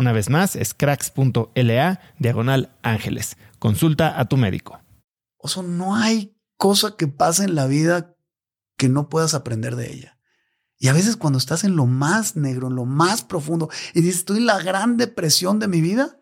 Una 0.00 0.12
vez 0.12 0.30
más, 0.30 0.56
es 0.56 0.72
cracks.la 0.72 2.00
diagonal 2.18 2.74
ángeles. 2.82 3.36
Consulta 3.58 4.18
a 4.18 4.24
tu 4.30 4.38
médico. 4.38 4.80
O 5.36 5.46
sea, 5.46 5.62
no 5.62 5.94
hay 5.94 6.40
cosa 6.56 6.96
que 6.96 7.06
pase 7.06 7.44
en 7.44 7.54
la 7.54 7.66
vida 7.66 8.16
que 8.78 8.88
no 8.88 9.10
puedas 9.10 9.34
aprender 9.34 9.76
de 9.76 9.92
ella. 9.92 10.18
Y 10.78 10.88
a 10.88 10.94
veces 10.94 11.18
cuando 11.18 11.38
estás 11.38 11.64
en 11.64 11.76
lo 11.76 11.84
más 11.84 12.34
negro, 12.34 12.68
en 12.68 12.76
lo 12.76 12.86
más 12.86 13.20
profundo, 13.20 13.68
y 13.92 14.00
dices, 14.00 14.20
estoy 14.20 14.38
en 14.38 14.46
la 14.46 14.62
gran 14.62 14.96
depresión 14.96 15.58
de 15.58 15.68
mi 15.68 15.82
vida, 15.82 16.18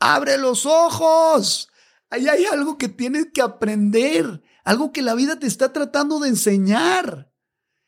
abre 0.00 0.36
los 0.36 0.66
ojos. 0.66 1.68
Ahí 2.10 2.26
hay 2.26 2.46
algo 2.46 2.78
que 2.78 2.88
tienes 2.88 3.28
que 3.32 3.42
aprender, 3.42 4.42
algo 4.64 4.90
que 4.90 5.02
la 5.02 5.14
vida 5.14 5.38
te 5.38 5.46
está 5.46 5.72
tratando 5.72 6.18
de 6.18 6.30
enseñar. 6.30 7.32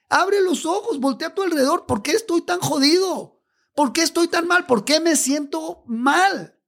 Abre 0.08 0.40
los 0.40 0.64
ojos, 0.66 1.00
voltea 1.00 1.28
a 1.28 1.34
tu 1.34 1.42
alrededor. 1.42 1.84
¿Por 1.84 2.04
qué 2.04 2.12
estoy 2.12 2.42
tan 2.42 2.60
jodido? 2.60 3.35
¿Por 3.76 3.92
qué 3.92 4.02
estoy 4.02 4.28
tan 4.28 4.48
mal? 4.48 4.64
¿Por 4.64 4.86
qué 4.86 5.00
me 5.00 5.16
siento 5.16 5.84
mal? 5.86 6.58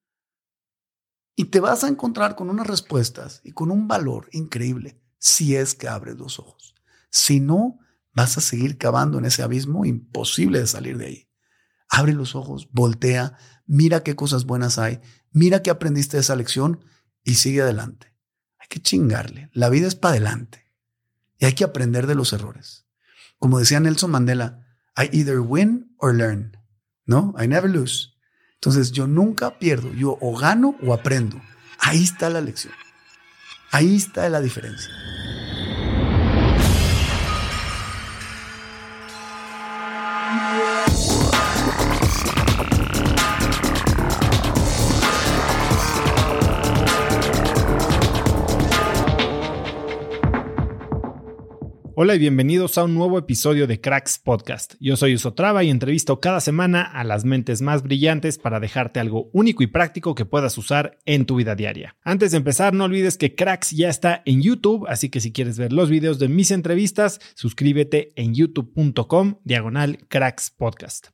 Y 1.34 1.46
te 1.46 1.58
vas 1.58 1.82
a 1.82 1.88
encontrar 1.88 2.36
con 2.36 2.50
unas 2.50 2.66
respuestas 2.66 3.40
y 3.44 3.52
con 3.52 3.70
un 3.70 3.88
valor 3.88 4.28
increíble 4.30 5.00
si 5.18 5.56
es 5.56 5.74
que 5.74 5.88
abres 5.88 6.18
los 6.18 6.38
ojos. 6.38 6.74
Si 7.10 7.40
no, 7.40 7.78
vas 8.12 8.36
a 8.36 8.42
seguir 8.42 8.76
cavando 8.76 9.18
en 9.18 9.24
ese 9.24 9.42
abismo 9.42 9.86
imposible 9.86 10.60
de 10.60 10.66
salir 10.66 10.98
de 10.98 11.06
ahí. 11.06 11.30
Abre 11.88 12.12
los 12.12 12.34
ojos, 12.34 12.68
voltea, 12.72 13.38
mira 13.66 14.02
qué 14.02 14.14
cosas 14.14 14.44
buenas 14.44 14.78
hay, 14.78 15.00
mira 15.30 15.62
qué 15.62 15.70
aprendiste 15.70 16.18
de 16.18 16.20
esa 16.20 16.36
lección 16.36 16.84
y 17.24 17.36
sigue 17.36 17.62
adelante. 17.62 18.14
Hay 18.58 18.66
que 18.68 18.82
chingarle. 18.82 19.48
La 19.54 19.70
vida 19.70 19.86
es 19.86 19.94
para 19.94 20.12
adelante. 20.12 20.70
Y 21.38 21.46
hay 21.46 21.54
que 21.54 21.64
aprender 21.64 22.06
de 22.06 22.16
los 22.16 22.34
errores. 22.34 22.86
Como 23.38 23.58
decía 23.58 23.80
Nelson 23.80 24.10
Mandela, 24.10 24.66
I 24.94 25.08
either 25.16 25.40
win 25.40 25.94
or 25.96 26.14
learn. 26.14 26.57
¿No? 27.08 27.34
I 27.42 27.48
never 27.48 27.68
lose. 27.68 28.10
Entonces 28.54 28.92
yo 28.92 29.08
nunca 29.08 29.58
pierdo, 29.58 29.92
yo 29.94 30.16
o 30.20 30.36
gano 30.36 30.76
o 30.82 30.92
aprendo. 30.94 31.40
Ahí 31.80 32.04
está 32.04 32.28
la 32.28 32.40
lección. 32.40 32.74
Ahí 33.72 33.96
está 33.96 34.28
la 34.28 34.40
diferencia. 34.40 34.90
Hola 52.00 52.14
y 52.14 52.20
bienvenidos 52.20 52.78
a 52.78 52.84
un 52.84 52.94
nuevo 52.94 53.18
episodio 53.18 53.66
de 53.66 53.80
Cracks 53.80 54.20
Podcast. 54.20 54.74
Yo 54.78 54.96
soy 54.96 55.16
Usotrava 55.16 55.64
y 55.64 55.68
entrevisto 55.68 56.20
cada 56.20 56.38
semana 56.38 56.82
a 56.82 57.02
las 57.02 57.24
mentes 57.24 57.60
más 57.60 57.82
brillantes 57.82 58.38
para 58.38 58.60
dejarte 58.60 59.00
algo 59.00 59.30
único 59.32 59.64
y 59.64 59.66
práctico 59.66 60.14
que 60.14 60.24
puedas 60.24 60.56
usar 60.58 61.00
en 61.06 61.26
tu 61.26 61.34
vida 61.34 61.56
diaria. 61.56 61.96
Antes 62.04 62.30
de 62.30 62.36
empezar, 62.36 62.72
no 62.72 62.84
olvides 62.84 63.18
que 63.18 63.34
Cracks 63.34 63.72
ya 63.72 63.88
está 63.88 64.22
en 64.26 64.42
YouTube, 64.42 64.86
así 64.88 65.08
que 65.08 65.18
si 65.18 65.32
quieres 65.32 65.58
ver 65.58 65.72
los 65.72 65.90
videos 65.90 66.20
de 66.20 66.28
mis 66.28 66.52
entrevistas, 66.52 67.18
suscríbete 67.34 68.12
en 68.14 68.32
youtube.com 68.32 69.40
diagonal 69.42 69.98
Cracks 70.06 70.52
Podcast. 70.52 71.08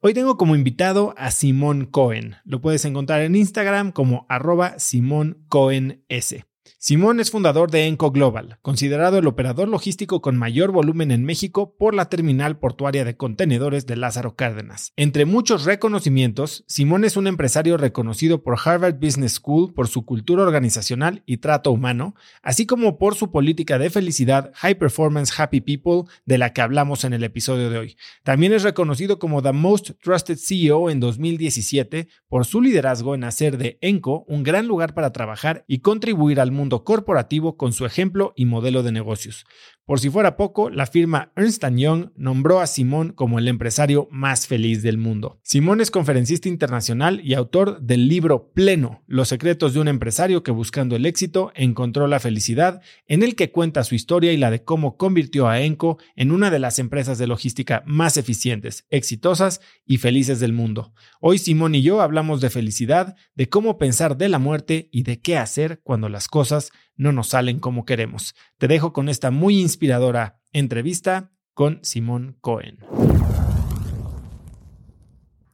Hoy 0.00 0.14
tengo 0.14 0.38
como 0.38 0.56
invitado 0.56 1.12
a 1.18 1.32
Simón 1.32 1.84
Cohen. 1.84 2.36
Lo 2.46 2.62
puedes 2.62 2.86
encontrar 2.86 3.20
en 3.20 3.36
Instagram 3.36 3.92
como 3.92 4.24
arroba 4.30 4.78
Simón 4.78 5.44
Cohen 5.50 6.02
S. 6.08 6.46
Simón 6.78 7.20
es 7.20 7.30
fundador 7.30 7.70
de 7.70 7.86
Enco 7.86 8.10
Global, 8.10 8.58
considerado 8.62 9.18
el 9.18 9.26
operador 9.26 9.68
logístico 9.68 10.20
con 10.20 10.36
mayor 10.36 10.70
volumen 10.70 11.10
en 11.10 11.24
México 11.24 11.74
por 11.78 11.94
la 11.94 12.08
terminal 12.08 12.58
portuaria 12.58 13.04
de 13.04 13.16
contenedores 13.16 13.86
de 13.86 13.96
Lázaro 13.96 14.36
Cárdenas. 14.36 14.92
Entre 14.96 15.24
muchos 15.24 15.64
reconocimientos, 15.64 16.64
Simón 16.66 17.04
es 17.04 17.16
un 17.16 17.26
empresario 17.26 17.76
reconocido 17.76 18.42
por 18.42 18.58
Harvard 18.64 18.98
Business 19.00 19.34
School 19.34 19.74
por 19.74 19.88
su 19.88 20.04
cultura 20.04 20.42
organizacional 20.42 21.22
y 21.26 21.38
trato 21.38 21.72
humano, 21.72 22.14
así 22.42 22.66
como 22.66 22.98
por 22.98 23.14
su 23.14 23.30
política 23.30 23.78
de 23.78 23.90
felicidad 23.90 24.52
High 24.54 24.78
Performance 24.78 25.32
Happy 25.38 25.60
People 25.60 26.10
de 26.24 26.38
la 26.38 26.52
que 26.52 26.62
hablamos 26.62 27.04
en 27.04 27.12
el 27.12 27.24
episodio 27.24 27.70
de 27.70 27.78
hoy. 27.78 27.96
También 28.22 28.52
es 28.52 28.62
reconocido 28.62 29.18
como 29.18 29.42
The 29.42 29.52
Most 29.52 29.90
Trusted 30.02 30.38
CEO 30.38 30.90
en 30.90 31.00
2017 31.00 32.08
por 32.28 32.46
su 32.46 32.60
liderazgo 32.60 33.14
en 33.14 33.24
hacer 33.24 33.58
de 33.58 33.78
Enco 33.80 34.24
un 34.28 34.42
gran 34.42 34.66
lugar 34.66 34.94
para 34.94 35.12
trabajar 35.12 35.64
y 35.66 35.80
contribuir 35.80 36.40
al 36.40 36.52
mundo 36.52 36.59
corporativo 36.68 37.56
con 37.56 37.72
su 37.72 37.86
ejemplo 37.86 38.32
y 38.36 38.44
modelo 38.44 38.82
de 38.82 38.92
negocios. 38.92 39.46
Por 39.90 39.98
si 39.98 40.08
fuera 40.08 40.36
poco, 40.36 40.70
la 40.70 40.86
firma 40.86 41.32
Ernst 41.34 41.64
Young 41.74 42.10
nombró 42.14 42.60
a 42.60 42.68
Simón 42.68 43.12
como 43.12 43.40
el 43.40 43.48
empresario 43.48 44.06
más 44.12 44.46
feliz 44.46 44.84
del 44.84 44.98
mundo. 44.98 45.40
Simón 45.42 45.80
es 45.80 45.90
conferencista 45.90 46.48
internacional 46.48 47.20
y 47.24 47.34
autor 47.34 47.80
del 47.80 48.06
libro 48.06 48.52
Pleno, 48.52 49.02
Los 49.08 49.26
secretos 49.28 49.74
de 49.74 49.80
un 49.80 49.88
empresario 49.88 50.44
que 50.44 50.52
buscando 50.52 50.94
el 50.94 51.06
éxito 51.06 51.50
encontró 51.56 52.06
la 52.06 52.20
felicidad, 52.20 52.82
en 53.08 53.24
el 53.24 53.34
que 53.34 53.50
cuenta 53.50 53.82
su 53.82 53.96
historia 53.96 54.32
y 54.32 54.36
la 54.36 54.52
de 54.52 54.62
cómo 54.62 54.96
convirtió 54.96 55.48
a 55.48 55.60
Enco 55.60 55.98
en 56.14 56.30
una 56.30 56.52
de 56.52 56.60
las 56.60 56.78
empresas 56.78 57.18
de 57.18 57.26
logística 57.26 57.82
más 57.84 58.16
eficientes, 58.16 58.86
exitosas 58.90 59.60
y 59.84 59.98
felices 59.98 60.38
del 60.38 60.52
mundo. 60.52 60.92
Hoy 61.20 61.38
Simón 61.38 61.74
y 61.74 61.82
yo 61.82 62.00
hablamos 62.00 62.40
de 62.40 62.50
felicidad, 62.50 63.16
de 63.34 63.48
cómo 63.48 63.76
pensar 63.76 64.16
de 64.16 64.28
la 64.28 64.38
muerte 64.38 64.88
y 64.92 65.02
de 65.02 65.20
qué 65.20 65.36
hacer 65.36 65.80
cuando 65.82 66.08
las 66.08 66.28
cosas 66.28 66.49
cosas 66.50 66.72
no 66.96 67.12
nos 67.12 67.28
salen 67.28 67.60
como 67.60 67.84
queremos. 67.84 68.34
Te 68.58 68.66
dejo 68.66 68.92
con 68.92 69.08
esta 69.08 69.30
muy 69.30 69.60
inspiradora 69.60 70.40
entrevista 70.52 71.30
con 71.54 71.78
Simón 71.82 72.38
Cohen. 72.40 72.78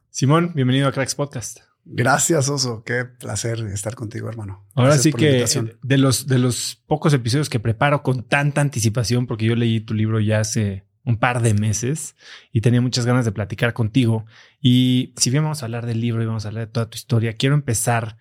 Simón, 0.09 0.53
bienvenido 0.55 0.87
a 0.87 0.91
Cracks 0.91 1.13
Podcast. 1.13 1.59
Gracias, 1.85 2.49
Oso. 2.49 2.83
Qué 2.83 3.05
placer 3.05 3.59
estar 3.71 3.93
contigo, 3.93 4.27
hermano. 4.27 4.65
Ahora 4.73 4.97
sí 4.97 5.13
que 5.13 5.45
de 5.83 5.97
los, 5.99 6.25
de 6.25 6.39
los 6.39 6.81
pocos 6.87 7.13
episodios 7.13 7.49
que 7.49 7.59
preparo 7.59 8.01
con 8.01 8.23
tanta 8.23 8.61
anticipación, 8.61 9.27
porque 9.27 9.45
yo 9.45 9.55
leí 9.55 9.79
tu 9.79 9.93
libro 9.93 10.19
ya 10.19 10.39
hace 10.39 10.87
un 11.03 11.17
par 11.17 11.43
de 11.43 11.53
meses 11.53 12.15
y 12.51 12.61
tenía 12.61 12.81
muchas 12.81 13.05
ganas 13.05 13.23
de 13.23 13.31
platicar 13.31 13.73
contigo. 13.73 14.25
Y 14.59 15.13
si 15.15 15.29
bien 15.29 15.43
vamos 15.43 15.61
a 15.61 15.67
hablar 15.67 15.85
del 15.85 16.01
libro 16.01 16.23
y 16.23 16.25
vamos 16.25 16.45
a 16.45 16.47
hablar 16.47 16.65
de 16.65 16.73
toda 16.73 16.89
tu 16.89 16.95
historia, 16.95 17.33
quiero 17.33 17.53
empezar 17.53 18.17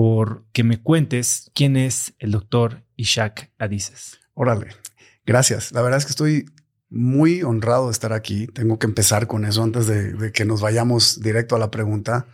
por 0.00 0.46
que 0.54 0.64
me 0.64 0.82
cuentes 0.82 1.50
quién 1.54 1.76
es 1.76 2.14
el 2.20 2.30
doctor 2.30 2.86
Ishak 2.96 3.52
Adises. 3.58 4.18
Órale, 4.32 4.68
gracias. 5.26 5.72
La 5.72 5.82
verdad 5.82 5.98
es 5.98 6.06
que 6.06 6.12
estoy 6.12 6.46
muy 6.88 7.42
honrado 7.42 7.84
de 7.84 7.92
estar 7.92 8.14
aquí. 8.14 8.46
Tengo 8.46 8.78
que 8.78 8.86
empezar 8.86 9.26
con 9.26 9.44
eso 9.44 9.62
antes 9.62 9.86
de, 9.86 10.14
de 10.14 10.32
que 10.32 10.46
nos 10.46 10.62
vayamos 10.62 11.20
directo 11.20 11.54
a 11.54 11.58
la 11.58 11.70
pregunta. 11.70 12.28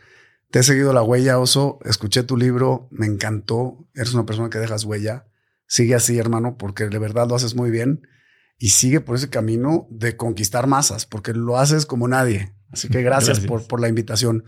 Te 0.53 0.61
he 0.61 0.63
seguido 0.63 0.93
la 0.93 1.03
huella, 1.03 1.41
Oso. 1.41 1.81
Escuché 1.85 2.23
tu 2.23 2.37
libro, 2.37 2.87
me 2.93 3.07
encantó. 3.07 3.89
Eres 3.95 4.15
una 4.15 4.27
persona 4.27 4.49
que 4.49 4.61
dejas 4.61 4.85
huella. 4.85 5.27
Sigue 5.67 5.97
así, 5.97 6.17
hermano, 6.21 6.59
porque 6.59 6.87
de 6.87 6.99
verdad 7.01 7.27
lo 7.29 7.35
haces 7.35 7.57
muy 7.57 7.73
bien 7.73 8.07
y 8.59 8.69
sigue 8.69 9.01
por 9.01 9.17
ese 9.17 9.29
camino 9.29 9.89
de 9.91 10.17
conquistar 10.17 10.69
masas, 10.69 11.05
porque 11.05 11.33
lo 11.33 11.59
haces 11.59 11.85
como 11.85 12.07
nadie. 12.07 12.55
Así 12.73 12.89
que 12.89 13.03
gracias, 13.03 13.41
Por, 13.41 13.67
por 13.67 13.81
la 13.81 13.89
invitación. 13.89 14.45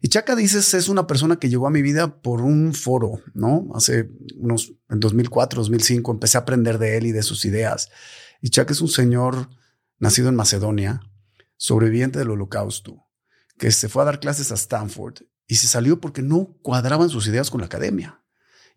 Y 0.00 0.08
Chaca 0.08 0.36
dices, 0.36 0.72
es 0.74 0.88
una 0.88 1.06
persona 1.06 1.36
que 1.36 1.48
llegó 1.48 1.66
a 1.66 1.70
mi 1.70 1.82
vida 1.82 2.20
por 2.22 2.42
un 2.42 2.74
foro, 2.74 3.20
¿no? 3.34 3.68
Hace 3.74 4.10
unos, 4.36 4.74
en 4.88 5.00
2004, 5.00 5.60
2005, 5.60 6.12
empecé 6.12 6.38
a 6.38 6.42
aprender 6.42 6.78
de 6.78 6.96
él 6.96 7.06
y 7.06 7.12
de 7.12 7.22
sus 7.22 7.44
ideas. 7.44 7.90
Y 8.40 8.50
Chaca 8.50 8.72
es 8.72 8.80
un 8.80 8.88
señor 8.88 9.48
nacido 9.98 10.28
en 10.28 10.36
Macedonia, 10.36 11.00
sobreviviente 11.56 12.18
del 12.18 12.30
holocausto, 12.30 13.04
que 13.58 13.70
se 13.72 13.88
fue 13.88 14.02
a 14.02 14.06
dar 14.06 14.20
clases 14.20 14.52
a 14.52 14.54
Stanford 14.54 15.22
y 15.46 15.56
se 15.56 15.66
salió 15.66 16.00
porque 16.00 16.22
no 16.22 16.56
cuadraban 16.62 17.08
sus 17.08 17.26
ideas 17.26 17.50
con 17.50 17.60
la 17.60 17.66
academia. 17.66 18.22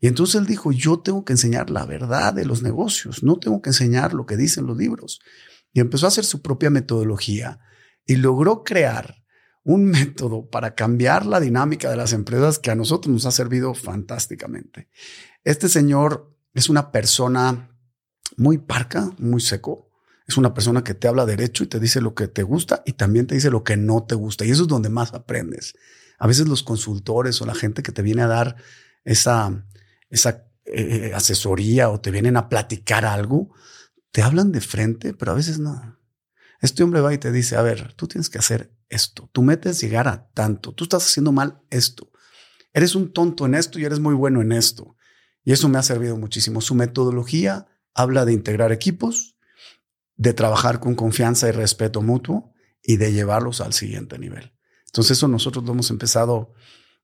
Y 0.01 0.07
entonces 0.07 0.35
él 0.35 0.45
dijo, 0.45 0.71
yo 0.71 0.99
tengo 0.99 1.25
que 1.25 1.33
enseñar 1.33 1.69
la 1.69 1.85
verdad 1.85 2.33
de 2.33 2.45
los 2.45 2.61
negocios, 2.61 3.21
no 3.21 3.37
tengo 3.37 3.61
que 3.61 3.71
enseñar 3.71 4.13
lo 4.13 4.25
que 4.25 4.37
dicen 4.37 4.65
los 4.65 4.77
libros. 4.77 5.19
Y 5.73 5.81
empezó 5.81 6.05
a 6.05 6.09
hacer 6.09 6.23
su 6.23 6.41
propia 6.41 6.69
metodología 6.69 7.59
y 8.09 8.15
logró 8.15 8.63
crear 8.63 9.23
un 9.63 9.85
método 9.85 10.49
para 10.49 10.73
cambiar 10.73 11.27
la 11.27 11.39
dinámica 11.39 11.91
de 11.91 11.95
las 11.95 12.11
empresas 12.11 12.57
que 12.57 12.71
a 12.71 12.75
nosotros 12.75 13.13
nos 13.13 13.27
ha 13.27 13.31
servido 13.31 13.75
fantásticamente. 13.75 14.89
Este 15.43 15.69
señor 15.69 16.35
es 16.55 16.69
una 16.69 16.91
persona 16.91 17.69
muy 18.35 18.57
parca, 18.57 19.11
muy 19.19 19.41
seco. 19.41 19.91
Es 20.25 20.37
una 20.37 20.55
persona 20.55 20.83
que 20.83 20.95
te 20.95 21.07
habla 21.07 21.27
derecho 21.27 21.63
y 21.63 21.67
te 21.67 21.79
dice 21.79 22.01
lo 22.01 22.15
que 22.15 22.27
te 22.27 22.41
gusta 22.41 22.81
y 22.83 22.93
también 22.93 23.27
te 23.27 23.35
dice 23.35 23.51
lo 23.51 23.63
que 23.63 23.77
no 23.77 24.03
te 24.05 24.15
gusta. 24.15 24.43
Y 24.43 24.49
eso 24.49 24.63
es 24.63 24.67
donde 24.67 24.89
más 24.89 25.13
aprendes. 25.13 25.75
A 26.17 26.25
veces 26.25 26.47
los 26.47 26.63
consultores 26.63 27.39
o 27.43 27.45
la 27.45 27.53
gente 27.53 27.83
que 27.83 27.91
te 27.91 28.01
viene 28.01 28.23
a 28.23 28.27
dar 28.27 28.55
esa, 29.03 29.67
esa 30.09 30.47
eh, 30.65 31.11
asesoría 31.13 31.91
o 31.91 32.01
te 32.01 32.09
vienen 32.09 32.37
a 32.37 32.49
platicar 32.49 33.05
algo, 33.05 33.53
te 34.11 34.23
hablan 34.23 34.51
de 34.51 34.61
frente, 34.61 35.13
pero 35.13 35.31
a 35.31 35.35
veces 35.35 35.59
no. 35.59 35.98
Este 36.59 36.83
hombre 36.83 37.01
va 37.01 37.13
y 37.13 37.17
te 37.17 37.31
dice, 37.31 37.55
a 37.55 37.61
ver, 37.61 37.93
tú 37.93 38.07
tienes 38.07 38.29
que 38.29 38.37
hacer 38.37 38.73
esto, 38.89 39.29
tú 39.31 39.43
metes 39.43 39.79
llegar 39.81 40.07
a 40.07 40.29
tanto, 40.33 40.73
tú 40.73 40.85
estás 40.85 41.05
haciendo 41.05 41.31
mal 41.31 41.61
esto, 41.69 42.11
eres 42.73 42.95
un 42.95 43.13
tonto 43.13 43.45
en 43.45 43.55
esto 43.55 43.79
y 43.79 43.85
eres 43.85 43.99
muy 43.99 44.13
bueno 44.13 44.41
en 44.41 44.51
esto. 44.51 44.95
Y 45.43 45.51
eso 45.51 45.69
me 45.69 45.79
ha 45.79 45.83
servido 45.83 46.17
muchísimo. 46.17 46.61
Su 46.61 46.75
metodología 46.75 47.67
habla 47.93 48.25
de 48.25 48.33
integrar 48.33 48.71
equipos, 48.71 49.37
de 50.15 50.33
trabajar 50.33 50.79
con 50.79 50.95
confianza 50.95 51.47
y 51.47 51.51
respeto 51.51 52.01
mutuo 52.01 52.53
y 52.83 52.97
de 52.97 53.13
llevarlos 53.13 53.61
al 53.61 53.73
siguiente 53.73 54.19
nivel. 54.19 54.53
Entonces 54.87 55.17
eso 55.17 55.27
nosotros 55.27 55.65
lo 55.65 55.71
hemos 55.71 55.89
empezado, 55.91 56.53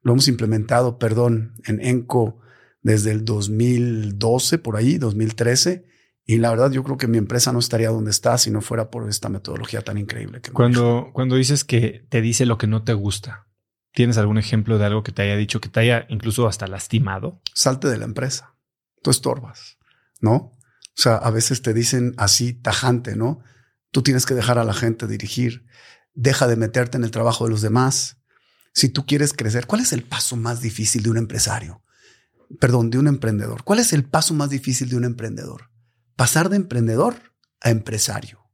lo 0.01 0.11
hemos 0.11 0.27
implementado, 0.27 0.99
perdón, 0.99 1.55
en 1.65 1.79
ENCO 1.81 2.39
desde 2.81 3.11
el 3.11 3.25
2012, 3.25 4.57
por 4.59 4.75
ahí, 4.75 4.97
2013. 4.97 5.85
Y 6.25 6.37
la 6.37 6.49
verdad, 6.49 6.71
yo 6.71 6.83
creo 6.83 6.97
que 6.97 7.07
mi 7.07 7.17
empresa 7.17 7.51
no 7.51 7.59
estaría 7.59 7.89
donde 7.89 8.11
está 8.11 8.37
si 8.37 8.49
no 8.49 8.61
fuera 8.61 8.89
por 8.89 9.07
esta 9.07 9.29
metodología 9.29 9.81
tan 9.81 9.97
increíble. 9.97 10.41
Que 10.41 10.51
cuando, 10.51 11.11
cuando 11.13 11.35
dices 11.35 11.63
que 11.63 12.05
te 12.09 12.21
dice 12.21 12.45
lo 12.45 12.57
que 12.57 12.67
no 12.67 12.83
te 12.83 12.93
gusta, 12.93 13.47
¿tienes 13.93 14.17
algún 14.17 14.37
ejemplo 14.37 14.77
de 14.77 14.85
algo 14.85 15.03
que 15.03 15.11
te 15.11 15.21
haya 15.21 15.35
dicho 15.35 15.61
que 15.61 15.69
te 15.69 15.81
haya 15.81 16.05
incluso 16.09 16.47
hasta 16.47 16.67
lastimado? 16.67 17.41
Salte 17.53 17.87
de 17.87 17.97
la 17.97 18.05
empresa. 18.05 18.55
Tú 19.03 19.11
estorbas, 19.11 19.77
¿no? 20.19 20.33
O 20.35 21.01
sea, 21.01 21.17
a 21.17 21.29
veces 21.29 21.61
te 21.61 21.73
dicen 21.73 22.15
así 22.17 22.53
tajante, 22.53 23.15
¿no? 23.15 23.41
Tú 23.91 24.01
tienes 24.01 24.25
que 24.25 24.33
dejar 24.33 24.57
a 24.57 24.63
la 24.63 24.73
gente 24.73 25.07
dirigir. 25.07 25.65
Deja 26.13 26.47
de 26.47 26.55
meterte 26.55 26.97
en 26.97 27.03
el 27.03 27.11
trabajo 27.11 27.43
de 27.45 27.51
los 27.51 27.61
demás. 27.61 28.17
Si 28.73 28.89
tú 28.89 29.05
quieres 29.05 29.33
crecer, 29.33 29.67
¿cuál 29.67 29.81
es 29.81 29.93
el 29.93 30.03
paso 30.03 30.35
más 30.37 30.61
difícil 30.61 31.03
de 31.03 31.11
un 31.11 31.17
empresario? 31.17 31.83
perdón, 32.59 32.89
de 32.89 32.97
un 32.97 33.07
emprendedor. 33.07 33.63
¿Cuál 33.63 33.79
es 33.79 33.93
el 33.93 34.03
paso 34.03 34.33
más 34.33 34.49
difícil 34.49 34.89
de 34.89 34.97
un 34.97 35.05
emprendedor? 35.05 35.69
Pasar 36.15 36.49
de 36.49 36.57
emprendedor 36.57 37.15
a 37.61 37.69
empresario. 37.69 38.45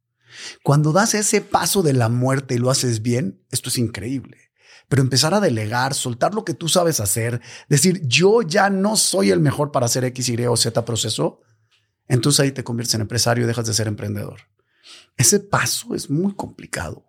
Cuando 0.64 0.92
das 0.92 1.14
ese 1.14 1.42
paso 1.42 1.84
de 1.84 1.94
la 1.94 2.10
muerte 2.10 2.56
y 2.56 2.58
lo 2.58 2.70
haces 2.70 3.02
bien, 3.02 3.46
esto 3.52 3.70
es 3.70 3.78
increíble. 3.78 4.52
Pero 4.88 5.02
empezar 5.02 5.34
a 5.34 5.40
delegar, 5.40 5.94
soltar 5.94 6.34
lo 6.34 6.44
que 6.44 6.54
tú 6.54 6.68
sabes 6.68 7.00
hacer, 7.00 7.42
decir, 7.70 8.02
yo 8.08 8.42
ya 8.42 8.70
no 8.70 8.98
soy 8.98 9.32
el 9.32 9.40
mejor 9.40 9.72
para 9.72 9.86
hacer 9.86 10.04
X, 10.06 10.30
Y 10.30 10.46
o 10.46 10.58
Z 10.58 10.84
proceso, 10.86 11.42
entonces 12.08 12.42
ahí 12.42 12.52
te 12.52 12.64
conviertes 12.64 12.96
en 12.96 13.02
empresario 13.02 13.44
y 13.44 13.48
dejas 13.48 13.68
de 13.68 13.74
ser 13.74 13.88
emprendedor. 13.88 14.42
Ese 15.18 15.40
paso 15.40 15.96
es 15.96 16.10
muy 16.10 16.36
complicado. 16.36 17.06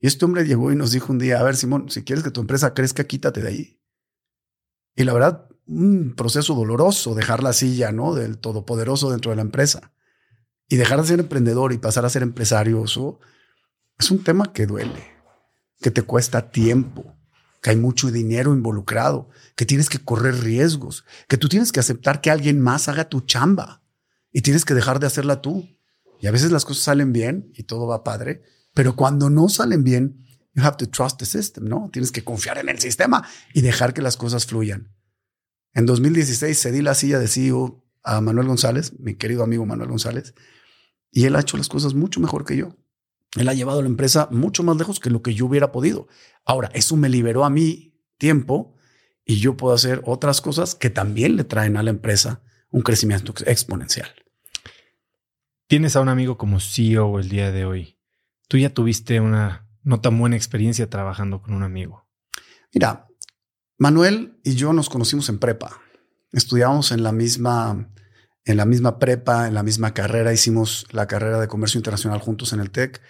Y 0.00 0.06
este 0.06 0.24
hombre 0.24 0.44
llegó 0.44 0.72
y 0.72 0.76
nos 0.76 0.92
dijo 0.92 1.12
un 1.12 1.18
día, 1.18 1.38
a 1.38 1.42
ver, 1.42 1.56
Simón, 1.56 1.90
si 1.90 2.02
quieres 2.02 2.24
que 2.24 2.30
tu 2.30 2.40
empresa 2.40 2.74
crezca, 2.74 3.04
quítate 3.04 3.42
de 3.42 3.48
ahí. 3.48 3.80
Y 4.96 5.04
la 5.04 5.12
verdad, 5.12 5.49
un 5.70 6.14
proceso 6.16 6.54
doloroso 6.54 7.14
dejar 7.14 7.42
la 7.42 7.52
silla, 7.52 7.92
¿no? 7.92 8.14
Del 8.14 8.38
todopoderoso 8.38 9.10
dentro 9.10 9.30
de 9.30 9.36
la 9.36 9.42
empresa. 9.42 9.92
Y 10.68 10.76
dejar 10.76 11.00
de 11.00 11.06
ser 11.06 11.20
emprendedor 11.20 11.72
y 11.72 11.78
pasar 11.78 12.04
a 12.04 12.10
ser 12.10 12.22
empresario, 12.22 12.84
eso 12.84 13.20
es 13.98 14.10
un 14.10 14.22
tema 14.22 14.52
que 14.52 14.66
duele, 14.66 15.04
que 15.80 15.90
te 15.90 16.02
cuesta 16.02 16.50
tiempo, 16.50 17.16
que 17.62 17.70
hay 17.70 17.76
mucho 17.76 18.10
dinero 18.10 18.52
involucrado, 18.52 19.28
que 19.54 19.66
tienes 19.66 19.88
que 19.88 19.98
correr 19.98 20.40
riesgos, 20.40 21.04
que 21.28 21.36
tú 21.36 21.48
tienes 21.48 21.70
que 21.70 21.80
aceptar 21.80 22.20
que 22.20 22.30
alguien 22.30 22.60
más 22.60 22.88
haga 22.88 23.08
tu 23.08 23.20
chamba 23.20 23.82
y 24.32 24.42
tienes 24.42 24.64
que 24.64 24.74
dejar 24.74 24.98
de 24.98 25.06
hacerla 25.06 25.40
tú. 25.40 25.68
Y 26.20 26.26
a 26.26 26.32
veces 26.32 26.50
las 26.50 26.64
cosas 26.64 26.82
salen 26.82 27.12
bien 27.12 27.52
y 27.54 27.62
todo 27.62 27.86
va 27.86 28.04
padre, 28.04 28.42
pero 28.74 28.96
cuando 28.96 29.30
no 29.30 29.48
salen 29.48 29.84
bien, 29.84 30.26
you 30.54 30.64
have 30.64 30.76
to 30.76 30.88
trust 30.88 31.18
the 31.18 31.26
system, 31.26 31.68
¿no? 31.68 31.90
Tienes 31.92 32.10
que 32.10 32.24
confiar 32.24 32.58
en 32.58 32.68
el 32.68 32.80
sistema 32.80 33.26
y 33.54 33.60
dejar 33.60 33.94
que 33.94 34.02
las 34.02 34.16
cosas 34.16 34.46
fluyan. 34.46 34.92
En 35.74 35.86
2016 35.86 36.60
cedí 36.60 36.82
la 36.82 36.94
silla 36.94 37.18
de 37.18 37.28
CEO 37.28 37.84
a 38.02 38.20
Manuel 38.20 38.48
González, 38.48 38.98
mi 38.98 39.14
querido 39.14 39.42
amigo 39.42 39.66
Manuel 39.66 39.90
González, 39.90 40.34
y 41.10 41.24
él 41.24 41.36
ha 41.36 41.40
hecho 41.40 41.56
las 41.56 41.68
cosas 41.68 41.94
mucho 41.94 42.20
mejor 42.20 42.44
que 42.44 42.56
yo. 42.56 42.76
Él 43.36 43.48
ha 43.48 43.54
llevado 43.54 43.82
la 43.82 43.88
empresa 43.88 44.28
mucho 44.30 44.62
más 44.62 44.76
lejos 44.76 44.98
que 44.98 45.10
lo 45.10 45.22
que 45.22 45.34
yo 45.34 45.46
hubiera 45.46 45.70
podido. 45.70 46.08
Ahora, 46.44 46.70
eso 46.74 46.96
me 46.96 47.08
liberó 47.08 47.44
a 47.44 47.50
mí 47.50 47.94
tiempo 48.18 48.74
y 49.24 49.38
yo 49.38 49.56
puedo 49.56 49.74
hacer 49.74 50.02
otras 50.04 50.40
cosas 50.40 50.74
que 50.74 50.90
también 50.90 51.36
le 51.36 51.44
traen 51.44 51.76
a 51.76 51.82
la 51.82 51.90
empresa 51.90 52.42
un 52.70 52.82
crecimiento 52.82 53.32
exponencial. 53.46 54.08
Tienes 55.68 55.94
a 55.94 56.00
un 56.00 56.08
amigo 56.08 56.36
como 56.36 56.58
CEO 56.58 57.20
el 57.20 57.28
día 57.28 57.52
de 57.52 57.64
hoy. 57.64 57.98
Tú 58.48 58.58
ya 58.58 58.74
tuviste 58.74 59.20
una 59.20 59.68
no 59.82 60.00
tan 60.00 60.18
buena 60.18 60.36
experiencia 60.36 60.90
trabajando 60.90 61.42
con 61.42 61.54
un 61.54 61.62
amigo. 61.62 62.08
Mira, 62.74 63.06
Manuel 63.80 64.38
y 64.44 64.56
yo 64.56 64.74
nos 64.74 64.90
conocimos 64.90 65.30
en 65.30 65.38
prepa. 65.38 65.80
Estudiábamos 66.32 66.92
en 66.92 67.02
la 67.02 67.12
misma, 67.12 67.88
en 68.44 68.58
la 68.58 68.66
misma 68.66 68.98
prepa, 68.98 69.48
en 69.48 69.54
la 69.54 69.62
misma 69.62 69.94
carrera. 69.94 70.34
Hicimos 70.34 70.86
la 70.90 71.06
carrera 71.06 71.40
de 71.40 71.48
comercio 71.48 71.78
internacional 71.78 72.20
juntos 72.20 72.52
en 72.52 72.60
el 72.60 72.70
TEC. 72.70 73.00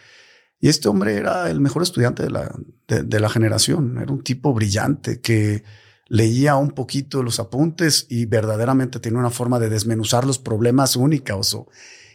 Y 0.60 0.68
este 0.68 0.88
hombre 0.88 1.16
era 1.16 1.50
el 1.50 1.58
mejor 1.58 1.82
estudiante 1.82 2.22
de 2.22 2.30
la, 2.30 2.54
de, 2.86 3.20
la 3.20 3.28
generación. 3.28 3.98
Era 4.00 4.12
un 4.12 4.22
tipo 4.22 4.54
brillante 4.54 5.20
que 5.20 5.64
leía 6.06 6.54
un 6.54 6.70
poquito 6.70 7.24
los 7.24 7.40
apuntes 7.40 8.06
y 8.08 8.26
verdaderamente 8.26 9.00
tenía 9.00 9.18
una 9.18 9.30
forma 9.30 9.58
de 9.58 9.70
desmenuzar 9.70 10.24
los 10.24 10.38
problemas 10.38 10.94
única. 10.94 11.34
Oso. 11.34 11.66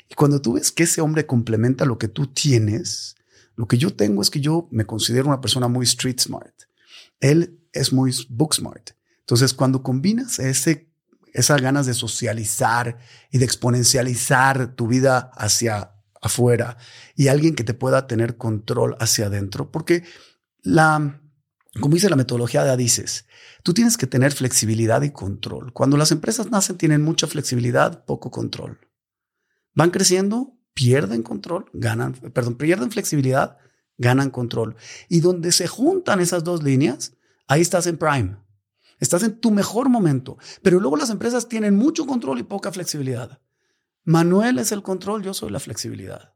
Y 0.10 0.14
cuando 0.14 0.42
tú 0.42 0.54
ves 0.54 0.72
que 0.72 0.84
ese 0.84 1.02
hombre 1.02 1.26
complementa 1.26 1.84
lo 1.84 1.98
que 1.98 2.08
tú 2.08 2.28
tienes, 2.28 3.18
lo 3.58 3.68
que 3.68 3.78
yo 3.78 3.94
tengo 3.94 4.22
es 4.22 4.30
que 4.30 4.40
yo 4.40 4.70
me 4.72 4.86
considero 4.86 5.28
una 5.28 5.42
persona 5.42 5.68
muy 5.68 5.84
street 5.84 6.22
smart. 6.22 6.54
Él 7.20 7.60
es 7.76 7.94
muy 7.94 8.14
book 8.30 8.56
smart. 8.56 8.92
Entonces, 9.20 9.54
cuando 9.54 9.84
combinas 9.84 10.40
ese, 10.40 10.92
esas 11.34 11.62
ganas 11.62 11.86
de 11.86 11.94
socializar 11.94 12.98
y 13.32 13.38
de 13.38 13.46
exponencializar 13.46 14.76
tu 14.76 14.88
vida 14.88 15.32
hacia 15.36 15.92
afuera 16.22 16.78
y 17.16 17.28
alguien 17.28 17.56
que 17.56 17.64
te 17.64 17.74
pueda 17.74 18.08
tener 18.08 18.38
control 18.38 18.96
hacia 19.00 19.28
adentro, 19.28 19.72
porque 19.72 20.04
la, 20.62 21.22
como 21.80 21.94
dice 21.94 22.10
la 22.10 22.16
metodología 22.16 22.64
de 22.64 22.72
Adices, 22.72 23.26
tú 23.64 23.74
tienes 23.74 23.98
que 23.98 24.08
tener 24.08 24.32
flexibilidad 24.32 25.02
y 25.02 25.12
control. 25.12 25.74
Cuando 25.74 25.98
las 25.98 26.12
empresas 26.12 26.50
nacen 26.50 26.78
tienen 26.78 27.02
mucha 27.04 27.28
flexibilidad, 27.28 28.06
poco 28.06 28.32
control. 28.32 28.80
Van 29.74 29.92
creciendo, 29.92 30.58
pierden 30.74 31.24
control, 31.24 31.66
ganan, 31.74 32.14
perdón, 32.14 32.56
pierden 32.56 32.92
flexibilidad, 32.92 33.58
ganan 33.98 34.30
control. 34.30 34.76
Y 35.10 35.20
donde 35.20 35.52
se 35.52 35.68
juntan 35.68 36.20
esas 36.20 36.44
dos 36.44 36.64
líneas, 36.64 37.15
ahí 37.48 37.62
estás 37.62 37.88
en 37.88 37.98
prime. 37.98 38.38
Estás 39.00 39.24
en 39.24 39.40
tu 39.40 39.52
mejor 39.52 39.90
momento. 39.90 40.38
Pero 40.62 40.80
luego 40.80 40.98
las 40.98 41.10
empresas 41.10 41.48
tienen 41.48 41.76
mucho 41.76 42.06
control 42.06 42.40
y 42.40 42.44
poca 42.44 42.72
flexibilidad. 42.72 43.42
Manuel 44.04 44.60
es 44.60 44.72
el 44.72 44.84
control, 44.84 45.24
yo 45.24 45.34
soy 45.34 45.50
la 45.50 45.60
flexibilidad. 45.60 46.36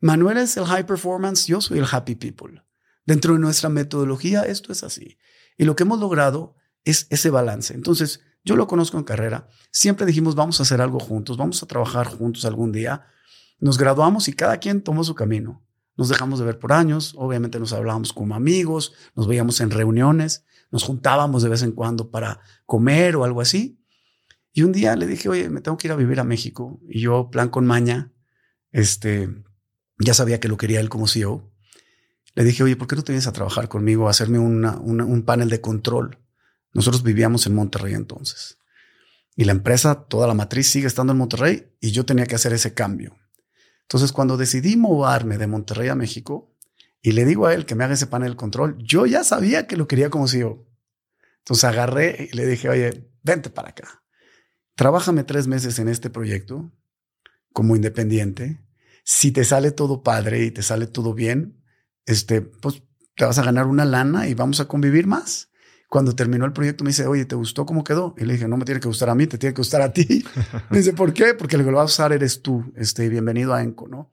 Manuel 0.00 0.38
es 0.38 0.56
el 0.56 0.66
high 0.66 0.86
performance, 0.86 1.46
yo 1.46 1.60
soy 1.60 1.78
el 1.78 1.86
happy 1.90 2.16
people. 2.16 2.62
Dentro 3.06 3.34
de 3.34 3.38
nuestra 3.38 3.68
metodología 3.68 4.42
esto 4.42 4.72
es 4.72 4.82
así. 4.82 5.16
Y 5.56 5.64
lo 5.64 5.76
que 5.76 5.84
hemos 5.84 6.00
logrado 6.00 6.56
es 6.84 7.06
ese 7.10 7.30
balance. 7.30 7.72
Entonces, 7.74 8.20
yo 8.44 8.56
lo 8.56 8.66
conozco 8.66 8.98
en 8.98 9.04
carrera. 9.04 9.48
Siempre 9.70 10.06
dijimos, 10.06 10.34
vamos 10.34 10.60
a 10.60 10.62
hacer 10.62 10.80
algo 10.80 11.00
juntos, 11.00 11.36
vamos 11.36 11.62
a 11.62 11.66
trabajar 11.66 12.06
juntos 12.06 12.44
algún 12.44 12.72
día. 12.72 13.06
Nos 13.58 13.78
graduamos 13.78 14.28
y 14.28 14.34
cada 14.34 14.58
quien 14.58 14.82
tomó 14.82 15.02
su 15.02 15.14
camino. 15.14 15.65
Nos 15.96 16.08
dejamos 16.08 16.38
de 16.38 16.44
ver 16.44 16.58
por 16.58 16.72
años, 16.72 17.14
obviamente 17.16 17.58
nos 17.58 17.72
hablábamos 17.72 18.12
como 18.12 18.34
amigos, 18.34 18.92
nos 19.14 19.26
veíamos 19.26 19.60
en 19.60 19.70
reuniones, 19.70 20.44
nos 20.70 20.84
juntábamos 20.84 21.42
de 21.42 21.48
vez 21.48 21.62
en 21.62 21.72
cuando 21.72 22.10
para 22.10 22.40
comer 22.66 23.16
o 23.16 23.24
algo 23.24 23.40
así. 23.40 23.80
Y 24.52 24.62
un 24.62 24.72
día 24.72 24.96
le 24.96 25.06
dije, 25.06 25.28
oye, 25.28 25.48
me 25.48 25.60
tengo 25.60 25.76
que 25.76 25.88
ir 25.88 25.92
a 25.92 25.96
vivir 25.96 26.20
a 26.20 26.24
México. 26.24 26.80
Y 26.88 27.00
yo, 27.00 27.30
plan 27.30 27.48
con 27.48 27.66
maña, 27.66 28.12
este, 28.72 29.28
ya 29.98 30.14
sabía 30.14 30.40
que 30.40 30.48
lo 30.48 30.56
quería 30.56 30.80
él 30.80 30.88
como 30.88 31.06
CEO. 31.06 31.52
Le 32.34 32.44
dije, 32.44 32.62
oye, 32.62 32.76
¿por 32.76 32.88
qué 32.88 32.96
no 32.96 33.02
te 33.02 33.12
vienes 33.12 33.26
a 33.26 33.32
trabajar 33.32 33.68
conmigo, 33.68 34.06
a 34.06 34.10
hacerme 34.10 34.38
un 34.38 35.22
panel 35.24 35.48
de 35.48 35.60
control? 35.60 36.18
Nosotros 36.72 37.02
vivíamos 37.02 37.46
en 37.46 37.54
Monterrey 37.54 37.94
entonces. 37.94 38.58
Y 39.34 39.44
la 39.44 39.52
empresa, 39.52 40.06
toda 40.06 40.26
la 40.26 40.34
matriz 40.34 40.66
sigue 40.66 40.86
estando 40.86 41.12
en 41.12 41.18
Monterrey 41.18 41.72
y 41.80 41.90
yo 41.90 42.04
tenía 42.04 42.26
que 42.26 42.34
hacer 42.34 42.52
ese 42.52 42.74
cambio. 42.74 43.16
Entonces, 43.86 44.12
cuando 44.12 44.36
decidí 44.36 44.76
moverme 44.76 45.38
de 45.38 45.46
Monterrey 45.46 45.88
a 45.88 45.94
México 45.94 46.52
y 47.00 47.12
le 47.12 47.24
digo 47.24 47.46
a 47.46 47.54
él 47.54 47.66
que 47.66 47.76
me 47.76 47.84
haga 47.84 47.94
ese 47.94 48.08
panel 48.08 48.32
de 48.32 48.36
control, 48.36 48.76
yo 48.78 49.06
ya 49.06 49.22
sabía 49.22 49.66
que 49.68 49.76
lo 49.76 49.86
quería 49.86 50.10
como 50.10 50.26
CEO. 50.26 50.66
Entonces 51.38 51.64
agarré 51.64 52.28
y 52.32 52.36
le 52.36 52.46
dije, 52.46 52.68
oye, 52.68 53.08
vente 53.22 53.48
para 53.48 53.68
acá. 53.68 54.02
Trabájame 54.74 55.22
tres 55.22 55.46
meses 55.46 55.78
en 55.78 55.88
este 55.88 56.10
proyecto 56.10 56.72
como 57.52 57.76
independiente. 57.76 58.60
Si 59.04 59.30
te 59.30 59.44
sale 59.44 59.70
todo 59.70 60.02
padre 60.02 60.44
y 60.44 60.50
te 60.50 60.62
sale 60.62 60.88
todo 60.88 61.14
bien, 61.14 61.62
este, 62.04 62.42
pues 62.42 62.82
te 63.14 63.24
vas 63.24 63.38
a 63.38 63.44
ganar 63.44 63.66
una 63.66 63.84
lana 63.84 64.26
y 64.26 64.34
vamos 64.34 64.58
a 64.58 64.66
convivir 64.66 65.06
más. 65.06 65.50
Cuando 65.88 66.14
terminó 66.14 66.44
el 66.44 66.52
proyecto 66.52 66.84
me 66.84 66.90
dice, 66.90 67.06
oye, 67.06 67.24
¿te 67.24 67.36
gustó 67.36 67.64
cómo 67.64 67.84
quedó? 67.84 68.14
Y 68.18 68.24
le 68.24 68.34
dije, 68.34 68.48
no 68.48 68.56
me 68.56 68.64
tiene 68.64 68.80
que 68.80 68.88
gustar 68.88 69.08
a 69.08 69.14
mí, 69.14 69.26
te 69.26 69.38
tiene 69.38 69.54
que 69.54 69.60
gustar 69.60 69.82
a 69.82 69.92
ti. 69.92 70.24
me 70.70 70.78
dice, 70.78 70.92
¿por 70.92 71.12
qué? 71.12 71.34
Porque 71.34 71.56
el 71.56 71.64
que 71.64 71.70
lo 71.70 71.76
va 71.76 71.82
a 71.82 71.86
usar 71.86 72.12
eres 72.12 72.42
tú. 72.42 72.72
Este, 72.74 73.08
bienvenido 73.08 73.54
a 73.54 73.62
Enco, 73.62 73.88
¿no? 73.88 74.12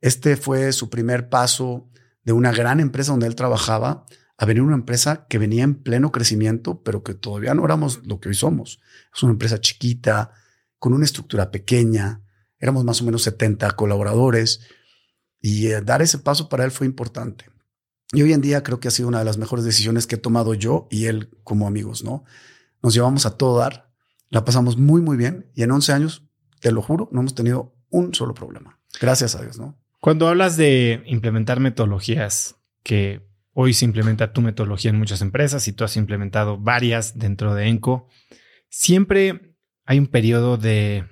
Este 0.00 0.36
fue 0.36 0.72
su 0.72 0.90
primer 0.90 1.28
paso 1.28 1.88
de 2.22 2.32
una 2.32 2.52
gran 2.52 2.80
empresa 2.80 3.12
donde 3.12 3.26
él 3.26 3.34
trabajaba 3.34 4.04
a 4.38 4.44
venir 4.44 4.62
una 4.62 4.74
empresa 4.74 5.26
que 5.28 5.38
venía 5.38 5.64
en 5.64 5.74
pleno 5.76 6.12
crecimiento, 6.12 6.82
pero 6.82 7.02
que 7.02 7.14
todavía 7.14 7.54
no 7.54 7.64
éramos 7.64 8.06
lo 8.06 8.20
que 8.20 8.28
hoy 8.28 8.34
somos. 8.34 8.80
Es 9.14 9.22
una 9.22 9.32
empresa 9.32 9.60
chiquita, 9.60 10.32
con 10.78 10.92
una 10.92 11.04
estructura 11.04 11.50
pequeña. 11.50 12.22
Éramos 12.58 12.84
más 12.84 13.00
o 13.00 13.04
menos 13.04 13.22
70 13.22 13.70
colaboradores 13.72 14.60
y 15.40 15.68
eh, 15.68 15.80
dar 15.80 16.02
ese 16.02 16.18
paso 16.18 16.48
para 16.48 16.64
él 16.64 16.70
fue 16.70 16.86
importante. 16.86 17.46
Y 18.12 18.22
hoy 18.22 18.32
en 18.32 18.40
día 18.40 18.62
creo 18.62 18.80
que 18.80 18.88
ha 18.88 18.92
sido 18.92 19.08
una 19.08 19.18
de 19.18 19.24
las 19.24 19.38
mejores 19.38 19.64
decisiones 19.64 20.06
que 20.06 20.14
he 20.14 20.18
tomado 20.18 20.54
yo 20.54 20.86
y 20.90 21.06
él 21.06 21.30
como 21.42 21.66
amigos, 21.66 22.04
¿no? 22.04 22.24
Nos 22.82 22.94
llevamos 22.94 23.26
a 23.26 23.36
todo 23.36 23.58
dar, 23.58 23.90
la 24.30 24.44
pasamos 24.44 24.76
muy, 24.76 25.00
muy 25.00 25.16
bien 25.16 25.50
y 25.54 25.62
en 25.62 25.70
11 25.72 25.92
años, 25.92 26.22
te 26.60 26.70
lo 26.70 26.82
juro, 26.82 27.08
no 27.12 27.20
hemos 27.20 27.34
tenido 27.34 27.74
un 27.90 28.14
solo 28.14 28.34
problema. 28.34 28.78
Gracias 29.00 29.34
a 29.34 29.42
Dios, 29.42 29.58
¿no? 29.58 29.78
Cuando 30.00 30.28
hablas 30.28 30.56
de 30.56 31.02
implementar 31.06 31.58
metodologías, 31.58 32.56
que 32.84 33.26
hoy 33.52 33.74
se 33.74 33.84
implementa 33.84 34.32
tu 34.32 34.40
metodología 34.40 34.90
en 34.90 34.98
muchas 34.98 35.20
empresas 35.20 35.66
y 35.66 35.72
tú 35.72 35.82
has 35.82 35.96
implementado 35.96 36.58
varias 36.58 37.18
dentro 37.18 37.54
de 37.54 37.66
Enco, 37.66 38.08
siempre 38.68 39.56
hay 39.84 39.98
un 39.98 40.06
periodo 40.06 40.56
de 40.56 41.08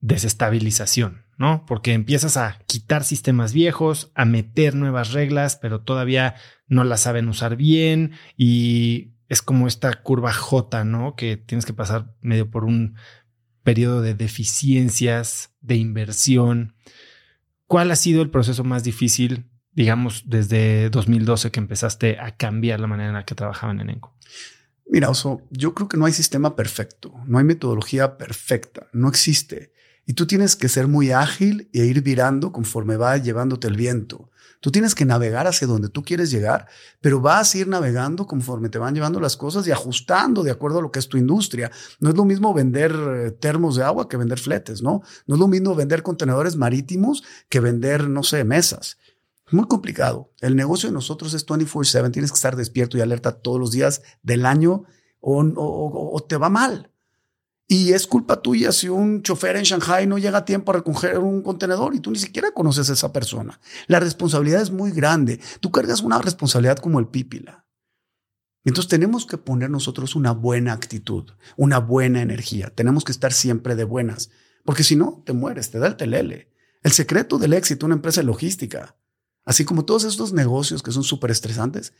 desestabilización. 0.00 1.24
¿No? 1.38 1.64
Porque 1.66 1.92
empiezas 1.92 2.36
a 2.36 2.58
quitar 2.66 3.04
sistemas 3.04 3.52
viejos, 3.52 4.10
a 4.14 4.24
meter 4.24 4.74
nuevas 4.74 5.12
reglas, 5.12 5.56
pero 5.56 5.80
todavía 5.80 6.34
no 6.66 6.84
las 6.84 7.00
saben 7.00 7.28
usar 7.28 7.56
bien 7.56 8.12
y 8.36 9.12
es 9.28 9.40
como 9.40 9.68
esta 9.68 9.92
curva 10.02 10.32
J, 10.32 10.84
¿no? 10.84 11.14
Que 11.14 11.36
tienes 11.36 11.64
que 11.64 11.72
pasar 11.72 12.14
medio 12.20 12.50
por 12.50 12.64
un 12.64 12.96
periodo 13.62 14.02
de 14.02 14.14
deficiencias, 14.14 15.54
de 15.60 15.76
inversión. 15.76 16.74
¿Cuál 17.66 17.92
ha 17.92 17.96
sido 17.96 18.20
el 18.22 18.30
proceso 18.30 18.64
más 18.64 18.82
difícil, 18.82 19.48
digamos, 19.72 20.24
desde 20.26 20.90
2012 20.90 21.52
que 21.52 21.60
empezaste 21.60 22.18
a 22.18 22.36
cambiar 22.36 22.80
la 22.80 22.86
manera 22.88 23.10
en 23.10 23.14
la 23.14 23.24
que 23.24 23.36
trabajaban 23.36 23.80
en 23.80 23.90
ENCO? 23.90 24.16
Mira, 24.90 25.10
Oso, 25.10 25.42
yo 25.50 25.74
creo 25.74 25.86
que 25.86 25.98
no 25.98 26.06
hay 26.06 26.12
sistema 26.12 26.56
perfecto, 26.56 27.14
no 27.26 27.38
hay 27.38 27.44
metodología 27.44 28.16
perfecta, 28.16 28.88
no 28.92 29.08
existe. 29.08 29.72
Y 30.08 30.14
tú 30.14 30.26
tienes 30.26 30.56
que 30.56 30.70
ser 30.70 30.88
muy 30.88 31.10
ágil 31.10 31.68
e 31.74 31.84
ir 31.84 32.00
virando 32.00 32.50
conforme 32.50 32.96
va 32.96 33.18
llevándote 33.18 33.68
el 33.68 33.76
viento. 33.76 34.30
Tú 34.62 34.70
tienes 34.70 34.94
que 34.94 35.04
navegar 35.04 35.46
hacia 35.46 35.66
donde 35.66 35.90
tú 35.90 36.02
quieres 36.02 36.30
llegar, 36.30 36.66
pero 37.02 37.20
vas 37.20 37.54
a 37.54 37.58
ir 37.58 37.68
navegando 37.68 38.26
conforme 38.26 38.70
te 38.70 38.78
van 38.78 38.94
llevando 38.94 39.20
las 39.20 39.36
cosas 39.36 39.66
y 39.66 39.70
ajustando 39.70 40.42
de 40.42 40.50
acuerdo 40.50 40.78
a 40.78 40.82
lo 40.82 40.90
que 40.90 40.98
es 40.98 41.10
tu 41.10 41.18
industria. 41.18 41.70
No 42.00 42.08
es 42.08 42.16
lo 42.16 42.24
mismo 42.24 42.54
vender 42.54 42.92
eh, 42.92 43.30
termos 43.32 43.76
de 43.76 43.84
agua 43.84 44.08
que 44.08 44.16
vender 44.16 44.38
fletes, 44.38 44.80
¿no? 44.80 45.02
No 45.26 45.34
es 45.34 45.38
lo 45.38 45.46
mismo 45.46 45.74
vender 45.74 46.02
contenedores 46.02 46.56
marítimos 46.56 47.22
que 47.50 47.60
vender, 47.60 48.08
no 48.08 48.22
sé, 48.22 48.44
mesas. 48.44 48.96
Es 49.46 49.52
muy 49.52 49.66
complicado. 49.66 50.32
El 50.40 50.56
negocio 50.56 50.88
de 50.88 50.94
nosotros 50.94 51.34
es 51.34 51.44
24/7. 51.44 52.12
Tienes 52.12 52.30
que 52.30 52.36
estar 52.36 52.56
despierto 52.56 52.96
y 52.96 53.02
alerta 53.02 53.42
todos 53.42 53.60
los 53.60 53.72
días 53.72 54.00
del 54.22 54.46
año 54.46 54.84
o, 55.20 55.42
o 55.44 56.20
te 56.20 56.38
va 56.38 56.48
mal. 56.48 56.90
Y 57.70 57.92
es 57.92 58.06
culpa 58.06 58.40
tuya 58.40 58.72
si 58.72 58.88
un 58.88 59.22
chofer 59.22 59.56
en 59.56 59.64
Shanghai 59.64 60.06
no 60.06 60.16
llega 60.16 60.38
a 60.38 60.44
tiempo 60.46 60.72
a 60.72 60.76
recoger 60.76 61.18
un 61.18 61.42
contenedor 61.42 61.94
y 61.94 62.00
tú 62.00 62.10
ni 62.10 62.18
siquiera 62.18 62.50
conoces 62.52 62.88
a 62.88 62.94
esa 62.94 63.12
persona. 63.12 63.60
La 63.88 64.00
responsabilidad 64.00 64.62
es 64.62 64.70
muy 64.70 64.90
grande. 64.90 65.38
Tú 65.60 65.70
cargas 65.70 66.00
una 66.00 66.18
responsabilidad 66.18 66.78
como 66.78 66.98
el 66.98 67.08
pípila. 67.08 67.66
Entonces 68.64 68.88
tenemos 68.88 69.26
que 69.26 69.36
poner 69.36 69.68
nosotros 69.68 70.16
una 70.16 70.32
buena 70.32 70.72
actitud, 70.72 71.30
una 71.56 71.78
buena 71.78 72.22
energía. 72.22 72.72
Tenemos 72.74 73.04
que 73.04 73.12
estar 73.12 73.34
siempre 73.34 73.76
de 73.76 73.84
buenas, 73.84 74.30
porque 74.64 74.82
si 74.82 74.96
no, 74.96 75.22
te 75.26 75.34
mueres, 75.34 75.70
te 75.70 75.78
da 75.78 75.88
el 75.88 75.96
telele. 75.96 76.50
El 76.82 76.92
secreto 76.92 77.38
del 77.38 77.52
éxito 77.52 77.80
de 77.80 77.86
una 77.86 77.94
empresa 77.96 78.22
logística, 78.22 78.96
así 79.44 79.66
como 79.66 79.84
todos 79.84 80.04
estos 80.04 80.32
negocios 80.32 80.82
que 80.82 80.92
son 80.92 81.02
súper 81.02 81.30
estresantes, 81.30 81.92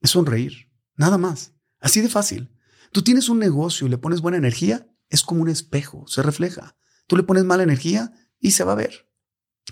es 0.00 0.10
sonreír, 0.10 0.70
nada 0.96 1.16
más. 1.16 1.54
Así 1.80 2.00
de 2.00 2.08
fácil. 2.08 2.50
Tú 2.92 3.02
tienes 3.02 3.28
un 3.28 3.38
negocio 3.38 3.86
y 3.86 3.90
le 3.90 3.98
pones 3.98 4.20
buena 4.20 4.38
energía, 4.38 4.88
es 5.08 5.22
como 5.22 5.42
un 5.42 5.48
espejo, 5.48 6.04
se 6.06 6.22
refleja. 6.22 6.76
Tú 7.06 7.16
le 7.16 7.22
pones 7.22 7.44
mala 7.44 7.62
energía 7.62 8.12
y 8.40 8.52
se 8.52 8.64
va 8.64 8.72
a 8.72 8.76
ver. 8.76 9.08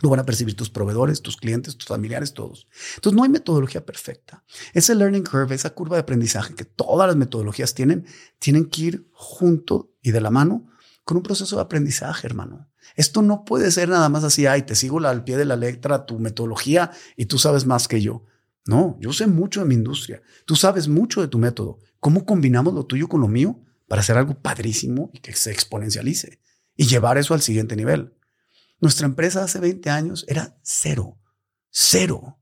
Lo 0.02 0.10
van 0.10 0.20
a 0.20 0.26
percibir 0.26 0.56
tus 0.56 0.70
proveedores, 0.70 1.22
tus 1.22 1.36
clientes, 1.36 1.76
tus 1.76 1.86
familiares, 1.86 2.34
todos. 2.34 2.68
Entonces 2.96 3.16
no 3.16 3.22
hay 3.22 3.28
metodología 3.28 3.86
perfecta. 3.86 4.44
Ese 4.72 4.94
learning 4.94 5.24
curve, 5.24 5.54
esa 5.54 5.70
curva 5.70 5.96
de 5.96 6.02
aprendizaje 6.02 6.54
que 6.54 6.64
todas 6.64 7.06
las 7.06 7.16
metodologías 7.16 7.74
tienen, 7.74 8.06
tienen 8.38 8.66
que 8.66 8.82
ir 8.82 9.08
junto 9.12 9.92
y 10.02 10.10
de 10.10 10.20
la 10.20 10.30
mano 10.30 10.68
con 11.04 11.18
un 11.18 11.22
proceso 11.22 11.56
de 11.56 11.62
aprendizaje, 11.62 12.26
hermano. 12.26 12.68
Esto 12.96 13.22
no 13.22 13.44
puede 13.44 13.70
ser 13.70 13.88
nada 13.88 14.08
más 14.08 14.24
así, 14.24 14.46
ay, 14.46 14.62
te 14.62 14.74
sigo 14.74 14.98
al 14.98 15.24
pie 15.24 15.36
de 15.36 15.44
la 15.44 15.56
letra 15.56 16.06
tu 16.06 16.18
metodología 16.18 16.90
y 17.16 17.26
tú 17.26 17.38
sabes 17.38 17.66
más 17.66 17.88
que 17.88 18.00
yo. 18.00 18.24
No, 18.66 18.96
yo 19.00 19.12
sé 19.12 19.26
mucho 19.26 19.60
de 19.60 19.66
mi 19.66 19.74
industria. 19.74 20.22
Tú 20.46 20.56
sabes 20.56 20.88
mucho 20.88 21.20
de 21.20 21.28
tu 21.28 21.38
método. 21.38 21.78
¿Cómo 22.00 22.24
combinamos 22.24 22.72
lo 22.74 22.86
tuyo 22.86 23.08
con 23.08 23.20
lo 23.20 23.28
mío? 23.28 23.60
Para 23.86 24.00
hacer 24.00 24.16
algo 24.16 24.40
padrísimo 24.40 25.10
y 25.12 25.18
que 25.18 25.34
se 25.34 25.50
exponencialice 25.52 26.40
y 26.76 26.86
llevar 26.86 27.18
eso 27.18 27.34
al 27.34 27.42
siguiente 27.42 27.76
nivel. 27.76 28.14
Nuestra 28.80 29.06
empresa 29.06 29.44
hace 29.44 29.60
20 29.60 29.90
años 29.90 30.24
era 30.28 30.58
cero, 30.62 31.18
cero. 31.70 32.38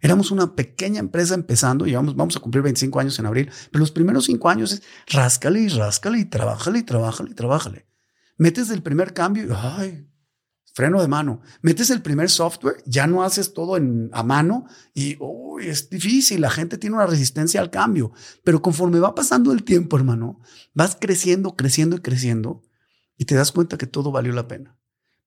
Éramos 0.00 0.30
una 0.30 0.56
pequeña 0.56 0.98
empresa 0.98 1.34
empezando 1.34 1.86
y 1.86 1.94
vamos, 1.94 2.36
a 2.36 2.40
cumplir 2.40 2.62
25 2.62 2.98
años 2.98 3.18
en 3.18 3.26
abril, 3.26 3.50
pero 3.70 3.80
los 3.80 3.92
primeros 3.92 4.24
cinco 4.24 4.48
años 4.48 4.72
es 4.72 4.82
ráscale 5.06 5.60
y 5.60 5.68
ráscale 5.68 6.18
y 6.18 6.24
trabájale 6.24 6.80
y 6.80 6.82
trabájale 6.82 7.30
y 7.30 7.34
trabájale. 7.34 7.86
Metes 8.36 8.70
el 8.70 8.82
primer 8.82 9.14
cambio 9.14 9.44
y, 9.44 9.50
ay, 9.54 10.08
freno 10.72 11.00
de 11.00 11.08
mano. 11.08 11.40
Metes 11.60 11.90
el 11.90 12.02
primer 12.02 12.30
software, 12.30 12.82
ya 12.86 13.06
no 13.06 13.22
haces 13.22 13.52
todo 13.52 13.76
a 13.76 14.22
mano 14.22 14.66
y 14.94 15.18
es 15.60 15.90
difícil, 15.90 16.40
la 16.40 16.50
gente 16.50 16.78
tiene 16.78 16.96
una 16.96 17.06
resistencia 17.06 17.60
al 17.60 17.70
cambio, 17.70 18.12
pero 18.44 18.62
conforme 18.62 18.98
va 18.98 19.14
pasando 19.14 19.52
el 19.52 19.64
tiempo, 19.64 19.96
hermano, 19.96 20.40
vas 20.74 20.96
creciendo, 20.98 21.56
creciendo 21.56 21.96
y 21.96 22.00
creciendo 22.00 22.62
y 23.16 23.24
te 23.26 23.34
das 23.34 23.52
cuenta 23.52 23.78
que 23.78 23.86
todo 23.86 24.10
valió 24.10 24.32
la 24.32 24.48
pena. 24.48 24.78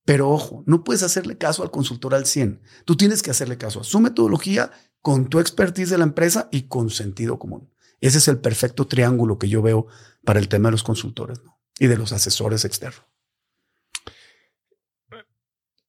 Pero 0.04 0.30
ojo, 0.30 0.64
no 0.68 0.84
puedes 0.84 1.02
hacerle 1.02 1.38
caso 1.38 1.64
al 1.64 1.72
consultor 1.72 2.14
al 2.14 2.28
100. 2.28 2.62
Tú 2.86 2.96
tienes 2.96 3.24
que 3.24 3.32
hacerle 3.32 3.58
caso 3.58 3.82
a 3.82 3.84
su 3.84 4.00
metodología 4.00 4.72
con 5.02 5.30
tu 5.30 5.40
expertise 5.40 5.90
de 5.90 5.98
la 5.98 6.04
empresa 6.04 6.48
y 6.52 6.64
con 6.64 6.90
sentido 6.90 7.40
común. 7.40 7.72
Ese 8.02 8.20
es 8.20 8.28
el 8.28 8.40
perfecto 8.40 8.86
triángulo 8.86 9.40
que 9.40 9.50
yo 9.50 9.62
veo 9.62 9.88
para 10.24 10.40
el 10.40 10.48
tema 10.48 10.68
de 10.68 10.74
los 10.74 10.84
consultores 10.84 11.42
y 11.80 11.88
de 11.88 11.98
los 11.98 12.12
asesores 12.12 12.66
externos. 12.66 13.15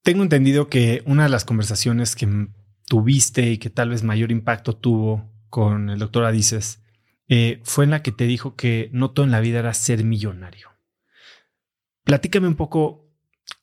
Tengo 0.07 0.23
entendido 0.23 0.69
que 0.69 1.03
una 1.05 1.25
de 1.25 1.29
las 1.29 1.45
conversaciones 1.45 2.15
que 2.15 2.47
tuviste 2.85 3.51
y 3.51 3.59
que 3.59 3.71
tal 3.71 3.89
vez 3.89 4.05
mayor 4.05 4.31
impacto 4.31 4.77
tuvo 4.77 5.29
con 5.51 5.91
el 5.91 5.99
doctor 5.99 6.25
Adices 6.25 6.81
eh, 7.27 7.61
fue 7.65 7.87
en 7.87 7.91
la 7.91 8.05
que 8.05 8.13
te 8.13 8.23
dijo 8.29 8.55
que 8.55 8.89
no 8.93 9.11
todo 9.11 9.27
en 9.27 9.33
la 9.33 9.41
vida 9.41 9.59
era 9.59 9.75
ser 9.75 10.05
millonario. 10.05 10.71
Platícame 12.05 12.47
un 12.47 12.55
poco 12.55 13.11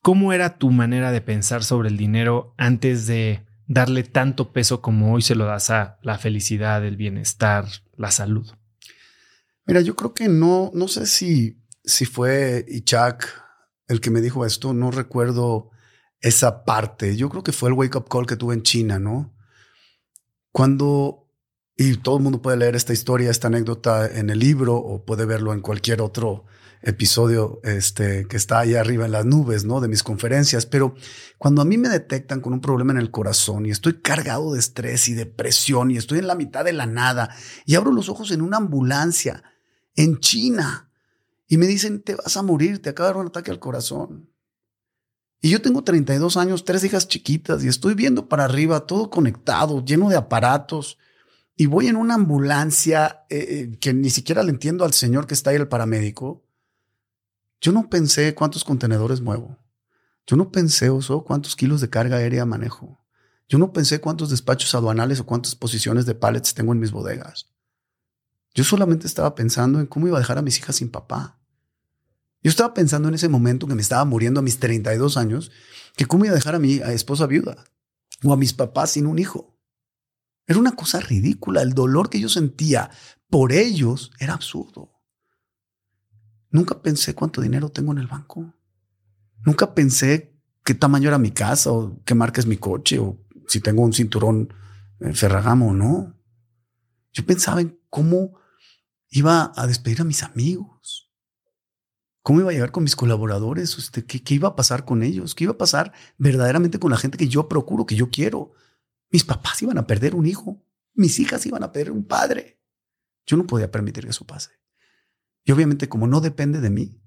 cómo 0.02 0.34
era 0.34 0.58
tu 0.58 0.70
manera 0.70 1.12
de 1.12 1.22
pensar 1.22 1.64
sobre 1.64 1.88
el 1.88 1.96
dinero 1.96 2.52
antes 2.58 3.06
de 3.06 3.46
darle 3.66 4.02
tanto 4.02 4.52
peso 4.52 4.82
como 4.82 5.14
hoy 5.14 5.22
se 5.22 5.36
lo 5.36 5.46
das 5.46 5.70
a 5.70 5.98
la 6.02 6.18
felicidad, 6.18 6.84
el 6.84 6.98
bienestar, 6.98 7.64
la 7.96 8.10
salud. 8.10 8.52
Mira, 9.64 9.80
yo 9.80 9.96
creo 9.96 10.12
que 10.12 10.28
no, 10.28 10.70
no 10.74 10.88
sé 10.88 11.06
si, 11.06 11.64
si 11.84 12.04
fue 12.04 12.66
Ichak 12.68 13.32
el 13.88 14.02
que 14.02 14.10
me 14.10 14.20
dijo 14.20 14.44
esto, 14.44 14.74
no 14.74 14.90
recuerdo 14.90 15.70
esa 16.24 16.64
parte. 16.64 17.16
Yo 17.16 17.28
creo 17.28 17.42
que 17.42 17.52
fue 17.52 17.68
el 17.68 17.74
wake 17.74 17.96
up 17.96 18.08
call 18.08 18.26
que 18.26 18.36
tuve 18.36 18.54
en 18.54 18.62
China, 18.62 18.98
¿no? 18.98 19.36
Cuando, 20.50 21.28
y 21.76 21.98
todo 21.98 22.16
el 22.16 22.22
mundo 22.22 22.40
puede 22.40 22.56
leer 22.56 22.76
esta 22.76 22.94
historia, 22.94 23.30
esta 23.30 23.48
anécdota 23.48 24.06
en 24.06 24.30
el 24.30 24.38
libro 24.38 24.74
o 24.74 25.04
puede 25.04 25.26
verlo 25.26 25.52
en 25.52 25.60
cualquier 25.60 26.00
otro 26.00 26.46
episodio 26.80 27.60
este, 27.62 28.26
que 28.26 28.38
está 28.38 28.60
ahí 28.60 28.74
arriba 28.74 29.04
en 29.04 29.12
las 29.12 29.26
nubes, 29.26 29.66
¿no? 29.66 29.82
De 29.82 29.88
mis 29.88 30.02
conferencias. 30.02 30.64
Pero 30.64 30.94
cuando 31.36 31.60
a 31.60 31.66
mí 31.66 31.76
me 31.76 31.90
detectan 31.90 32.40
con 32.40 32.54
un 32.54 32.62
problema 32.62 32.92
en 32.92 32.98
el 32.98 33.10
corazón 33.10 33.66
y 33.66 33.70
estoy 33.70 34.00
cargado 34.00 34.54
de 34.54 34.60
estrés 34.60 35.08
y 35.08 35.14
depresión 35.14 35.90
y 35.90 35.98
estoy 35.98 36.20
en 36.20 36.26
la 36.26 36.36
mitad 36.36 36.64
de 36.64 36.72
la 36.72 36.86
nada 36.86 37.36
y 37.66 37.74
abro 37.74 37.92
los 37.92 38.08
ojos 38.08 38.30
en 38.30 38.40
una 38.40 38.56
ambulancia 38.56 39.42
en 39.94 40.20
China 40.20 40.90
y 41.46 41.58
me 41.58 41.66
dicen, 41.66 42.02
te 42.02 42.14
vas 42.14 42.34
a 42.38 42.42
morir, 42.42 42.80
te 42.80 42.88
acaba 42.88 43.10
de 43.10 43.14
dar 43.14 43.20
un 43.20 43.28
ataque 43.28 43.50
al 43.50 43.60
corazón. 43.60 44.33
Y 45.44 45.50
yo 45.50 45.60
tengo 45.60 45.84
32 45.84 46.38
años, 46.38 46.64
tres 46.64 46.84
hijas 46.84 47.06
chiquitas 47.06 47.62
y 47.62 47.68
estoy 47.68 47.92
viendo 47.92 48.30
para 48.30 48.46
arriba 48.46 48.86
todo 48.86 49.10
conectado, 49.10 49.84
lleno 49.84 50.08
de 50.08 50.16
aparatos. 50.16 50.96
Y 51.54 51.66
voy 51.66 51.88
en 51.88 51.96
una 51.96 52.14
ambulancia 52.14 53.26
eh, 53.28 53.46
eh, 53.50 53.78
que 53.78 53.92
ni 53.92 54.08
siquiera 54.08 54.42
le 54.42 54.48
entiendo 54.48 54.86
al 54.86 54.94
señor 54.94 55.26
que 55.26 55.34
está 55.34 55.50
ahí, 55.50 55.56
el 55.56 55.68
paramédico. 55.68 56.46
Yo 57.60 57.72
no 57.72 57.90
pensé 57.90 58.34
cuántos 58.34 58.64
contenedores 58.64 59.20
muevo. 59.20 59.58
Yo 60.26 60.36
no 60.38 60.50
pensé, 60.50 60.88
Oso, 60.88 61.24
cuántos 61.24 61.56
kilos 61.56 61.82
de 61.82 61.90
carga 61.90 62.16
aérea 62.16 62.46
manejo. 62.46 63.04
Yo 63.46 63.58
no 63.58 63.70
pensé 63.74 64.00
cuántos 64.00 64.30
despachos 64.30 64.74
aduanales 64.74 65.20
o 65.20 65.26
cuántas 65.26 65.54
posiciones 65.54 66.06
de 66.06 66.14
pallets 66.14 66.54
tengo 66.54 66.72
en 66.72 66.80
mis 66.80 66.90
bodegas. 66.90 67.50
Yo 68.54 68.64
solamente 68.64 69.06
estaba 69.06 69.34
pensando 69.34 69.78
en 69.78 69.88
cómo 69.88 70.08
iba 70.08 70.16
a 70.16 70.20
dejar 70.20 70.38
a 70.38 70.42
mis 70.42 70.56
hijas 70.56 70.76
sin 70.76 70.90
papá. 70.90 71.38
Yo 72.44 72.50
estaba 72.50 72.74
pensando 72.74 73.08
en 73.08 73.14
ese 73.14 73.30
momento 73.30 73.66
que 73.66 73.74
me 73.74 73.80
estaba 73.80 74.04
muriendo 74.04 74.40
a 74.40 74.42
mis 74.42 74.58
32 74.58 75.16
años, 75.16 75.50
que 75.96 76.04
cómo 76.04 76.26
iba 76.26 76.32
a 76.32 76.36
dejar 76.36 76.54
a 76.54 76.58
mi 76.58 76.74
esposa 76.74 77.26
viuda 77.26 77.64
o 78.22 78.34
a 78.34 78.36
mis 78.36 78.52
papás 78.52 78.90
sin 78.90 79.06
un 79.06 79.18
hijo. 79.18 79.58
Era 80.46 80.58
una 80.58 80.76
cosa 80.76 81.00
ridícula. 81.00 81.62
El 81.62 81.72
dolor 81.72 82.10
que 82.10 82.20
yo 82.20 82.28
sentía 82.28 82.90
por 83.30 83.52
ellos 83.52 84.12
era 84.20 84.34
absurdo. 84.34 84.92
Nunca 86.50 86.82
pensé 86.82 87.14
cuánto 87.14 87.40
dinero 87.40 87.70
tengo 87.70 87.92
en 87.92 87.98
el 87.98 88.08
banco. 88.08 88.52
Nunca 89.46 89.74
pensé 89.74 90.38
qué 90.64 90.74
tamaño 90.74 91.08
era 91.08 91.18
mi 91.18 91.30
casa 91.30 91.72
o 91.72 92.02
qué 92.04 92.14
marca 92.14 92.42
es 92.42 92.46
mi 92.46 92.58
coche 92.58 92.98
o 92.98 93.24
si 93.48 93.60
tengo 93.60 93.82
un 93.82 93.94
cinturón 93.94 94.52
eh, 95.00 95.14
Ferragamo 95.14 95.70
o 95.70 95.72
no. 95.72 96.14
Yo 97.10 97.24
pensaba 97.24 97.62
en 97.62 97.80
cómo 97.88 98.38
iba 99.08 99.50
a 99.56 99.66
despedir 99.66 100.02
a 100.02 100.04
mis 100.04 100.22
amigos 100.22 101.03
¿Cómo 102.24 102.40
iba 102.40 102.48
a 102.48 102.52
llegar 102.54 102.72
con 102.72 102.84
mis 102.84 102.96
colaboradores? 102.96 103.76
Este, 103.76 104.06
¿qué, 104.06 104.22
¿Qué 104.22 104.32
iba 104.32 104.48
a 104.48 104.56
pasar 104.56 104.86
con 104.86 105.02
ellos? 105.02 105.34
¿Qué 105.34 105.44
iba 105.44 105.52
a 105.52 105.58
pasar 105.58 105.92
verdaderamente 106.16 106.78
con 106.78 106.90
la 106.90 106.96
gente 106.96 107.18
que 107.18 107.28
yo 107.28 107.50
procuro, 107.50 107.84
que 107.84 107.96
yo 107.96 108.08
quiero? 108.08 108.54
Mis 109.10 109.24
papás 109.24 109.60
iban 109.60 109.76
a 109.76 109.86
perder 109.86 110.14
un 110.14 110.24
hijo. 110.24 110.64
Mis 110.94 111.18
hijas 111.18 111.44
iban 111.44 111.62
a 111.62 111.70
perder 111.70 111.92
un 111.92 112.06
padre. 112.06 112.58
Yo 113.26 113.36
no 113.36 113.46
podía 113.46 113.70
permitir 113.70 114.04
que 114.04 114.10
eso 114.10 114.26
pase. 114.26 114.52
Y 115.44 115.52
obviamente 115.52 115.90
como 115.90 116.06
no 116.06 116.22
depende 116.22 116.62
de 116.62 116.70
mí, 116.70 116.98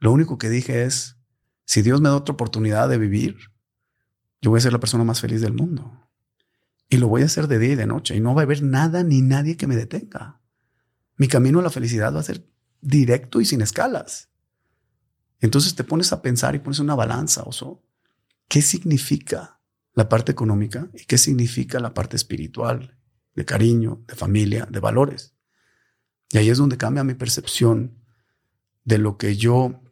lo 0.00 0.10
único 0.10 0.38
que 0.38 0.50
dije 0.50 0.82
es, 0.82 1.16
si 1.64 1.82
Dios 1.82 2.00
me 2.00 2.08
da 2.08 2.16
otra 2.16 2.32
oportunidad 2.32 2.88
de 2.88 2.98
vivir, 2.98 3.36
yo 4.42 4.50
voy 4.50 4.58
a 4.58 4.62
ser 4.62 4.72
la 4.72 4.80
persona 4.80 5.04
más 5.04 5.20
feliz 5.20 5.40
del 5.40 5.52
mundo. 5.52 6.10
Y 6.88 6.96
lo 6.96 7.06
voy 7.06 7.22
a 7.22 7.26
hacer 7.26 7.46
de 7.46 7.60
día 7.60 7.74
y 7.74 7.76
de 7.76 7.86
noche. 7.86 8.16
Y 8.16 8.20
no 8.20 8.34
va 8.34 8.42
a 8.42 8.44
haber 8.44 8.64
nada 8.64 9.04
ni 9.04 9.22
nadie 9.22 9.56
que 9.56 9.68
me 9.68 9.76
detenga. 9.76 10.40
Mi 11.16 11.28
camino 11.28 11.60
a 11.60 11.62
la 11.62 11.70
felicidad 11.70 12.12
va 12.12 12.18
a 12.18 12.24
ser 12.24 12.44
directo 12.80 13.40
y 13.40 13.44
sin 13.44 13.60
escalas. 13.60 14.27
Entonces 15.40 15.74
te 15.74 15.84
pones 15.84 16.12
a 16.12 16.22
pensar 16.22 16.54
y 16.54 16.58
pones 16.58 16.80
una 16.80 16.94
balanza, 16.94 17.42
oso. 17.44 17.82
¿Qué 18.48 18.62
significa 18.62 19.60
la 19.94 20.08
parte 20.08 20.32
económica 20.32 20.88
y 20.94 21.04
qué 21.04 21.18
significa 21.18 21.80
la 21.80 21.94
parte 21.94 22.16
espiritual, 22.16 22.96
de 23.34 23.44
cariño, 23.44 24.02
de 24.06 24.14
familia, 24.14 24.66
de 24.70 24.80
valores? 24.80 25.34
Y 26.30 26.38
ahí 26.38 26.50
es 26.50 26.58
donde 26.58 26.76
cambia 26.76 27.04
mi 27.04 27.14
percepción 27.14 27.98
de 28.84 28.98
lo 28.98 29.16
que 29.16 29.36
yo, 29.36 29.82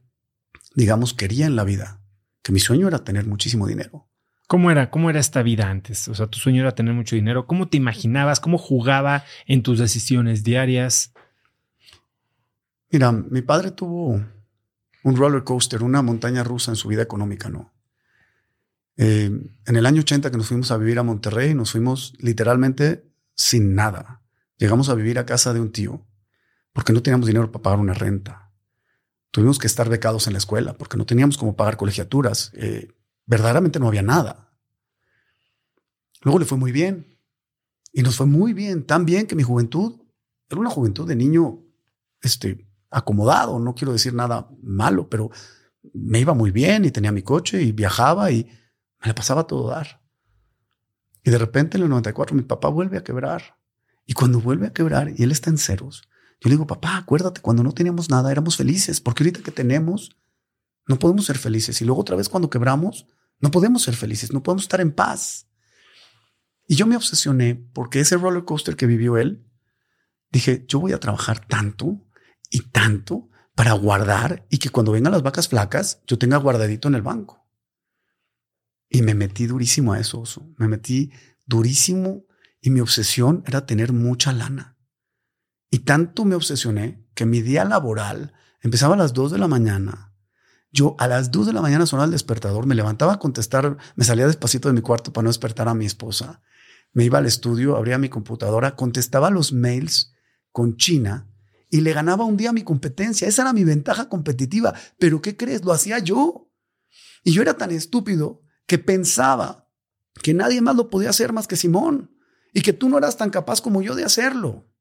digamos, 0.74 1.14
quería 1.14 1.46
en 1.46 1.56
la 1.56 1.64
vida, 1.64 2.00
que 2.42 2.52
mi 2.52 2.60
sueño 2.60 2.88
era 2.88 3.04
tener 3.04 3.26
muchísimo 3.26 3.66
dinero. 3.66 4.08
¿Cómo 4.46 4.70
era? 4.70 4.90
¿Cómo 4.90 5.10
era 5.10 5.18
esta 5.18 5.42
vida 5.42 5.68
antes? 5.68 6.06
O 6.08 6.14
sea, 6.14 6.28
tu 6.28 6.38
sueño 6.38 6.62
era 6.62 6.74
tener 6.74 6.94
mucho 6.94 7.16
dinero. 7.16 7.46
¿Cómo 7.46 7.68
te 7.68 7.76
imaginabas? 7.76 8.38
¿Cómo 8.38 8.58
jugaba 8.58 9.24
en 9.46 9.62
tus 9.62 9.78
decisiones 9.78 10.44
diarias? 10.44 11.12
Mira, 12.90 13.10
mi 13.10 13.42
padre 13.42 13.72
tuvo 13.72 14.24
un 15.06 15.14
roller 15.14 15.44
coaster, 15.44 15.84
una 15.84 16.02
montaña 16.02 16.42
rusa 16.42 16.72
en 16.72 16.76
su 16.76 16.88
vida 16.88 17.00
económica, 17.00 17.48
no. 17.48 17.72
Eh, 18.96 19.30
en 19.66 19.76
el 19.76 19.86
año 19.86 20.00
80 20.00 20.32
que 20.32 20.36
nos 20.36 20.48
fuimos 20.48 20.72
a 20.72 20.76
vivir 20.78 20.98
a 20.98 21.04
Monterrey, 21.04 21.54
nos 21.54 21.70
fuimos 21.70 22.14
literalmente 22.18 23.08
sin 23.32 23.76
nada. 23.76 24.22
Llegamos 24.56 24.88
a 24.88 24.96
vivir 24.96 25.20
a 25.20 25.24
casa 25.24 25.54
de 25.54 25.60
un 25.60 25.70
tío 25.70 26.04
porque 26.72 26.92
no 26.92 27.04
teníamos 27.04 27.28
dinero 27.28 27.52
para 27.52 27.62
pagar 27.62 27.78
una 27.78 27.94
renta. 27.94 28.50
Tuvimos 29.30 29.60
que 29.60 29.68
estar 29.68 29.88
becados 29.88 30.26
en 30.26 30.32
la 30.32 30.40
escuela 30.40 30.76
porque 30.76 30.96
no 30.96 31.06
teníamos 31.06 31.38
cómo 31.38 31.54
pagar 31.54 31.76
colegiaturas. 31.76 32.50
Eh, 32.54 32.88
verdaderamente 33.26 33.78
no 33.78 33.86
había 33.86 34.02
nada. 34.02 34.52
Luego 36.22 36.40
le 36.40 36.46
fue 36.46 36.58
muy 36.58 36.72
bien. 36.72 37.16
Y 37.92 38.02
nos 38.02 38.16
fue 38.16 38.26
muy 38.26 38.54
bien, 38.54 38.84
tan 38.84 39.06
bien 39.06 39.28
que 39.28 39.36
mi 39.36 39.44
juventud 39.44 40.00
era 40.48 40.60
una 40.60 40.70
juventud 40.70 41.06
de 41.06 41.14
niño 41.14 41.62
este, 42.22 42.66
acomodado, 42.90 43.58
no 43.58 43.74
quiero 43.74 43.92
decir 43.92 44.14
nada 44.14 44.48
malo, 44.62 45.08
pero 45.08 45.30
me 45.94 46.20
iba 46.20 46.34
muy 46.34 46.50
bien 46.50 46.84
y 46.84 46.90
tenía 46.90 47.12
mi 47.12 47.22
coche 47.22 47.62
y 47.62 47.72
viajaba 47.72 48.30
y 48.30 48.44
me 49.00 49.08
la 49.08 49.14
pasaba 49.14 49.46
todo 49.46 49.68
dar. 49.68 50.02
Y 51.22 51.30
de 51.30 51.38
repente 51.38 51.76
en 51.76 51.84
el 51.84 51.88
94 51.88 52.36
mi 52.36 52.42
papá 52.42 52.68
vuelve 52.68 52.98
a 52.98 53.04
quebrar. 53.04 53.58
Y 54.04 54.12
cuando 54.12 54.40
vuelve 54.40 54.68
a 54.68 54.72
quebrar 54.72 55.10
y 55.16 55.22
él 55.24 55.32
está 55.32 55.50
en 55.50 55.58
ceros, 55.58 56.08
yo 56.40 56.48
le 56.48 56.54
digo, 56.54 56.66
papá, 56.66 56.96
acuérdate, 56.98 57.40
cuando 57.40 57.62
no 57.62 57.72
teníamos 57.72 58.10
nada 58.10 58.30
éramos 58.30 58.56
felices, 58.56 59.00
porque 59.00 59.24
ahorita 59.24 59.42
que 59.42 59.50
tenemos, 59.50 60.16
no 60.86 60.98
podemos 60.98 61.26
ser 61.26 61.38
felices. 61.38 61.80
Y 61.80 61.84
luego 61.84 62.02
otra 62.02 62.16
vez 62.16 62.28
cuando 62.28 62.50
quebramos, 62.50 63.06
no 63.40 63.50
podemos 63.50 63.82
ser 63.82 63.96
felices, 63.96 64.32
no 64.32 64.42
podemos 64.42 64.62
estar 64.62 64.80
en 64.80 64.92
paz. 64.92 65.48
Y 66.68 66.76
yo 66.76 66.86
me 66.86 66.96
obsesioné 66.96 67.54
porque 67.72 68.00
ese 68.00 68.16
roller 68.16 68.44
coaster 68.44 68.76
que 68.76 68.86
vivió 68.86 69.16
él, 69.16 69.46
dije, 70.30 70.64
yo 70.68 70.80
voy 70.80 70.92
a 70.92 71.00
trabajar 71.00 71.46
tanto 71.46 72.05
y 72.50 72.70
tanto 72.70 73.28
para 73.54 73.72
guardar 73.72 74.46
y 74.50 74.58
que 74.58 74.70
cuando 74.70 74.92
vengan 74.92 75.12
las 75.12 75.22
vacas 75.22 75.48
flacas 75.48 76.02
yo 76.06 76.18
tenga 76.18 76.36
guardadito 76.36 76.88
en 76.88 76.94
el 76.94 77.02
banco. 77.02 77.46
Y 78.88 79.02
me 79.02 79.14
metí 79.14 79.46
durísimo 79.46 79.94
a 79.94 79.98
eso, 79.98 80.22
me 80.58 80.68
metí 80.68 81.10
durísimo 81.44 82.26
y 82.60 82.70
mi 82.70 82.80
obsesión 82.80 83.42
era 83.46 83.66
tener 83.66 83.92
mucha 83.92 84.32
lana. 84.32 84.76
Y 85.70 85.80
tanto 85.80 86.24
me 86.24 86.36
obsesioné 86.36 87.08
que 87.14 87.26
mi 87.26 87.40
día 87.40 87.64
laboral 87.64 88.34
empezaba 88.60 88.94
a 88.94 88.98
las 88.98 89.12
2 89.12 89.32
de 89.32 89.38
la 89.38 89.48
mañana. 89.48 90.14
Yo 90.70 90.94
a 90.98 91.08
las 91.08 91.30
2 91.30 91.46
de 91.46 91.52
la 91.52 91.62
mañana 91.62 91.86
sonaba 91.86 92.04
el 92.04 92.12
despertador, 92.12 92.66
me 92.66 92.74
levantaba 92.74 93.14
a 93.14 93.18
contestar, 93.18 93.76
me 93.96 94.04
salía 94.04 94.26
despacito 94.26 94.68
de 94.68 94.74
mi 94.74 94.82
cuarto 94.82 95.12
para 95.12 95.24
no 95.24 95.30
despertar 95.30 95.68
a 95.68 95.74
mi 95.74 95.86
esposa. 95.86 96.42
Me 96.92 97.04
iba 97.04 97.18
al 97.18 97.26
estudio, 97.26 97.76
abría 97.76 97.98
mi 97.98 98.08
computadora, 98.08 98.76
contestaba 98.76 99.30
los 99.30 99.52
mails 99.52 100.14
con 100.52 100.76
China 100.76 101.28
y 101.70 101.80
le 101.80 101.92
ganaba 101.92 102.24
un 102.24 102.36
día 102.36 102.52
mi 102.52 102.62
competencia. 102.62 103.26
Esa 103.26 103.42
era 103.42 103.52
mi 103.52 103.64
ventaja 103.64 104.08
competitiva. 104.08 104.74
Pero 104.98 105.20
¿qué 105.20 105.36
crees? 105.36 105.64
Lo 105.64 105.72
hacía 105.72 105.98
yo. 105.98 106.50
Y 107.24 107.32
yo 107.32 107.42
era 107.42 107.56
tan 107.56 107.70
estúpido 107.70 108.42
que 108.66 108.78
pensaba 108.78 109.68
que 110.22 110.34
nadie 110.34 110.60
más 110.60 110.76
lo 110.76 110.90
podía 110.90 111.10
hacer 111.10 111.32
más 111.32 111.46
que 111.46 111.56
Simón 111.56 112.16
y 112.52 112.62
que 112.62 112.72
tú 112.72 112.88
no 112.88 112.98
eras 112.98 113.16
tan 113.16 113.30
capaz 113.30 113.60
como 113.60 113.82
yo 113.82 113.94
de 113.94 114.04
hacerlo. 114.04 114.72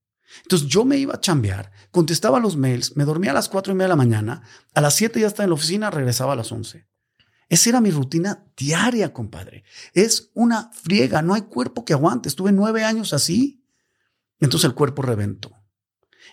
Entonces 0.44 0.68
yo 0.68 0.86
me 0.86 0.98
iba 0.98 1.16
a 1.16 1.20
chambear, 1.20 1.72
contestaba 1.92 2.40
los 2.40 2.58
mails, 2.58 2.96
me 2.96 3.04
dormía 3.04 3.32
a 3.32 3.34
las 3.34 3.50
cuatro 3.50 3.74
y 3.74 3.76
media 3.76 3.86
de 3.86 3.90
la 3.90 3.96
mañana, 3.96 4.42
a 4.74 4.82
las 4.82 4.96
siete 4.96 5.20
ya 5.20 5.28
estaba 5.28 5.44
en 5.44 5.52
la 5.52 5.56
oficina, 5.56 5.92
regresaba 5.92 6.34
a 6.34 6.36
las 6.36 6.52
once. 6.52 6.88
Esa 7.48 7.70
era 7.70 7.82
mi 7.82 7.92
rutina 7.92 8.48
diaria, 8.58 9.14
compadre. 9.14 9.64
Es 9.94 10.32
una 10.34 10.72
friega, 10.74 11.22
no 11.22 11.36
hay 11.36 11.44
cuerpo 11.44 11.86
que 11.86 11.94
aguante. 11.94 12.28
Estuve 12.28 12.52
nueve 12.52 12.84
años 12.84 13.14
así. 13.14 13.64
Entonces 14.40 14.68
el 14.68 14.74
cuerpo 14.74 15.04
reventó 15.04 15.56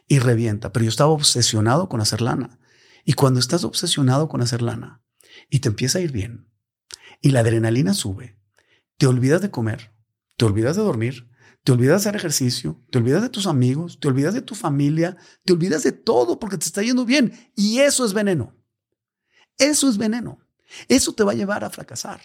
y 0.09 0.19
revienta, 0.19 0.73
pero 0.73 0.85
yo 0.85 0.89
estaba 0.89 1.11
obsesionado 1.11 1.89
con 1.89 2.01
hacer 2.01 2.21
lana. 2.21 2.59
Y 3.05 3.15
cuando 3.15 3.41
estás 3.41 3.65
obsesionado 3.65 4.29
con 4.29 4.43
hacer 4.43 4.63
lana 4.63 5.03
y 5.51 5.61
te 5.61 5.69
empieza 5.69 5.99
a 5.99 6.03
ir 6.03 6.13
bien 6.13 6.49
y 7.21 7.31
la 7.31 7.41
adrenalina 7.41 7.95
sube, 7.95 8.39
te 8.97 9.07
olvidas 9.07 9.41
de 9.41 9.51
comer, 9.51 9.93
te 10.37 10.45
olvidas 10.45 10.77
de 10.77 10.83
dormir, 10.83 11.29
te 11.65 11.73
olvidas 11.73 12.03
de 12.03 12.09
hacer 12.09 12.17
ejercicio, 12.17 12.83
te 12.91 12.99
olvidas 12.99 13.23
de 13.23 13.29
tus 13.29 13.47
amigos, 13.47 14.01
te 14.01 14.09
olvidas 14.09 14.35
de 14.35 14.43
tu 14.43 14.55
familia, 14.55 15.17
te 15.45 15.53
olvidas 15.53 15.85
de 15.85 15.93
todo 15.93 16.39
porque 16.39 16.59
te 16.59 16.67
está 16.67 16.83
yendo 16.83 17.05
bien. 17.05 17.33
Y 17.55 17.79
eso 17.79 18.05
es 18.05 18.13
veneno. 18.13 18.57
Eso 19.59 19.89
es 19.89 19.97
veneno. 19.97 20.41
Eso 20.89 21.15
te 21.15 21.23
va 21.23 21.33
a 21.33 21.37
llevar 21.37 21.65
a 21.65 21.71
fracasar. 21.71 22.21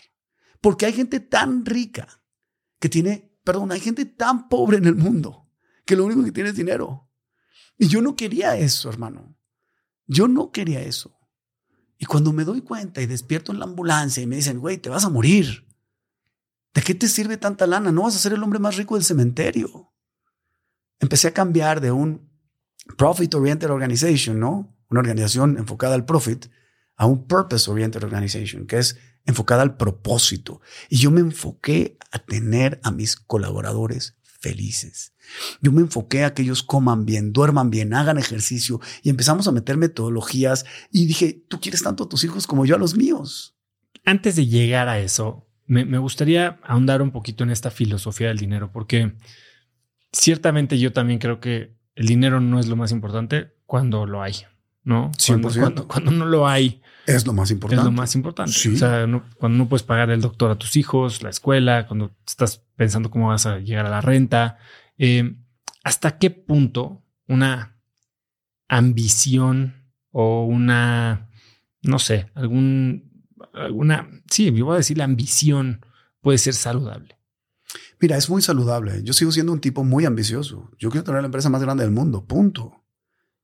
Porque 0.59 0.85
hay 0.85 0.93
gente 0.93 1.19
tan 1.19 1.65
rica 1.65 2.07
que 2.79 2.89
tiene, 2.89 3.37
perdón, 3.43 3.71
hay 3.71 3.79
gente 3.79 4.05
tan 4.05 4.49
pobre 4.49 4.77
en 4.77 4.85
el 4.85 4.95
mundo 4.95 5.47
que 5.85 5.95
lo 5.95 6.05
único 6.05 6.23
que 6.23 6.31
tiene 6.31 6.49
es 6.49 6.55
dinero. 6.55 7.06
Y 7.77 7.87
yo 7.87 8.01
no 8.01 8.15
quería 8.15 8.57
eso, 8.57 8.89
hermano. 8.89 9.35
Yo 10.07 10.27
no 10.27 10.51
quería 10.51 10.81
eso. 10.81 11.17
Y 11.97 12.05
cuando 12.05 12.31
me 12.31 12.43
doy 12.43 12.61
cuenta 12.61 13.01
y 13.01 13.05
despierto 13.05 13.51
en 13.51 13.59
la 13.59 13.65
ambulancia 13.65 14.21
y 14.21 14.27
me 14.27 14.35
dicen, 14.35 14.59
güey, 14.59 14.77
te 14.77 14.89
vas 14.89 15.05
a 15.05 15.09
morir. 15.09 15.67
¿De 16.73 16.81
qué 16.81 16.93
te 16.93 17.07
sirve 17.07 17.37
tanta 17.37 17.65
lana? 17.65 17.91
No 17.91 18.03
vas 18.03 18.15
a 18.15 18.19
ser 18.19 18.33
el 18.33 18.43
hombre 18.43 18.59
más 18.59 18.75
rico 18.77 18.95
del 18.95 19.03
cementerio. 19.03 19.91
Empecé 20.99 21.27
a 21.27 21.33
cambiar 21.33 21.81
de 21.81 21.91
un 21.91 22.29
Profit 22.97 23.33
Oriented 23.33 23.69
Organization, 23.69 24.39
¿no? 24.39 24.75
Una 24.89 25.01
organización 25.01 25.57
enfocada 25.57 25.95
al 25.95 26.05
profit, 26.05 26.47
a 26.95 27.05
un 27.05 27.27
Purpose 27.27 27.69
Oriented 27.69 28.03
Organization, 28.03 28.65
que 28.65 28.77
es 28.77 28.97
enfocada 29.25 29.61
al 29.61 29.75
propósito. 29.75 30.61
Y 30.89 30.97
yo 30.97 31.11
me 31.11 31.19
enfoqué 31.19 31.97
a 32.11 32.19
tener 32.19 32.79
a 32.83 32.91
mis 32.91 33.15
colaboradores 33.15 34.16
felices. 34.39 35.13
Yo 35.61 35.71
me 35.71 35.81
enfoqué 35.81 36.23
a 36.23 36.33
que 36.33 36.41
ellos 36.41 36.63
coman 36.63 37.05
bien, 37.05 37.33
duerman 37.33 37.69
bien, 37.69 37.93
hagan 37.93 38.17
ejercicio 38.17 38.79
y 39.03 39.09
empezamos 39.09 39.47
a 39.47 39.51
meter 39.51 39.77
metodologías 39.77 40.65
y 40.91 41.05
dije, 41.05 41.43
tú 41.47 41.59
quieres 41.59 41.83
tanto 41.83 42.05
a 42.05 42.09
tus 42.09 42.23
hijos 42.23 42.47
como 42.47 42.65
yo 42.65 42.75
a 42.75 42.79
los 42.79 42.95
míos. 42.95 43.55
Antes 44.05 44.35
de 44.35 44.47
llegar 44.47 44.87
a 44.87 44.99
eso, 44.99 45.47
me, 45.65 45.85
me 45.85 45.97
gustaría 45.97 46.59
ahondar 46.63 47.01
un 47.01 47.11
poquito 47.11 47.43
en 47.43 47.51
esta 47.51 47.71
filosofía 47.71 48.29
del 48.29 48.37
dinero, 48.37 48.71
porque 48.71 49.13
ciertamente 50.11 50.79
yo 50.79 50.93
también 50.93 51.19
creo 51.19 51.39
que 51.39 51.75
el 51.95 52.07
dinero 52.07 52.39
no 52.39 52.59
es 52.59 52.67
lo 52.67 52.75
más 52.75 52.91
importante 52.91 53.53
cuando 53.65 54.05
lo 54.05 54.21
hay. 54.21 54.35
¿No? 54.87 55.11
Cuando, 55.59 55.85
cuando, 55.85 56.11
no 56.11 56.25
lo 56.25 56.47
hay. 56.47 56.81
Es 57.05 57.27
lo 57.27 57.33
más 57.33 57.51
importante. 57.51 57.81
Es 57.81 57.85
lo 57.85 57.91
más 57.91 58.15
importante. 58.15 58.51
O 58.51 58.77
sea, 58.77 59.05
cuando 59.37 59.57
no 59.57 59.67
puedes 59.67 59.83
pagar 59.83 60.09
el 60.11 60.21
doctor 60.21 60.49
a 60.49 60.55
tus 60.55 60.77
hijos, 60.77 61.21
la 61.21 61.29
escuela, 61.29 61.85
cuando 61.87 62.15
estás 62.25 62.63
pensando 62.77 63.11
cómo 63.11 63.27
vas 63.27 63.45
a 63.45 63.59
llegar 63.59 63.85
a 63.85 63.89
la 63.89 63.99
renta. 63.99 64.59
Eh, 64.97 65.35
¿Hasta 65.83 66.17
qué 66.17 66.29
punto 66.29 67.03
una 67.27 67.77
ambición 68.69 69.91
o 70.11 70.45
una, 70.45 71.29
no 71.81 71.99
sé, 71.99 72.31
algún, 72.33 73.27
alguna, 73.53 74.09
sí, 74.31 74.53
yo 74.53 74.65
voy 74.65 74.75
a 74.75 74.77
decir 74.77 74.97
la 74.97 75.03
ambición 75.03 75.85
puede 76.21 76.37
ser 76.37 76.53
saludable? 76.53 77.17
Mira, 77.99 78.15
es 78.15 78.29
muy 78.29 78.41
saludable. 78.41 79.03
Yo 79.03 79.11
sigo 79.11 79.33
siendo 79.33 79.51
un 79.51 79.59
tipo 79.59 79.83
muy 79.83 80.05
ambicioso. 80.05 80.71
Yo 80.79 80.89
quiero 80.91 81.03
tener 81.03 81.21
la 81.21 81.27
empresa 81.27 81.49
más 81.49 81.61
grande 81.61 81.83
del 81.83 81.91
mundo, 81.91 82.25
punto. 82.25 82.85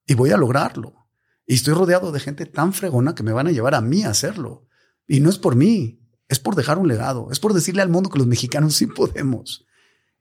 Y 0.06 0.14
voy 0.14 0.32
a 0.32 0.38
lograrlo. 0.38 1.03
Y 1.46 1.56
estoy 1.56 1.74
rodeado 1.74 2.12
de 2.12 2.20
gente 2.20 2.46
tan 2.46 2.74
fregona 2.74 3.16
que 3.16 3.24
me 3.24 3.34
van 3.34 3.48
a 3.48 3.52
llevar 3.52 3.76
a 3.76 3.82
mí 3.82 4.04
a 4.04 4.10
hacerlo. 4.10 4.68
Y 5.08 5.20
no 5.20 5.30
es 5.30 5.38
por 5.38 5.56
mí, 5.56 6.02
es 6.30 6.40
por 6.40 6.56
dejar 6.56 6.78
un 6.78 6.88
legado, 6.88 7.30
es 7.32 7.40
por 7.40 7.54
decirle 7.54 7.82
al 7.82 7.90
mundo 7.90 8.10
que 8.10 8.20
los 8.20 8.28
mexicanos 8.28 8.76
sí 8.76 8.88
podemos. 8.88 9.66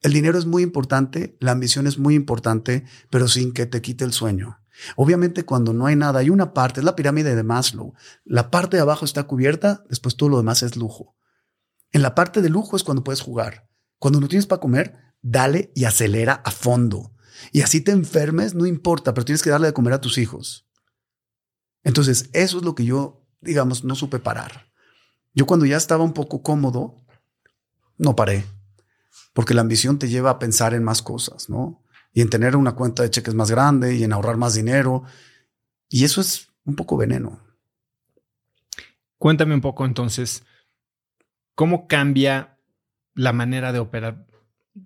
El 0.00 0.12
dinero 0.12 0.36
es 0.36 0.46
muy 0.46 0.62
importante, 0.64 1.36
la 1.38 1.52
ambición 1.52 1.86
es 1.86 1.98
muy 1.98 2.14
importante, 2.16 2.84
pero 3.08 3.28
sin 3.28 3.52
que 3.52 3.66
te 3.66 3.80
quite 3.80 4.04
el 4.04 4.12
sueño. 4.12 4.58
Obviamente 4.96 5.44
cuando 5.44 5.72
no 5.72 5.86
hay 5.86 5.94
nada, 5.94 6.18
hay 6.18 6.30
una 6.30 6.52
parte, 6.52 6.80
es 6.80 6.84
la 6.84 6.96
pirámide 6.96 7.36
de 7.36 7.42
Maslow. 7.44 7.94
La 8.24 8.50
parte 8.50 8.76
de 8.76 8.82
abajo 8.82 9.04
está 9.04 9.24
cubierta, 9.24 9.84
después 9.88 10.16
todo 10.16 10.28
lo 10.28 10.38
demás 10.38 10.62
es 10.64 10.76
lujo. 10.76 11.14
En 11.92 12.02
la 12.02 12.14
parte 12.14 12.42
de 12.42 12.48
lujo 12.48 12.76
es 12.76 12.82
cuando 12.82 13.04
puedes 13.04 13.20
jugar. 13.20 13.68
Cuando 13.98 14.18
no 14.18 14.26
tienes 14.26 14.46
para 14.46 14.60
comer, 14.60 14.96
dale 15.20 15.70
y 15.76 15.84
acelera 15.84 16.42
a 16.44 16.50
fondo. 16.50 17.12
Y 17.52 17.60
así 17.60 17.80
te 17.80 17.92
enfermes, 17.92 18.54
no 18.54 18.66
importa, 18.66 19.14
pero 19.14 19.24
tienes 19.24 19.42
que 19.42 19.50
darle 19.50 19.68
de 19.68 19.72
comer 19.72 19.92
a 19.92 20.00
tus 20.00 20.18
hijos. 20.18 20.66
Entonces, 21.84 22.30
eso 22.32 22.58
es 22.58 22.64
lo 22.64 22.74
que 22.74 22.84
yo, 22.84 23.24
digamos, 23.40 23.84
no 23.84 23.94
supe 23.94 24.18
parar. 24.18 24.72
Yo 25.34 25.46
cuando 25.46 25.66
ya 25.66 25.76
estaba 25.76 26.04
un 26.04 26.12
poco 26.12 26.42
cómodo, 26.42 26.94
no 27.96 28.14
paré, 28.16 28.44
porque 29.32 29.54
la 29.54 29.62
ambición 29.62 29.98
te 29.98 30.08
lleva 30.08 30.30
a 30.30 30.38
pensar 30.38 30.74
en 30.74 30.84
más 30.84 31.02
cosas, 31.02 31.48
¿no? 31.48 31.82
Y 32.12 32.20
en 32.20 32.30
tener 32.30 32.56
una 32.56 32.72
cuenta 32.72 33.02
de 33.02 33.10
cheques 33.10 33.34
más 33.34 33.50
grande 33.50 33.96
y 33.96 34.04
en 34.04 34.12
ahorrar 34.12 34.36
más 34.36 34.54
dinero. 34.54 35.04
Y 35.88 36.04
eso 36.04 36.20
es 36.20 36.48
un 36.64 36.76
poco 36.76 36.96
veneno. 36.96 37.40
Cuéntame 39.18 39.54
un 39.54 39.60
poco 39.60 39.84
entonces, 39.84 40.44
¿cómo 41.54 41.86
cambia 41.86 42.58
la 43.14 43.32
manera 43.32 43.72
de 43.72 43.78
operar? 43.78 44.26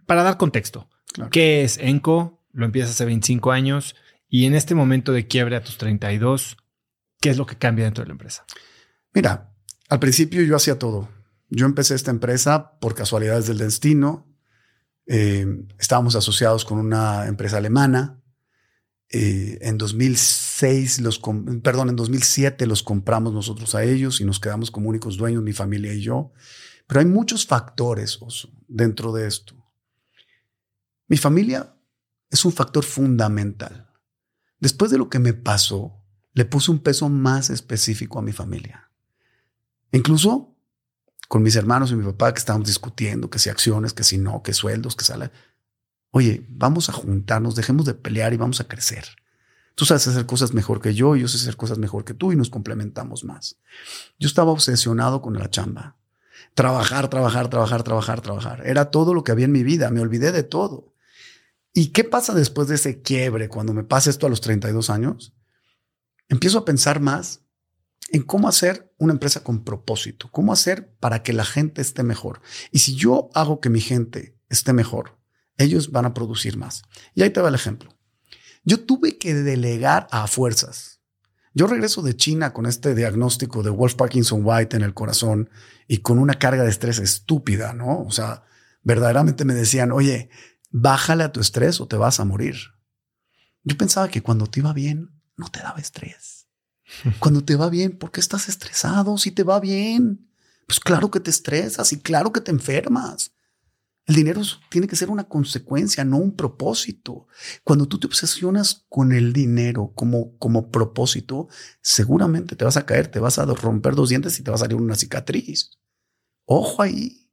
Para 0.05 0.23
dar 0.23 0.37
contexto, 0.37 0.89
¿qué 1.31 1.65
es 1.65 1.79
ENCO? 1.79 2.45
Lo 2.53 2.67
empiezas 2.67 2.93
hace 2.93 3.05
25 3.05 3.51
años 3.51 3.97
y 4.29 4.47
en 4.47 4.55
este 4.55 4.75
momento 4.75 5.13
de 5.13 5.27
quiebre 5.27 5.57
a 5.57 5.63
tus 5.63 5.79
32, 5.79 6.57
¿Qué 7.27 7.31
es 7.31 7.39
lo 7.39 7.47
que 7.47 7.59
cambia 7.59 7.87
dentro 7.87 8.05
de 8.05 8.07
la 8.07 8.13
empresa? 8.13 8.45
Mira, 9.13 9.53
al 9.89 9.99
principio 9.99 10.45
yo 10.45 10.55
hacía 10.55 10.79
todo. 10.79 11.09
Yo 11.49 11.67
empecé 11.67 11.97
esta 11.97 12.13
empresa 12.13 12.79
por 12.79 12.95
casualidades 12.95 13.49
del 13.49 13.59
destino. 13.59 14.33
Eh, 15.07 15.45
estábamos 15.77 16.15
asociados 16.15 16.65
con 16.65 16.79
una 16.79 17.27
empresa 17.27 17.57
alemana. 17.57 18.23
Eh, 19.11 19.59
en 19.61 19.77
2006, 19.77 21.01
los 21.01 21.21
perdón, 21.65 21.89
en 21.89 21.97
2007 21.97 22.65
los 22.65 22.85
compramos 22.85 23.33
nosotros 23.33 23.75
a 23.75 23.83
ellos 23.83 24.21
y 24.21 24.25
nos 24.25 24.39
quedamos 24.39 24.71
como 24.71 24.89
únicos 24.89 25.17
dueños, 25.17 25.43
mi 25.43 25.53
familia 25.53 25.93
y 25.93 26.03
yo. 26.03 26.31
Pero 26.87 27.01
hay 27.01 27.07
muchos 27.07 27.45
factores 27.45 28.21
dentro 28.69 29.11
de 29.13 29.27
esto. 29.27 29.57
Mi 31.09 31.17
familia 31.17 31.75
es 32.31 32.45
un 32.45 32.53
factor 32.53 32.85
fundamental. 32.85 33.91
Después 34.61 34.93
de 34.93 34.99
lo 34.99 35.11
que 35.11 35.19
me 35.19 35.35
pasó, 35.35 36.06
le 36.37 36.45
puse 36.45 36.71
un 36.71 36.81
peso 36.81 37.09
más 37.09 37.49
específico 37.49 38.19
a 38.19 38.23
mi 38.23 38.31
familia. 38.31 38.91
Incluso 39.91 40.55
con 41.29 41.43
mis 41.43 41.57
hermanos 41.57 41.91
y 41.91 41.97
mi 41.97 42.05
papá 42.05 42.35
que 42.35 42.39
estábamos 42.41 42.69
discutiendo 42.69 43.31
que 43.31 43.39
si 43.39 43.49
acciones, 43.49 43.95
que 43.95 44.05
si 44.05 44.19
no, 44.19 44.43
que 44.43 44.53
sueldos, 44.53 44.97
que 44.97 45.07
sale. 45.07 45.31
Oye, 46.11 46.45
vamos 46.51 46.91
a 46.91 46.93
juntarnos, 46.93 47.55
dejemos 47.55 47.87
de 47.87 47.95
pelear 47.95 48.35
y 48.35 48.37
vamos 48.37 48.61
a 48.61 48.69
crecer. 48.69 49.07
Tú 49.75 49.87
sabes 49.87 50.07
hacer 50.09 50.27
cosas 50.27 50.53
mejor 50.53 50.83
que 50.83 50.95
yo, 50.95 51.17
yo 51.17 51.27
sé 51.27 51.39
hacer 51.39 51.57
cosas 51.57 51.79
mejor 51.79 52.05
que 52.05 52.13
tú 52.13 52.33
y 52.33 52.37
nos 52.37 52.51
complementamos 52.51 53.25
más. 53.25 53.57
Yo 54.19 54.29
estaba 54.29 54.51
obsesionado 54.51 55.23
con 55.23 55.39
la 55.39 55.49
chamba. 55.49 55.97
Trabajar, 56.53 57.09
trabajar, 57.09 57.49
trabajar, 57.49 57.83
trabajar, 57.83 58.21
trabajar. 58.21 58.63
Era 58.67 58.91
todo 58.91 59.15
lo 59.15 59.25
que 59.25 59.33
había 59.33 59.47
en 59.47 59.53
mi 59.53 59.63
vida. 59.63 59.91
Me 59.91 60.03
olvidé 60.03 60.33
de 60.33 60.43
todo. 60.43 60.93
¿Y 61.73 61.89
qué 61.89 62.05
pasa 62.05 62.35
después 62.35 62.69
de 62.69 62.75
ese 62.75 63.01
quiebre 63.01 63.49
cuando 63.49 63.73
me 63.73 63.85
pasa 63.85 64.11
esto 64.11 64.27
a 64.27 64.31
los 64.31 64.43
32 64.43 64.91
años? 64.91 65.33
Empiezo 66.29 66.59
a 66.59 66.65
pensar 66.65 67.01
más 67.01 67.43
en 68.11 68.23
cómo 68.23 68.49
hacer 68.49 68.95
una 68.99 69.13
empresa 69.13 69.43
con 69.43 69.65
propósito, 69.65 70.29
cómo 70.31 70.53
hacer 70.53 70.95
para 71.01 71.23
que 71.23 71.33
la 71.33 71.45
gente 71.45 71.83
esté 71.83 72.03
mejor. 72.03 72.41
Y 72.71 72.81
si 72.81 72.95
yo 72.95 73.31
hago 73.35 73.61
que 73.61 73.71
mi 73.71 73.81
gente 73.81 74.39
esté 74.49 74.73
mejor, 74.73 75.19
ellos 75.59 75.91
van 75.91 76.05
a 76.05 76.15
producir 76.15 76.57
más. 76.57 76.83
Y 77.15 77.23
ahí 77.23 77.31
te 77.31 77.41
va 77.41 77.49
el 77.49 77.55
ejemplo. 77.55 77.97
Yo 78.65 78.85
tuve 78.85 79.19
que 79.19 79.35
delegar 79.35 80.07
a 80.11 80.27
fuerzas. 80.27 81.01
Yo 81.55 81.67
regreso 81.67 82.03
de 82.03 82.17
China 82.17 82.53
con 82.53 82.67
este 82.67 82.95
diagnóstico 82.95 83.63
de 83.63 83.71
Wolf 83.71 83.95
Parkinson 83.95 84.43
White 84.45 84.77
en 84.77 84.83
el 84.83 84.93
corazón 84.93 85.49
y 85.89 85.99
con 85.99 86.19
una 86.19 86.35
carga 86.35 86.65
de 86.65 86.71
estrés 86.71 86.99
estúpida, 86.99 87.73
¿no? 87.73 88.03
O 88.03 88.11
sea, 88.11 88.45
verdaderamente 88.83 89.45
me 89.45 89.55
decían, 89.55 89.91
oye, 89.91 90.29
bájale 90.71 91.25
a 91.25 91.33
tu 91.33 91.41
estrés 91.41 91.81
o 91.81 91.89
te 91.89 91.97
vas 91.97 92.21
a 92.21 92.25
morir. 92.25 92.57
Yo 93.63 93.77
pensaba 93.79 94.09
que 94.09 94.23
cuando 94.23 94.47
te 94.47 94.61
iba 94.61 94.73
bien, 94.73 95.16
no 95.37 95.49
te 95.49 95.61
daba 95.61 95.79
estrés. 95.79 96.47
Cuando 97.19 97.45
te 97.45 97.57
va 97.57 97.69
bien, 97.69 97.99
¿por 97.99 98.11
qué 98.11 98.21
estás 98.21 98.49
estresado 98.49 99.19
si 99.19 99.31
te 99.31 99.43
va 99.43 99.61
bien? 99.61 100.31
Pues 100.67 100.81
claro 100.81 101.11
que 101.11 101.21
te 101.21 101.31
estresas 101.31 101.93
y 101.93 102.01
claro 102.01 102.33
que 102.33 102.41
te 102.41 102.51
enfermas. 102.51 103.33
El 104.07 104.15
dinero 104.15 104.41
tiene 104.71 104.87
que 104.87 104.95
ser 104.95 105.11
una 105.11 105.25
consecuencia, 105.25 106.05
no 106.05 106.19
un 106.19 106.37
propósito. 106.37 107.27
Cuando 107.65 107.87
tú 107.87 107.99
te 107.99 108.07
obsesionas 108.07 108.87
con 108.89 109.13
el 109.13 109.33
dinero 109.33 109.93
como, 109.97 110.39
como 110.39 110.71
propósito, 110.71 111.49
seguramente 111.83 112.55
te 112.55 112.65
vas 112.65 112.77
a 112.77 112.87
caer, 112.87 113.09
te 113.09 113.19
vas 113.19 113.41
a 113.41 113.47
romper 113.47 113.97
dos 113.97 114.11
dientes 114.11 114.39
y 114.39 114.45
te 114.45 114.51
va 114.53 114.55
a 114.55 114.61
salir 114.61 114.77
una 114.77 114.95
cicatriz. 114.95 115.73
Ojo 116.45 116.83
ahí. 116.83 117.33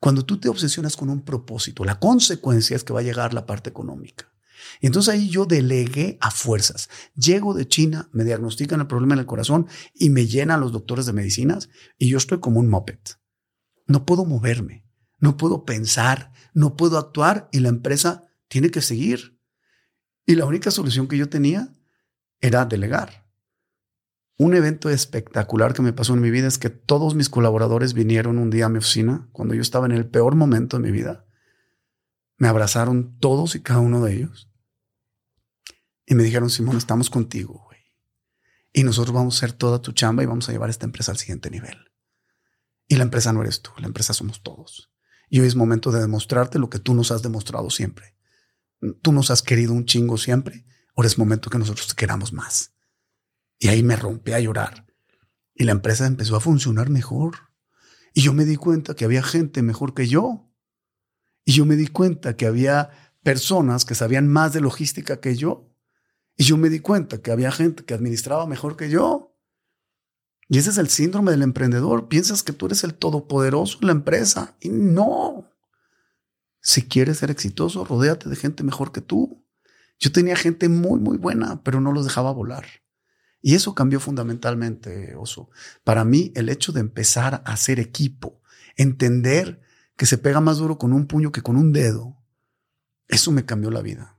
Cuando 0.00 0.22
tú 0.26 0.38
te 0.38 0.50
obsesionas 0.50 0.98
con 0.98 1.08
un 1.08 1.22
propósito, 1.22 1.82
la 1.82 1.98
consecuencia 1.98 2.76
es 2.76 2.84
que 2.84 2.92
va 2.92 3.00
a 3.00 3.04
llegar 3.04 3.32
la 3.32 3.46
parte 3.46 3.70
económica. 3.70 4.33
Y 4.80 4.86
entonces 4.86 5.14
ahí 5.14 5.28
yo 5.28 5.46
delegué 5.46 6.18
a 6.20 6.30
fuerzas. 6.30 6.88
Llego 7.14 7.54
de 7.54 7.66
China, 7.68 8.08
me 8.12 8.24
diagnostican 8.24 8.80
el 8.80 8.86
problema 8.86 9.14
en 9.14 9.20
el 9.20 9.26
corazón 9.26 9.66
y 9.94 10.10
me 10.10 10.26
llenan 10.26 10.60
los 10.60 10.72
doctores 10.72 11.06
de 11.06 11.12
medicinas 11.12 11.68
y 11.98 12.08
yo 12.08 12.18
estoy 12.18 12.40
como 12.40 12.60
un 12.60 12.68
moped. 12.68 12.98
No 13.86 14.06
puedo 14.06 14.24
moverme, 14.24 14.86
no 15.18 15.36
puedo 15.36 15.64
pensar, 15.64 16.32
no 16.54 16.76
puedo 16.76 16.98
actuar 16.98 17.48
y 17.52 17.60
la 17.60 17.68
empresa 17.68 18.24
tiene 18.48 18.70
que 18.70 18.80
seguir. 18.80 19.38
Y 20.26 20.36
la 20.36 20.46
única 20.46 20.70
solución 20.70 21.08
que 21.08 21.18
yo 21.18 21.28
tenía 21.28 21.74
era 22.40 22.64
delegar. 22.64 23.24
Un 24.36 24.54
evento 24.54 24.90
espectacular 24.90 25.74
que 25.74 25.82
me 25.82 25.92
pasó 25.92 26.14
en 26.14 26.20
mi 26.20 26.30
vida 26.30 26.48
es 26.48 26.58
que 26.58 26.70
todos 26.70 27.14
mis 27.14 27.28
colaboradores 27.28 27.94
vinieron 27.94 28.38
un 28.38 28.50
día 28.50 28.66
a 28.66 28.68
mi 28.68 28.78
oficina 28.78 29.28
cuando 29.32 29.54
yo 29.54 29.62
estaba 29.62 29.86
en 29.86 29.92
el 29.92 30.06
peor 30.06 30.34
momento 30.34 30.76
de 30.76 30.82
mi 30.82 30.90
vida. 30.90 31.24
Me 32.44 32.50
abrazaron 32.50 33.18
todos 33.20 33.54
y 33.54 33.62
cada 33.62 33.80
uno 33.80 34.04
de 34.04 34.16
ellos. 34.16 34.50
Y 36.04 36.14
me 36.14 36.24
dijeron, 36.24 36.50
Simón, 36.50 36.76
estamos 36.76 37.08
contigo, 37.08 37.64
güey. 37.64 37.80
Y 38.70 38.84
nosotros 38.84 39.14
vamos 39.14 39.36
a 39.36 39.38
hacer 39.38 39.52
toda 39.56 39.80
tu 39.80 39.92
chamba 39.92 40.22
y 40.22 40.26
vamos 40.26 40.46
a 40.46 40.52
llevar 40.52 40.68
esta 40.68 40.84
empresa 40.84 41.10
al 41.10 41.16
siguiente 41.16 41.48
nivel. 41.48 41.74
Y 42.86 42.96
la 42.96 43.04
empresa 43.04 43.32
no 43.32 43.40
eres 43.40 43.62
tú, 43.62 43.70
la 43.78 43.86
empresa 43.86 44.12
somos 44.12 44.42
todos. 44.42 44.92
Y 45.30 45.40
hoy 45.40 45.46
es 45.46 45.56
momento 45.56 45.90
de 45.90 46.02
demostrarte 46.02 46.58
lo 46.58 46.68
que 46.68 46.78
tú 46.78 46.92
nos 46.92 47.10
has 47.12 47.22
demostrado 47.22 47.70
siempre. 47.70 48.14
Tú 49.00 49.12
nos 49.12 49.30
has 49.30 49.40
querido 49.40 49.72
un 49.72 49.86
chingo 49.86 50.18
siempre. 50.18 50.66
Ahora 50.94 51.06
es 51.06 51.16
momento 51.16 51.48
que 51.48 51.56
nosotros 51.56 51.94
queramos 51.94 52.34
más. 52.34 52.74
Y 53.58 53.68
ahí 53.68 53.82
me 53.82 53.96
rompí 53.96 54.34
a 54.34 54.40
llorar. 54.40 54.86
Y 55.54 55.64
la 55.64 55.72
empresa 55.72 56.04
empezó 56.04 56.36
a 56.36 56.40
funcionar 56.40 56.90
mejor. 56.90 57.36
Y 58.12 58.20
yo 58.20 58.34
me 58.34 58.44
di 58.44 58.56
cuenta 58.56 58.94
que 58.94 59.06
había 59.06 59.22
gente 59.22 59.62
mejor 59.62 59.94
que 59.94 60.08
yo. 60.08 60.50
Y 61.44 61.52
yo 61.52 61.66
me 61.66 61.76
di 61.76 61.86
cuenta 61.86 62.36
que 62.36 62.46
había 62.46 62.90
personas 63.22 63.84
que 63.84 63.94
sabían 63.94 64.28
más 64.28 64.52
de 64.52 64.60
logística 64.60 65.20
que 65.20 65.36
yo. 65.36 65.70
Y 66.36 66.44
yo 66.44 66.56
me 66.56 66.68
di 66.68 66.80
cuenta 66.80 67.22
que 67.22 67.30
había 67.30 67.52
gente 67.52 67.84
que 67.84 67.94
administraba 67.94 68.46
mejor 68.46 68.76
que 68.76 68.90
yo. 68.90 69.36
Y 70.48 70.58
ese 70.58 70.70
es 70.70 70.78
el 70.78 70.88
síndrome 70.88 71.30
del 71.30 71.42
emprendedor. 71.42 72.08
Piensas 72.08 72.42
que 72.42 72.52
tú 72.52 72.66
eres 72.66 72.84
el 72.84 72.94
todopoderoso 72.94 73.78
en 73.80 73.86
la 73.86 73.92
empresa. 73.92 74.56
Y 74.60 74.68
no. 74.68 75.50
Si 76.60 76.82
quieres 76.82 77.18
ser 77.18 77.30
exitoso, 77.30 77.84
rodéate 77.84 78.28
de 78.28 78.36
gente 78.36 78.62
mejor 78.62 78.92
que 78.92 79.00
tú. 79.00 79.44
Yo 79.98 80.12
tenía 80.12 80.36
gente 80.36 80.68
muy, 80.68 80.98
muy 81.00 81.18
buena, 81.18 81.62
pero 81.62 81.80
no 81.80 81.92
los 81.92 82.04
dejaba 82.04 82.32
volar. 82.32 82.66
Y 83.40 83.54
eso 83.54 83.74
cambió 83.74 84.00
fundamentalmente, 84.00 85.14
Oso. 85.16 85.50
Para 85.84 86.04
mí, 86.04 86.32
el 86.34 86.48
hecho 86.48 86.72
de 86.72 86.80
empezar 86.80 87.42
a 87.44 87.52
hacer 87.52 87.78
equipo, 87.78 88.40
entender 88.76 89.60
que 89.96 90.06
se 90.06 90.18
pega 90.18 90.40
más 90.40 90.58
duro 90.58 90.78
con 90.78 90.92
un 90.92 91.06
puño 91.06 91.32
que 91.32 91.42
con 91.42 91.56
un 91.56 91.72
dedo, 91.72 92.16
eso 93.08 93.30
me 93.32 93.44
cambió 93.44 93.70
la 93.70 93.82
vida. 93.82 94.18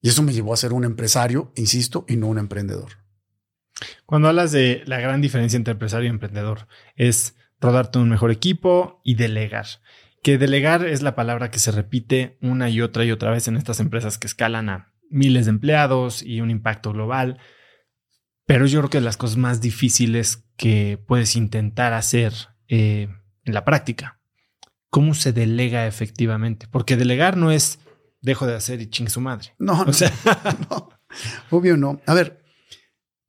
Y 0.00 0.08
eso 0.08 0.22
me 0.22 0.32
llevó 0.32 0.52
a 0.52 0.56
ser 0.56 0.72
un 0.72 0.84
empresario, 0.84 1.52
insisto, 1.54 2.04
y 2.08 2.16
no 2.16 2.26
un 2.26 2.38
emprendedor. 2.38 3.02
Cuando 4.06 4.28
hablas 4.28 4.52
de 4.52 4.82
la 4.86 5.00
gran 5.00 5.20
diferencia 5.20 5.56
entre 5.56 5.72
empresario 5.72 6.06
y 6.06 6.10
emprendedor, 6.10 6.66
es 6.96 7.36
rodarte 7.60 7.98
un 7.98 8.08
mejor 8.08 8.30
equipo 8.30 9.00
y 9.04 9.14
delegar. 9.14 9.66
Que 10.22 10.38
delegar 10.38 10.84
es 10.86 11.02
la 11.02 11.14
palabra 11.14 11.50
que 11.50 11.58
se 11.58 11.72
repite 11.72 12.38
una 12.40 12.68
y 12.68 12.80
otra 12.80 13.04
y 13.04 13.12
otra 13.12 13.30
vez 13.30 13.48
en 13.48 13.56
estas 13.56 13.80
empresas 13.80 14.18
que 14.18 14.26
escalan 14.26 14.68
a 14.68 14.92
miles 15.10 15.46
de 15.46 15.50
empleados 15.50 16.22
y 16.22 16.40
un 16.40 16.50
impacto 16.50 16.92
global. 16.92 17.38
Pero 18.46 18.66
yo 18.66 18.80
creo 18.80 18.90
que 18.90 18.98
es 18.98 19.04
las 19.04 19.16
cosas 19.16 19.36
más 19.36 19.60
difíciles 19.60 20.44
que 20.56 21.02
puedes 21.06 21.36
intentar 21.36 21.92
hacer 21.92 22.32
eh, 22.68 23.08
en 23.44 23.54
la 23.54 23.64
práctica. 23.64 24.20
¿Cómo 24.92 25.14
se 25.14 25.32
delega 25.32 25.86
efectivamente? 25.86 26.68
Porque 26.70 26.98
delegar 26.98 27.38
no 27.38 27.50
es 27.50 27.78
dejo 28.20 28.46
de 28.46 28.54
hacer 28.54 28.82
y 28.82 28.90
ching 28.90 29.08
su 29.08 29.22
madre. 29.22 29.54
No, 29.58 29.86
no, 29.86 29.92
sea, 29.94 30.12
no, 30.70 30.90
obvio 31.48 31.78
no. 31.78 32.02
A 32.04 32.12
ver, 32.12 32.44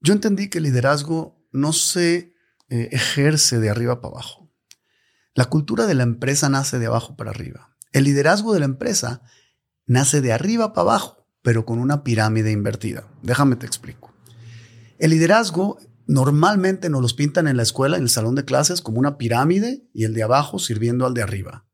yo 0.02 0.12
entendí 0.12 0.50
que 0.50 0.58
el 0.58 0.66
liderazgo 0.66 1.42
no 1.54 1.72
se 1.72 2.36
eh, 2.68 2.90
ejerce 2.92 3.62
de 3.62 3.70
arriba 3.70 4.02
para 4.02 4.12
abajo. 4.12 4.52
La 5.36 5.46
cultura 5.46 5.86
de 5.86 5.94
la 5.94 6.04
empresa 6.04 6.50
nace 6.50 6.80
de 6.80 6.88
abajo 6.88 7.16
para 7.16 7.30
arriba. 7.30 7.74
El 7.94 8.04
liderazgo 8.04 8.54
de 8.54 8.60
la 8.60 8.66
empresa 8.66 9.22
nace 9.86 10.20
de 10.20 10.34
arriba 10.34 10.74
para 10.74 10.90
abajo, 10.90 11.30
pero 11.42 11.66
con 11.66 11.80
una 11.80 12.04
pirámide 12.04 12.52
invertida. 12.52 13.08
Déjame 13.22 13.56
te 13.56 13.66
explico. 13.66 14.14
El 15.00 15.12
liderazgo 15.12 15.80
normalmente 16.08 16.90
nos 16.90 17.02
los 17.02 17.14
pintan 17.14 17.48
en 17.48 17.58
la 17.58 17.64
escuela, 17.64 17.98
en 17.98 18.04
el 18.04 18.10
salón 18.10 18.36
de 18.36 18.46
clases, 18.46 18.82
como 18.82 19.00
una 19.00 19.18
pirámide 19.18 19.88
y 19.94 20.04
el 20.04 20.14
de 20.14 20.24
abajo 20.24 20.60
sirviendo 20.60 21.06
al 21.06 21.14
de 21.14 21.24
arriba. 21.24 21.66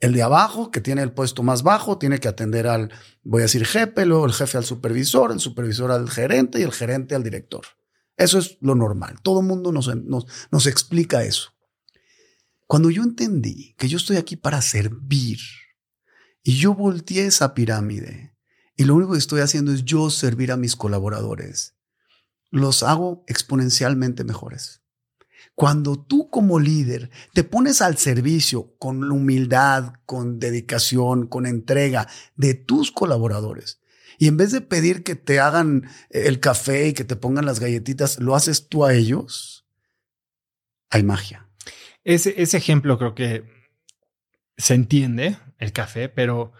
El 0.00 0.12
de 0.12 0.22
abajo, 0.22 0.70
que 0.70 0.80
tiene 0.80 1.02
el 1.02 1.12
puesto 1.12 1.42
más 1.42 1.62
bajo, 1.62 1.98
tiene 1.98 2.18
que 2.18 2.28
atender 2.28 2.66
al, 2.66 2.92
voy 3.22 3.42
a 3.42 3.44
decir, 3.44 3.66
jefe, 3.66 4.06
luego 4.06 4.26
el 4.26 4.32
jefe 4.32 4.58
al 4.58 4.64
supervisor, 4.64 5.32
el 5.32 5.40
supervisor 5.40 5.90
al 5.90 6.08
gerente 6.08 6.60
y 6.60 6.62
el 6.62 6.72
gerente 6.72 7.14
al 7.14 7.22
director. 7.22 7.64
Eso 8.16 8.38
es 8.38 8.56
lo 8.60 8.74
normal. 8.74 9.16
Todo 9.22 9.40
el 9.40 9.46
mundo 9.46 9.72
nos, 9.72 9.94
nos, 9.94 10.26
nos 10.50 10.66
explica 10.66 11.24
eso. 11.24 11.52
Cuando 12.66 12.90
yo 12.90 13.02
entendí 13.02 13.74
que 13.76 13.88
yo 13.88 13.96
estoy 13.96 14.16
aquí 14.16 14.36
para 14.36 14.62
servir 14.62 15.38
y 16.42 16.56
yo 16.56 16.74
volteé 16.74 17.26
esa 17.26 17.54
pirámide 17.54 18.34
y 18.76 18.84
lo 18.84 18.94
único 18.94 19.12
que 19.12 19.18
estoy 19.18 19.40
haciendo 19.40 19.72
es 19.72 19.84
yo 19.84 20.10
servir 20.10 20.50
a 20.50 20.56
mis 20.56 20.74
colaboradores 20.74 21.75
los 22.56 22.82
hago 22.82 23.24
exponencialmente 23.26 24.24
mejores. 24.24 24.82
Cuando 25.54 25.98
tú 25.98 26.28
como 26.28 26.58
líder 26.58 27.10
te 27.32 27.42
pones 27.44 27.80
al 27.80 27.96
servicio 27.96 28.76
con 28.78 29.10
humildad, 29.10 29.94
con 30.04 30.38
dedicación, 30.38 31.26
con 31.26 31.46
entrega 31.46 32.08
de 32.34 32.54
tus 32.54 32.92
colaboradores, 32.92 33.80
y 34.18 34.28
en 34.28 34.36
vez 34.36 34.50
de 34.52 34.60
pedir 34.60 35.02
que 35.02 35.14
te 35.14 35.40
hagan 35.40 35.88
el 36.10 36.40
café 36.40 36.88
y 36.88 36.92
que 36.94 37.04
te 37.04 37.16
pongan 37.16 37.46
las 37.46 37.60
galletitas, 37.60 38.18
lo 38.18 38.34
haces 38.34 38.68
tú 38.68 38.84
a 38.84 38.94
ellos, 38.94 39.66
hay 40.90 41.02
magia. 41.02 41.48
Ese, 42.04 42.34
ese 42.40 42.56
ejemplo 42.56 42.98
creo 42.98 43.14
que 43.14 43.44
se 44.56 44.74
entiende, 44.74 45.38
el 45.58 45.72
café, 45.72 46.08
pero 46.08 46.52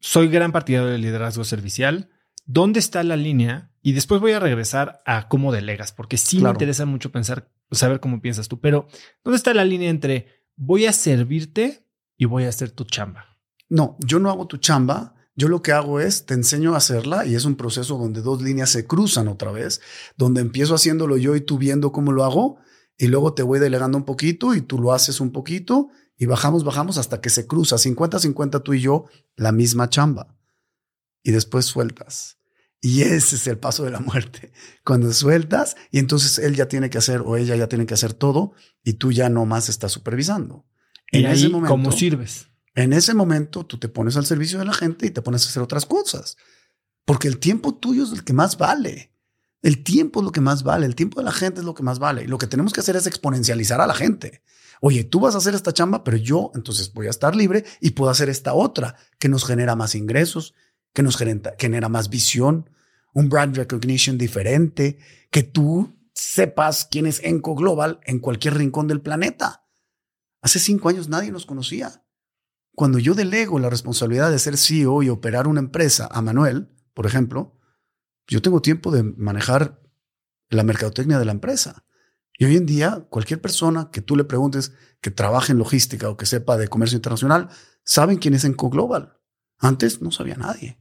soy 0.00 0.28
gran 0.28 0.52
partidario 0.52 0.90
del 0.90 1.00
liderazgo 1.00 1.44
servicial. 1.44 2.10
¿Dónde 2.44 2.80
está 2.80 3.02
la 3.02 3.16
línea 3.16 3.72
y 3.86 3.92
después 3.92 4.20
voy 4.20 4.32
a 4.32 4.40
regresar 4.40 5.00
a 5.06 5.28
cómo 5.28 5.52
delegas, 5.52 5.92
porque 5.92 6.16
sí 6.16 6.40
me 6.40 6.50
interesa 6.50 6.86
mucho 6.86 7.12
pensar, 7.12 7.52
saber 7.70 8.00
cómo 8.00 8.20
piensas 8.20 8.48
tú. 8.48 8.58
Pero, 8.58 8.88
¿dónde 9.22 9.36
está 9.36 9.54
la 9.54 9.64
línea 9.64 9.90
entre 9.90 10.26
voy 10.56 10.86
a 10.86 10.92
servirte 10.92 11.86
y 12.16 12.24
voy 12.24 12.46
a 12.46 12.48
hacer 12.48 12.72
tu 12.72 12.82
chamba? 12.82 13.38
No, 13.68 13.96
yo 14.00 14.18
no 14.18 14.28
hago 14.28 14.48
tu 14.48 14.56
chamba. 14.56 15.14
Yo 15.36 15.46
lo 15.46 15.62
que 15.62 15.70
hago 15.70 16.00
es 16.00 16.26
te 16.26 16.34
enseño 16.34 16.74
a 16.74 16.78
hacerla 16.78 17.26
y 17.26 17.36
es 17.36 17.44
un 17.44 17.54
proceso 17.54 17.96
donde 17.96 18.22
dos 18.22 18.42
líneas 18.42 18.70
se 18.70 18.88
cruzan 18.88 19.28
otra 19.28 19.52
vez, 19.52 19.80
donde 20.16 20.40
empiezo 20.40 20.74
haciéndolo 20.74 21.16
yo 21.16 21.36
y 21.36 21.40
tú 21.40 21.56
viendo 21.56 21.92
cómo 21.92 22.10
lo 22.10 22.24
hago 22.24 22.58
y 22.98 23.06
luego 23.06 23.34
te 23.34 23.44
voy 23.44 23.60
delegando 23.60 23.96
un 23.96 24.04
poquito 24.04 24.56
y 24.56 24.62
tú 24.62 24.80
lo 24.80 24.94
haces 24.94 25.20
un 25.20 25.30
poquito 25.30 25.90
y 26.18 26.26
bajamos, 26.26 26.64
bajamos 26.64 26.98
hasta 26.98 27.20
que 27.20 27.30
se 27.30 27.46
cruza 27.46 27.76
50-50 27.76 28.64
tú 28.64 28.74
y 28.74 28.80
yo 28.80 29.04
la 29.36 29.52
misma 29.52 29.88
chamba 29.88 30.36
y 31.22 31.30
después 31.30 31.66
sueltas 31.66 32.35
y 32.80 33.02
ese 33.02 33.36
es 33.36 33.46
el 33.46 33.58
paso 33.58 33.84
de 33.84 33.90
la 33.90 34.00
muerte. 34.00 34.52
Cuando 34.84 35.12
sueltas 35.12 35.76
y 35.90 35.98
entonces 35.98 36.38
él 36.38 36.54
ya 36.54 36.68
tiene 36.68 36.90
que 36.90 36.98
hacer 36.98 37.22
o 37.24 37.36
ella 37.36 37.56
ya 37.56 37.68
tiene 37.68 37.86
que 37.86 37.94
hacer 37.94 38.14
todo 38.14 38.52
y 38.84 38.94
tú 38.94 39.12
ya 39.12 39.28
no 39.28 39.46
más 39.46 39.68
estás 39.68 39.92
supervisando. 39.92 40.66
En 41.12 41.26
ese 41.26 41.48
momento, 41.48 41.68
¿cómo 41.68 41.92
sirves? 41.92 42.48
En 42.74 42.92
ese 42.92 43.14
momento 43.14 43.64
tú 43.64 43.78
te 43.78 43.88
pones 43.88 44.16
al 44.16 44.26
servicio 44.26 44.58
de 44.58 44.66
la 44.66 44.74
gente 44.74 45.06
y 45.06 45.10
te 45.10 45.22
pones 45.22 45.46
a 45.46 45.48
hacer 45.48 45.62
otras 45.62 45.86
cosas. 45.86 46.36
Porque 47.04 47.28
el 47.28 47.38
tiempo 47.38 47.74
tuyo 47.74 48.04
es 48.04 48.12
el 48.12 48.24
que 48.24 48.32
más 48.32 48.58
vale. 48.58 49.12
El 49.62 49.82
tiempo 49.82 50.20
es 50.20 50.24
lo 50.24 50.32
que 50.32 50.40
más 50.40 50.62
vale. 50.62 50.86
El 50.86 50.94
tiempo 50.94 51.20
de 51.20 51.24
la 51.24 51.32
gente 51.32 51.60
es 51.60 51.64
lo 51.64 51.74
que 51.74 51.82
más 51.82 51.98
vale. 51.98 52.24
Y 52.24 52.26
lo 52.26 52.38
que 52.38 52.46
tenemos 52.46 52.72
que 52.72 52.80
hacer 52.80 52.96
es 52.96 53.06
exponencializar 53.06 53.80
a 53.80 53.86
la 53.86 53.94
gente. 53.94 54.42
Oye, 54.80 55.04
tú 55.04 55.20
vas 55.20 55.34
a 55.34 55.38
hacer 55.38 55.54
esta 55.54 55.72
chamba, 55.72 56.04
pero 56.04 56.16
yo 56.16 56.50
entonces 56.54 56.92
voy 56.92 57.06
a 57.06 57.10
estar 57.10 57.34
libre 57.34 57.64
y 57.80 57.90
puedo 57.90 58.10
hacer 58.10 58.28
esta 58.28 58.52
otra 58.52 58.96
que 59.18 59.28
nos 59.28 59.44
genera 59.44 59.74
más 59.74 59.94
ingresos, 59.94 60.54
que 60.96 61.02
nos 61.02 61.18
genera, 61.18 61.90
más 61.90 62.08
visión, 62.08 62.70
un 63.12 63.28
brand 63.28 63.54
recognition 63.54 64.16
diferente, 64.16 64.98
que 65.30 65.42
tú 65.42 65.94
sepas 66.14 66.88
quién 66.90 67.04
es 67.04 67.22
Enco 67.22 67.54
Global 67.54 68.00
en 68.04 68.18
cualquier 68.18 68.54
rincón 68.54 68.88
del 68.88 69.02
planeta. 69.02 69.68
Hace 70.40 70.58
cinco 70.58 70.88
años 70.88 71.10
nadie 71.10 71.30
nos 71.30 71.44
conocía. 71.44 72.02
Cuando 72.74 72.98
yo 72.98 73.12
delego 73.12 73.58
la 73.58 73.68
responsabilidad 73.68 74.30
de 74.30 74.38
ser 74.38 74.56
CEO 74.56 75.02
y 75.02 75.10
operar 75.10 75.48
una 75.48 75.60
empresa 75.60 76.08
a 76.10 76.22
Manuel, 76.22 76.70
por 76.94 77.04
ejemplo, 77.04 77.60
yo 78.26 78.40
tengo 78.40 78.62
tiempo 78.62 78.90
de 78.90 79.02
manejar 79.02 79.82
la 80.48 80.62
mercadotecnia 80.62 81.18
de 81.18 81.26
la 81.26 81.32
empresa. 81.32 81.84
Y 82.38 82.46
hoy 82.46 82.56
en 82.56 82.64
día, 82.64 83.06
cualquier 83.10 83.42
persona 83.42 83.90
que 83.92 84.00
tú 84.00 84.16
le 84.16 84.24
preguntes 84.24 84.72
que 85.02 85.10
trabaje 85.10 85.52
en 85.52 85.58
logística 85.58 86.08
o 86.08 86.16
que 86.16 86.24
sepa 86.24 86.56
de 86.56 86.68
comercio 86.68 86.96
internacional, 86.96 87.50
saben 87.84 88.16
quién 88.16 88.32
es 88.32 88.44
Enco 88.44 88.70
Global. 88.70 89.18
Antes 89.58 90.00
no 90.00 90.10
sabía 90.10 90.36
nadie. 90.36 90.78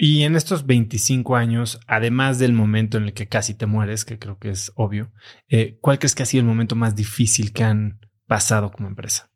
Y 0.00 0.22
en 0.22 0.36
estos 0.36 0.64
25 0.64 1.34
años, 1.34 1.80
además 1.88 2.38
del 2.38 2.52
momento 2.52 2.98
en 2.98 3.04
el 3.04 3.14
que 3.14 3.26
casi 3.26 3.54
te 3.54 3.66
mueres, 3.66 4.04
que 4.04 4.20
creo 4.20 4.38
que 4.38 4.50
es 4.50 4.70
obvio, 4.76 5.12
eh, 5.48 5.76
¿cuál 5.80 5.98
crees 5.98 6.14
que 6.14 6.22
ha 6.22 6.26
sido 6.26 6.42
el 6.42 6.46
momento 6.46 6.76
más 6.76 6.94
difícil 6.94 7.52
que 7.52 7.64
han 7.64 7.98
pasado 8.28 8.70
como 8.70 8.86
empresa? 8.86 9.32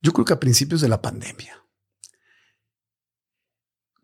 Yo 0.00 0.12
creo 0.12 0.24
que 0.24 0.32
a 0.34 0.40
principios 0.40 0.80
de 0.80 0.88
la 0.88 1.02
pandemia. 1.02 1.58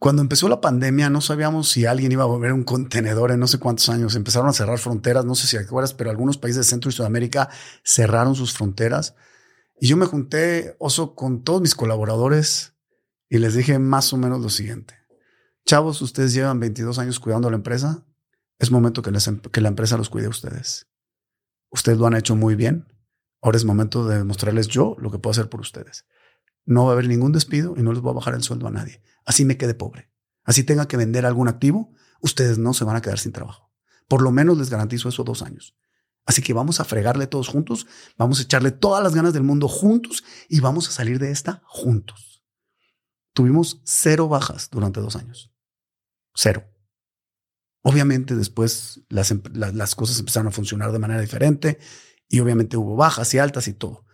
Cuando 0.01 0.23
empezó 0.23 0.49
la 0.49 0.61
pandemia, 0.61 1.09
no 1.09 1.21
sabíamos 1.21 1.69
si 1.69 1.87
alguien 1.87 2.11
iba 2.11 2.25
a 2.25 2.27
volver 2.27 2.53
un 2.53 2.65
contenedor 2.65 3.31
en 3.31 3.39
no 3.39 3.47
sé 3.47 3.61
cuántos 3.61 3.89
años. 3.89 4.17
Empezaron 4.17 4.49
a 4.49 4.53
cerrar 4.53 4.79
fronteras, 4.79 5.25
no 5.25 5.37
sé 5.37 5.47
si 5.47 5.57
acuerdas, 5.57 5.95
pero 5.95 6.11
algunos 6.11 6.37
países 6.37 6.67
de 6.67 6.71
Centro 6.71 6.91
y 6.91 6.93
Sudamérica 6.93 7.49
cerraron 7.85 8.35
sus 8.35 8.55
fronteras. 8.55 9.15
Y 9.81 9.87
yo 9.87 9.97
me 9.97 10.07
junté, 10.07 10.75
oso, 10.81 11.15
con 11.15 11.45
todos 11.45 11.61
mis 11.61 11.77
colaboradores 11.77 12.78
y 13.29 13.39
les 13.39 13.55
dije 13.55 13.79
más 13.79 14.13
o 14.13 14.17
menos 14.17 14.41
lo 14.41 14.49
siguiente. 14.49 14.95
Chavos, 15.67 16.01
ustedes 16.01 16.33
llevan 16.33 16.61
22 16.61 16.99
años 16.99 17.21
cuidando 17.21 17.51
la 17.51 17.57
empresa. 17.57 18.05
Es 18.59 18.71
momento 18.71 19.03
que, 19.03 19.11
em-, 19.11 19.41
que 19.41 19.61
la 19.61 19.69
empresa 19.69 19.97
los 19.97 20.09
cuide 20.09 20.27
a 20.27 20.31
ustedes. 20.31 20.87
Ustedes 21.71 21.99
lo 21.99 22.07
han 22.07 22.17
hecho 22.17 22.37
muy 22.37 22.55
bien. 22.55 22.87
Ahora 23.43 23.57
es 23.57 23.65
momento 23.65 24.07
de 24.07 24.19
demostrarles 24.19 24.69
yo 24.69 24.97
lo 24.99 25.11
que 25.11 25.19
puedo 25.19 25.33
hacer 25.33 25.49
por 25.49 25.61
ustedes. 25.61 26.07
No 26.65 26.85
va 26.85 26.91
a 26.91 26.93
haber 26.95 27.09
ningún 27.09 27.33
despido 27.33 27.75
y 27.77 27.83
no 27.83 27.93
les 27.93 28.01
voy 28.01 28.11
a 28.11 28.15
bajar 28.15 28.35
el 28.35 28.43
sueldo 28.43 28.67
a 28.67 28.71
nadie. 28.71 29.03
Así 29.25 29.45
me 29.45 29.57
quede 29.57 29.75
pobre. 29.75 30.11
Así 30.45 30.65
tenga 30.65 30.89
que 30.89 30.97
vender 30.97 31.27
algún 31.27 31.47
activo, 31.47 31.93
ustedes 32.23 32.57
no 32.57 32.73
se 32.73 32.85
van 32.85 32.97
a 32.97 33.03
quedar 33.03 33.19
sin 33.19 33.33
trabajo. 33.33 33.71
Por 34.09 34.23
lo 34.23 34.33
menos 34.33 34.57
les 34.57 34.71
garantizo 34.71 35.11
eso 35.11 35.23
dos 35.23 35.43
años. 35.43 35.77
Así 36.25 36.43
que 36.43 36.55
vamos 36.55 36.81
a 36.81 36.85
fregarle 36.85 37.27
todos 37.27 37.49
juntos, 37.49 37.87
vamos 38.17 38.39
a 38.39 38.43
echarle 38.43 38.71
todas 38.71 39.03
las 39.03 39.15
ganas 39.15 39.35
del 39.35 39.43
mundo 39.43 39.69
juntos 39.69 40.25
y 40.49 40.61
vamos 40.61 40.89
a 40.89 40.93
salir 40.93 41.19
de 41.19 41.31
esta 41.31 41.63
juntos. 41.67 42.28
Tuvimos 43.39 43.81
cero 43.85 44.27
bajas 44.27 44.69
durante 44.69 44.99
dos 44.99 45.15
años. 45.15 45.53
Cero. 46.35 46.65
Obviamente 47.83 48.35
después 48.35 49.03
las, 49.09 49.31
em, 49.31 49.41
las, 49.53 49.95
cosas 49.95 50.19
empezaron 50.19 50.49
a 50.49 50.51
funcionar 50.51 50.91
de 50.91 50.99
manera 50.99 51.21
diferente 51.21 51.79
y 52.29 52.41
obviamente 52.41 52.77
hubo 52.77 52.97
bajas 52.97 53.33
y 53.35 53.39
altas 53.39 53.69
y 53.69 53.75
todo. 53.75 54.05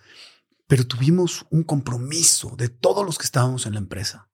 Pero 0.66 0.86
tuvimos 0.86 1.46
un 1.48 1.62
compromiso 1.62 2.54
de 2.58 2.68
todos 2.68 3.06
los 3.06 3.16
que 3.16 3.24
estábamos 3.24 3.64
en 3.64 3.72
la 3.72 3.78
empresa, 3.78 4.28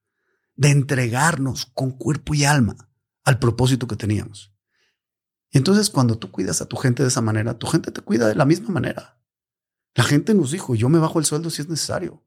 de 0.56 0.70
entregarnos 0.70 1.66
con 1.66 1.92
cuerpo 1.92 2.34
y 2.34 2.44
alma 2.44 2.90
al 3.22 3.38
propósito 3.38 3.86
que 3.86 3.94
teníamos. 3.94 4.52
Y 5.52 5.58
entonces 5.58 5.88
cuando 5.88 6.18
tú 6.18 6.32
cuidas 6.32 6.62
a 6.62 6.66
tu 6.66 6.74
gente 6.74 7.04
de 7.04 7.10
esa 7.10 7.20
manera, 7.20 7.56
tu 7.56 7.68
gente 7.68 7.92
te 7.92 8.00
cuida 8.00 8.26
de 8.26 8.34
la 8.34 8.44
misma 8.44 8.70
manera. 8.70 9.22
La 9.94 10.02
gente 10.02 10.34
nos 10.34 10.50
dijo, 10.50 10.74
yo 10.74 10.88
me 10.88 10.98
bajo 10.98 11.20
el 11.20 11.26
sueldo 11.26 11.48
si 11.48 11.62
es 11.62 11.68
necesario. 11.68 12.24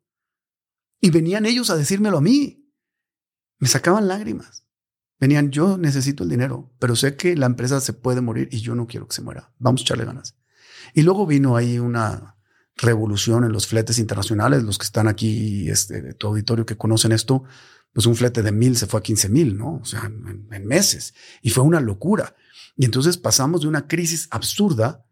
Y 1.04 1.10
venían 1.10 1.46
ellos 1.46 1.70
a 1.70 1.76
decírmelo 1.76 2.20
a 2.20 2.22
mí. 2.22 2.66
Me 3.60 3.68
sacaban 3.68 4.08
lágrimas. 4.08 4.66
Venían, 5.20 5.52
yo 5.52 5.78
necesito 5.78 6.24
el 6.24 6.30
dinero, 6.30 6.74
pero 6.80 6.96
sé 6.96 7.18
que 7.18 7.36
la 7.36 7.46
empresa 7.46 7.82
se 7.82 7.92
puede 7.92 8.22
morir 8.22 8.48
y 8.54 8.62
yo 8.62 8.74
no 8.74 8.88
quiero 8.88 9.10
que 9.10 9.16
se 9.16 9.22
muera. 9.22 9.54
Vamos 9.60 9.82
a 9.82 9.84
echarle 9.84 10.06
ganas. 10.06 10.38
Y 10.94 11.02
luego 11.02 11.28
vino 11.28 11.58
ahí 11.58 11.78
una 11.78 12.38
revolución 12.78 13.44
en 13.44 13.52
los 13.52 13.68
fletes 13.68 14.00
internacionales, 14.00 14.63
los 14.63 14.78
que 14.78 14.86
están 14.86 15.10
aquí, 15.10 15.70
este, 15.70 16.02
de 16.02 16.13
tu 16.13 16.28
auditorio 16.28 16.66
que 16.66 16.78
conocen 16.78 17.12
esto, 17.12 17.44
pues 17.92 18.06
un 18.06 18.16
flete 18.16 18.42
de 18.42 18.54
mil 18.54 18.78
se 18.78 18.88
fue 18.88 19.02
a 19.02 19.04
15 19.04 19.28
mil, 19.28 19.58
¿no? 19.58 19.80
O 19.82 19.86
sea, 19.86 20.06
en, 20.06 20.66
meses. 20.66 21.13
Y 21.42 21.50
fue 21.50 21.66
una 21.66 21.82
locura. 21.82 22.34
Y 22.78 22.86
entonces 22.86 23.18
pasamos 23.18 23.63
de 23.63 23.68
una 23.68 23.89
crisis 23.89 24.30
absurda 24.32 25.06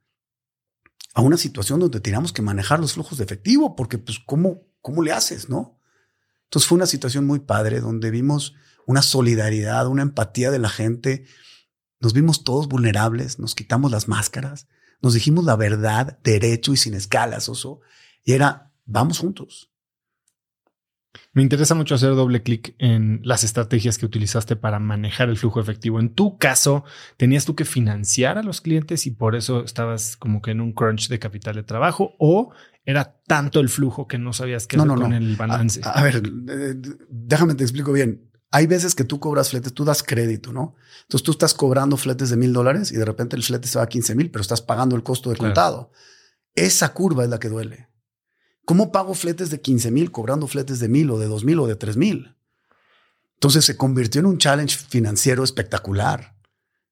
a 1.14 1.22
una 1.22 1.36
situación 1.36 1.82
donde 1.82 2.00
teníamos 2.00 2.32
que 2.32 2.42
manejar 2.42 2.80
los 2.80 2.94
flujos 2.94 3.18
de 3.18 3.26
efectivo, 3.26 3.76
porque 3.76 3.98
pues, 3.98 4.20
¿cómo, 4.26 4.62
cómo 4.80 5.04
le 5.04 5.12
haces, 5.12 5.50
no? 5.50 5.81
Entonces 6.52 6.68
fue 6.68 6.76
una 6.76 6.86
situación 6.86 7.26
muy 7.26 7.40
padre 7.40 7.80
donde 7.80 8.12
vimos 8.12 8.56
una 8.86 9.02
solidaridad, 9.02 9.88
una 9.88 10.02
empatía 10.02 10.52
de 10.52 10.60
la 10.60 10.68
gente. 10.68 11.24
Nos 12.02 12.12
vimos 12.12 12.44
todos 12.44 12.68
vulnerables, 12.68 13.40
nos 13.40 13.56
quitamos 13.56 13.90
las 13.90 14.10
máscaras, 14.10 14.68
nos 15.02 15.14
dijimos 15.14 15.46
la 15.46 15.56
verdad 15.56 16.20
derecho 16.24 16.74
y 16.74 16.78
sin 16.78 16.94
escalas, 16.94 17.48
oso. 17.48 17.80
Y 18.26 18.34
era, 18.34 18.74
vamos 18.84 19.20
juntos. 19.20 19.72
Me 21.32 21.42
interesa 21.42 21.74
mucho 21.74 21.96
hacer 21.96 22.16
doble 22.16 22.44
clic 22.44 22.76
en 22.80 23.22
las 23.24 23.46
estrategias 23.46 23.98
que 23.98 24.06
utilizaste 24.06 24.58
para 24.58 24.80
manejar 24.80 25.30
el 25.30 25.38
flujo 25.38 25.62
efectivo. 25.62 26.02
En 26.02 26.14
tu 26.14 26.38
caso, 26.38 26.84
¿tenías 27.16 27.46
tú 27.46 27.56
que 27.56 27.64
financiar 27.64 28.38
a 28.38 28.44
los 28.44 28.60
clientes 28.60 29.08
y 29.08 29.12
por 29.12 29.38
eso 29.38 29.64
estabas 29.64 30.18
como 30.18 30.42
que 30.42 30.52
en 30.52 30.60
un 30.60 30.74
crunch 30.74 31.08
de 31.08 31.20
capital 31.20 31.56
de 31.56 31.64
trabajo 31.64 32.16
o 32.20 32.52
era 32.84 33.22
tanto 33.28 33.60
el 33.60 33.70
flujo 33.70 34.08
que 34.08 34.18
no 34.18 34.34
sabías 34.34 34.68
qué 34.68 34.78
hacer 34.78 34.88
con 34.90 35.14
el 35.14 35.36
balance? 35.36 35.82
a, 35.84 36.04
ver, 36.04 36.24
eh, 36.50 36.76
déjame 37.10 37.56
te 37.56 37.64
explico 37.64 37.92
bien 37.92 38.32
hay 38.52 38.68
veces 38.68 38.96
que 38.96 39.06
tú 39.06 39.20
cobras 39.20 39.50
fletes, 39.50 39.74
tú 39.74 39.86
das 39.86 40.04
crédito, 40.04 40.52
¿no? 40.52 40.76
Entonces 41.04 41.24
tú 41.24 41.32
estás 41.32 41.54
cobrando 41.54 41.96
fletes 41.96 42.30
de 42.30 42.36
mil 42.36 42.52
dólares 42.52 42.92
y 42.92 42.98
de 42.98 43.06
repente 43.06 43.38
el 43.38 43.44
flete 43.44 43.68
se 43.70 43.78
va 43.78 43.86
a 43.86 43.90
15 43.90 44.14
mil, 44.14 44.30
pero 44.30 44.42
estás 44.42 44.62
pagando 44.62 44.98
el 44.98 45.04
costo 45.04 45.30
de 45.30 45.38
contado. 45.38 45.92
Esa 46.54 46.94
curva 46.94 47.24
es 47.24 47.30
la 47.30 47.40
que 47.40 47.48
duele. 47.48 47.88
¿Cómo 48.66 48.92
pago 48.92 49.14
fletes 49.14 49.50
de 49.50 49.62
15 49.62 49.92
mil 49.92 50.12
cobrando 50.12 50.48
fletes 50.48 50.80
de 50.80 50.90
mil 50.90 51.10
o 51.12 51.18
de 51.18 51.28
dos 51.28 51.46
mil 51.46 51.60
o 51.60 51.68
de 51.68 51.78
tres 51.78 51.96
mil? 51.96 52.36
Entonces 53.36 53.64
se 53.64 53.78
convirtió 53.78 54.20
en 54.20 54.26
un 54.26 54.38
challenge 54.38 54.78
financiero 54.78 55.46
espectacular 55.46 56.36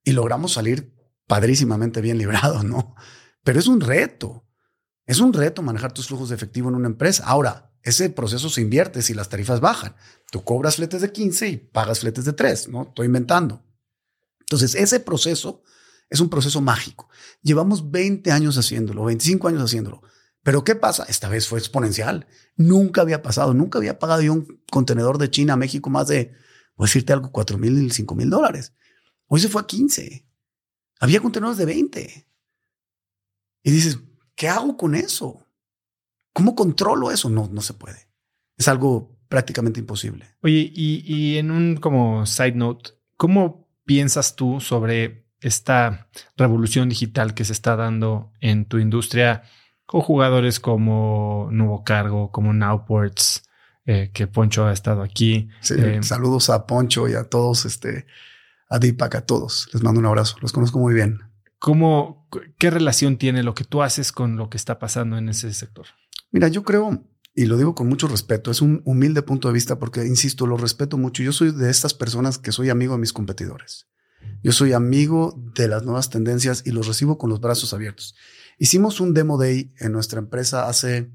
y 0.03 0.13
logramos 0.13 0.53
salir 0.53 0.95
padrísimamente 1.27 1.99
bien 1.99 2.17
librados, 2.17 2.63
¿no? 2.63 2.95
Pero 3.43 3.59
es 3.59 3.67
un 3.67 3.81
reto. 3.81 4.45
Es 5.09 5.19
un 5.19 5.33
reto 5.33 5.63
manejar 5.63 5.91
tus 5.91 6.05
flujos 6.05 6.29
de 6.29 6.35
efectivo 6.35 6.69
en 6.69 6.75
una 6.75 6.87
empresa. 6.87 7.23
Ahora, 7.25 7.73
ese 7.81 8.11
proceso 8.11 8.47
se 8.47 8.61
invierte 8.61 9.01
si 9.01 9.15
las 9.15 9.27
tarifas 9.27 9.59
bajan. 9.59 9.95
Tú 10.31 10.43
cobras 10.43 10.75
fletes 10.75 11.01
de 11.01 11.11
15 11.11 11.47
y 11.47 11.57
pagas 11.57 12.01
fletes 12.01 12.25
de 12.25 12.33
3, 12.33 12.67
¿no? 12.67 12.83
Estoy 12.83 13.07
inventando. 13.07 13.65
Entonces, 14.41 14.75
ese 14.75 14.99
proceso 14.99 15.63
es 16.11 16.19
un 16.19 16.29
proceso 16.29 16.61
mágico. 16.61 17.09
Llevamos 17.41 17.89
20 17.89 18.31
años 18.31 18.55
haciéndolo, 18.59 19.05
25 19.05 19.47
años 19.47 19.63
haciéndolo. 19.63 20.03
Pero 20.43 20.63
¿qué 20.63 20.75
pasa? 20.75 21.05
Esta 21.09 21.27
vez 21.27 21.47
fue 21.47 21.57
exponencial. 21.57 22.27
Nunca 22.55 23.01
había 23.01 23.23
pasado, 23.23 23.55
nunca 23.55 23.79
había 23.79 23.97
pagado 23.97 24.21
yo 24.21 24.33
un 24.33 24.61
contenedor 24.71 25.17
de 25.17 25.31
China 25.31 25.53
a 25.53 25.57
México 25.57 25.89
más 25.89 26.07
de, 26.07 26.35
voy 26.75 26.85
a 26.85 26.87
decirte 26.87 27.13
algo, 27.13 27.31
4 27.31 27.57
mil, 27.57 27.91
5 27.91 28.13
mil 28.13 28.29
dólares. 28.29 28.73
Hoy 29.25 29.39
se 29.39 29.49
fue 29.49 29.63
a 29.63 29.65
15. 29.65 30.29
Había 30.99 31.19
contenedores 31.19 31.57
de 31.57 31.65
20. 31.65 32.27
Y 33.63 33.71
dices, 33.71 33.97
¿qué 34.39 34.47
hago 34.47 34.77
con 34.77 34.95
eso? 34.95 35.45
¿Cómo 36.31 36.55
controlo 36.55 37.11
eso? 37.11 37.29
No, 37.29 37.49
no 37.51 37.59
se 37.61 37.73
puede. 37.73 38.07
Es 38.57 38.69
algo 38.69 39.19
prácticamente 39.27 39.81
imposible. 39.81 40.27
Oye, 40.41 40.71
y, 40.73 41.37
en 41.37 41.51
un 41.51 41.75
como 41.75 42.25
side 42.25 42.53
note, 42.53 42.91
¿cómo 43.17 43.67
piensas 43.83 44.37
tú 44.37 44.61
sobre 44.61 45.27
esta 45.41 46.07
revolución 46.37 46.87
digital 46.87 47.33
que 47.33 47.43
se 47.43 47.51
está 47.51 47.75
dando 47.75 48.31
en 48.39 48.63
tu 48.63 48.77
industria 48.77 49.43
con 49.85 49.99
jugadores 49.99 50.61
como 50.61 51.49
Nuevo 51.51 51.83
Cargo, 51.83 52.31
como 52.31 52.53
Nowports, 52.53 53.43
eh, 53.85 54.09
que 54.13 54.27
Poncho 54.27 54.67
ha 54.67 54.71
estado 54.71 55.01
aquí? 55.01 55.49
Eh, 55.69 55.99
saludos 56.01 56.49
a 56.49 56.65
Poncho 56.65 57.09
y 57.09 57.13
a 57.13 57.25
todos, 57.25 57.65
este, 57.65 58.05
a 58.69 58.79
Deepak, 58.79 59.15
a 59.15 59.25
todos. 59.25 59.67
Les 59.73 59.83
mando 59.83 59.99
un 59.99 60.05
abrazo. 60.05 60.37
Los 60.39 60.53
conozco 60.53 60.79
muy 60.79 60.93
bien. 60.93 61.28
¿Cómo, 61.59 62.27
qué 62.57 62.69
relación 62.69 63.17
tiene 63.17 63.43
lo 63.43 63.53
que 63.53 63.65
tú 63.65 63.81
haces 63.81 64.11
con 64.11 64.37
lo 64.37 64.49
que 64.49 64.57
está 64.57 64.79
pasando 64.79 65.17
en 65.17 65.29
ese 65.29 65.53
sector? 65.53 65.87
Mira, 66.31 66.47
yo 66.47 66.63
creo, 66.63 67.05
y 67.35 67.45
lo 67.45 67.57
digo 67.57 67.75
con 67.75 67.89
mucho 67.89 68.07
respeto, 68.07 68.49
es 68.49 68.61
un 68.61 68.81
humilde 68.85 69.21
punto 69.21 69.49
de 69.49 69.53
vista 69.53 69.77
porque, 69.77 70.05
insisto, 70.05 70.47
lo 70.47 70.57
respeto 70.57 70.97
mucho. 70.97 71.21
Yo 71.21 71.33
soy 71.33 71.51
de 71.51 71.69
estas 71.69 71.93
personas 71.93 72.37
que 72.37 72.53
soy 72.53 72.69
amigo 72.69 72.93
de 72.93 72.99
mis 72.99 73.13
competidores. 73.13 73.87
Yo 74.41 74.53
soy 74.53 74.73
amigo 74.73 75.33
de 75.53 75.67
las 75.67 75.83
nuevas 75.83 76.09
tendencias 76.09 76.63
y 76.65 76.71
los 76.71 76.87
recibo 76.87 77.17
con 77.17 77.29
los 77.29 77.41
brazos 77.41 77.73
abiertos. 77.73 78.15
Hicimos 78.57 78.99
un 78.99 79.13
demo 79.13 79.37
day 79.37 79.73
en 79.79 79.91
nuestra 79.91 80.19
empresa 80.19 80.67
hace 80.67 81.11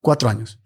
cuatro 0.00 0.28
años. 0.28 0.60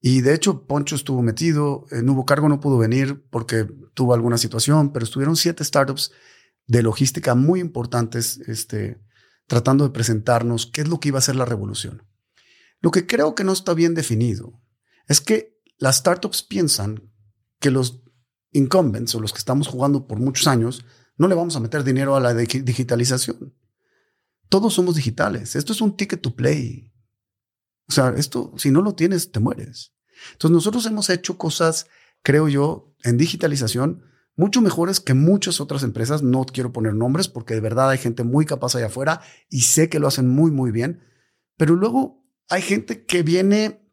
Y 0.00 0.20
de 0.20 0.34
hecho, 0.34 0.66
Poncho 0.66 0.96
estuvo 0.96 1.22
metido, 1.22 1.86
en 1.90 2.06
Nuevo 2.06 2.26
Cargo 2.26 2.48
no 2.48 2.60
pudo 2.60 2.76
venir 2.76 3.24
porque 3.30 3.66
tuvo 3.94 4.14
alguna 4.14 4.36
situación, 4.36 4.92
pero 4.92 5.04
estuvieron 5.04 5.36
siete 5.36 5.64
startups 5.64 6.12
de 6.66 6.82
logística 6.82 7.34
muy 7.34 7.60
importantes, 7.60 8.38
este, 8.46 9.00
tratando 9.46 9.84
de 9.84 9.90
presentarnos 9.90 10.66
qué 10.66 10.82
es 10.82 10.88
lo 10.88 11.00
que 11.00 11.08
iba 11.08 11.18
a 11.18 11.22
ser 11.22 11.36
la 11.36 11.44
revolución. 11.44 12.06
Lo 12.80 12.90
que 12.90 13.06
creo 13.06 13.34
que 13.34 13.44
no 13.44 13.52
está 13.52 13.74
bien 13.74 13.94
definido 13.94 14.60
es 15.06 15.20
que 15.20 15.58
las 15.78 15.96
startups 15.96 16.42
piensan 16.42 17.10
que 17.60 17.70
los 17.70 18.02
incumbents 18.52 19.14
o 19.14 19.20
los 19.20 19.32
que 19.32 19.38
estamos 19.38 19.68
jugando 19.68 20.06
por 20.06 20.18
muchos 20.18 20.46
años 20.46 20.84
no 21.16 21.28
le 21.28 21.34
vamos 21.34 21.56
a 21.56 21.60
meter 21.60 21.84
dinero 21.84 22.16
a 22.16 22.20
la 22.20 22.34
digitalización. 22.34 23.54
Todos 24.48 24.74
somos 24.74 24.96
digitales. 24.96 25.56
Esto 25.56 25.72
es 25.72 25.80
un 25.80 25.96
ticket 25.96 26.20
to 26.20 26.34
play. 26.34 26.92
O 27.88 27.92
sea, 27.92 28.10
esto, 28.16 28.52
si 28.56 28.70
no 28.70 28.82
lo 28.82 28.94
tienes, 28.94 29.30
te 29.30 29.40
mueres. 29.40 29.94
Entonces, 30.32 30.54
nosotros 30.54 30.86
hemos 30.86 31.10
hecho 31.10 31.36
cosas, 31.36 31.86
creo 32.22 32.48
yo, 32.48 32.94
en 33.02 33.16
digitalización 33.16 34.02
mucho 34.36 34.60
mejores 34.60 35.00
que 35.00 35.14
muchas 35.14 35.60
otras 35.60 35.82
empresas. 35.82 36.22
No 36.22 36.44
quiero 36.44 36.72
poner 36.72 36.94
nombres 36.94 37.28
porque 37.28 37.54
de 37.54 37.60
verdad 37.60 37.90
hay 37.90 37.98
gente 37.98 38.24
muy 38.24 38.46
capaz 38.46 38.74
allá 38.74 38.86
afuera 38.86 39.20
y 39.48 39.62
sé 39.62 39.88
que 39.88 39.98
lo 39.98 40.08
hacen 40.08 40.28
muy, 40.28 40.50
muy 40.50 40.70
bien. 40.70 41.02
Pero 41.56 41.74
luego 41.76 42.24
hay 42.48 42.62
gente 42.62 43.04
que 43.04 43.22
viene 43.22 43.84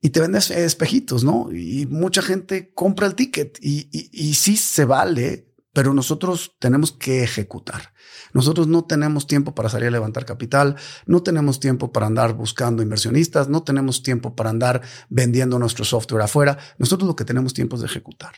y 0.00 0.10
te 0.10 0.20
vende 0.20 0.38
espejitos, 0.38 1.24
¿no? 1.24 1.50
Y 1.52 1.86
mucha 1.86 2.22
gente 2.22 2.72
compra 2.72 3.06
el 3.06 3.14
ticket 3.14 3.58
y, 3.60 3.88
y, 3.92 4.34
sí 4.34 4.56
se 4.56 4.84
vale, 4.84 5.52
pero 5.72 5.92
nosotros 5.92 6.56
tenemos 6.60 6.92
que 6.92 7.24
ejecutar. 7.24 7.92
Nosotros 8.32 8.68
no 8.68 8.84
tenemos 8.84 9.26
tiempo 9.26 9.54
para 9.54 9.68
salir 9.68 9.88
a 9.88 9.92
levantar 9.92 10.24
capital, 10.24 10.76
no 11.06 11.22
tenemos 11.22 11.58
tiempo 11.58 11.92
para 11.92 12.06
andar 12.06 12.34
buscando 12.34 12.82
inversionistas, 12.82 13.48
no 13.48 13.64
tenemos 13.64 14.02
tiempo 14.02 14.36
para 14.36 14.50
andar 14.50 14.82
vendiendo 15.08 15.58
nuestro 15.58 15.84
software 15.84 16.22
afuera. 16.22 16.58
Nosotros 16.78 17.08
lo 17.08 17.16
que 17.16 17.24
tenemos 17.24 17.52
tiempo 17.52 17.74
es 17.74 17.82
de 17.82 17.86
ejecutar. 17.86 18.34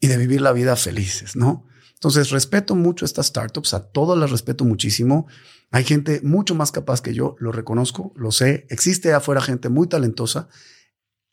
Y 0.00 0.08
de 0.08 0.16
vivir 0.16 0.40
la 0.40 0.52
vida 0.52 0.74
felices, 0.76 1.36
¿no? 1.36 1.66
Entonces, 1.94 2.30
respeto 2.30 2.74
mucho 2.74 3.04
estas 3.04 3.26
startups, 3.26 3.74
a 3.74 3.90
todas 3.90 4.18
las 4.18 4.30
respeto 4.30 4.64
muchísimo. 4.64 5.26
Hay 5.70 5.84
gente 5.84 6.22
mucho 6.24 6.54
más 6.54 6.72
capaz 6.72 7.02
que 7.02 7.12
yo, 7.12 7.36
lo 7.38 7.52
reconozco, 7.52 8.14
lo 8.16 8.32
sé. 8.32 8.66
Existe 8.70 9.12
afuera 9.12 9.42
gente 9.42 9.68
muy 9.68 9.86
talentosa 9.86 10.48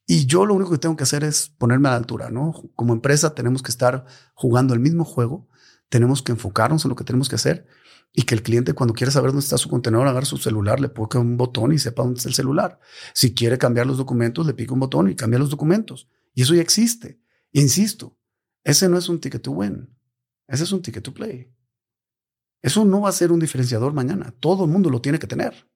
y 0.06 0.26
yo 0.26 0.46
lo 0.46 0.54
único 0.54 0.72
que 0.72 0.78
tengo 0.78 0.98
que 0.98 1.04
hacer 1.04 1.24
es 1.24 1.50
ponerme 1.58 1.88
a 1.88 1.92
la 1.92 1.98
altura, 1.98 2.30
¿no? 2.30 2.54
Como 2.76 2.94
empresa 2.94 3.34
tenemos 3.34 3.64
que 3.64 3.72
estar 3.72 4.06
jugando 4.34 4.74
el 4.74 4.82
mismo 4.82 5.06
juego, 5.06 5.48
tenemos 5.88 6.22
que 6.22 6.34
enfocarnos 6.34 6.84
en 6.84 6.90
lo 6.90 6.96
que 6.96 7.06
tenemos 7.06 7.30
que 7.30 7.36
hacer 7.36 7.66
y 8.14 8.24
que 8.24 8.36
el 8.36 8.44
cliente 8.44 8.74
cuando 8.74 8.94
quiere 8.94 9.12
saber 9.12 9.32
dónde 9.32 9.44
está 9.44 9.58
su 9.58 9.70
contenedor, 9.70 10.08
agarre 10.08 10.26
su 10.26 10.38
celular, 10.38 10.82
le 10.82 10.90
ponga 10.90 11.20
un 11.20 11.38
botón 11.38 11.72
y 11.72 11.80
sepa 11.80 12.04
dónde 12.04 12.18
está 12.18 12.30
el 12.30 12.36
celular. 12.36 12.80
Si 13.14 13.34
quiere 13.34 13.58
cambiar 13.58 13.88
los 13.88 13.98
documentos, 13.98 14.46
le 14.46 14.54
pica 14.54 14.74
un 14.74 14.82
botón 14.82 15.10
y 15.10 15.16
cambia 15.16 15.40
los 15.40 15.50
documentos. 15.50 16.10
Y 16.34 16.42
eso 16.42 16.54
ya 16.54 16.62
existe. 16.62 17.22
Insisto, 17.52 18.17
ese 18.68 18.90
no 18.90 18.98
es 18.98 19.08
un 19.08 19.22
ticket 19.22 19.42
to 19.42 19.52
win. 19.52 19.90
Ese 20.46 20.66
es 20.66 20.74
un 20.74 20.82
ticket 20.82 21.02
to 21.02 21.14
play. 21.14 21.50
Eso 22.62 22.84
no 22.84 23.00
va 23.00 23.10
a 23.10 23.14
ser 23.14 23.32
un 23.32 23.40
diferenciador 23.40 23.94
mañana. 23.94 24.34
Todo 24.42 24.66
el 24.66 24.70
mundo 24.70 24.90
lo 24.90 25.00
tiene 25.00 25.20
que 25.20 25.28
tener. 25.28 25.70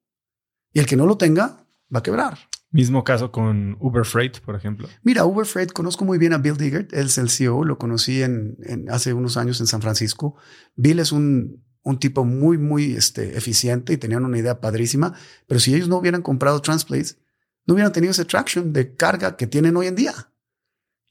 Y 0.73 0.79
el 0.79 0.85
que 0.85 0.97
no 0.97 1.05
lo 1.05 1.17
tenga 1.17 1.65
va 1.93 1.99
a 1.99 2.03
quebrar. 2.03 2.37
Mismo 2.69 3.05
caso 3.05 3.31
con 3.31 3.77
Uber 3.79 4.03
Freight, 4.03 4.39
por 4.39 4.55
ejemplo. 4.55 4.89
Mira, 5.03 5.25
Uber 5.25 5.45
Freight, 5.45 5.71
conozco 5.71 6.03
muy 6.03 6.17
bien 6.17 6.33
a 6.33 6.37
Bill 6.37 6.57
Diggert, 6.57 6.91
él 6.91 7.05
es 7.05 7.17
el 7.17 7.29
CEO, 7.29 7.63
lo 7.63 7.77
conocí 7.77 8.23
en, 8.23 8.57
hace 8.89 9.13
unos 9.13 9.37
años 9.37 9.61
en 9.61 9.67
San 9.67 9.81
Francisco. 9.81 10.35
Bill 10.75 10.99
es 10.99 11.13
un, 11.13 11.63
un 11.83 11.97
tipo 11.97 12.25
muy, 12.25 12.57
muy 12.57 12.93
este, 12.93 13.37
eficiente 13.37 13.93
y 13.93 13.97
tenían 13.97 14.25
una 14.25 14.37
idea 14.37 14.59
padrísima, 14.59 15.13
pero 15.47 15.61
si 15.61 15.73
ellos 15.73 15.87
no 15.87 15.97
hubieran 15.97 16.23
comprado 16.23 16.61
Transplace, 16.61 17.15
no 17.65 17.73
hubieran 17.73 17.93
tenido 17.93 18.11
ese 18.11 18.25
traction 18.25 18.73
de 18.73 18.95
carga 18.95 19.37
que 19.37 19.47
tienen 19.47 19.77
hoy 19.77 19.87
en 19.87 19.95
día. 19.95 20.30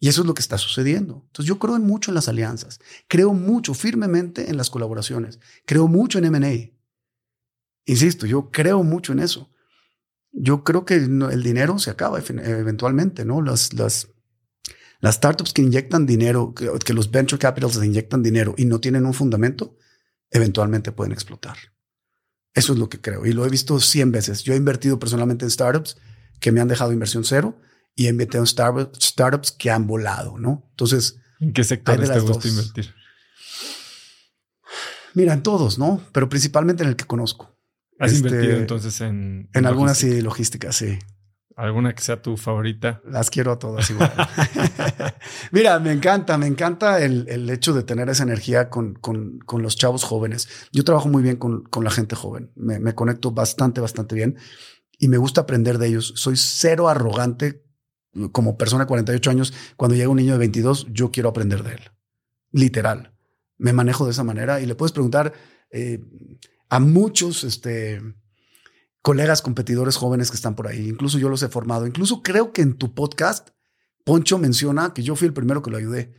Y 0.00 0.08
eso 0.08 0.22
es 0.22 0.26
lo 0.26 0.34
que 0.34 0.42
está 0.42 0.58
sucediendo. 0.58 1.22
Entonces 1.26 1.46
yo 1.46 1.58
creo 1.58 1.78
mucho 1.78 2.10
en 2.10 2.16
las 2.16 2.26
alianzas, 2.28 2.80
creo 3.06 3.32
mucho 3.32 3.74
firmemente 3.74 4.50
en 4.50 4.56
las 4.56 4.70
colaboraciones, 4.70 5.38
creo 5.66 5.86
mucho 5.86 6.18
en 6.18 6.24
M&A. 6.24 6.74
Insisto, 7.84 8.26
yo 8.26 8.50
creo 8.50 8.82
mucho 8.82 9.12
en 9.12 9.20
eso 9.20 9.50
yo 10.32 10.64
creo 10.64 10.84
que 10.84 10.94
el 10.94 11.42
dinero 11.42 11.78
se 11.78 11.90
acaba 11.90 12.18
eventualmente, 12.18 13.24
¿no? 13.24 13.42
Las, 13.42 13.70
startups 15.02 15.52
que 15.52 15.62
inyectan 15.62 16.06
dinero, 16.06 16.54
que, 16.54 16.92
los 16.92 17.10
venture 17.10 17.38
capitals 17.38 17.82
inyectan 17.82 18.22
dinero 18.22 18.54
y 18.56 18.66
no 18.66 18.80
tienen 18.80 19.06
un 19.06 19.14
fundamento, 19.14 19.76
eventualmente 20.30 20.92
pueden 20.92 21.12
explotar. 21.12 21.56
Eso 22.54 22.72
es 22.72 22.78
lo 22.78 22.88
que 22.88 23.00
creo 23.00 23.26
y 23.26 23.32
lo 23.32 23.46
he 23.46 23.48
visto 23.48 23.78
100 23.80 24.12
veces. 24.12 24.42
Yo 24.42 24.54
he 24.54 24.56
invertido 24.56 24.98
personalmente 24.98 25.44
en 25.44 25.50
startups 25.50 25.96
que 26.38 26.52
me 26.52 26.60
han 26.60 26.68
dejado 26.68 26.92
inversión 26.92 27.24
cero 27.24 27.56
y 28.00 28.06
he 28.06 28.08
invertido 28.08 28.42
en 28.42 28.46
startups, 28.46 29.52
que 29.52 29.70
han 29.70 29.86
volado, 29.86 30.38
¿no? 30.38 30.66
Entonces, 30.70 31.20
¿en 31.38 31.52
qué 31.52 31.62
sectores 31.64 32.10
te 32.10 32.20
gusta 32.20 32.48
invertir? 32.48 32.94
Mira, 35.12 35.34
en 35.34 35.42
todos, 35.42 35.78
¿no? 35.78 36.00
Pero 36.10 36.30
principalmente 36.30 36.82
en 36.82 36.88
el 36.88 36.96
que 36.96 37.04
conozco. 37.04 37.54
¿Has 37.98 38.12
este, 38.12 38.26
invertido 38.26 38.56
entonces 38.56 39.02
en... 39.02 39.50
En, 39.52 39.66
algunas 39.66 39.98
sí, 39.98 40.22
logística, 40.22 40.72
sí. 40.72 40.98
¿Alguna 41.56 41.94
que 41.94 42.00
sea 42.00 42.22
tu 42.22 42.38
favorita? 42.38 43.02
Las 43.04 43.28
quiero 43.28 43.52
a 43.52 43.58
todas 43.58 43.90
igual. 43.90 44.10
Mira, 45.52 45.78
me 45.78 45.92
encanta, 45.92 46.38
me 46.38 46.46
encanta 46.46 47.02
el, 47.02 47.26
el 47.28 47.50
hecho 47.50 47.74
de 47.74 47.82
tener 47.82 48.08
esa 48.08 48.22
energía 48.22 48.70
con, 48.70 48.94
con, 48.94 49.40
con, 49.40 49.60
los 49.60 49.76
chavos 49.76 50.04
jóvenes. 50.04 50.48
Yo 50.72 50.84
trabajo 50.84 51.10
muy 51.10 51.22
bien 51.22 51.36
con, 51.36 51.64
con 51.64 51.84
la 51.84 51.90
gente 51.90 52.16
joven. 52.16 52.50
Me, 52.56 52.78
me, 52.78 52.94
conecto 52.94 53.32
bastante, 53.32 53.82
bastante 53.82 54.14
bien 54.14 54.38
y 54.98 55.08
me 55.08 55.18
gusta 55.18 55.42
aprender 55.42 55.76
de 55.76 55.88
ellos. 55.88 56.14
Soy 56.16 56.38
cero 56.38 56.88
arrogante 56.88 57.68
como 58.32 58.56
persona 58.56 58.84
de 58.84 58.88
48 58.88 59.30
años. 59.30 59.54
Cuando 59.76 59.96
llega 59.96 60.08
un 60.08 60.16
niño 60.16 60.32
de 60.32 60.38
22, 60.38 60.88
yo 60.92 61.10
quiero 61.10 61.28
aprender 61.28 61.62
de 61.62 61.74
él. 61.74 61.80
Literal. 62.52 63.14
Me 63.58 63.72
manejo 63.72 64.04
de 64.04 64.12
esa 64.12 64.24
manera 64.24 64.60
y 64.60 64.66
le 64.66 64.74
puedes 64.74 64.92
preguntar, 64.92 65.32
eh, 65.70 66.00
a 66.68 66.80
muchos 66.80 67.44
este, 67.44 68.00
colegas 69.02 69.42
competidores 69.42 69.96
jóvenes 69.96 70.30
que 70.30 70.36
están 70.36 70.54
por 70.54 70.68
ahí. 70.68 70.88
Incluso 70.88 71.18
yo 71.18 71.28
los 71.28 71.42
he 71.42 71.48
formado. 71.48 71.86
Incluso 71.86 72.22
creo 72.22 72.52
que 72.52 72.62
en 72.62 72.74
tu 72.76 72.94
podcast, 72.94 73.50
Poncho 74.04 74.38
menciona 74.38 74.94
que 74.94 75.02
yo 75.02 75.14
fui 75.16 75.26
el 75.26 75.34
primero 75.34 75.62
que 75.62 75.70
lo 75.70 75.76
ayudé. 75.76 76.14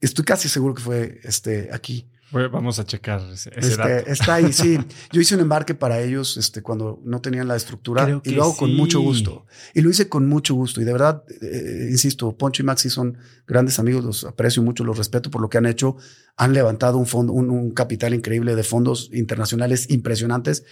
Estoy 0.00 0.24
casi 0.24 0.48
seguro 0.48 0.74
que 0.74 0.82
fue 0.82 1.20
este, 1.24 1.70
aquí 1.72 2.10
vamos 2.32 2.78
a 2.78 2.84
checar 2.84 3.20
ese, 3.32 3.50
este, 3.54 4.10
Está 4.10 4.34
ahí, 4.34 4.52
sí. 4.52 4.78
Yo 5.12 5.20
hice 5.20 5.34
un 5.34 5.40
embarque 5.40 5.74
para 5.74 6.00
ellos 6.00 6.36
este, 6.36 6.62
cuando 6.62 7.00
no 7.04 7.20
tenían 7.20 7.46
la 7.48 7.56
estructura 7.56 8.20
y 8.24 8.30
lo 8.30 8.42
hago 8.44 8.56
con 8.56 8.74
mucho 8.74 9.00
gusto. 9.00 9.46
Y 9.74 9.80
lo 9.80 9.90
hice 9.90 10.08
con 10.08 10.28
mucho 10.28 10.54
gusto. 10.54 10.80
Y 10.80 10.84
de 10.84 10.92
verdad, 10.92 11.22
eh, 11.40 11.88
insisto, 11.90 12.36
Poncho 12.36 12.62
y 12.62 12.66
Maxi 12.66 12.90
son 12.90 13.18
grandes 13.46 13.78
amigos, 13.78 14.04
los 14.04 14.24
aprecio 14.24 14.62
mucho, 14.62 14.84
los 14.84 14.98
respeto 14.98 15.30
por 15.30 15.40
lo 15.40 15.48
que 15.48 15.58
han 15.58 15.66
hecho. 15.66 15.96
Han 16.36 16.52
levantado 16.52 16.98
un, 16.98 17.06
fondo, 17.06 17.32
un, 17.32 17.70
capital 17.70 18.14
increíble 18.14 18.54
de 18.54 18.62
fondos 18.62 19.10
internacionales 19.12 19.88
impresionantes. 19.90 20.64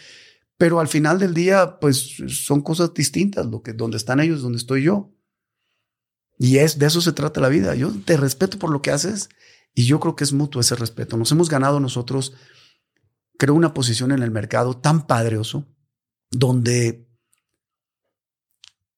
Pero 0.56 0.80
al 0.80 0.88
final 0.88 1.18
del 1.18 1.34
día, 1.34 1.78
pues 1.80 2.16
son 2.28 2.62
cosas 2.62 2.94
distintas. 2.94 3.46
Lo 3.46 3.62
que, 3.62 3.72
donde 3.72 3.96
están 3.96 4.20
ellos, 4.20 4.42
donde 4.42 4.58
estoy 4.58 4.82
yo. 4.82 5.12
Y 6.38 6.58
es 6.58 6.78
de 6.78 6.86
eso 6.86 7.00
se 7.00 7.12
trata 7.12 7.40
la 7.40 7.48
vida. 7.48 7.74
Yo 7.74 7.92
te 8.04 8.16
respeto 8.16 8.58
por 8.58 8.70
lo 8.70 8.82
que 8.82 8.90
haces 8.90 9.28
y 9.74 9.86
yo 9.86 10.00
creo 10.00 10.16
que 10.16 10.24
es 10.24 10.32
mutuo 10.32 10.60
ese 10.60 10.76
respeto. 10.76 11.16
Nos 11.16 11.32
hemos 11.32 11.50
ganado 11.50 11.80
nosotros, 11.80 12.34
creo, 13.36 13.54
una 13.54 13.74
posición 13.74 14.12
en 14.12 14.22
el 14.22 14.30
mercado 14.30 14.76
tan 14.76 15.06
padreoso, 15.06 15.66
donde 16.30 17.08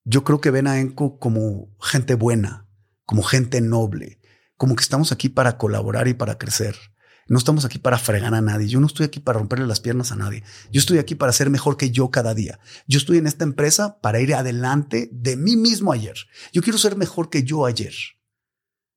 yo 0.05 0.23
creo 0.23 0.41
que 0.41 0.51
ven 0.51 0.67
a 0.67 0.79
Enco 0.79 1.19
como 1.19 1.75
gente 1.81 2.15
buena, 2.15 2.69
como 3.05 3.23
gente 3.23 3.61
noble, 3.61 4.21
como 4.57 4.77
que 4.77 4.83
estamos 4.83 5.13
aquí 5.13 5.29
para 5.29 5.59
colaborar 5.59 6.09
y 6.09 6.15
para 6.15 6.39
crecer. 6.39 6.77
No 7.29 7.39
estamos 7.39 7.65
aquí 7.65 7.79
para 7.79 7.99
fregar 7.99 8.35
a 8.35 8.41
nadie. 8.41 8.69
Yo 8.69 8.79
no 8.79 8.87
estoy 8.87 9.05
aquí 9.05 9.19
para 9.19 9.41
romperle 9.41 9.67
las 9.67 9.81
piernas 9.81 10.13
a 10.13 10.17
nadie. 10.17 10.45
Yo 10.71 10.79
estoy 10.79 10.99
aquí 10.99 11.17
para 11.17 11.33
ser 11.33 11.51
mejor 11.51 11.77
que 11.77 11.91
yo 11.91 12.13
cada 12.13 12.35
día. 12.35 12.61
Yo 12.87 12.99
estoy 12.99 13.19
en 13.19 13.27
esta 13.27 13.43
empresa 13.43 13.99
para 14.01 14.21
ir 14.21 14.33
adelante 14.33 15.09
de 15.11 15.37
mí 15.37 15.57
mismo 15.57 15.93
ayer. 15.93 16.15
Yo 16.53 16.63
quiero 16.63 16.79
ser 16.79 16.97
mejor 16.97 17.29
que 17.29 17.43
yo 17.43 17.67
ayer. 17.67 17.95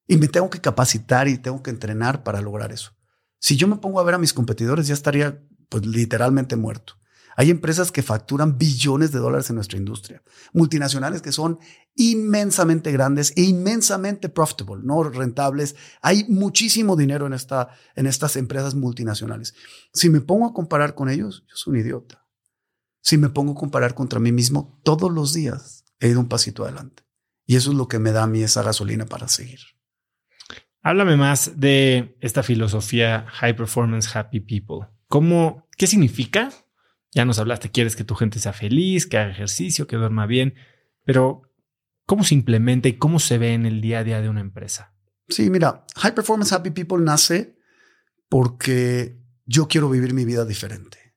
Y 0.10 0.18
me 0.18 0.28
tengo 0.28 0.50
que 0.50 0.60
capacitar 0.60 1.28
y 1.28 1.38
tengo 1.38 1.62
que 1.62 1.70
entrenar 1.70 2.24
para 2.24 2.42
lograr 2.42 2.72
eso. 2.72 2.98
Si 3.40 3.58
yo 3.58 3.68
me 3.68 3.76
pongo 3.76 4.00
a 4.00 4.04
ver 4.04 4.16
a 4.16 4.18
mis 4.18 4.34
competidores, 4.34 4.88
ya 4.88 4.96
estaría 4.96 5.40
pues 5.70 5.86
literalmente 5.86 6.56
muerto. 6.56 6.96
Hay 7.36 7.52
empresas 7.52 7.92
que 7.92 8.02
facturan 8.02 8.58
billones 8.58 9.12
de 9.12 9.20
dólares 9.20 9.52
en 9.52 9.58
nuestra 9.58 9.78
industria, 9.78 10.24
multinacionales 10.52 11.22
que 11.22 11.32
son 11.32 11.60
inmensamente 11.94 12.92
grandes 12.92 13.34
e 13.36 13.44
inmensamente 13.44 14.30
profitable, 14.30 14.82
no 14.84 15.04
rentables. 15.04 15.76
Hay 16.02 16.26
muchísimo 16.28 16.96
dinero 16.96 17.28
en, 17.28 17.34
esta, 17.34 17.70
en 17.96 18.08
estas 18.08 18.36
empresas 18.36 18.74
multinacionales. 18.74 19.54
Si 19.94 20.10
me 20.10 20.22
pongo 20.22 20.48
a 20.48 20.54
comparar 20.54 20.96
con 20.96 21.08
ellos, 21.08 21.46
yo 21.48 21.56
soy 21.56 21.76
un 21.76 21.80
idiota. 21.82 22.26
Si 23.02 23.16
me 23.16 23.30
pongo 23.30 23.52
a 23.52 23.56
comparar 23.56 23.94
contra 23.94 24.20
mí 24.20 24.32
mismo, 24.32 24.82
todos 24.84 25.12
los 25.12 25.34
días 25.34 25.86
he 26.00 26.10
ido 26.10 26.20
un 26.20 26.30
pasito 26.30 26.64
adelante. 26.64 27.04
Y 27.46 27.58
eso 27.58 27.70
es 27.70 27.78
lo 27.78 27.88
que 27.88 28.00
me 28.00 28.12
da 28.12 28.24
a 28.24 28.28
mí 28.28 28.42
esa 28.42 28.64
gasolina 28.64 29.06
para 29.06 29.28
seguir. 29.28 29.60
Háblame 30.82 31.18
más 31.18 31.60
de 31.60 32.16
esta 32.22 32.42
filosofía 32.42 33.26
High 33.28 33.56
Performance 33.56 34.16
Happy 34.16 34.40
People. 34.40 34.88
¿Cómo, 35.08 35.68
qué 35.78 35.88
significa? 35.88 36.52
Ya 37.12 37.26
nos 37.26 37.40
hablaste, 37.40 37.72
quieres 37.72 37.96
que 37.96 38.04
tu 38.04 38.16
gente 38.16 38.40
sea 38.40 38.54
feliz, 38.54 39.06
que 39.06 39.18
haga 39.18 39.32
ejercicio, 39.32 39.88
que 39.88 39.98
duerma 39.98 40.26
bien, 40.26 40.54
pero 41.04 41.42
¿cómo 42.06 42.24
se 42.24 42.36
implementa 42.36 42.88
y 42.88 42.94
cómo 42.94 43.20
se 43.20 43.38
ve 43.38 43.54
en 43.54 43.66
el 43.66 43.82
día 43.82 44.00
a 44.00 44.04
día 44.04 44.22
de 44.22 44.30
una 44.30 44.42
empresa? 44.42 44.94
Sí, 45.28 45.50
mira, 45.50 45.86
High 45.98 46.16
Performance 46.16 46.54
Happy 46.54 46.72
People 46.72 47.04
nace 47.04 47.58
porque 48.30 49.20
yo 49.46 49.68
quiero 49.68 49.90
vivir 49.90 50.14
mi 50.14 50.24
vida 50.24 50.46
diferente. 50.46 51.16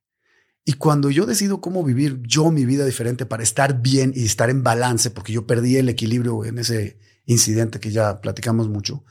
Y 0.65 0.75
cuando 0.75 1.11
yo 1.11 1.27
decido 1.27 1.61
cómo 1.61 1.85
vivir 1.85 2.21
yo 2.23 2.51
mi 2.51 2.65
vida 2.65 2.85
diferente 2.85 3.27
para 3.27 3.43
estar 3.43 3.83
bien 3.83 4.13
y 4.15 4.25
estar 4.25 4.49
en 4.49 4.63
balance, 4.63 5.11
porque 5.11 5.33
yo 5.33 5.47
perdí 5.47 5.77
el 5.77 5.89
equilibrio 5.89 6.45
en 6.45 6.59
ese 6.59 6.99
incidente 7.27 7.81
que 7.81 7.91
ya 7.91 8.21
platicamos 8.21 8.69
mucho, 8.69 9.05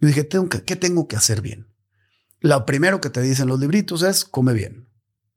yo 0.00 0.08
dije, 0.08 0.28
¿qué 0.66 0.76
tengo 0.76 1.08
que 1.08 1.16
hacer 1.16 1.40
bien? 1.40 1.74
Lo 2.40 2.66
primero 2.66 3.00
que 3.00 3.10
te 3.10 3.22
dicen 3.22 3.48
los 3.48 3.58
libritos 3.58 4.02
es, 4.02 4.24
come 4.24 4.52
bien. 4.52 4.88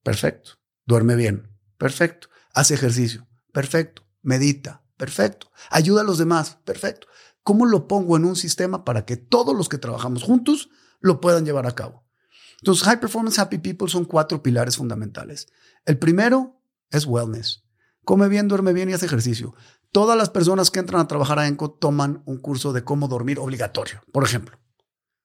Perfecto. 0.03 0.51
Duerme 0.85 1.15
bien. 1.15 1.49
Perfecto. 1.77 2.27
Hace 2.53 2.73
ejercicio. 2.73 3.27
Perfecto. 3.53 4.03
Medita. 4.21 4.83
Perfecto. 4.97 5.51
Ayuda 5.69 6.01
a 6.01 6.03
los 6.03 6.17
demás. 6.17 6.57
Perfecto. 6.65 7.07
¿Cómo 7.43 7.65
lo 7.65 7.87
pongo 7.87 8.17
en 8.17 8.25
un 8.25 8.35
sistema 8.35 8.83
para 8.83 9.05
que 9.05 9.15
todos 9.15 9.55
los 9.55 9.69
que 9.69 9.77
trabajamos 9.77 10.23
juntos 10.23 10.69
lo 10.99 11.21
puedan 11.21 11.45
llevar 11.45 11.65
a 11.65 11.75
cabo? 11.75 12.05
Entonces, 12.61 12.83
High 12.83 12.99
Performance 12.99 13.39
Happy 13.39 13.59
People 13.59 13.87
son 13.87 14.03
cuatro 14.05 14.43
pilares 14.43 14.77
fundamentales. 14.77 15.47
El 15.85 15.97
primero 15.97 16.59
es 16.89 17.05
wellness. 17.05 17.63
Come 18.03 18.27
bien, 18.27 18.47
duerme 18.47 18.73
bien 18.73 18.89
y 18.89 18.93
hace 18.93 19.05
ejercicio. 19.05 19.53
Todas 19.97 20.15
las 20.15 20.29
personas 20.29 20.69
que 20.69 20.79
entran 20.79 21.01
a 21.01 21.07
trabajar 21.07 21.39
a 21.39 21.47
ENCO 21.47 21.71
toman 21.71 22.21
un 22.25 22.37
curso 22.37 22.71
de 22.71 22.83
cómo 22.83 23.07
dormir 23.07 23.39
obligatorio, 23.39 24.03
por 24.11 24.23
ejemplo. 24.23 24.59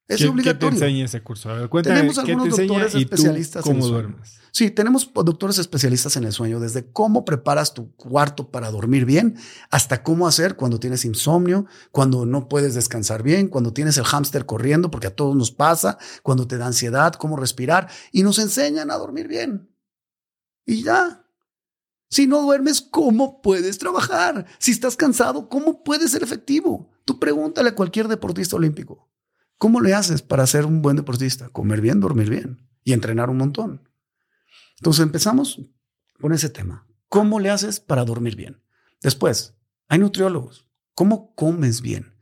Es 0.08 0.16
¿Qué- 0.16 0.24
¿Qué 0.24 0.24
te 0.24 0.30
obligatorio. 0.30 0.70
enseña 0.78 1.04
ese 1.04 1.22
curso? 1.22 1.50
A 1.50 1.54
ver, 1.54 1.68
cuéntame, 1.68 1.96
Tenemos 1.96 2.18
¿qué 2.18 2.24
te 2.24 2.32
algunos 2.32 2.56
doctores 2.56 2.94
y 2.94 3.04
tú 3.04 3.14
especialistas 3.14 3.66
en 3.66 3.76
el 3.76 3.82
sueño. 3.82 3.92
duermes? 3.94 4.38
Sí, 4.50 4.70
tenemos 4.70 5.10
doctores 5.14 5.58
especialistas 5.58 6.16
en 6.16 6.24
el 6.24 6.32
sueño, 6.32 6.58
desde 6.58 6.90
cómo 6.90 7.24
preparas 7.26 7.74
tu 7.74 7.94
cuarto 7.96 8.50
para 8.50 8.70
dormir 8.70 9.04
bien, 9.04 9.36
hasta 9.70 10.02
cómo 10.02 10.26
hacer 10.26 10.56
cuando 10.56 10.80
tienes 10.80 11.04
insomnio, 11.04 11.66
cuando 11.90 12.24
no 12.26 12.48
puedes 12.48 12.74
descansar 12.74 13.22
bien, 13.22 13.48
cuando 13.48 13.72
tienes 13.74 13.98
el 13.98 14.04
hámster 14.04 14.46
corriendo, 14.46 14.90
porque 14.90 15.06
a 15.08 15.14
todos 15.14 15.36
nos 15.36 15.50
pasa, 15.52 15.98
cuando 16.22 16.46
te 16.46 16.56
da 16.58 16.66
ansiedad, 16.66 17.12
cómo 17.14 17.36
respirar, 17.36 17.88
y 18.10 18.22
nos 18.22 18.38
enseñan 18.38 18.90
a 18.90 18.96
dormir 18.96 19.28
bien. 19.28 19.70
Y 20.66 20.82
ya. 20.82 21.21
Si 22.12 22.26
no 22.26 22.42
duermes, 22.42 22.82
¿cómo 22.82 23.40
puedes 23.40 23.78
trabajar? 23.78 24.44
Si 24.58 24.70
estás 24.70 24.96
cansado, 24.96 25.48
¿cómo 25.48 25.82
puedes 25.82 26.10
ser 26.10 26.22
efectivo? 26.22 26.90
Tú 27.06 27.18
pregúntale 27.18 27.70
a 27.70 27.74
cualquier 27.74 28.06
deportista 28.06 28.54
olímpico. 28.54 29.08
¿Cómo 29.56 29.80
le 29.80 29.94
haces 29.94 30.20
para 30.20 30.46
ser 30.46 30.66
un 30.66 30.82
buen 30.82 30.96
deportista? 30.96 31.48
Comer 31.48 31.80
bien, 31.80 32.00
dormir 32.00 32.28
bien 32.28 32.68
y 32.84 32.92
entrenar 32.92 33.30
un 33.30 33.38
montón. 33.38 33.88
Entonces 34.76 35.02
empezamos 35.02 35.58
con 36.20 36.34
ese 36.34 36.50
tema. 36.50 36.86
¿Cómo 37.08 37.40
le 37.40 37.48
haces 37.48 37.80
para 37.80 38.04
dormir 38.04 38.36
bien? 38.36 38.62
Después, 39.00 39.54
hay 39.88 39.98
nutriólogos. 39.98 40.66
¿Cómo 40.94 41.34
comes 41.34 41.80
bien? 41.80 42.14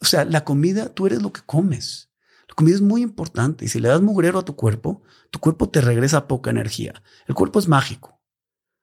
O 0.00 0.04
sea, 0.04 0.24
la 0.24 0.44
comida, 0.44 0.94
tú 0.94 1.08
eres 1.08 1.20
lo 1.20 1.32
que 1.32 1.42
comes. 1.44 2.12
La 2.48 2.54
comida 2.54 2.76
es 2.76 2.80
muy 2.80 3.02
importante 3.02 3.64
y 3.64 3.68
si 3.68 3.80
le 3.80 3.88
das 3.88 4.02
mugrero 4.02 4.38
a 4.38 4.44
tu 4.44 4.54
cuerpo, 4.54 5.02
tu 5.32 5.40
cuerpo 5.40 5.68
te 5.68 5.80
regresa 5.80 6.28
poca 6.28 6.50
energía. 6.50 7.02
El 7.26 7.34
cuerpo 7.34 7.58
es 7.58 7.66
mágico. 7.66 8.19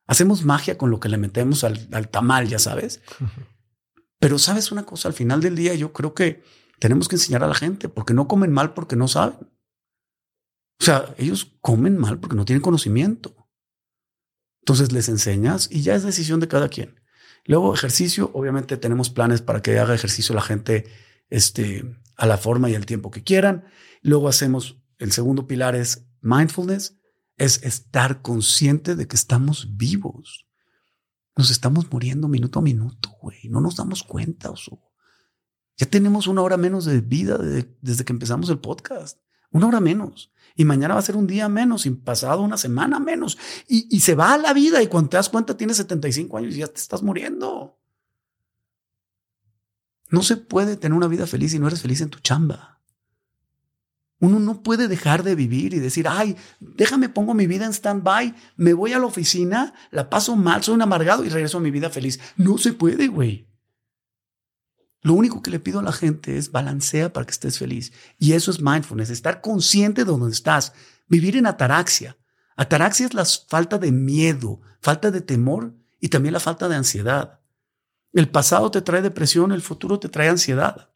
Hacemos 0.07 0.45
magia 0.45 0.77
con 0.77 0.89
lo 0.89 0.99
que 0.99 1.09
le 1.09 1.17
metemos 1.17 1.63
al, 1.63 1.87
al 1.91 2.09
tamal, 2.09 2.47
ya 2.47 2.59
sabes. 2.59 3.01
Pero 4.19 4.39
sabes 4.39 4.71
una 4.71 4.85
cosa, 4.85 5.07
al 5.09 5.13
final 5.13 5.41
del 5.41 5.55
día 5.55 5.75
yo 5.75 5.93
creo 5.93 6.13
que 6.13 6.43
tenemos 6.79 7.07
que 7.07 7.15
enseñar 7.15 7.43
a 7.43 7.47
la 7.47 7.55
gente 7.55 7.89
porque 7.89 8.13
no 8.13 8.27
comen 8.27 8.51
mal 8.51 8.73
porque 8.73 8.95
no 8.95 9.07
saben. 9.07 9.49
O 10.79 10.83
sea, 10.83 11.13
ellos 11.17 11.57
comen 11.61 11.97
mal 11.97 12.19
porque 12.19 12.35
no 12.35 12.45
tienen 12.45 12.61
conocimiento. 12.61 13.35
Entonces 14.61 14.91
les 14.91 15.09
enseñas 15.09 15.69
y 15.71 15.81
ya 15.81 15.95
es 15.95 16.03
decisión 16.03 16.39
de 16.39 16.47
cada 16.47 16.69
quien. 16.69 16.99
Luego 17.45 17.73
ejercicio, 17.73 18.29
obviamente 18.33 18.77
tenemos 18.77 19.09
planes 19.09 19.41
para 19.41 19.61
que 19.61 19.79
haga 19.79 19.95
ejercicio 19.95 20.35
la 20.35 20.41
gente 20.41 20.85
este, 21.29 21.97
a 22.17 22.25
la 22.25 22.37
forma 22.37 22.69
y 22.69 22.75
el 22.75 22.85
tiempo 22.85 23.09
que 23.09 23.23
quieran. 23.23 23.65
Luego 24.01 24.27
hacemos, 24.27 24.83
el 24.97 25.11
segundo 25.11 25.47
pilar 25.47 25.75
es 25.75 26.05
mindfulness, 26.21 26.96
es 27.37 27.61
estar 27.63 28.21
consciente 28.21 28.95
de 28.95 29.07
que 29.07 29.15
estamos 29.15 29.77
vivos. 29.77 30.47
Nos 31.35 31.51
estamos 31.51 31.91
muriendo 31.91 32.27
minuto 32.27 32.59
a 32.59 32.61
minuto, 32.63 33.11
güey. 33.21 33.47
No 33.49 33.61
nos 33.61 33.75
damos 33.75 34.03
cuenta, 34.03 34.49
oso. 34.49 34.81
Ya 35.77 35.85
tenemos 35.85 36.25
una 36.25 36.41
hora 36.41 36.57
menos 36.57 36.85
de 36.85 36.99
vida 37.01 37.37
de- 37.37 37.71
desde 37.81 38.03
que 38.03 38.13
empezamos 38.13 38.49
el 38.49 38.59
podcast. 38.59 39.19
Una 39.51 39.67
hora 39.67 39.79
menos. 39.79 40.31
Y 40.55 40.65
mañana 40.65 40.95
va 40.95 40.99
a 40.99 41.03
ser 41.03 41.15
un 41.15 41.27
día 41.27 41.47
menos, 41.47 41.85
y 41.85 41.91
pasado 41.91 42.41
una 42.41 42.57
semana 42.57 42.99
menos. 42.99 43.37
Y, 43.67 43.87
y 43.95 43.99
se 43.99 44.15
va 44.15 44.33
a 44.33 44.37
la 44.39 44.53
vida. 44.53 44.81
Y 44.81 44.87
cuando 44.87 45.11
te 45.11 45.17
das 45.17 45.29
cuenta, 45.29 45.55
tienes 45.55 45.77
75 45.77 46.37
años 46.39 46.55
y 46.55 46.59
ya 46.59 46.67
te 46.67 46.79
estás 46.81 47.03
muriendo. 47.03 47.79
No 50.09 50.23
se 50.23 50.37
puede 50.37 50.77
tener 50.77 50.97
una 50.97 51.07
vida 51.07 51.27
feliz 51.27 51.51
si 51.51 51.59
no 51.59 51.67
eres 51.67 51.81
feliz 51.81 52.01
en 52.01 52.09
tu 52.09 52.19
chamba. 52.19 52.76
Uno 54.19 54.39
no 54.39 54.63
puede 54.63 54.87
dejar 54.87 55.23
de 55.23 55.35
vivir 55.35 55.73
y 55.73 55.79
decir, 55.79 56.07
ay, 56.07 56.35
déjame, 56.59 57.09
pongo 57.09 57.33
mi 57.33 57.45
vida 57.45 57.65
en 57.65 57.73
stand-by, 57.73 58.33
me 58.55 58.73
voy 58.73 58.93
a 58.93 58.99
la 58.99 59.05
oficina, 59.05 59.73
la 59.91 60.09
paso 60.09 60.35
mal, 60.35 60.63
soy 60.63 60.75
un 60.75 60.81
amargado 60.81 61.23
y 61.23 61.29
regreso 61.29 61.59
a 61.59 61.61
mi 61.61 61.69
vida 61.69 61.89
feliz. 61.89 62.19
No 62.35 62.57
se 62.57 62.73
puede, 62.73 63.07
güey. 63.07 63.47
Lo 65.01 65.13
único 65.13 65.41
que 65.41 65.51
le 65.51 65.59
pido 65.59 65.79
a 65.79 65.83
la 65.83 65.91
gente 65.91 66.37
es 66.37 66.51
balancea 66.51 67.13
para 67.13 67.25
que 67.25 67.31
estés 67.31 67.59
feliz. 67.59 67.93
Y 68.17 68.33
eso 68.33 68.49
es 68.49 68.59
mindfulness, 68.59 69.11
estar 69.11 69.41
consciente 69.41 70.03
de 70.03 70.11
donde 70.11 70.31
estás, 70.31 70.73
vivir 71.07 71.37
en 71.37 71.45
ataraxia. 71.45 72.17
Ataraxia 72.55 73.05
es 73.05 73.13
la 73.13 73.23
falta 73.23 73.77
de 73.77 73.91
miedo, 73.91 74.61
falta 74.81 75.11
de 75.11 75.21
temor 75.21 75.75
y 75.99 76.09
también 76.09 76.33
la 76.33 76.39
falta 76.39 76.67
de 76.67 76.75
ansiedad. 76.75 77.39
El 78.13 78.29
pasado 78.29 78.71
te 78.71 78.81
trae 78.81 79.03
depresión, 79.03 79.51
el 79.51 79.61
futuro 79.61 79.99
te 79.99 80.09
trae 80.09 80.27
ansiedad. 80.27 80.91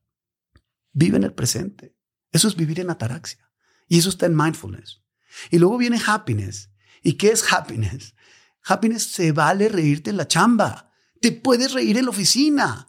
Vive 0.92 1.18
en 1.18 1.24
el 1.24 1.34
presente. 1.34 1.96
Eso 2.32 2.48
es 2.48 2.56
vivir 2.56 2.80
en 2.80 2.90
ataraxia. 2.90 3.50
Y 3.88 4.00
eso 4.00 4.10
está 4.10 4.26
en 4.26 4.36
mindfulness. 4.36 5.02
Y 5.50 5.60
luego 5.60 5.78
viene 5.78 6.02
happiness. 6.06 6.70
¿Y 7.04 7.14
qué 7.14 7.30
es 7.30 7.52
happiness? 7.52 8.16
Happiness 8.64 9.04
se 9.04 9.32
vale 9.32 9.70
reírte 9.70 10.10
en 10.10 10.18
la 10.18 10.28
chamba. 10.28 10.92
Te 11.20 11.32
puedes 11.32 11.74
reír 11.74 11.98
en 11.98 12.06
la 12.06 12.12
oficina. 12.12 12.88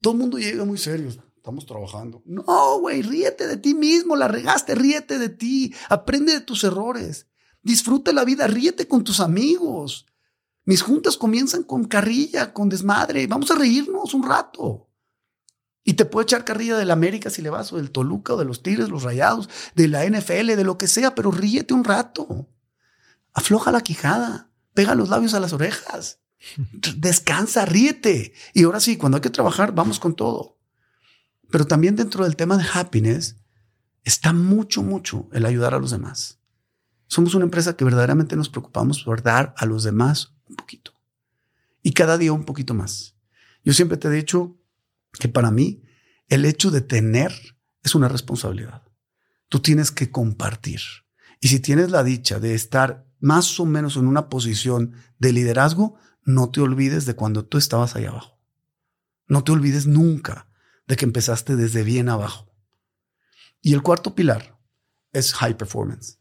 Todo 0.00 0.14
el 0.14 0.20
mundo 0.20 0.38
llega 0.38 0.64
muy 0.64 0.78
serio. 0.78 1.08
Estamos 1.36 1.66
trabajando. 1.66 2.22
No, 2.24 2.78
güey, 2.80 3.02
ríete 3.02 3.46
de 3.46 3.56
ti 3.56 3.74
mismo. 3.74 4.14
La 4.14 4.28
regaste, 4.28 4.74
ríete 4.74 5.18
de 5.18 5.28
ti. 5.28 5.74
Aprende 5.88 6.32
de 6.32 6.40
tus 6.40 6.64
errores. 6.64 7.26
Disfruta 7.62 8.12
la 8.12 8.24
vida, 8.24 8.46
ríete 8.46 8.86
con 8.88 9.04
tus 9.04 9.20
amigos. 9.20 10.06
Mis 10.64 10.82
juntas 10.82 11.16
comienzan 11.16 11.64
con 11.64 11.84
carrilla, 11.84 12.52
con 12.52 12.68
desmadre. 12.68 13.26
Vamos 13.26 13.50
a 13.50 13.56
reírnos 13.56 14.14
un 14.14 14.22
rato. 14.24 14.88
Y 15.84 15.94
te 15.94 16.04
puedo 16.04 16.22
echar 16.22 16.44
carrilla 16.44 16.76
del 16.76 16.90
América 16.90 17.30
si 17.30 17.42
le 17.42 17.50
vas, 17.50 17.72
o 17.72 17.76
del 17.76 17.90
Toluca, 17.90 18.34
o 18.34 18.36
de 18.36 18.44
los 18.44 18.62
Tigres, 18.62 18.88
los 18.88 19.02
Rayados, 19.02 19.48
de 19.74 19.88
la 19.88 20.04
NFL, 20.04 20.54
de 20.54 20.64
lo 20.64 20.78
que 20.78 20.86
sea, 20.86 21.14
pero 21.14 21.30
ríete 21.30 21.74
un 21.74 21.84
rato. 21.84 22.48
Afloja 23.32 23.72
la 23.72 23.80
quijada, 23.80 24.50
pega 24.74 24.94
los 24.94 25.08
labios 25.08 25.34
a 25.34 25.40
las 25.40 25.52
orejas, 25.52 26.20
descansa, 26.96 27.64
ríete. 27.64 28.32
Y 28.54 28.64
ahora 28.64 28.80
sí, 28.80 28.96
cuando 28.96 29.16
hay 29.16 29.22
que 29.22 29.30
trabajar, 29.30 29.74
vamos 29.74 29.98
con 29.98 30.14
todo. 30.14 30.58
Pero 31.50 31.66
también 31.66 31.96
dentro 31.96 32.24
del 32.24 32.36
tema 32.36 32.56
de 32.56 32.64
happiness 32.72 33.36
está 34.04 34.32
mucho, 34.32 34.82
mucho 34.82 35.28
el 35.32 35.46
ayudar 35.46 35.74
a 35.74 35.78
los 35.78 35.90
demás. 35.90 36.38
Somos 37.06 37.34
una 37.34 37.44
empresa 37.44 37.76
que 37.76 37.84
verdaderamente 37.84 38.36
nos 38.36 38.48
preocupamos 38.48 39.02
por 39.02 39.22
dar 39.22 39.52
a 39.58 39.66
los 39.66 39.82
demás 39.82 40.32
un 40.48 40.56
poquito. 40.56 40.92
Y 41.82 41.92
cada 41.92 42.16
día 42.16 42.32
un 42.32 42.44
poquito 42.44 42.72
más. 42.72 43.16
Yo 43.64 43.74
siempre 43.74 43.98
te 43.98 44.08
he 44.08 44.10
dicho 44.10 44.56
que 45.18 45.28
para 45.28 45.50
mí 45.50 45.82
el 46.28 46.44
hecho 46.44 46.70
de 46.70 46.80
tener 46.80 47.32
es 47.82 47.94
una 47.94 48.08
responsabilidad. 48.08 48.82
Tú 49.48 49.60
tienes 49.60 49.90
que 49.90 50.10
compartir. 50.10 50.80
Y 51.40 51.48
si 51.48 51.60
tienes 51.60 51.90
la 51.90 52.04
dicha 52.04 52.40
de 52.40 52.54
estar 52.54 53.06
más 53.20 53.58
o 53.60 53.66
menos 53.66 53.96
en 53.96 54.06
una 54.06 54.28
posición 54.28 54.94
de 55.18 55.32
liderazgo, 55.32 55.96
no 56.24 56.50
te 56.50 56.60
olvides 56.60 57.04
de 57.04 57.14
cuando 57.14 57.44
tú 57.44 57.58
estabas 57.58 57.96
ahí 57.96 58.04
abajo. 58.04 58.40
No 59.26 59.44
te 59.44 59.52
olvides 59.52 59.86
nunca 59.86 60.48
de 60.86 60.96
que 60.96 61.04
empezaste 61.04 61.56
desde 61.56 61.82
bien 61.82 62.08
abajo. 62.08 62.52
Y 63.60 63.74
el 63.74 63.82
cuarto 63.82 64.14
pilar 64.14 64.58
es 65.12 65.34
high 65.34 65.56
performance. 65.56 66.18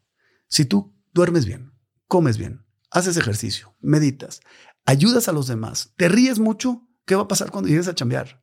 Si 0.48 0.66
tú 0.66 0.96
duermes 1.14 1.46
bien, 1.46 1.74
comes 2.08 2.38
bien, 2.38 2.66
haces 2.90 3.18
ejercicio, 3.18 3.76
meditas, 3.80 4.42
ayudas 4.86 5.28
a 5.28 5.32
los 5.32 5.48
demás, 5.48 5.94
te 5.96 6.10
ríes 6.10 6.40
mucho, 6.40 6.88
¿qué 7.06 7.16
va 7.16 7.24
a 7.24 7.28
pasar 7.28 7.52
cuando 7.52 7.70
llegues 7.70 7.88
a 7.88 7.96
chambear? 7.96 8.41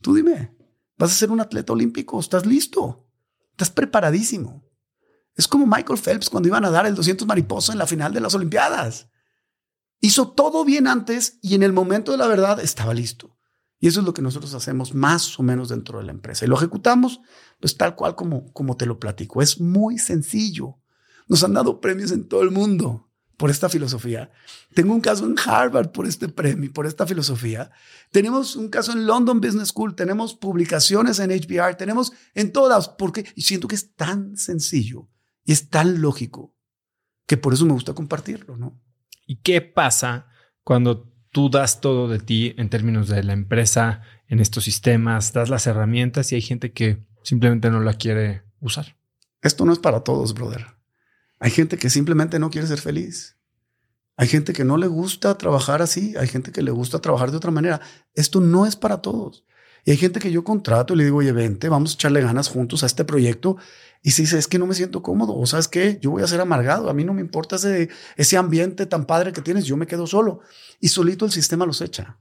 Tú 0.00 0.14
dime, 0.14 0.56
¿vas 0.96 1.10
a 1.10 1.14
ser 1.14 1.30
un 1.30 1.40
atleta 1.40 1.72
olímpico? 1.72 2.18
¿Estás 2.18 2.46
listo? 2.46 3.08
¿Estás 3.50 3.70
preparadísimo? 3.70 4.64
Es 5.34 5.46
como 5.46 5.66
Michael 5.66 5.98
Phelps 5.98 6.30
cuando 6.30 6.48
iban 6.48 6.64
a 6.64 6.70
dar 6.70 6.86
el 6.86 6.94
200 6.94 7.26
mariposa 7.26 7.72
en 7.72 7.78
la 7.78 7.86
final 7.86 8.12
de 8.12 8.20
las 8.20 8.34
Olimpiadas. 8.34 9.08
Hizo 10.00 10.32
todo 10.32 10.64
bien 10.64 10.86
antes 10.86 11.38
y 11.42 11.54
en 11.54 11.62
el 11.62 11.72
momento 11.72 12.12
de 12.12 12.18
la 12.18 12.26
verdad 12.26 12.60
estaba 12.60 12.94
listo. 12.94 13.36
Y 13.78 13.88
eso 13.88 14.00
es 14.00 14.06
lo 14.06 14.12
que 14.12 14.22
nosotros 14.22 14.52
hacemos 14.54 14.94
más 14.94 15.38
o 15.38 15.42
menos 15.42 15.68
dentro 15.70 15.98
de 15.98 16.04
la 16.04 16.12
empresa. 16.12 16.44
Y 16.44 16.48
lo 16.48 16.56
ejecutamos 16.56 17.20
pues 17.60 17.76
tal 17.76 17.94
cual 17.94 18.14
como, 18.14 18.52
como 18.52 18.76
te 18.76 18.86
lo 18.86 18.98
platico. 18.98 19.42
Es 19.42 19.60
muy 19.60 19.98
sencillo. 19.98 20.78
Nos 21.28 21.44
han 21.44 21.54
dado 21.54 21.80
premios 21.80 22.10
en 22.10 22.28
todo 22.28 22.42
el 22.42 22.50
mundo 22.50 23.09
por 23.40 23.50
esta 23.50 23.70
filosofía. 23.70 24.30
Tengo 24.74 24.92
un 24.92 25.00
caso 25.00 25.24
en 25.24 25.34
Harvard 25.42 25.92
por 25.92 26.06
este 26.06 26.28
premio, 26.28 26.70
por 26.74 26.84
esta 26.84 27.06
filosofía. 27.06 27.70
Tenemos 28.12 28.54
un 28.54 28.68
caso 28.68 28.92
en 28.92 29.06
London 29.06 29.40
Business 29.40 29.68
School, 29.68 29.94
tenemos 29.94 30.34
publicaciones 30.34 31.18
en 31.20 31.30
HBR, 31.30 31.74
tenemos 31.76 32.12
en 32.34 32.52
todas, 32.52 32.90
porque 32.90 33.24
siento 33.38 33.66
que 33.66 33.76
es 33.76 33.94
tan 33.94 34.36
sencillo 34.36 35.08
y 35.42 35.52
es 35.52 35.70
tan 35.70 36.02
lógico 36.02 36.54
que 37.26 37.38
por 37.38 37.54
eso 37.54 37.64
me 37.64 37.72
gusta 37.72 37.94
compartirlo, 37.94 38.58
¿no? 38.58 38.78
¿Y 39.26 39.36
qué 39.36 39.62
pasa 39.62 40.26
cuando 40.62 41.10
tú 41.30 41.48
das 41.48 41.80
todo 41.80 42.08
de 42.08 42.18
ti 42.18 42.52
en 42.58 42.68
términos 42.68 43.08
de 43.08 43.22
la 43.22 43.32
empresa, 43.32 44.02
en 44.28 44.40
estos 44.40 44.64
sistemas, 44.64 45.32
das 45.32 45.48
las 45.48 45.66
herramientas 45.66 46.30
y 46.30 46.34
hay 46.34 46.42
gente 46.42 46.72
que 46.72 47.06
simplemente 47.22 47.70
no 47.70 47.80
la 47.80 47.94
quiere 47.94 48.42
usar? 48.60 48.98
Esto 49.40 49.64
no 49.64 49.72
es 49.72 49.78
para 49.78 50.00
todos, 50.00 50.34
brother. 50.34 50.79
Hay 51.40 51.50
gente 51.50 51.78
que 51.78 51.90
simplemente 51.90 52.38
no 52.38 52.50
quiere 52.50 52.68
ser 52.68 52.80
feliz. 52.80 53.36
Hay 54.16 54.28
gente 54.28 54.52
que 54.52 54.64
no 54.64 54.76
le 54.76 54.86
gusta 54.86 55.36
trabajar 55.38 55.80
así. 55.80 56.14
Hay 56.18 56.28
gente 56.28 56.52
que 56.52 56.62
le 56.62 56.70
gusta 56.70 57.00
trabajar 57.00 57.30
de 57.30 57.38
otra 57.38 57.50
manera. 57.50 57.80
Esto 58.14 58.40
no 58.40 58.66
es 58.66 58.76
para 58.76 58.98
todos. 58.98 59.44
Y 59.86 59.92
hay 59.92 59.96
gente 59.96 60.20
que 60.20 60.30
yo 60.30 60.44
contrato 60.44 60.92
y 60.92 60.98
le 60.98 61.04
digo, 61.04 61.16
oye, 61.16 61.32
vente, 61.32 61.70
vamos 61.70 61.92
a 61.92 61.94
echarle 61.94 62.20
ganas 62.20 62.48
juntos 62.48 62.82
a 62.82 62.86
este 62.86 63.06
proyecto. 63.06 63.56
Y 64.02 64.10
si 64.10 64.22
dice, 64.22 64.38
es 64.38 64.46
que 64.46 64.58
no 64.58 64.66
me 64.66 64.74
siento 64.74 65.02
cómodo, 65.02 65.34
o 65.34 65.46
sabes 65.46 65.68
qué, 65.68 65.98
yo 66.02 66.10
voy 66.10 66.22
a 66.22 66.26
ser 66.26 66.42
amargado. 66.42 66.90
A 66.90 66.94
mí 66.94 67.04
no 67.04 67.14
me 67.14 67.22
importa 67.22 67.56
ese, 67.56 67.88
ese 68.16 68.36
ambiente 68.36 68.84
tan 68.84 69.06
padre 69.06 69.32
que 69.32 69.40
tienes. 69.40 69.64
Yo 69.64 69.78
me 69.78 69.86
quedo 69.86 70.06
solo. 70.06 70.40
Y 70.80 70.88
solito 70.88 71.24
el 71.24 71.32
sistema 71.32 71.64
los 71.64 71.80
echa. 71.80 72.18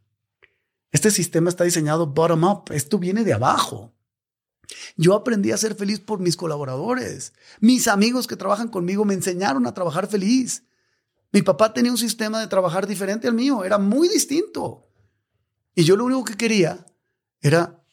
Este 0.92 1.12
sistema 1.12 1.50
está 1.50 1.66
diseñado 1.66 2.08
bottom 2.08 2.46
up. 2.46 2.72
Esto 2.72 2.98
viene 2.98 3.26
de 3.26 3.34
abajo. 3.34 3.94
Yo 4.98 5.16
aprendí 5.16 5.52
a 5.52 5.58
ser 5.58 5.76
feliz 5.76 6.00
por 6.00 6.20
mis 6.20 6.38
colaboradores. 6.38 7.34
Mis 7.60 7.88
amigos 7.88 8.28
que 8.28 8.36
trabajan 8.36 8.68
conmigo 8.68 9.06
me 9.06 9.14
enseñaron 9.14 9.66
a 9.68 9.74
trabajar 9.74 10.08
feliz. 10.08 10.64
Mi 11.32 11.42
papá 11.42 11.74
tenía 11.74 11.92
un 11.92 11.98
sistema 11.98 12.40
de 12.40 12.48
trabajar 12.48 12.88
diferente 12.88 13.28
al 13.28 13.34
mío, 13.34 13.64
era 13.64 13.78
muy 13.78 14.08
distinto. 14.08 14.88
Y 15.76 15.84
yo 15.84 15.96
lo 15.96 16.06
único 16.06 16.24
que 16.24 16.38
quería 16.38 16.86
era 17.42 17.84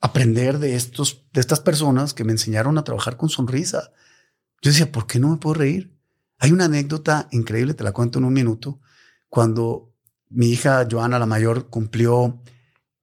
aprender 0.00 0.58
de, 0.58 0.76
estos, 0.76 1.26
de 1.32 1.40
estas 1.40 1.60
personas 1.60 2.14
que 2.14 2.24
me 2.24 2.32
enseñaron 2.32 2.78
a 2.78 2.84
trabajar 2.84 3.16
con 3.16 3.28
sonrisa. 3.28 3.92
Yo 4.62 4.70
decía, 4.70 4.92
¿por 4.92 5.06
qué 5.06 5.18
no 5.18 5.30
me 5.30 5.38
puedo 5.38 5.54
reír? 5.54 5.98
Hay 6.38 6.52
una 6.52 6.66
anécdota 6.66 7.28
increíble, 7.32 7.74
te 7.74 7.84
la 7.84 7.92
cuento 7.92 8.18
en 8.18 8.24
un 8.24 8.32
minuto. 8.32 8.80
Cuando 9.28 9.94
mi 10.28 10.50
hija 10.50 10.86
Joana, 10.90 11.18
la 11.18 11.26
mayor, 11.26 11.68
cumplió, 11.68 12.42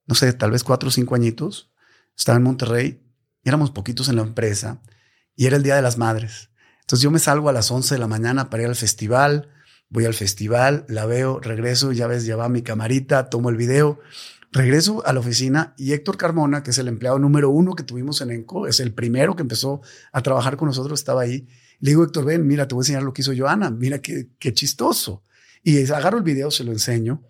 no 0.06 0.14
sé, 0.14 0.32
tal 0.32 0.52
vez 0.52 0.64
cuatro 0.64 0.88
o 0.88 0.92
cinco 0.92 1.14
añitos, 1.14 1.72
estaba 2.16 2.36
en 2.36 2.44
Monterrey, 2.44 3.01
éramos 3.44 3.70
poquitos 3.70 4.08
en 4.08 4.16
la 4.16 4.22
empresa 4.22 4.80
y 5.36 5.46
era 5.46 5.56
el 5.56 5.62
Día 5.62 5.76
de 5.76 5.82
las 5.82 5.98
Madres. 5.98 6.50
Entonces 6.80 7.02
yo 7.02 7.10
me 7.10 7.18
salgo 7.18 7.48
a 7.48 7.52
las 7.52 7.70
11 7.70 7.94
de 7.94 7.98
la 7.98 8.06
mañana 8.06 8.50
para 8.50 8.64
ir 8.64 8.68
al 8.68 8.76
festival, 8.76 9.48
voy 9.88 10.04
al 10.04 10.14
festival, 10.14 10.84
la 10.88 11.06
veo, 11.06 11.40
regreso, 11.40 11.92
ya 11.92 12.06
ves, 12.06 12.24
ya 12.24 12.36
va 12.36 12.48
mi 12.48 12.62
camarita, 12.62 13.30
tomo 13.30 13.50
el 13.50 13.56
video, 13.56 14.00
regreso 14.50 15.04
a 15.06 15.12
la 15.12 15.20
oficina 15.20 15.74
y 15.78 15.92
Héctor 15.92 16.16
Carmona, 16.16 16.62
que 16.62 16.70
es 16.70 16.78
el 16.78 16.88
empleado 16.88 17.18
número 17.18 17.50
uno 17.50 17.74
que 17.74 17.82
tuvimos 17.82 18.20
en 18.20 18.30
ENCO, 18.30 18.66
es 18.66 18.80
el 18.80 18.92
primero 18.92 19.36
que 19.36 19.42
empezó 19.42 19.80
a 20.12 20.22
trabajar 20.22 20.56
con 20.56 20.68
nosotros, 20.68 21.00
estaba 21.00 21.22
ahí. 21.22 21.48
Le 21.80 21.90
digo, 21.90 22.04
Héctor, 22.04 22.24
ven, 22.24 22.46
mira, 22.46 22.68
te 22.68 22.74
voy 22.74 22.82
a 22.82 22.84
enseñar 22.84 23.02
lo 23.02 23.12
que 23.12 23.22
hizo 23.22 23.32
Joana, 23.36 23.70
mira 23.70 24.00
qué, 24.00 24.28
qué 24.38 24.52
chistoso. 24.52 25.24
Y 25.62 25.78
agarro 25.90 26.18
el 26.18 26.24
video, 26.24 26.50
se 26.50 26.64
lo 26.64 26.72
enseño 26.72 27.22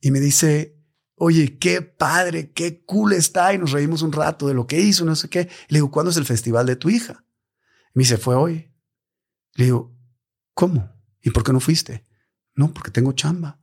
y 0.00 0.10
me 0.10 0.20
dice, 0.20 0.77
oye, 1.18 1.58
qué 1.58 1.82
padre, 1.82 2.52
qué 2.52 2.84
cool 2.84 3.12
está. 3.12 3.52
Y 3.52 3.58
nos 3.58 3.72
reímos 3.72 4.02
un 4.02 4.12
rato 4.12 4.46
de 4.48 4.54
lo 4.54 4.66
que 4.66 4.80
hizo, 4.80 5.04
no 5.04 5.16
sé 5.16 5.28
qué. 5.28 5.48
Le 5.68 5.78
digo, 5.78 5.90
¿cuándo 5.90 6.10
es 6.10 6.16
el 6.16 6.24
festival 6.24 6.66
de 6.66 6.76
tu 6.76 6.90
hija? 6.90 7.24
me 7.94 8.02
dice, 8.02 8.16
fue 8.16 8.36
hoy. 8.36 8.72
Le 9.54 9.64
digo, 9.64 9.96
¿cómo? 10.54 10.88
¿Y 11.20 11.30
por 11.30 11.42
qué 11.42 11.52
no 11.52 11.60
fuiste? 11.60 12.06
No, 12.54 12.72
porque 12.72 12.90
tengo 12.90 13.12
chamba. 13.12 13.60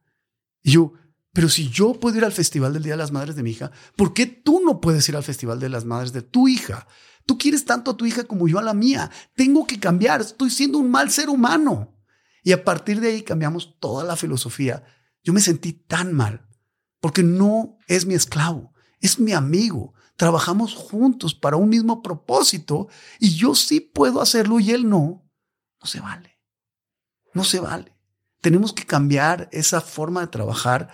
Y 0.62 0.72
yo, 0.72 0.93
pero 1.32 1.47
si 1.47 1.70
yo 1.70 1.99
puedo 1.99 2.18
ir 2.18 2.26
al 2.26 2.32
festival 2.32 2.74
del 2.74 2.84
Día 2.84 2.93
de 2.93 2.97
las 2.97 3.12
Madres 3.12 3.36
de 3.36 3.43
mi 3.43 3.51
hija, 3.51 3.72
¿por 3.95 4.14
qué 4.14 4.26
tú 4.26 4.62
no 4.66 4.82
puedes 4.82 5.08
ir 5.08 5.16
al 5.16 5.24
festival 5.24 5.60
de 5.60 5.70
las 5.70 5.86
Madres 5.86 6.12
de 6.12 6.22
tu 6.22 6.47
hija? 6.47 6.88
Tú 7.26 7.38
quieres 7.38 7.66
tanto 7.66 7.91
a 7.91 7.97
tu 7.97 8.06
hija 8.06 8.26
como 8.26 8.47
yo 8.47 8.60
a 8.60 8.64
la 8.64 8.74
mía. 8.74 9.10
Tengo 9.36 9.66
que 9.66 9.80
cambiar. 9.80 10.22
Estoy 10.22 10.49
siendo 10.49 10.78
un 10.78 10.91
mal 10.91 11.12
ser 11.12 11.30
humano. 11.30 11.95
Y 12.43 12.51
a 12.51 12.64
partir 12.64 12.99
de 12.99 13.10
ahí 13.10 13.22
cambiamos 13.22 13.80
toda 13.80 14.03
la 14.03 14.16
filosofía. 14.16 14.84
Yo 15.24 15.34
me 15.34 15.41
sentí 15.41 15.74
tan 15.74 16.14
mal 16.14 16.47
porque 17.06 17.22
no 17.22 17.78
es 17.88 18.08
mi 18.08 18.16
esclavo, 18.16 18.74
es 18.99 19.20
mi 19.20 19.32
amigo. 19.32 19.93
Trabajamos 20.16 20.74
juntos 20.74 21.36
para 21.36 21.56
un 21.56 21.70
mismo 21.70 22.01
propósito 22.01 22.88
y 23.20 23.36
yo 23.36 23.53
sí 23.53 23.80
puedo 23.80 24.24
hacerlo 24.24 24.60
y 24.60 24.72
él 24.72 24.89
no. 24.89 25.24
No 25.80 25.86
se 25.86 25.99
vale. 25.99 26.39
No 27.36 27.43
se 27.43 27.60
vale. 27.60 27.95
Tenemos 28.41 28.74
que 28.74 28.88
cambiar 28.88 29.49
esa 29.51 29.82
forma 29.82 30.22
de 30.22 30.30
trabajar 30.30 30.89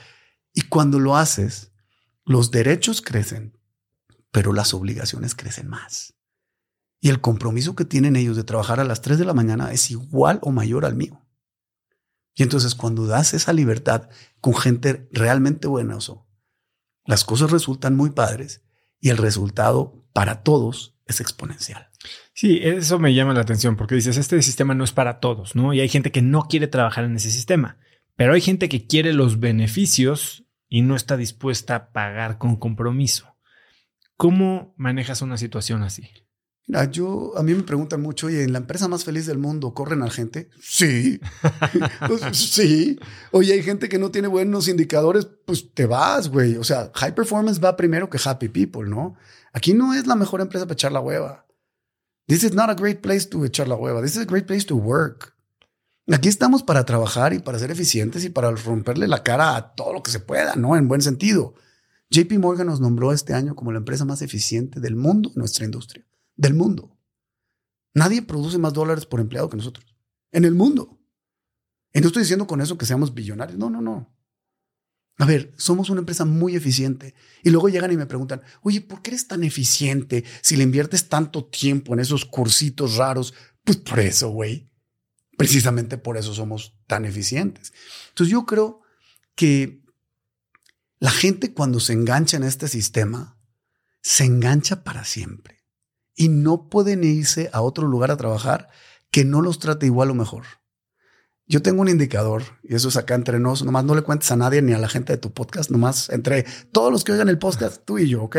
y 0.54 0.64
cuando 0.64 1.00
lo 1.00 1.16
haces, 1.16 1.72
los 2.26 2.52
derechos 2.52 3.02
crecen, 3.02 3.58
pero 4.32 4.52
las 4.52 4.74
obligaciones 4.74 5.34
crecen 5.34 5.70
más. 5.70 6.14
Y 7.00 7.08
el 7.08 7.22
compromiso 7.22 7.74
que 7.74 7.86
tienen 7.86 8.18
ellos 8.18 8.36
de 8.36 8.44
trabajar 8.44 8.82
a 8.82 8.84
las 8.84 9.02
3 9.02 9.18
de 9.18 9.24
la 9.24 9.34
mañana 9.34 9.72
es 9.72 9.90
igual 9.92 10.40
o 10.42 10.52
mayor 10.52 10.84
al 10.84 10.98
mío. 10.98 11.26
Y 12.42 12.44
entonces 12.44 12.74
cuando 12.74 13.06
das 13.06 13.36
esa 13.36 13.54
libertad 13.54 14.10
con 14.40 14.56
gente 14.56 15.08
realmente 15.12 15.68
buena, 15.68 16.00
las 17.06 17.24
cosas 17.24 17.52
resultan 17.52 17.96
muy 17.96 18.10
padres 18.10 18.64
y 19.00 19.10
el 19.10 19.18
resultado 19.18 20.04
para 20.12 20.42
todos 20.42 20.98
es 21.06 21.22
exponencial. 21.22 21.90
Sí, 22.34 22.60
eso 22.64 22.98
me 22.98 23.14
llama 23.14 23.36
la 23.36 23.42
atención 23.42 23.76
porque 23.76 23.94
dices, 23.94 24.18
este 24.18 24.42
sistema 24.42 24.74
no 24.74 24.84
es 24.84 24.92
para 24.92 25.20
todos, 25.20 25.56
¿no? 25.56 25.72
Y 25.72 25.82
hay 25.82 25.88
gente 25.88 26.12
que 26.12 26.24
no 26.24 26.48
quiere 26.48 26.66
trabajar 26.66 27.04
en 27.04 27.16
ese 27.16 27.30
sistema, 27.30 27.78
pero 28.16 28.34
hay 28.34 28.42
gente 28.42 28.70
que 28.70 28.88
quiere 28.88 29.14
los 29.14 29.40
beneficios 29.40 30.44
y 30.68 30.82
no 30.82 30.96
está 30.96 31.18
dispuesta 31.18 31.76
a 31.76 31.92
pagar 31.92 32.40
con 32.40 32.56
compromiso. 32.56 33.36
¿Cómo 34.18 34.74
manejas 34.78 35.22
una 35.22 35.38
situación 35.38 35.84
así? 35.84 36.10
Mira, 36.68 36.90
yo, 36.90 37.34
a 37.38 37.44
mí 37.44 37.54
me 37.54 37.64
preguntan 37.64 38.02
mucho, 38.02 38.28
oye, 38.28 38.44
¿en 38.44 38.54
la 38.54 38.60
empresa 38.60 38.88
más 38.88 39.04
feliz 39.04 39.26
del 39.26 39.40
mundo 39.40 39.74
corren 39.74 40.04
a 40.04 40.10
gente? 40.10 40.50
Sí. 40.62 41.20
Pues, 42.08 42.22
sí. 42.38 43.00
Oye, 43.32 43.54
hay 43.54 43.64
gente 43.64 43.90
que 43.90 44.00
no 44.00 44.12
tiene 44.12 44.28
buenos 44.28 44.68
indicadores, 44.68 45.28
pues 45.46 45.74
te 45.74 45.86
vas, 45.86 46.30
güey. 46.30 46.58
O 46.58 46.64
sea, 46.64 46.92
high 46.96 47.16
performance 47.16 47.64
va 47.64 47.78
primero 47.78 48.10
que 48.10 48.20
happy 48.24 48.50
people, 48.50 48.90
¿no? 48.90 49.16
Aquí 49.54 49.74
no 49.74 49.94
es 49.94 50.08
la 50.08 50.16
mejor 50.16 50.42
empresa 50.42 50.66
para 50.66 50.74
echar 50.74 50.92
la 50.92 51.00
hueva. 51.00 51.46
This 52.28 52.44
is 52.44 52.54
not 52.54 52.70
a 52.70 52.74
great 52.74 53.02
place 53.02 53.28
to 53.30 53.46
echar 53.46 53.68
la 53.68 53.76
hueva. 53.76 54.02
This 54.02 54.16
is 54.16 54.22
a 54.22 54.26
great 54.26 54.46
place 54.46 54.66
to 54.66 54.76
work. 54.76 55.36
Aquí 56.12 56.30
estamos 56.30 56.64
para 56.64 56.86
trabajar 56.86 57.34
y 57.34 57.40
para 57.40 57.60
ser 57.60 57.72
eficientes 57.72 58.24
y 58.26 58.30
para 58.30 58.52
romperle 58.52 59.08
la 59.08 59.24
cara 59.24 59.56
a 59.56 59.76
todo 59.76 59.94
lo 59.94 60.04
que 60.04 60.12
se 60.12 60.20
pueda, 60.20 60.56
¿no? 60.56 60.76
En 60.76 60.88
buen 60.88 61.02
sentido. 61.02 61.54
JP 62.10 62.32
Morgan 62.40 62.68
nos 62.68 62.82
nombró 62.82 63.14
este 63.14 63.34
año 63.34 63.56
como 63.56 63.72
la 63.72 63.78
empresa 63.78 64.06
más 64.06 64.22
eficiente 64.22 64.80
del 64.80 64.96
mundo 64.96 65.32
en 65.34 65.40
nuestra 65.40 65.66
industria 65.66 66.06
del 66.42 66.56
mundo. 66.56 66.98
Nadie 67.94 68.24
produce 68.24 68.58
más 68.58 68.74
dólares 68.74 69.06
por 69.06 69.20
empleado 69.20 69.50
que 69.50 69.58
nosotros. 69.58 69.86
En 70.32 70.44
el 70.44 70.56
mundo. 70.56 71.00
Y 71.94 72.02
no 72.02 72.08
estoy 72.08 72.24
diciendo 72.24 72.48
con 72.48 72.62
eso 72.62 72.78
que 72.78 72.86
seamos 72.86 73.14
billonarios. 73.14 73.60
No, 73.60 73.70
no, 73.70 73.80
no. 73.80 74.12
A 75.18 75.26
ver, 75.26 75.54
somos 75.56 75.92
una 75.92 76.00
empresa 76.00 76.26
muy 76.26 76.56
eficiente. 76.56 77.14
Y 77.44 77.52
luego 77.52 77.70
llegan 77.70 77.92
y 77.92 77.98
me 77.98 78.08
preguntan, 78.08 78.42
oye, 78.64 78.82
¿por 78.82 79.04
qué 79.04 79.12
eres 79.12 79.28
tan 79.28 79.44
eficiente 79.44 80.24
si 80.42 80.56
le 80.56 80.64
inviertes 80.64 81.10
tanto 81.10 81.46
tiempo 81.46 81.94
en 81.94 82.00
esos 82.00 82.26
cursitos 82.26 82.96
raros? 82.96 83.36
Pues 83.64 83.78
por 83.78 84.00
eso, 84.00 84.30
güey. 84.30 84.72
Precisamente 85.38 86.00
por 86.00 86.18
eso 86.18 86.34
somos 86.34 86.76
tan 86.88 87.06
eficientes. 87.06 87.72
Entonces 88.10 88.32
yo 88.32 88.48
creo 88.48 88.82
que 89.36 89.84
la 90.98 91.12
gente 91.12 91.54
cuando 91.54 91.80
se 91.80 91.94
engancha 91.94 92.38
en 92.38 92.44
este 92.44 92.68
sistema, 92.68 93.38
se 94.02 94.24
engancha 94.24 94.84
para 94.84 95.04
siempre 95.04 95.61
y 96.22 96.30
no 96.30 96.70
pueden 96.70 97.04
irse 97.04 97.50
a 97.52 97.62
otro 97.62 97.88
lugar 97.88 98.12
a 98.12 98.18
trabajar 98.18 98.70
que 99.10 99.26
no 99.26 99.42
los 99.42 99.58
trate 99.58 99.88
igual 99.88 100.12
o 100.12 100.14
mejor. 100.14 100.44
Yo 101.48 101.64
tengo 101.64 101.82
un 101.82 101.90
indicador, 101.90 102.44
y 102.62 102.76
eso 102.76 102.90
es 102.90 102.96
acá 102.96 103.16
entre 103.16 103.40
nos, 103.40 103.64
nomás 103.64 103.86
no 103.86 103.96
le 103.96 104.04
cuentes 104.04 104.30
a 104.32 104.36
nadie 104.36 104.62
ni 104.62 104.72
a 104.74 104.78
la 104.78 104.88
gente 104.88 105.14
de 105.14 105.18
tu 105.18 105.34
podcast, 105.34 105.72
nomás 105.72 106.10
entre 106.10 106.46
todos 106.72 106.92
los 106.92 107.04
que 107.04 107.14
oigan 107.14 107.28
el 107.28 107.40
podcast, 107.40 107.84
tú 107.86 107.98
y 107.98 108.08
yo, 108.08 108.22
¿ok? 108.22 108.38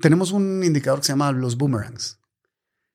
Tenemos 0.00 0.32
un 0.32 0.64
indicador 0.64 0.98
que 0.98 1.06
se 1.06 1.12
llama 1.12 1.30
los 1.30 1.56
boomerangs. 1.56 2.18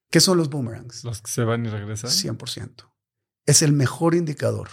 ¿Qué 0.09 0.19
son 0.19 0.37
los 0.37 0.49
boomerangs? 0.49 1.05
Los 1.05 1.21
que 1.21 1.31
se 1.31 1.45
van 1.45 1.65
y 1.65 1.69
regresan. 1.69 2.09
100%. 2.09 2.91
Es 3.45 3.61
el 3.61 3.71
mejor 3.71 4.15
indicador 4.15 4.67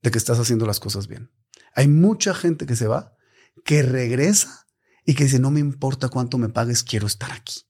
de 0.00 0.12
que 0.12 0.18
estás 0.18 0.38
haciendo 0.38 0.64
las 0.64 0.78
cosas 0.78 1.08
bien. 1.08 1.32
Hay 1.74 1.88
mucha 1.88 2.34
gente 2.34 2.66
que 2.66 2.76
se 2.76 2.86
va, 2.86 3.16
que 3.64 3.82
regresa 3.82 4.68
y 5.04 5.16
que 5.16 5.24
dice, 5.24 5.40
no 5.40 5.50
me 5.50 5.58
importa 5.58 6.08
cuánto 6.08 6.38
me 6.38 6.50
pagues, 6.50 6.84
quiero 6.84 7.08
estar 7.08 7.32
aquí. 7.32 7.67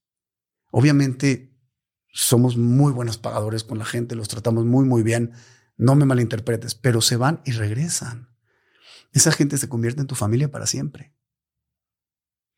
Obviamente 0.71 1.57
somos 2.13 2.57
muy 2.57 2.93
buenos 2.93 3.19
pagadores 3.19 3.65
con 3.65 3.79
la 3.79 3.85
gente, 3.85 4.15
los 4.15 4.29
tratamos 4.29 4.65
muy, 4.65 4.85
muy 4.85 5.03
bien, 5.03 5.33
no 5.77 5.95
me 5.95 6.05
malinterpretes, 6.05 6.75
pero 6.75 7.01
se 7.01 7.17
van 7.17 7.41
y 7.45 7.53
regresan. 7.53 8.29
Esa 9.13 9.33
gente 9.33 9.59
se 9.59 9.69
convierte 9.69 10.01
en 10.01 10.07
tu 10.07 10.15
familia 10.15 10.51
para 10.51 10.67
siempre. 10.67 11.15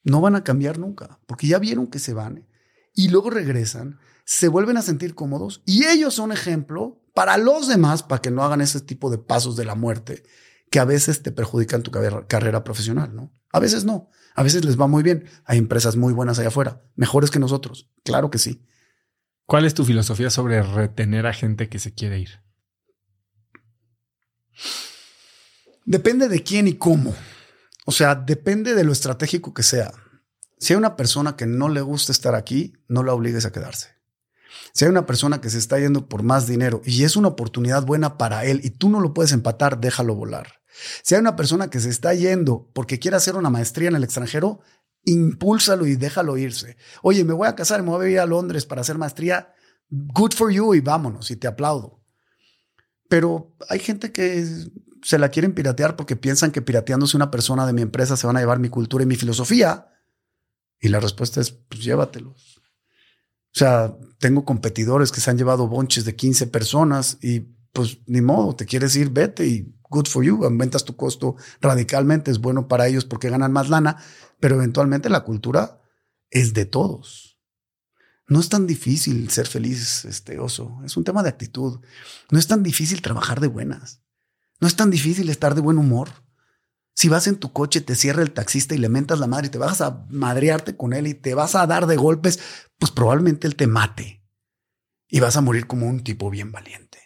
No 0.03 0.21
van 0.21 0.35
a 0.35 0.45
cambiar 0.45 0.79
nunca, 0.79 1.21
porque 1.27 1.47
ya 1.47 1.59
vieron 1.59 1.87
que 1.87 1.99
se 1.99 2.15
van 2.15 2.47
y 2.95 3.09
luego 3.09 3.31
regresan, 3.31 3.99
se 4.25 4.49
vuelven 4.49 4.77
a 4.77 4.83
sentir 4.83 5.15
cómodos 5.15 5.63
y 5.67 5.85
ellos 5.87 6.15
son 6.15 6.33
ejemplo 6.33 7.03
para 7.15 7.37
los 7.37 7.69
demás 7.69 8.03
para 8.03 8.23
que 8.23 8.31
no 8.31 8.43
hagan 8.43 8.61
ese 8.61 8.81
tipo 8.81 9.11
de 9.11 9.19
pasos 9.19 9.57
de 9.57 9.65
la 9.65 9.75
muerte 9.75 10.23
que 10.71 10.79
a 10.79 10.85
veces 10.85 11.23
te 11.23 11.33
perjudican 11.33 11.83
tu 11.83 11.91
carrera 11.91 12.65
profesional, 12.65 13.15
¿no? 13.15 13.33
A 13.53 13.59
veces 13.59 13.85
no. 13.85 14.09
A 14.35 14.43
veces 14.43 14.65
les 14.65 14.81
va 14.81 14.87
muy 14.87 15.03
bien. 15.03 15.29
Hay 15.45 15.59
empresas 15.59 15.97
muy 15.97 16.13
buenas 16.13 16.39
allá 16.39 16.49
afuera, 16.49 16.83
mejores 16.97 17.31
que 17.31 17.39
nosotros. 17.39 17.91
Claro 18.05 18.31
que 18.31 18.39
sí. 18.39 18.65
¿Cuál 19.47 19.65
es 19.65 19.75
tu 19.75 19.85
filosofía 19.85 20.31
sobre 20.31 20.63
retener 20.63 21.27
a 21.27 21.33
gente 21.33 21.69
que 21.69 21.79
se 21.79 21.93
quiere 21.93 22.21
ir? 22.21 22.41
Depende 25.85 26.29
de 26.29 26.43
quién 26.43 26.69
y 26.69 26.75
cómo. 26.75 27.15
O 27.85 27.93
sea, 27.93 28.15
depende 28.15 28.75
de 28.75 28.85
lo 28.85 28.93
estratégico 28.93 29.53
que 29.53 29.63
sea. 29.63 29.93
Si 30.59 30.73
hay 30.73 30.79
una 30.79 30.97
persona 30.97 31.37
que 31.37 31.47
no 31.47 31.69
le 31.69 31.81
gusta 31.81 32.13
estar 32.13 32.35
aquí, 32.35 32.75
no 32.87 33.03
la 33.03 33.15
obligues 33.15 33.47
a 33.47 33.53
quedarse. 33.53 34.00
Si 34.73 34.85
hay 34.85 34.91
una 34.91 35.07
persona 35.07 35.41
que 35.41 35.51
se 35.51 35.59
está 35.59 35.79
yendo 35.79 36.09
por 36.09 36.23
más 36.23 36.47
dinero 36.47 36.81
y 36.85 37.05
es 37.05 37.17
una 37.17 37.29
oportunidad 37.29 37.85
buena 37.85 38.19
para 38.19 38.45
él 38.45 38.61
y 38.65 38.71
tú 38.71 38.89
no 38.89 39.01
lo 39.01 39.15
puedes 39.15 39.33
empatar, 39.33 39.81
déjalo 39.81 40.15
volar. 40.15 40.61
Si 41.03 41.15
hay 41.15 41.21
una 41.21 41.37
persona 41.37 41.71
que 41.71 41.81
se 41.81 41.91
está 41.91 42.15
yendo 42.15 42.71
porque 42.73 42.99
quiere 42.99 43.17
hacer 43.17 43.37
una 43.37 43.51
maestría 43.51 43.89
en 43.89 43.97
el 43.97 44.05
extranjero, 44.05 44.61
impúlsalo 45.05 45.87
y 45.87 45.97
déjalo 45.97 46.37
irse. 46.37 46.77
Oye, 47.03 47.25
me 47.25 47.33
voy 47.33 47.49
a 47.49 47.55
casar, 47.55 47.83
me 47.83 47.91
voy 47.91 48.07
a 48.07 48.11
ir 48.11 48.21
a 48.21 48.27
Londres 48.27 48.67
para 48.67 48.81
hacer 48.81 48.99
maestría. 48.99 49.53
Good 49.89 50.33
for 50.35 50.53
you 50.53 50.75
y 50.75 50.81
vámonos 50.81 51.31
y 51.31 51.37
te 51.37 51.49
aplaudo. 51.49 52.01
Pero 53.09 53.57
hay 53.69 53.81
gente 53.81 54.13
que 54.13 54.47
se 55.03 55.19
la 55.19 55.31
quieren 55.31 55.55
piratear 55.55 55.97
porque 55.97 56.17
piensan 56.17 56.53
que 56.53 56.63
pirateándose 56.63 57.17
una 57.17 57.31
persona 57.31 57.67
de 57.67 57.73
mi 57.73 57.83
empresa 57.83 58.17
se 58.17 58.27
van 58.27 58.37
a 58.37 58.41
llevar 58.41 58.59
mi 58.59 58.69
cultura 58.69 59.03
y 59.03 59.07
mi 59.07 59.17
filosofía. 59.17 59.89
Y 60.81 60.89
la 60.89 61.01
respuesta 61.01 61.41
es, 61.41 61.51
pues 61.51 61.83
llévatelos. 61.83 62.60
O 63.55 63.59
sea, 63.59 63.97
tengo 64.19 64.45
competidores 64.45 65.11
que 65.11 65.21
se 65.21 65.31
han 65.31 65.39
llevado 65.39 65.67
bonches 65.67 66.05
de 66.05 66.15
15 66.15 66.47
personas 66.47 67.19
y 67.21 67.41
pues 67.73 67.99
ni 68.07 68.21
modo, 68.21 68.55
te 68.55 68.67
quieres 68.67 68.95
ir, 68.97 69.11
vete 69.11 69.47
y 69.47 69.75
good 69.89 70.07
for 70.07 70.25
you, 70.25 70.45
aumentas 70.45 70.85
tu 70.85 70.97
costo 70.97 71.37
radicalmente, 71.61 72.31
es 72.31 72.41
bueno 72.41 72.69
para 72.69 72.87
ellos 72.87 73.05
porque 73.05 73.31
ganan 73.31 73.53
más 73.53 73.69
lana, 73.69 73.97
pero 74.39 74.57
eventualmente 74.57 75.09
la 75.09 75.25
cultura 75.25 75.81
es 76.31 76.55
de 76.55 76.65
todos. 76.65 77.39
No 78.29 78.39
es 78.39 78.49
tan 78.49 78.69
difícil 78.69 79.29
ser 79.31 79.49
feliz, 79.49 80.05
este 80.05 80.39
oso, 80.39 80.79
es 80.85 80.97
un 80.97 81.03
tema 81.03 81.25
de 81.25 81.29
actitud. 81.29 81.81
No 82.31 82.39
es 82.39 82.47
tan 82.47 82.63
difícil 82.63 83.03
trabajar 83.03 83.41
de 83.41 83.49
buenas. 83.49 84.03
No 84.61 84.69
es 84.69 84.77
tan 84.77 84.91
difícil 84.91 85.29
estar 85.31 85.57
de 85.57 85.61
buen 85.61 85.79
humor. 85.79 86.11
Si 87.01 87.09
vas 87.09 87.27
en 87.27 87.37
tu 87.37 87.51
coche, 87.51 87.81
te 87.81 87.97
cierra 87.97 88.21
el 88.21 88.33
taxista 88.33 88.75
y 88.75 88.79
le 88.79 88.91
mentas 88.91 89.19
la 89.19 89.27
madre 89.27 89.47
y 89.47 89.51
te 89.51 89.57
vas 89.57 89.81
a 89.81 90.05
madrearte 90.11 90.77
con 90.77 90.93
él 90.93 91.07
y 91.07 91.15
te 91.15 91.35
vas 91.35 91.55
a 91.55 91.67
dar 91.67 91.87
de 91.87 91.97
golpes, 91.97 92.41
pues 92.79 92.93
probablemente 92.93 93.47
él 93.47 93.57
te 93.57 93.67
mate 93.67 94.23
y 95.09 95.19
vas 95.19 95.35
a 95.39 95.41
morir 95.41 95.67
como 95.67 95.87
un 95.87 96.05
tipo 96.05 96.29
bien 96.29 96.53
valiente. 96.53 96.99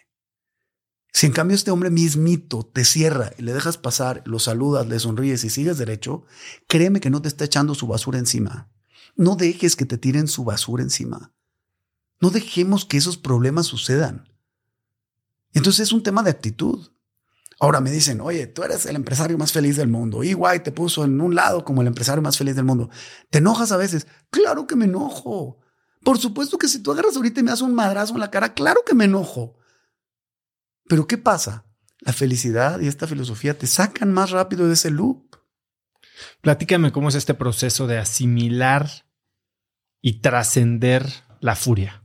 Si 1.13 1.27
en 1.27 1.31
cambio 1.31 1.55
este 1.55 1.71
hombre 1.71 1.91
mismito 1.91 2.65
te 2.65 2.83
cierra 2.83 3.31
y 3.37 3.43
le 3.43 3.53
dejas 3.53 3.77
pasar, 3.77 4.21
lo 4.25 4.39
saludas, 4.39 4.85
le 4.85 4.99
sonríes 4.99 5.45
y 5.45 5.49
sigues 5.49 5.77
derecho, 5.77 6.25
créeme 6.67 6.99
que 6.99 7.09
no 7.09 7.21
te 7.21 7.29
está 7.29 7.45
echando 7.45 7.73
su 7.73 7.87
basura 7.87 8.19
encima. 8.19 8.69
No 9.15 9.37
dejes 9.37 9.77
que 9.77 9.85
te 9.85 9.97
tiren 9.97 10.27
su 10.27 10.43
basura 10.43 10.83
encima. 10.83 11.33
No 12.19 12.31
dejemos 12.31 12.83
que 12.83 12.97
esos 12.97 13.15
problemas 13.15 13.67
sucedan. 13.67 14.27
Entonces 15.53 15.87
es 15.87 15.93
un 15.93 16.03
tema 16.03 16.21
de 16.21 16.31
actitud. 16.31 16.89
Ahora 17.59 17.79
me 17.79 17.91
dicen, 17.91 18.19
oye, 18.21 18.47
tú 18.47 18.63
eres 18.63 18.85
el 18.85 18.95
empresario 18.95 19.37
más 19.37 19.51
feliz 19.51 19.77
del 19.77 19.87
mundo. 19.87 20.23
EY 20.23 20.59
te 20.63 20.71
puso 20.71 21.05
en 21.05 21.21
un 21.21 21.35
lado 21.35 21.63
como 21.63 21.81
el 21.81 21.87
empresario 21.87 22.21
más 22.21 22.37
feliz 22.37 22.55
del 22.55 22.65
mundo. 22.65 22.89
¿Te 23.29 23.37
enojas 23.37 23.71
a 23.71 23.77
veces? 23.77 24.07
Claro 24.29 24.67
que 24.67 24.75
me 24.75 24.85
enojo. 24.85 25.59
Por 26.03 26.17
supuesto 26.17 26.57
que 26.57 26.67
si 26.67 26.83
tú 26.83 26.91
agarras 26.91 27.15
ahorita 27.15 27.39
y 27.39 27.43
me 27.43 27.51
das 27.51 27.61
un 27.61 27.73
madrazo 27.73 28.13
en 28.13 28.19
la 28.19 28.29
cara, 28.29 28.53
claro 28.53 28.81
que 28.85 28.93
me 28.93 29.05
enojo. 29.05 29.57
Pero 30.87 31.07
¿qué 31.07 31.17
pasa? 31.17 31.65
La 31.99 32.13
felicidad 32.13 32.79
y 32.79 32.87
esta 32.87 33.07
filosofía 33.07 33.57
te 33.57 33.67
sacan 33.67 34.13
más 34.13 34.31
rápido 34.31 34.67
de 34.67 34.73
ese 34.73 34.91
loop. 34.91 35.35
Platícame 36.41 36.91
cómo 36.91 37.09
es 37.09 37.15
este 37.15 37.33
proceso 37.33 37.87
de 37.87 37.97
asimilar 37.97 38.89
y 40.01 40.21
trascender 40.21 41.07
la 41.39 41.55
furia. 41.55 42.04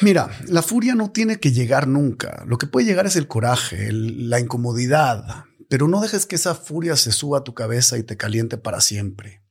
Mira, 0.00 0.30
la 0.46 0.62
furia 0.62 0.94
no 0.94 1.10
tiene 1.10 1.38
que 1.38 1.52
llegar 1.52 1.86
nunca. 1.86 2.44
Lo 2.46 2.58
que 2.58 2.66
puede 2.66 2.86
llegar 2.86 3.06
es 3.06 3.16
el 3.16 3.28
coraje, 3.28 3.92
la 3.92 4.40
incomodidad, 4.40 5.44
pero 5.68 5.86
no 5.88 6.00
dejes 6.00 6.26
que 6.26 6.36
esa 6.36 6.54
furia 6.54 6.96
se 6.96 7.12
suba 7.12 7.38
a 7.38 7.44
tu 7.44 7.54
cabeza 7.54 7.98
y 7.98 8.02
te 8.02 8.16
caliente 8.16 8.56
para 8.56 8.80
siempre. 8.80 9.42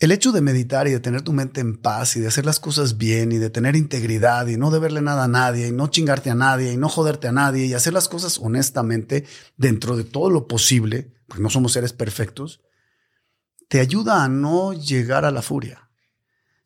El 0.00 0.12
hecho 0.12 0.30
de 0.30 0.40
meditar 0.40 0.86
y 0.86 0.92
de 0.92 1.00
tener 1.00 1.22
tu 1.22 1.32
mente 1.32 1.60
en 1.60 1.76
paz 1.76 2.14
y 2.14 2.20
de 2.20 2.28
hacer 2.28 2.46
las 2.46 2.60
cosas 2.60 2.98
bien 2.98 3.32
y 3.32 3.38
de 3.38 3.50
tener 3.50 3.74
integridad 3.74 4.46
y 4.46 4.56
no 4.56 4.70
deberle 4.70 5.02
nada 5.02 5.24
a 5.24 5.28
nadie 5.28 5.66
y 5.66 5.72
no 5.72 5.88
chingarte 5.88 6.30
a 6.30 6.36
nadie 6.36 6.72
y 6.72 6.76
no 6.76 6.88
joderte 6.88 7.26
a 7.26 7.32
nadie 7.32 7.66
y 7.66 7.74
hacer 7.74 7.92
las 7.92 8.08
cosas 8.08 8.38
honestamente 8.38 9.24
dentro 9.56 9.96
de 9.96 10.04
todo 10.04 10.30
lo 10.30 10.46
posible, 10.46 11.14
porque 11.26 11.42
no 11.42 11.50
somos 11.50 11.72
seres 11.72 11.92
perfectos, 11.92 12.60
te 13.68 13.80
ayuda 13.80 14.22
a 14.22 14.28
no 14.28 14.72
llegar 14.72 15.24
a 15.24 15.32
la 15.32 15.42
furia. 15.42 15.87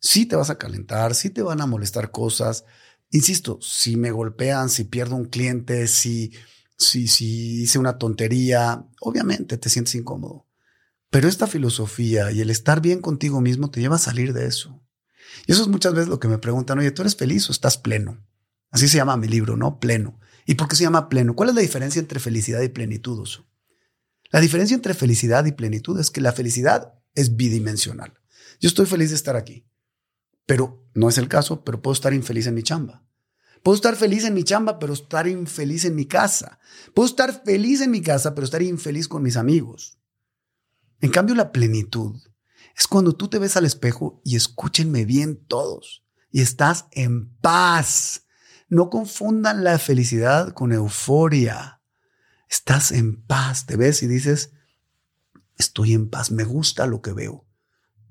Sí 0.03 0.25
te 0.25 0.35
vas 0.35 0.49
a 0.49 0.57
calentar, 0.57 1.15
sí 1.15 1.29
te 1.29 1.41
van 1.41 1.61
a 1.61 1.65
molestar 1.65 2.11
cosas. 2.11 2.65
Insisto, 3.09 3.57
si 3.61 3.95
me 3.95 4.11
golpean, 4.11 4.69
si 4.69 4.83
pierdo 4.83 5.15
un 5.15 5.25
cliente, 5.25 5.87
si, 5.87 6.33
si, 6.77 7.07
si 7.07 7.61
hice 7.63 7.79
una 7.79 7.97
tontería, 7.97 8.85
obviamente 8.99 9.57
te 9.57 9.69
sientes 9.69 9.95
incómodo. 9.95 10.45
Pero 11.09 11.29
esta 11.29 11.47
filosofía 11.47 12.33
y 12.33 12.41
el 12.41 12.49
estar 12.49 12.81
bien 12.81 12.99
contigo 12.99 13.39
mismo 13.39 13.71
te 13.71 13.79
lleva 13.79 13.95
a 13.95 13.99
salir 13.99 14.33
de 14.33 14.45
eso. 14.45 14.83
Y 15.47 15.53
eso 15.53 15.61
es 15.61 15.69
muchas 15.69 15.93
veces 15.93 16.09
lo 16.09 16.19
que 16.19 16.27
me 16.27 16.37
preguntan, 16.37 16.79
oye, 16.79 16.91
¿tú 16.91 17.01
eres 17.01 17.15
feliz 17.15 17.47
o 17.47 17.53
estás 17.53 17.77
pleno? 17.77 18.21
Así 18.71 18.89
se 18.89 18.97
llama 18.97 19.15
mi 19.15 19.29
libro, 19.29 19.55
¿no? 19.55 19.79
Pleno. 19.79 20.19
¿Y 20.45 20.55
por 20.55 20.67
qué 20.67 20.75
se 20.75 20.83
llama 20.83 21.07
pleno? 21.07 21.33
¿Cuál 21.33 21.49
es 21.49 21.55
la 21.55 21.61
diferencia 21.61 22.01
entre 22.01 22.19
felicidad 22.19 22.61
y 22.61 22.67
plenitud? 22.67 23.25
La 24.31 24.41
diferencia 24.41 24.75
entre 24.75 24.95
felicidad 24.95 25.45
y 25.45 25.53
plenitud 25.53 25.97
es 25.97 26.11
que 26.11 26.19
la 26.19 26.33
felicidad 26.33 26.93
es 27.15 27.37
bidimensional. 27.37 28.19
Yo 28.59 28.67
estoy 28.67 28.85
feliz 28.85 29.11
de 29.11 29.15
estar 29.15 29.37
aquí, 29.37 29.65
pero 30.45 30.85
no 30.93 31.09
es 31.09 31.17
el 31.17 31.27
caso, 31.27 31.63
pero 31.63 31.81
puedo 31.81 31.93
estar 31.93 32.13
infeliz 32.13 32.47
en 32.47 32.55
mi 32.55 32.63
chamba. 32.63 33.03
Puedo 33.63 33.75
estar 33.75 33.95
feliz 33.95 34.25
en 34.25 34.33
mi 34.33 34.43
chamba, 34.43 34.77
pero 34.77 34.93
estar 34.93 35.27
infeliz 35.27 35.85
en 35.85 35.95
mi 35.95 36.05
casa. 36.05 36.59
Puedo 36.93 37.07
estar 37.07 37.43
feliz 37.45 37.81
en 37.81 37.91
mi 37.91 38.01
casa, 38.01 38.35
pero 38.35 38.45
estar 38.45 38.61
infeliz 38.61 39.07
con 39.07 39.23
mis 39.23 39.37
amigos. 39.37 39.97
En 40.99 41.11
cambio, 41.11 41.33
la 41.33 41.51
plenitud 41.51 42.21
es 42.75 42.87
cuando 42.87 43.15
tú 43.15 43.29
te 43.29 43.39
ves 43.39 43.55
al 43.55 43.65
espejo 43.65 44.21
y 44.25 44.35
escúchenme 44.35 45.05
bien 45.05 45.37
todos 45.47 46.03
y 46.29 46.41
estás 46.41 46.85
en 46.91 47.29
paz. 47.37 48.25
No 48.67 48.89
confundan 48.89 49.63
la 49.63 49.79
felicidad 49.79 50.53
con 50.53 50.73
euforia. 50.73 51.81
Estás 52.49 52.91
en 52.91 53.21
paz, 53.23 53.65
te 53.65 53.77
ves 53.77 54.03
y 54.03 54.07
dices, 54.07 54.51
estoy 55.57 55.93
en 55.93 56.09
paz, 56.09 56.31
me 56.31 56.43
gusta 56.43 56.85
lo 56.85 57.01
que 57.01 57.13
veo. 57.13 57.45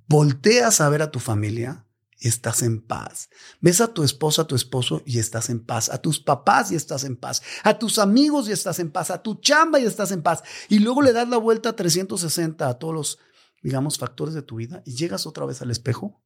Volteas 0.09 0.81
a 0.81 0.89
ver 0.89 1.03
a 1.03 1.11
tu 1.11 1.21
familia 1.21 1.87
y 2.23 2.29
estás 2.29 2.63
en 2.63 2.81
paz. 2.81 3.31
Ves 3.61 3.81
a 3.81 3.93
tu 3.93 4.05
esposa, 4.05 4.43
a 4.43 4.47
tu 4.47 4.55
esposo 4.55 5.03
y 5.05 5.19
estás 5.19 5.51
en 5.51 5.59
paz. 5.59 5.89
A 5.89 5.99
tus 5.99 6.21
papás 6.21 6.71
y 6.71 6.77
estás 6.77 7.03
en 7.03 7.17
paz. 7.17 7.43
A 7.65 7.77
tus 7.77 7.99
amigos 7.99 8.49
y 8.49 8.53
estás 8.53 8.79
en 8.79 8.93
paz. 8.93 9.11
A 9.11 9.21
tu 9.21 9.41
chamba 9.41 9.81
y 9.81 9.87
estás 9.87 10.13
en 10.13 10.23
paz. 10.23 10.45
Y 10.69 10.79
luego 10.79 11.03
le 11.03 11.13
das 11.13 11.29
la 11.29 11.37
vuelta 11.37 11.71
a 11.71 11.77
360 11.77 12.69
a 12.69 12.75
todos 12.75 12.95
los, 12.95 13.19
digamos, 13.61 13.99
factores 13.99 14.35
de 14.35 14.43
tu 14.43 14.55
vida 14.55 14.85
y 14.87 14.95
llegas 14.95 15.27
otra 15.27 15.47
vez 15.47 15.63
al 15.63 15.73
espejo 15.73 16.23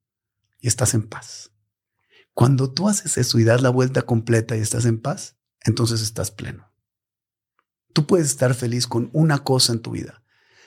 y 0.61 0.68
estás 0.68 0.92
en 0.92 1.09
paz. 1.09 1.53
Cuando 2.34 2.70
tú 2.70 2.90
haces 2.90 3.16
eso 3.16 3.38
y 3.38 3.44
das 3.44 3.62
la 3.62 3.70
vuelta 3.70 4.03
completa 4.03 4.55
y 4.55 4.61
estás 4.61 4.84
en 4.84 5.01
paz, 5.01 5.38
entonces 5.64 6.03
estás 6.03 6.30
pleno. 6.30 6.70
Tú 7.94 8.07
puedes 8.07 8.26
estar 8.26 8.53
feliz 8.53 8.86
con 8.86 9.09
una 9.14 9.38
cosa 9.38 9.72
en 9.72 9.80
tu 9.80 9.92
vida, 9.92 10.22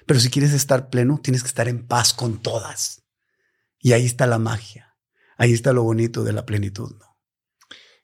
pero 0.07 0.19
si 0.19 0.31
quieres 0.31 0.53
estar 0.53 0.89
pleno, 0.89 1.19
tienes 1.21 1.43
que 1.43 1.49
estar 1.49 1.67
en 1.67 1.85
paz 1.85 2.13
con 2.13 2.41
todas. 2.41 3.03
Y 3.77 3.91
ahí 3.91 4.07
está 4.07 4.25
la 4.25 4.39
magia 4.39 4.88
ahí 5.39 5.53
está 5.53 5.73
lo 5.73 5.81
bonito 5.83 6.23
de 6.23 6.33
la 6.33 6.45
plenitud. 6.45 6.95
¿no? 6.99 7.17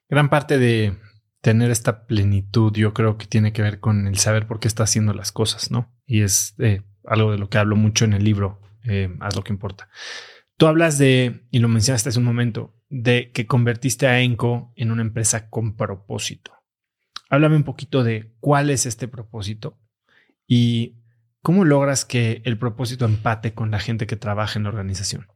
Gran 0.10 0.30
parte 0.30 0.58
de 0.58 0.98
tener 1.42 1.70
esta 1.70 2.08
plenitud 2.08 2.74
yo 2.74 2.96
creo 2.96 3.20
que 3.20 3.28
tiene 3.28 3.54
que 3.54 3.62
ver 3.62 3.80
con 3.80 4.08
el 4.08 4.18
saber 4.18 4.48
por 4.48 4.60
qué 4.60 4.68
está 4.68 4.84
haciendo 4.84 5.14
las 5.14 5.32
cosas, 5.32 5.70
¿no? 5.70 5.94
Y 6.08 6.22
es 6.22 6.56
eh, 6.58 6.82
algo 7.04 7.32
de 7.32 7.38
lo 7.38 7.50
que 7.50 7.60
hablo 7.60 7.76
mucho 7.76 8.04
en 8.06 8.14
el 8.14 8.24
libro, 8.24 8.62
eh, 8.84 9.16
haz 9.20 9.36
lo 9.36 9.44
que 9.44 9.54
importa. 9.54 9.88
Tú 10.58 10.66
hablas 10.66 10.98
de, 10.98 11.46
y 11.52 11.60
lo 11.60 11.68
mencionaste 11.68 12.10
hace 12.10 12.18
un 12.18 12.26
momento, 12.26 12.74
de 12.90 13.32
que 13.32 13.46
convertiste 13.46 14.08
a 14.08 14.22
Enco 14.22 14.74
en 14.76 14.92
una 14.92 15.04
empresa 15.04 15.50
con 15.50 15.76
propósito. 15.76 16.52
Háblame 17.30 17.58
un 17.58 17.64
poquito 17.64 18.04
de 18.04 18.34
cuál 18.40 18.70
es 18.70 18.86
este 18.86 19.08
propósito 19.08 19.78
y 20.48 21.04
cómo 21.42 21.66
logras 21.66 22.06
que 22.06 22.42
el 22.46 22.58
propósito 22.58 23.06
empate 23.06 23.54
con 23.54 23.70
la 23.70 23.80
gente 23.80 24.08
que 24.08 24.16
trabaja 24.16 24.58
en 24.58 24.64
la 24.64 24.70
organización. 24.70 25.28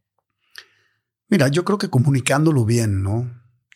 Mira, 1.30 1.48
yo 1.48 1.64
creo 1.64 1.78
que 1.78 1.90
comunicándolo 1.90 2.66
bien, 2.66 3.04
¿no? 3.04 3.32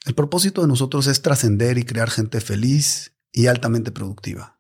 El 0.06 0.16
propósito 0.16 0.62
de 0.62 0.68
nosotros 0.68 1.08
es 1.08 1.22
trascender 1.22 1.78
y 1.78 1.84
crear 1.84 2.10
gente 2.10 2.42
feliz 2.42 3.16
y 3.32 3.48
altamente 3.48 3.92
productiva. 3.92 4.60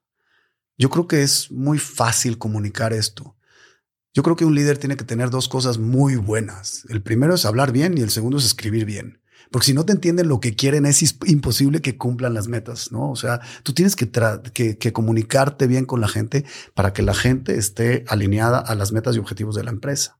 Yo 0.78 0.89
creo 0.89 1.08
que 1.08 1.24
es 1.24 1.52
muy 1.52 1.80
fácil 1.80 2.38
comunicar 2.38 2.94
esto. 2.94 3.36
Yo 4.14 4.22
creo 4.22 4.36
que 4.36 4.46
un 4.46 4.54
líder 4.54 4.78
tiene 4.78 4.96
que 4.96 5.06
tener 5.06 5.32
dos 5.32 5.50
cosas 5.50 5.80
muy 5.80 6.16
buenas. 6.18 6.86
El 6.89 7.02
primero 7.02 7.34
es 7.34 7.46
hablar 7.46 7.72
bien 7.72 7.98
y 7.98 8.02
el 8.02 8.12
segundo 8.12 8.38
es 8.38 8.46
escribir 8.46 8.86
bien. 8.86 9.22
Porque 9.52 9.68
si 9.68 9.74
no 9.74 9.86
te 9.86 9.94
entienden 9.94 10.28
lo 10.28 10.39
que 10.39 10.56
quieren, 10.56 10.86
es 10.86 11.16
imposible 11.26 11.82
que 11.82 11.98
cumplan 11.98 12.34
las 12.34 12.48
metas, 12.48 12.91
¿no? 12.91 13.10
O 13.12 13.16
sea, 13.16 13.41
tú 13.64 13.74
tienes 13.74 13.96
que, 13.96 14.10
que, 14.10 14.94
comunicarte 14.94 15.68
bien 15.68 15.86
con 15.86 16.00
la 16.00 16.08
gente 16.08 16.46
para 16.74 16.94
que 16.94 17.02
la 17.02 17.14
gente 17.14 17.58
esté 17.58 18.06
alineada 18.08 18.60
a 18.60 18.76
las 18.76 18.91
metas 18.91 19.16
y 19.16 19.20
objetivos 19.20 19.56
de 19.56 19.64
la 19.64 19.72
empresa. 19.72 20.20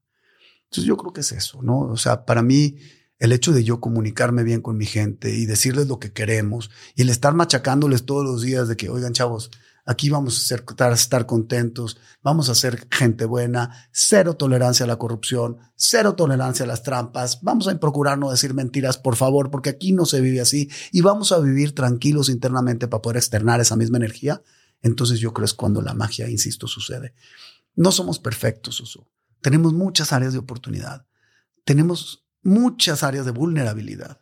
Entonces 0.74 0.88
yo 0.88 0.98
creo 0.98 1.14
que 1.14 1.22
es 1.22 1.32
eso, 1.34 1.62
¿no? 1.62 1.82
O 1.82 1.98
sea, 1.98 2.26
para 2.26 2.42
mí 2.42 2.78
el 3.20 3.32
hecho 3.32 3.52
de 3.52 3.64
yo 3.64 3.80
comunicarme 3.80 4.42
bien 4.42 4.60
con 4.60 4.76
mi 4.76 4.88
gente 4.88 5.30
y 5.30 5.46
decirles 5.46 5.88
lo 5.88 6.00
que 6.00 6.14
queremos 6.14 6.72
y 6.96 7.04
el 7.04 7.12
estar 7.12 7.36
machacándoles 7.36 8.06
todos 8.06 8.26
los 8.26 8.42
días 8.42 8.68
de 8.68 8.76
que, 8.76 8.90
oigan 8.90 9.14
chavos, 9.14 9.52
aquí 9.86 10.10
vamos 10.10 10.36
a 10.36 10.42
ser, 10.42 10.66
estar 10.92 11.28
contentos, 11.28 11.98
vamos 12.24 12.50
a 12.50 12.56
ser 12.56 12.88
gente 12.90 13.26
buena, 13.26 13.88
cero 13.92 14.36
tolerancia 14.36 14.86
a 14.86 14.88
la 14.88 14.96
corrupción, 14.96 15.60
cero 15.76 16.16
tolerancia 16.16 16.66
a 16.66 16.68
las 16.68 16.82
trampas, 16.82 17.44
vamos 17.44 17.68
a 17.68 17.80
procurar 17.80 18.18
no 18.18 18.32
decir 18.32 18.56
mentiras, 18.56 18.98
por 18.98 19.16
favor, 19.16 19.52
porque 19.52 19.70
aquí 19.70 19.92
no 19.92 20.08
se 20.08 20.22
vive 20.22 20.42
así 20.42 20.72
y 20.92 21.02
vamos 21.02 21.32
a 21.32 21.40
vivir 21.40 21.76
tranquilos 21.76 22.30
internamente 22.30 22.88
para 22.88 23.04
poder 23.04 23.18
externar 23.18 23.62
esa 23.62 23.76
misma 23.76 23.98
energía. 23.98 24.42
Entonces 24.82 25.20
yo 25.20 25.34
creo 25.34 25.46
es 25.46 25.54
cuando 25.54 25.84
la 25.84 25.94
magia, 25.94 26.28
insisto, 26.32 26.66
sucede. 26.66 27.14
No 27.76 27.92
somos 27.92 28.18
perfectos, 28.18 28.82
Uso. 28.82 29.13
Tenemos 29.44 29.74
muchas 29.74 30.14
áreas 30.14 30.32
de 30.32 30.40
oportunidad. 30.40 31.06
Tenemos 31.66 32.26
muchas 32.44 33.04
áreas 33.04 33.26
de 33.26 33.32
vulnerabilidad. 33.32 34.22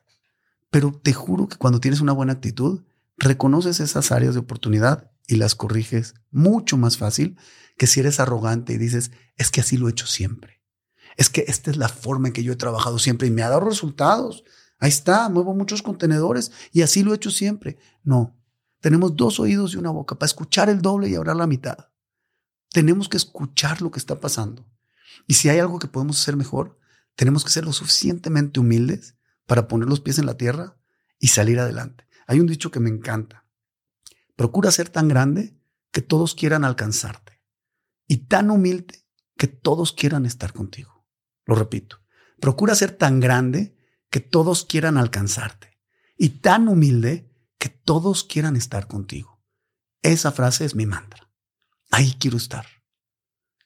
Pero 0.72 0.92
te 0.92 1.14
juro 1.14 1.48
que 1.48 1.58
cuando 1.58 1.80
tienes 1.80 2.02
una 2.02 2.12
buena 2.12 2.34
actitud, 2.34 2.82
reconoces 3.18 3.80
esas 3.80 4.12
áreas 4.12 4.34
de 4.34 4.40
oportunidad 4.40 5.12
y 5.28 5.36
las 5.36 5.54
corriges 5.54 6.16
mucho 6.32 6.76
más 6.76 6.98
fácil 6.98 7.38
que 7.78 7.86
si 7.86 8.00
eres 8.00 8.20
arrogante 8.20 8.74
y 8.74 8.80
dices, 8.80 9.12
es 9.38 9.52
que 9.52 9.62
así 9.62 9.78
lo 9.78 9.88
he 9.88 9.92
hecho 9.92 10.08
siempre. 10.08 10.60
Es 11.18 11.30
que 11.30 11.46
esta 11.48 11.70
es 11.70 11.78
la 11.78 11.88
forma 11.88 12.30
en 12.30 12.34
que 12.34 12.44
yo 12.44 12.54
he 12.54 12.58
trabajado 12.58 12.98
siempre 12.98 13.28
y 13.28 13.32
me 13.32 13.44
ha 13.44 13.50
dado 13.50 13.62
resultados. 13.62 14.44
Ahí 14.80 14.90
está, 14.90 15.30
muevo 15.30 15.54
muchos 15.54 15.84
contenedores 15.84 16.52
y 16.72 16.82
así 16.82 17.04
lo 17.04 17.12
he 17.12 17.18
hecho 17.18 17.30
siempre. 17.30 17.78
No, 18.04 18.36
tenemos 18.80 19.16
dos 19.16 19.40
oídos 19.40 19.76
y 19.76 19.78
una 19.78 19.92
boca 19.92 20.18
para 20.18 20.26
escuchar 20.26 20.68
el 20.70 20.82
doble 20.82 21.10
y 21.10 21.16
hablar 21.16 21.36
la 21.36 21.46
mitad. 21.46 21.78
Tenemos 22.72 23.08
que 23.08 23.18
escuchar 23.18 23.84
lo 23.84 23.92
que 23.92 24.00
está 24.00 24.20
pasando. 24.20 24.66
Y 25.28 25.36
si 25.36 25.50
hay 25.50 25.60
algo 25.60 25.80
que 25.80 25.88
podemos 25.88 26.20
hacer 26.20 26.36
mejor, 26.36 26.80
tenemos 27.16 27.44
que 27.44 27.52
ser 27.52 27.66
lo 27.66 27.74
suficientemente 27.74 28.60
humildes 28.60 29.16
para 29.46 29.68
poner 29.68 29.88
los 29.88 30.00
pies 30.00 30.18
en 30.20 30.26
la 30.26 30.38
tierra 30.38 30.78
y 31.20 31.28
salir 31.28 31.60
adelante. 31.60 32.08
Hay 32.28 32.40
un 32.40 32.48
dicho 32.48 32.72
que 32.72 32.80
me 32.80 32.90
encanta. 32.90 33.46
Procura 34.36 34.72
ser 34.72 34.90
tan 34.90 35.08
grande 35.08 35.60
que 35.92 36.02
todos 36.02 36.36
quieran 36.36 36.64
alcanzarte 36.64 37.42
y 38.08 38.28
tan 38.28 38.50
humilde 38.50 39.06
que 39.38 39.48
todos 39.48 39.92
quieran 39.94 40.26
estar 40.26 40.54
contigo. 40.54 41.06
Lo 41.46 41.56
repito. 41.56 42.02
Procura 42.40 42.76
ser 42.76 42.92
tan 42.92 43.20
grande 43.20 43.78
que 44.10 44.20
todos 44.20 44.66
quieran 44.66 44.98
alcanzarte 44.98 45.80
y 46.18 46.30
tan 46.30 46.68
humilde 46.68 47.32
que 47.58 47.70
todos 47.70 48.24
quieran 48.24 48.56
estar 48.56 48.88
contigo. 48.88 49.42
Esa 50.02 50.32
frase 50.32 50.66
es 50.66 50.76
mi 50.76 50.86
mantra. 50.86 51.30
Ahí 51.92 52.16
quiero 52.20 52.38
estar. 52.38 52.66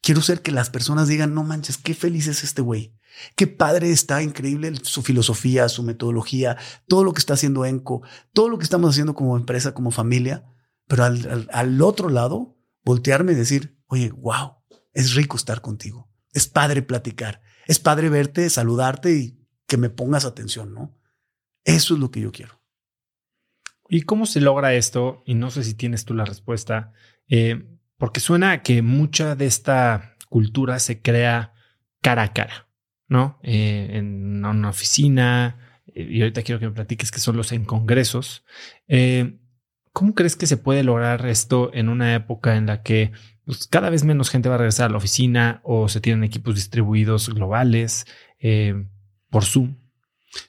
Quiero 0.06 0.22
ser 0.22 0.44
que 0.44 0.52
las 0.52 0.70
personas 0.70 1.08
digan, 1.08 1.34
no 1.34 1.44
manches, 1.44 1.80
qué 1.80 1.96
feliz 1.96 2.28
es 2.28 2.44
este 2.44 2.62
güey. 2.62 2.94
Qué 3.36 3.48
padre 3.48 3.90
está, 3.90 4.22
increíble 4.22 4.72
su 4.84 5.02
filosofía, 5.02 5.68
su 5.68 5.82
metodología, 5.82 6.58
todo 6.88 7.04
lo 7.04 7.12
que 7.12 7.18
está 7.18 7.34
haciendo 7.34 7.66
Enco, 7.66 8.04
todo 8.32 8.48
lo 8.48 8.60
que 8.60 8.66
estamos 8.66 8.92
haciendo 8.92 9.16
como 9.16 9.36
empresa, 9.36 9.74
como 9.74 9.90
familia. 9.90 10.46
Pero 10.86 11.06
al, 11.06 11.50
al 11.52 11.82
otro 11.82 12.10
lado, 12.10 12.56
voltearme 12.84 13.32
y 13.32 13.36
decir, 13.36 13.80
oye, 13.88 14.12
wow, 14.12 14.58
es 14.94 15.16
rico 15.16 15.38
estar 15.38 15.62
contigo. 15.62 16.08
Es 16.34 16.48
padre 16.48 16.84
platicar. 16.84 17.42
Es 17.66 17.80
padre 17.80 18.10
verte, 18.10 18.48
saludarte 18.52 19.12
y 19.12 19.40
que 19.66 19.78
me 19.78 19.90
pongas 19.90 20.26
atención, 20.26 20.72
¿no? 20.72 20.96
Eso 21.64 21.96
es 21.96 22.00
lo 22.00 22.12
que 22.12 22.22
yo 22.22 22.32
quiero. 22.32 22.62
¿Y 23.90 24.04
cómo 24.04 24.28
se 24.28 24.40
logra 24.40 24.76
esto? 24.76 25.24
Y 25.26 25.34
no 25.34 25.50
sé 25.50 25.64
si 25.64 25.74
tienes 25.74 26.06
tú 26.06 26.14
la 26.14 26.26
respuesta, 26.26 26.94
eh, 27.28 27.76
porque 27.98 28.20
suena 28.20 28.62
que 28.62 28.82
mucha 28.82 29.36
de 29.36 29.46
esta 29.46 30.16
cultura 30.30 30.80
se 30.80 31.02
crea 31.02 31.54
cara 32.02 32.24
a 32.24 32.34
cara, 32.34 32.68
¿no? 33.08 33.40
Eh, 33.44 33.90
en 33.94 34.44
una 34.46 34.70
oficina, 34.70 35.82
eh, 35.94 36.08
y 36.10 36.22
ahorita 36.22 36.44
quiero 36.44 36.60
que 36.60 36.68
me 36.68 36.74
platiques 36.74 37.12
que 37.12 37.20
son 37.20 37.38
los 37.38 37.52
en 37.52 37.66
congresos. 37.66 38.44
¿Cómo 39.94 40.14
crees 40.14 40.36
que 40.36 40.46
se 40.46 40.58
puede 40.58 40.84
lograr 40.84 41.26
esto 41.26 41.72
en 41.74 41.88
una 41.88 42.16
época 42.16 42.58
en 42.58 42.66
la 42.66 42.84
que 42.84 43.14
pues, 43.46 43.68
cada 43.68 43.90
vez 43.90 44.04
menos 44.04 44.30
gente 44.30 44.50
va 44.50 44.56
a 44.56 44.58
regresar 44.58 44.88
a 44.88 44.92
la 44.92 44.98
oficina 44.98 45.62
o 45.64 45.88
se 45.88 46.02
tienen 46.02 46.26
equipos 46.26 46.56
distribuidos 46.56 47.30
globales 47.34 48.06
por 49.30 49.46
Zoom? 49.46 49.85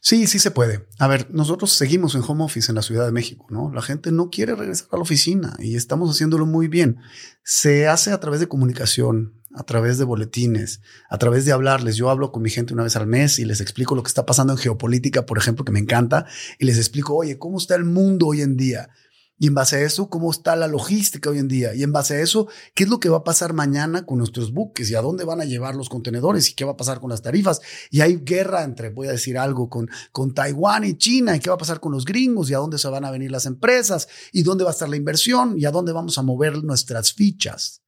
Sí, 0.01 0.27
sí 0.27 0.39
se 0.39 0.51
puede. 0.51 0.87
A 0.99 1.09
ver, 1.09 1.29
nosotros 1.33 1.73
seguimos 1.73 2.15
en 2.15 2.23
home 2.27 2.45
office 2.45 2.71
en 2.71 2.77
la 2.77 2.83
Ciudad 2.83 3.07
de 3.07 3.13
México, 3.13 3.47
¿no? 3.51 3.73
La 3.73 3.83
gente 3.83 4.13
no 4.13 4.31
quiere 4.31 4.55
regresar 4.55 4.89
a 4.93 4.97
la 4.97 5.03
oficina 5.03 5.57
y 5.59 5.77
estamos 5.77 6.11
haciéndolo 6.11 6.47
muy 6.47 6.69
bien. 6.69 6.99
Se 7.43 7.89
hace 7.89 8.13
a 8.13 8.21
través 8.21 8.41
de 8.41 8.49
comunicación, 8.49 9.35
a 9.55 9.63
través 9.63 9.99
de 9.99 10.05
boletines, 10.05 10.81
a 11.09 11.19
través 11.19 11.45
de 11.45 11.53
hablarles. 11.53 11.97
Yo 11.97 12.11
hablo 12.11 12.31
con 12.31 12.43
mi 12.43 12.51
gente 12.51 12.75
una 12.75 12.83
vez 12.83 12.97
al 12.97 13.07
mes 13.07 13.39
y 13.39 13.45
les 13.45 13.61
explico 13.61 13.95
lo 13.95 14.03
que 14.03 14.09
está 14.09 14.27
pasando 14.27 14.53
en 14.53 14.59
geopolítica, 14.59 15.25
por 15.25 15.39
ejemplo, 15.39 15.65
que 15.65 15.73
me 15.73 15.81
encanta, 15.81 16.27
y 16.59 16.67
les 16.67 16.77
explico, 16.77 17.15
oye, 17.15 17.39
¿cómo 17.39 17.59
está 17.59 17.75
el 17.75 17.85
mundo 17.85 18.27
hoy 18.27 18.43
en 18.43 18.57
día? 18.57 18.91
Y 19.39 19.49
en 19.49 19.55
base 19.55 19.77
a 19.77 19.81
eso, 19.81 20.09
cómo 20.09 20.31
está 20.31 20.57
la 20.57 20.67
logística 20.67 21.29
hoy 21.29 21.39
en 21.39 21.49
día. 21.49 21.75
Y 21.75 21.83
en 21.83 21.93
base 21.93 22.15
a 22.15 22.21
eso, 22.21 22.49
qué 22.75 22.85
es 22.85 22.89
lo 22.89 23.01
que 23.01 23.11
va 23.11 23.19
a 23.19 23.25
pasar 23.25 23.53
mañana 23.53 24.07
con 24.07 24.17
nuestros 24.17 24.51
buques 24.51 24.91
y 24.91 24.95
a 24.95 25.03
dónde 25.03 25.25
van 25.25 25.43
a 25.43 25.45
llevar 25.45 25.75
los 25.75 25.91
contenedores 25.91 26.49
y 26.49 26.55
qué 26.55 26.65
va 26.65 26.73
a 26.73 26.77
pasar 26.77 27.01
con 27.01 27.11
las 27.11 27.21
tarifas. 27.21 27.61
Y 27.91 28.01
hay 28.01 28.17
guerra 28.17 28.65
entre, 28.65 28.89
voy 28.89 29.09
a 29.09 29.13
decir 29.13 29.37
algo, 29.37 29.69
con, 29.69 29.91
con 30.11 30.33
Taiwán 30.33 30.85
y 30.85 30.97
China 30.97 31.37
y 31.37 31.41
qué 31.41 31.51
va 31.51 31.57
a 31.57 31.59
pasar 31.59 31.81
con 31.81 31.93
los 31.93 32.07
gringos 32.07 32.49
y 32.49 32.55
a 32.55 32.59
dónde 32.59 32.79
se 32.79 32.89
van 32.89 33.05
a 33.05 33.11
venir 33.11 33.31
las 33.31 33.45
empresas 33.45 34.09
y 34.33 34.43
dónde 34.43 34.65
va 34.65 34.71
a 34.71 34.73
estar 34.73 34.89
la 34.89 34.97
inversión 34.97 35.59
y 35.59 35.67
a 35.67 35.71
dónde 35.71 35.93
vamos 35.93 36.17
a 36.17 36.23
mover 36.23 36.65
nuestras 36.65 37.13
fichas. 37.13 37.83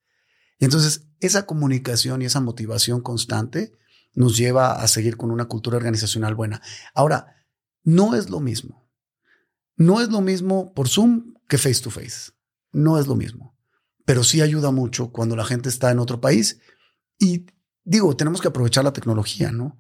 Y 0.58 0.66
entonces, 0.66 1.06
esa 1.20 1.46
comunicación 1.46 2.20
y 2.20 2.26
esa 2.26 2.40
motivación 2.40 3.00
constante 3.00 3.72
nos 4.12 4.36
lleva 4.36 4.82
a 4.82 4.88
seguir 4.88 5.16
con 5.16 5.30
una 5.30 5.46
cultura 5.46 5.78
organizacional 5.78 6.34
buena. 6.34 6.60
Ahora, 6.94 7.36
no 7.84 8.14
es 8.14 8.28
lo 8.28 8.40
mismo. 8.40 8.86
No 9.76 10.00
es 10.00 10.08
lo 10.08 10.20
mismo 10.20 10.74
por 10.74 10.88
Zoom 10.88 11.37
que 11.48 11.58
face 11.58 11.82
to 11.82 11.90
face. 11.90 12.32
No 12.72 12.98
es 12.98 13.06
lo 13.06 13.16
mismo, 13.16 13.56
pero 14.04 14.22
sí 14.22 14.40
ayuda 14.40 14.70
mucho 14.70 15.10
cuando 15.10 15.34
la 15.34 15.44
gente 15.44 15.68
está 15.68 15.90
en 15.90 15.98
otro 15.98 16.20
país. 16.20 16.60
Y 17.18 17.46
digo, 17.84 18.14
tenemos 18.16 18.40
que 18.40 18.48
aprovechar 18.48 18.84
la 18.84 18.92
tecnología, 18.92 19.50
¿no? 19.50 19.78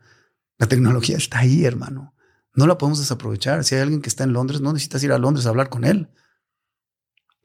La 0.58 0.66
tecnología 0.66 1.16
está 1.16 1.40
ahí, 1.40 1.64
hermano. 1.64 2.14
No 2.54 2.66
la 2.66 2.78
podemos 2.78 2.98
desaprovechar. 2.98 3.62
Si 3.62 3.76
hay 3.76 3.82
alguien 3.82 4.02
que 4.02 4.08
está 4.08 4.24
en 4.24 4.32
Londres, 4.32 4.60
no 4.60 4.72
necesitas 4.72 5.04
ir 5.04 5.12
a 5.12 5.18
Londres 5.18 5.46
a 5.46 5.50
hablar 5.50 5.68
con 5.68 5.84
él. 5.84 6.08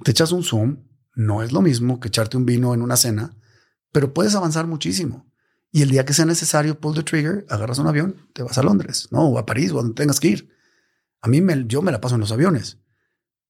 Te 0.03 0.11
echas 0.11 0.31
un 0.31 0.43
Zoom, 0.43 0.87
no 1.13 1.43
es 1.43 1.51
lo 1.51 1.61
mismo 1.61 1.99
que 1.99 2.07
echarte 2.07 2.37
un 2.37 2.45
vino 2.45 2.73
en 2.73 2.81
una 2.81 2.97
cena, 2.97 3.37
pero 3.91 4.13
puedes 4.13 4.33
avanzar 4.33 4.65
muchísimo. 4.65 5.31
Y 5.71 5.81
el 5.81 5.89
día 5.89 6.05
que 6.05 6.13
sea 6.13 6.25
necesario, 6.25 6.79
pull 6.79 6.95
the 6.95 7.03
trigger, 7.03 7.45
agarras 7.49 7.79
un 7.79 7.87
avión, 7.87 8.15
te 8.33 8.43
vas 8.43 8.57
a 8.57 8.63
Londres, 8.63 9.07
¿no? 9.11 9.27
O 9.27 9.37
a 9.37 9.45
París, 9.45 9.71
o 9.71 9.75
donde 9.75 9.93
tengas 9.93 10.19
que 10.19 10.29
ir. 10.29 10.49
A 11.21 11.27
mí 11.27 11.41
me, 11.41 11.65
yo 11.67 11.81
me 11.81 11.91
la 11.91 12.01
paso 12.01 12.15
en 12.15 12.21
los 12.21 12.31
aviones. 12.31 12.79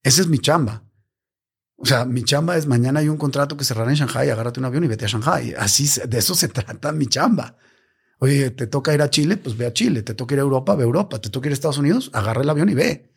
Esa 0.03 0.21
es 0.21 0.27
mi 0.27 0.39
chamba. 0.39 0.83
O 1.75 1.85
sea, 1.85 2.05
mi 2.05 2.23
chamba 2.23 2.57
es 2.57 2.67
mañana 2.67 2.99
hay 2.99 3.09
un 3.09 3.17
contrato 3.17 3.57
que 3.57 3.63
cerrará 3.63 3.89
en 3.89 3.97
Shanghai, 3.97 4.29
agárrate 4.29 4.59
un 4.59 4.65
avión 4.65 4.83
y 4.83 4.87
vete 4.87 5.05
a 5.05 5.07
Shanghai. 5.07 5.53
Así, 5.57 5.89
de 6.07 6.17
eso 6.17 6.35
se 6.35 6.47
trata 6.49 6.91
mi 6.91 7.07
chamba. 7.07 7.57
Oye, 8.19 8.51
te 8.51 8.67
toca 8.67 8.93
ir 8.93 9.01
a 9.01 9.09
Chile, 9.09 9.37
pues 9.37 9.57
ve 9.57 9.65
a 9.65 9.73
Chile. 9.73 10.03
Te 10.03 10.13
toca 10.13 10.35
ir 10.35 10.39
a 10.39 10.43
Europa, 10.43 10.75
ve 10.75 10.83
a 10.83 10.85
Europa. 10.85 11.19
Te 11.19 11.29
toca 11.29 11.47
ir 11.47 11.51
a 11.51 11.55
Estados 11.55 11.77
Unidos, 11.77 12.09
agarra 12.13 12.41
el 12.41 12.49
avión 12.49 12.69
y 12.69 12.73
ve. 12.73 13.13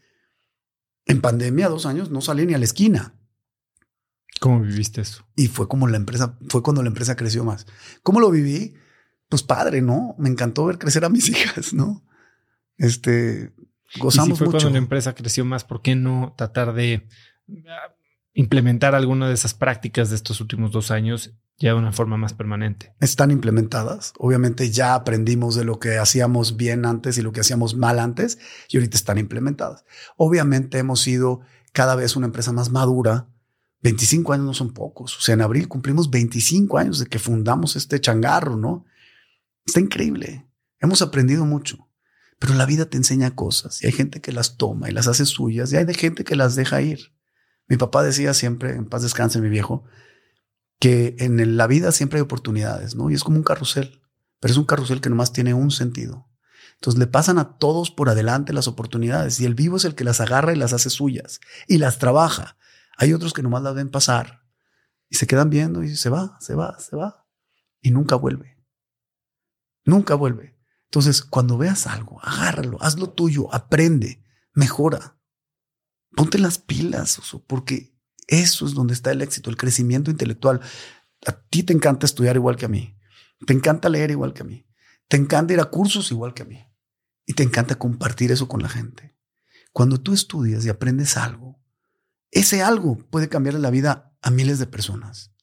En 1.04 1.20
pandemia, 1.20 1.68
dos 1.68 1.86
años, 1.86 2.10
no 2.10 2.20
salí 2.20 2.46
ni 2.46 2.54
a 2.54 2.58
la 2.58 2.64
esquina. 2.64 3.14
¿Cómo 4.40 4.60
viviste 4.60 5.00
eso? 5.00 5.26
Y 5.36 5.46
fue 5.48 5.68
como 5.68 5.86
la 5.86 5.96
empresa, 5.96 6.36
fue 6.48 6.62
cuando 6.62 6.82
la 6.82 6.88
empresa 6.88 7.16
creció 7.16 7.44
más. 7.44 7.66
¿Cómo 8.02 8.20
lo 8.20 8.30
viví? 8.30 8.74
Pues 9.28 9.42
padre, 9.42 9.82
¿no? 9.82 10.14
Me 10.18 10.28
encantó 10.28 10.66
ver 10.66 10.78
crecer 10.78 11.04
a 11.04 11.08
mis 11.08 11.28
hijas, 11.28 11.72
¿no? 11.72 12.04
Este, 12.76 13.54
Gozamos 13.98 14.30
y 14.30 14.32
si 14.32 14.38
fue 14.38 14.50
cuando 14.50 14.70
la 14.70 14.78
empresa 14.78 15.14
creció 15.14 15.44
más, 15.44 15.64
¿por 15.64 15.82
qué 15.82 15.94
no 15.94 16.34
tratar 16.36 16.74
de 16.74 17.06
ah, 17.68 17.94
implementar 18.34 18.94
alguna 18.94 19.28
de 19.28 19.34
esas 19.34 19.54
prácticas 19.54 20.10
de 20.10 20.16
estos 20.16 20.40
últimos 20.40 20.72
dos 20.72 20.90
años 20.90 21.32
ya 21.58 21.70
de 21.70 21.78
una 21.78 21.92
forma 21.92 22.16
más 22.16 22.34
permanente? 22.34 22.94
Están 23.00 23.30
implementadas. 23.30 24.12
Obviamente 24.18 24.70
ya 24.70 24.94
aprendimos 24.94 25.54
de 25.54 25.64
lo 25.64 25.78
que 25.78 25.98
hacíamos 25.98 26.56
bien 26.56 26.84
antes 26.84 27.16
y 27.16 27.22
lo 27.22 27.32
que 27.32 27.40
hacíamos 27.40 27.76
mal 27.76 27.98
antes 27.98 28.38
y 28.68 28.76
ahorita 28.76 28.96
están 28.96 29.18
implementadas. 29.18 29.84
Obviamente 30.16 30.78
hemos 30.78 31.00
sido 31.00 31.40
cada 31.72 31.94
vez 31.94 32.16
una 32.16 32.26
empresa 32.26 32.52
más 32.52 32.70
madura. 32.70 33.28
25 33.82 34.32
años 34.32 34.46
no 34.46 34.54
son 34.54 34.72
pocos. 34.72 35.16
O 35.16 35.20
sea, 35.20 35.34
en 35.34 35.42
abril 35.42 35.68
cumplimos 35.68 36.10
25 36.10 36.78
años 36.78 36.98
de 36.98 37.06
que 37.06 37.18
fundamos 37.18 37.76
este 37.76 38.00
changarro, 38.00 38.56
¿no? 38.56 38.84
Está 39.64 39.80
increíble. 39.80 40.46
Hemos 40.80 41.02
aprendido 41.02 41.44
mucho. 41.44 41.85
Pero 42.38 42.54
la 42.54 42.66
vida 42.66 42.86
te 42.86 42.96
enseña 42.96 43.34
cosas 43.34 43.82
y 43.82 43.86
hay 43.86 43.92
gente 43.92 44.20
que 44.20 44.32
las 44.32 44.56
toma 44.56 44.88
y 44.88 44.92
las 44.92 45.06
hace 45.06 45.24
suyas 45.24 45.72
y 45.72 45.76
hay 45.76 45.84
de 45.84 45.94
gente 45.94 46.24
que 46.24 46.36
las 46.36 46.54
deja 46.54 46.82
ir. 46.82 47.12
Mi 47.66 47.76
papá 47.76 48.02
decía 48.02 48.34
siempre, 48.34 48.72
en 48.72 48.86
paz 48.88 49.02
descanse 49.02 49.40
mi 49.40 49.48
viejo, 49.48 49.84
que 50.78 51.16
en 51.18 51.56
la 51.56 51.66
vida 51.66 51.92
siempre 51.92 52.18
hay 52.18 52.22
oportunidades, 52.22 52.94
¿no? 52.94 53.10
Y 53.10 53.14
es 53.14 53.24
como 53.24 53.38
un 53.38 53.42
carrusel, 53.42 54.02
pero 54.40 54.52
es 54.52 54.58
un 54.58 54.66
carrusel 54.66 55.00
que 55.00 55.08
nomás 55.08 55.32
tiene 55.32 55.54
un 55.54 55.70
sentido. 55.70 56.28
Entonces 56.74 56.98
le 56.98 57.06
pasan 57.06 57.38
a 57.38 57.56
todos 57.56 57.90
por 57.90 58.10
adelante 58.10 58.52
las 58.52 58.68
oportunidades 58.68 59.40
y 59.40 59.46
el 59.46 59.54
vivo 59.54 59.78
es 59.78 59.86
el 59.86 59.94
que 59.94 60.04
las 60.04 60.20
agarra 60.20 60.52
y 60.52 60.56
las 60.56 60.74
hace 60.74 60.90
suyas 60.90 61.40
y 61.66 61.78
las 61.78 61.98
trabaja. 61.98 62.58
Hay 62.98 63.12
otros 63.14 63.32
que 63.32 63.42
nomás 63.42 63.62
las 63.62 63.74
ven 63.74 63.90
pasar 63.90 64.42
y 65.08 65.16
se 65.16 65.26
quedan 65.26 65.48
viendo 65.48 65.82
y 65.82 65.96
se 65.96 66.10
va, 66.10 66.36
se 66.40 66.54
va, 66.54 66.78
se 66.78 66.96
va 66.96 67.26
y 67.80 67.90
nunca 67.90 68.16
vuelve. 68.16 68.58
Nunca 69.84 70.14
vuelve. 70.14 70.55
Entonces, 70.86 71.22
cuando 71.22 71.58
veas 71.58 71.86
algo, 71.86 72.20
agárralo, 72.22 72.78
hazlo 72.80 73.10
tuyo, 73.10 73.52
aprende, 73.54 74.22
mejora. 74.54 75.18
Ponte 76.14 76.38
las 76.38 76.58
pilas, 76.58 77.20
porque 77.46 77.94
eso 78.26 78.66
es 78.66 78.74
donde 78.74 78.94
está 78.94 79.10
el 79.10 79.22
éxito, 79.22 79.50
el 79.50 79.56
crecimiento 79.56 80.10
intelectual. 80.10 80.60
A 81.26 81.32
ti 81.32 81.62
te 81.62 81.72
encanta 81.72 82.06
estudiar 82.06 82.36
igual 82.36 82.56
que 82.56 82.66
a 82.66 82.68
mí. 82.68 82.96
Te 83.46 83.52
encanta 83.52 83.88
leer 83.88 84.10
igual 84.10 84.32
que 84.32 84.42
a 84.42 84.46
mí. 84.46 84.66
Te 85.08 85.16
encanta 85.16 85.52
ir 85.52 85.60
a 85.60 85.66
cursos 85.66 86.10
igual 86.10 86.34
que 86.34 86.42
a 86.42 86.46
mí. 86.46 86.64
Y 87.26 87.34
te 87.34 87.42
encanta 87.42 87.74
compartir 87.74 88.32
eso 88.32 88.48
con 88.48 88.62
la 88.62 88.68
gente. 88.68 89.16
Cuando 89.72 90.00
tú 90.00 90.14
estudias 90.14 90.64
y 90.64 90.68
aprendes 90.68 91.16
algo, 91.16 91.60
ese 92.30 92.62
algo 92.62 92.96
puede 93.10 93.28
cambiar 93.28 93.54
la 93.54 93.70
vida 93.70 94.16
a 94.22 94.30
miles 94.30 94.58
de 94.58 94.66
personas 94.66 95.35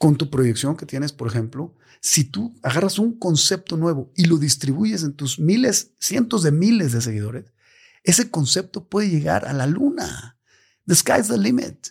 con 0.00 0.16
tu 0.16 0.30
proyección 0.30 0.78
que 0.78 0.86
tienes, 0.86 1.12
por 1.12 1.28
ejemplo, 1.28 1.76
si 2.00 2.24
tú 2.24 2.58
agarras 2.62 2.98
un 2.98 3.18
concepto 3.18 3.76
nuevo 3.76 4.10
y 4.16 4.24
lo 4.24 4.38
distribuyes 4.38 5.02
en 5.02 5.12
tus 5.12 5.38
miles, 5.38 5.92
cientos 5.98 6.42
de 6.42 6.52
miles 6.52 6.92
de 6.92 7.02
seguidores, 7.02 7.52
ese 8.02 8.30
concepto 8.30 8.88
puede 8.88 9.10
llegar 9.10 9.46
a 9.46 9.52
la 9.52 9.66
luna. 9.66 10.38
The 10.86 10.94
sky's 10.94 11.28
the 11.28 11.36
limit. 11.36 11.88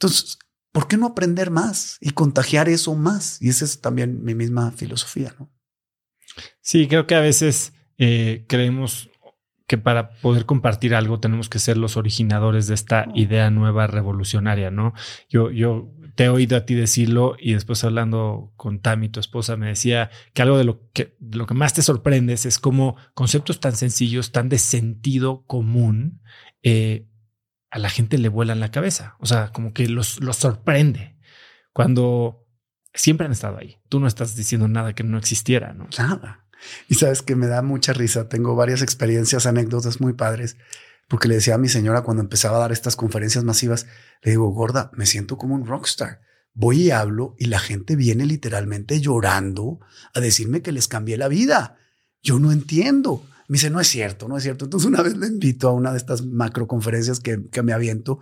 Entonces, 0.00 0.36
¿por 0.72 0.88
qué 0.88 0.96
no 0.96 1.06
aprender 1.06 1.52
más 1.52 1.96
y 2.00 2.10
contagiar 2.10 2.68
eso 2.68 2.96
más? 2.96 3.40
Y 3.40 3.50
esa 3.50 3.66
es 3.66 3.80
también 3.80 4.24
mi 4.24 4.34
misma 4.34 4.72
filosofía, 4.72 5.32
¿no? 5.38 5.48
Sí, 6.60 6.88
creo 6.88 7.06
que 7.06 7.14
a 7.14 7.20
veces 7.20 7.72
eh, 7.98 8.46
creemos 8.48 9.10
que 9.68 9.78
para 9.78 10.10
poder 10.16 10.44
compartir 10.46 10.96
algo 10.96 11.20
tenemos 11.20 11.48
que 11.48 11.60
ser 11.60 11.76
los 11.76 11.96
originadores 11.96 12.66
de 12.66 12.74
esta 12.74 13.06
idea 13.14 13.48
nueva 13.50 13.86
revolucionaria, 13.86 14.72
¿no? 14.72 14.92
Yo, 15.28 15.52
yo 15.52 15.92
te 16.14 16.24
he 16.24 16.28
oído 16.28 16.56
a 16.56 16.66
ti 16.66 16.74
decirlo 16.74 17.36
y 17.38 17.54
después 17.54 17.82
hablando 17.84 18.52
con 18.56 18.80
Tami, 18.80 19.08
tu 19.08 19.20
esposa, 19.20 19.56
me 19.56 19.68
decía 19.68 20.10
que 20.32 20.42
algo 20.42 20.58
de 20.58 20.64
lo 20.64 20.90
que, 20.92 21.16
lo 21.20 21.46
que 21.46 21.54
más 21.54 21.74
te 21.74 21.82
sorprendes 21.82 22.46
es 22.46 22.58
como 22.58 22.96
conceptos 23.14 23.60
tan 23.60 23.76
sencillos, 23.76 24.32
tan 24.32 24.48
de 24.48 24.58
sentido 24.58 25.44
común, 25.46 26.22
eh, 26.62 27.06
a 27.70 27.78
la 27.78 27.88
gente 27.88 28.18
le 28.18 28.28
vuelan 28.28 28.60
la 28.60 28.70
cabeza. 28.70 29.16
O 29.20 29.26
sea, 29.26 29.52
como 29.52 29.72
que 29.72 29.88
los, 29.88 30.20
los 30.20 30.36
sorprende 30.36 31.16
cuando 31.72 32.46
siempre 32.94 33.26
han 33.26 33.32
estado 33.32 33.58
ahí. 33.58 33.78
Tú 33.88 34.00
no 34.00 34.06
estás 34.06 34.34
diciendo 34.36 34.68
nada 34.68 34.94
que 34.94 35.04
no 35.04 35.18
existiera, 35.18 35.72
¿no? 35.72 35.88
Nada. 35.98 36.46
Y 36.88 36.96
sabes 36.96 37.22
que 37.22 37.36
me 37.36 37.46
da 37.46 37.62
mucha 37.62 37.92
risa. 37.92 38.28
Tengo 38.28 38.54
varias 38.54 38.82
experiencias, 38.82 39.46
anécdotas 39.46 40.00
muy 40.00 40.12
padres, 40.12 40.56
porque 41.10 41.26
le 41.26 41.34
decía 41.34 41.56
a 41.56 41.58
mi 41.58 41.68
señora 41.68 42.02
cuando 42.02 42.22
empezaba 42.22 42.56
a 42.56 42.60
dar 42.60 42.70
estas 42.70 42.94
conferencias 42.94 43.42
masivas, 43.42 43.86
le 44.22 44.30
digo, 44.30 44.48
gorda, 44.50 44.92
me 44.94 45.06
siento 45.06 45.36
como 45.36 45.56
un 45.56 45.66
rockstar. 45.66 46.20
Voy 46.54 46.82
y 46.82 46.90
hablo 46.92 47.34
y 47.36 47.46
la 47.46 47.58
gente 47.58 47.96
viene 47.96 48.26
literalmente 48.26 49.00
llorando 49.00 49.80
a 50.14 50.20
decirme 50.20 50.62
que 50.62 50.70
les 50.70 50.86
cambié 50.86 51.16
la 51.16 51.26
vida. 51.26 51.78
Yo 52.22 52.38
no 52.38 52.52
entiendo. 52.52 53.24
Me 53.48 53.54
dice, 53.54 53.70
no 53.70 53.80
es 53.80 53.88
cierto, 53.88 54.28
no 54.28 54.36
es 54.36 54.44
cierto. 54.44 54.66
Entonces 54.66 54.86
una 54.86 55.02
vez 55.02 55.16
le 55.16 55.26
invito 55.26 55.68
a 55.68 55.72
una 55.72 55.90
de 55.90 55.98
estas 55.98 56.24
macro 56.24 56.68
conferencias 56.68 57.18
que, 57.18 57.48
que 57.50 57.62
me 57.64 57.72
aviento. 57.72 58.20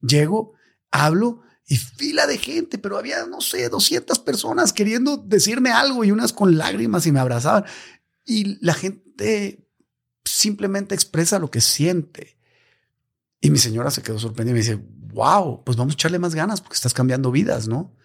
Llego, 0.00 0.52
hablo 0.92 1.42
y 1.66 1.76
fila 1.76 2.28
de 2.28 2.38
gente, 2.38 2.78
pero 2.78 2.98
había, 2.98 3.26
no 3.26 3.40
sé, 3.40 3.68
200 3.68 4.16
personas 4.20 4.72
queriendo 4.72 5.16
decirme 5.16 5.70
algo 5.70 6.04
y 6.04 6.12
unas 6.12 6.32
con 6.32 6.56
lágrimas 6.56 7.04
y 7.04 7.10
me 7.10 7.18
abrazaban. 7.18 7.64
Y 8.24 8.64
la 8.64 8.74
gente 8.74 9.67
simplemente 10.38 10.94
expresa 10.94 11.40
lo 11.40 11.50
que 11.50 11.60
siente. 11.60 12.38
Y 13.40 13.50
mi 13.50 13.58
señora 13.58 13.90
se 13.90 14.02
quedó 14.02 14.18
sorprendida 14.20 14.52
y 14.52 14.54
me 14.54 14.60
dice, 14.60 14.80
wow, 15.12 15.64
pues 15.64 15.76
vamos 15.76 15.94
a 15.94 15.96
echarle 15.96 16.20
más 16.20 16.34
ganas 16.34 16.60
porque 16.60 16.76
estás 16.76 16.94
cambiando 16.94 17.32
vidas, 17.32 17.66
¿no? 17.66 17.96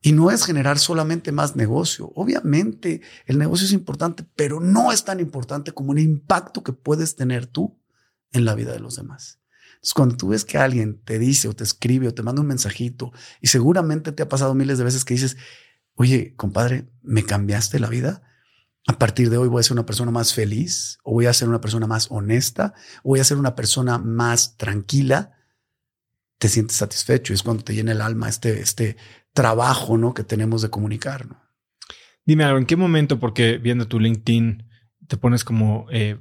Y 0.00 0.12
no 0.12 0.30
es 0.30 0.44
generar 0.44 0.78
solamente 0.78 1.32
más 1.32 1.56
negocio. 1.56 2.12
Obviamente 2.14 3.02
el 3.26 3.38
negocio 3.38 3.66
es 3.66 3.72
importante, 3.72 4.24
pero 4.36 4.60
no 4.60 4.92
es 4.92 5.04
tan 5.04 5.18
importante 5.18 5.72
como 5.72 5.92
el 5.92 5.98
impacto 5.98 6.62
que 6.62 6.72
puedes 6.72 7.16
tener 7.16 7.46
tú 7.46 7.80
en 8.30 8.44
la 8.44 8.54
vida 8.54 8.72
de 8.72 8.78
los 8.78 8.94
demás. 8.94 9.40
Entonces, 9.74 9.94
cuando 9.94 10.16
tú 10.16 10.28
ves 10.28 10.44
que 10.44 10.58
alguien 10.58 11.00
te 11.02 11.18
dice 11.18 11.48
o 11.48 11.52
te 11.52 11.64
escribe 11.64 12.06
o 12.06 12.14
te 12.14 12.22
manda 12.22 12.42
un 12.42 12.46
mensajito 12.46 13.12
y 13.40 13.48
seguramente 13.48 14.12
te 14.12 14.22
ha 14.22 14.28
pasado 14.28 14.54
miles 14.54 14.78
de 14.78 14.84
veces 14.84 15.04
que 15.04 15.14
dices, 15.14 15.36
oye, 15.94 16.34
compadre, 16.36 16.88
me 17.02 17.24
cambiaste 17.24 17.80
la 17.80 17.88
vida. 17.88 18.22
A 18.86 18.98
partir 18.98 19.30
de 19.30 19.36
hoy 19.36 19.48
voy 19.48 19.60
a 19.60 19.64
ser 19.64 19.72
una 19.72 19.86
persona 19.86 20.12
más 20.12 20.32
feliz 20.32 20.98
o 21.02 21.12
voy 21.12 21.26
a 21.26 21.32
ser 21.32 21.48
una 21.48 21.60
persona 21.60 21.86
más 21.86 22.06
honesta 22.10 22.72
o 23.02 23.10
voy 23.10 23.20
a 23.20 23.24
ser 23.24 23.36
una 23.36 23.56
persona 23.56 23.98
más 23.98 24.56
tranquila. 24.56 25.32
Te 26.38 26.48
sientes 26.48 26.76
satisfecho 26.76 27.32
y 27.32 27.34
es 27.34 27.42
cuando 27.42 27.64
te 27.64 27.74
llena 27.74 27.92
el 27.92 28.00
alma 28.00 28.28
este, 28.28 28.60
este 28.60 28.96
trabajo 29.32 29.98
¿no? 29.98 30.14
que 30.14 30.22
tenemos 30.22 30.62
de 30.62 30.70
comunicar. 30.70 31.26
¿no? 31.26 31.42
Dime 32.24 32.44
algo, 32.44 32.58
¿en 32.58 32.66
qué 32.66 32.76
momento, 32.76 33.18
porque 33.18 33.58
viendo 33.58 33.88
tu 33.88 33.98
LinkedIn, 33.98 34.68
te 35.08 35.16
pones 35.16 35.44
como 35.44 35.86
eh, 35.90 36.18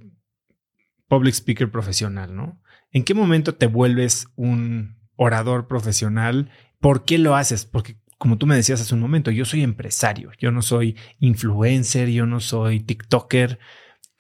public 1.08 1.34
speaker 1.34 1.72
profesional, 1.72 2.36
¿no? 2.36 2.62
¿En 2.92 3.04
qué 3.04 3.14
momento 3.14 3.56
te 3.56 3.68
vuelves 3.68 4.28
un 4.36 5.00
orador 5.16 5.68
profesional? 5.68 6.52
¿Por 6.80 7.06
qué 7.06 7.18
lo 7.18 7.36
haces? 7.36 7.66
Porque 7.66 8.00
como 8.18 8.38
tú 8.38 8.46
me 8.46 8.56
decías 8.56 8.82
hace 8.82 8.94
un 8.94 9.02
momento, 9.02 9.32
yo 9.32 9.46
soy 9.46 9.64
empresario, 9.64 10.32
yo 10.40 10.52
no 10.52 10.62
soy 10.62 10.98
influencer, 11.20 12.10
yo 12.10 12.26
no 12.26 12.40
soy 12.40 12.80
TikToker. 12.80 13.60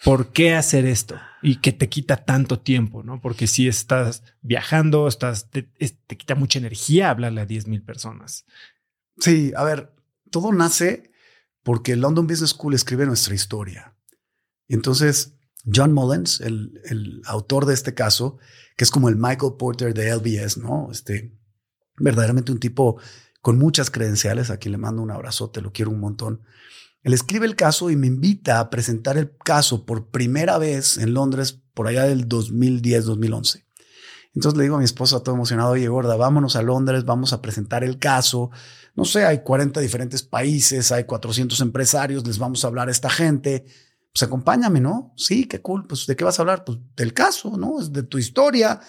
¿Por 0.03 0.33
qué 0.33 0.53
hacer 0.53 0.85
esto? 0.85 1.19
Y 1.41 1.57
que 1.57 1.71
te 1.71 1.87
quita 1.87 2.17
tanto 2.17 2.59
tiempo, 2.59 3.03
¿no? 3.03 3.21
Porque 3.21 3.47
si 3.47 3.67
estás 3.67 4.23
viajando, 4.41 5.07
estás, 5.07 5.49
te, 5.49 5.71
quita 6.17 6.35
mucha 6.35 6.59
energía 6.59 7.09
hablarle 7.09 7.41
a 7.41 7.45
10 7.45 7.67
mil 7.67 7.81
personas. 7.81 8.45
Sí, 9.19 9.53
a 9.55 9.63
ver, 9.63 9.93
todo 10.29 10.51
nace 10.51 11.11
porque 11.63 11.95
London 11.95 12.27
Business 12.27 12.51
School 12.51 12.73
escribe 12.73 13.05
nuestra 13.05 13.33
historia. 13.33 13.95
Entonces 14.67 15.37
John 15.73 15.93
Mullins, 15.93 16.41
el, 16.41 16.81
el, 16.85 17.21
autor 17.25 17.65
de 17.65 17.73
este 17.73 17.93
caso, 17.93 18.37
que 18.75 18.83
es 18.83 18.91
como 18.91 19.09
el 19.09 19.15
Michael 19.15 19.53
Porter 19.57 19.93
de 19.93 20.13
LBS, 20.13 20.57
¿no? 20.57 20.89
Este, 20.91 21.31
verdaderamente 21.97 22.51
un 22.51 22.59
tipo 22.59 22.99
con 23.45 23.59
muchas 23.59 23.91
credenciales, 23.91 24.49
a 24.49 24.57
quien 24.57 24.71
le 24.71 24.79
mando 24.79 25.03
un 25.03 25.11
abrazote, 25.11 25.61
lo 25.61 25.71
quiero 25.71 25.91
un 25.91 25.99
montón. 25.99 26.41
Él 27.03 27.13
escribe 27.13 27.45
el 27.45 27.55
caso 27.55 27.91
y 27.91 27.95
me 27.95 28.07
invita 28.07 28.59
a 28.59 28.71
presentar 28.71 29.19
el 29.19 29.37
caso 29.37 29.85
por 29.85 30.09
primera 30.09 30.57
vez 30.57 30.97
en 30.97 31.13
Londres 31.13 31.61
por 31.75 31.85
allá 31.85 32.05
del 32.05 32.27
2010-2011. 32.27 33.63
Entonces 34.33 34.57
le 34.57 34.63
digo 34.63 34.77
a 34.77 34.79
mi 34.79 34.85
esposa 34.85 35.21
todo 35.21 35.35
emocionado, 35.35 35.73
oye 35.73 35.87
gorda, 35.87 36.15
vámonos 36.15 36.55
a 36.55 36.63
Londres, 36.63 37.05
vamos 37.05 37.33
a 37.33 37.43
presentar 37.43 37.83
el 37.83 37.99
caso. 37.99 38.49
No 38.95 39.05
sé, 39.05 39.25
hay 39.25 39.43
40 39.43 39.79
diferentes 39.79 40.23
países, 40.23 40.91
hay 40.91 41.03
400 41.03 41.61
empresarios, 41.61 42.25
les 42.25 42.39
vamos 42.39 42.63
a 42.63 42.67
hablar 42.67 42.87
a 42.87 42.91
esta 42.91 43.11
gente 43.11 43.67
pues 44.11 44.23
acompáñame, 44.23 44.79
¿no? 44.79 45.13
Sí, 45.17 45.45
qué 45.45 45.61
cool. 45.61 45.85
Pues 45.85 46.07
de 46.07 46.15
qué 46.15 46.23
vas 46.23 46.39
a 46.39 46.41
hablar? 46.41 46.63
Pues 46.63 46.79
del 46.95 47.13
caso, 47.13 47.57
¿no? 47.57 47.79
Es 47.79 47.91
de 47.91 48.01
tu 48.01 48.17
historia. 48.17 48.79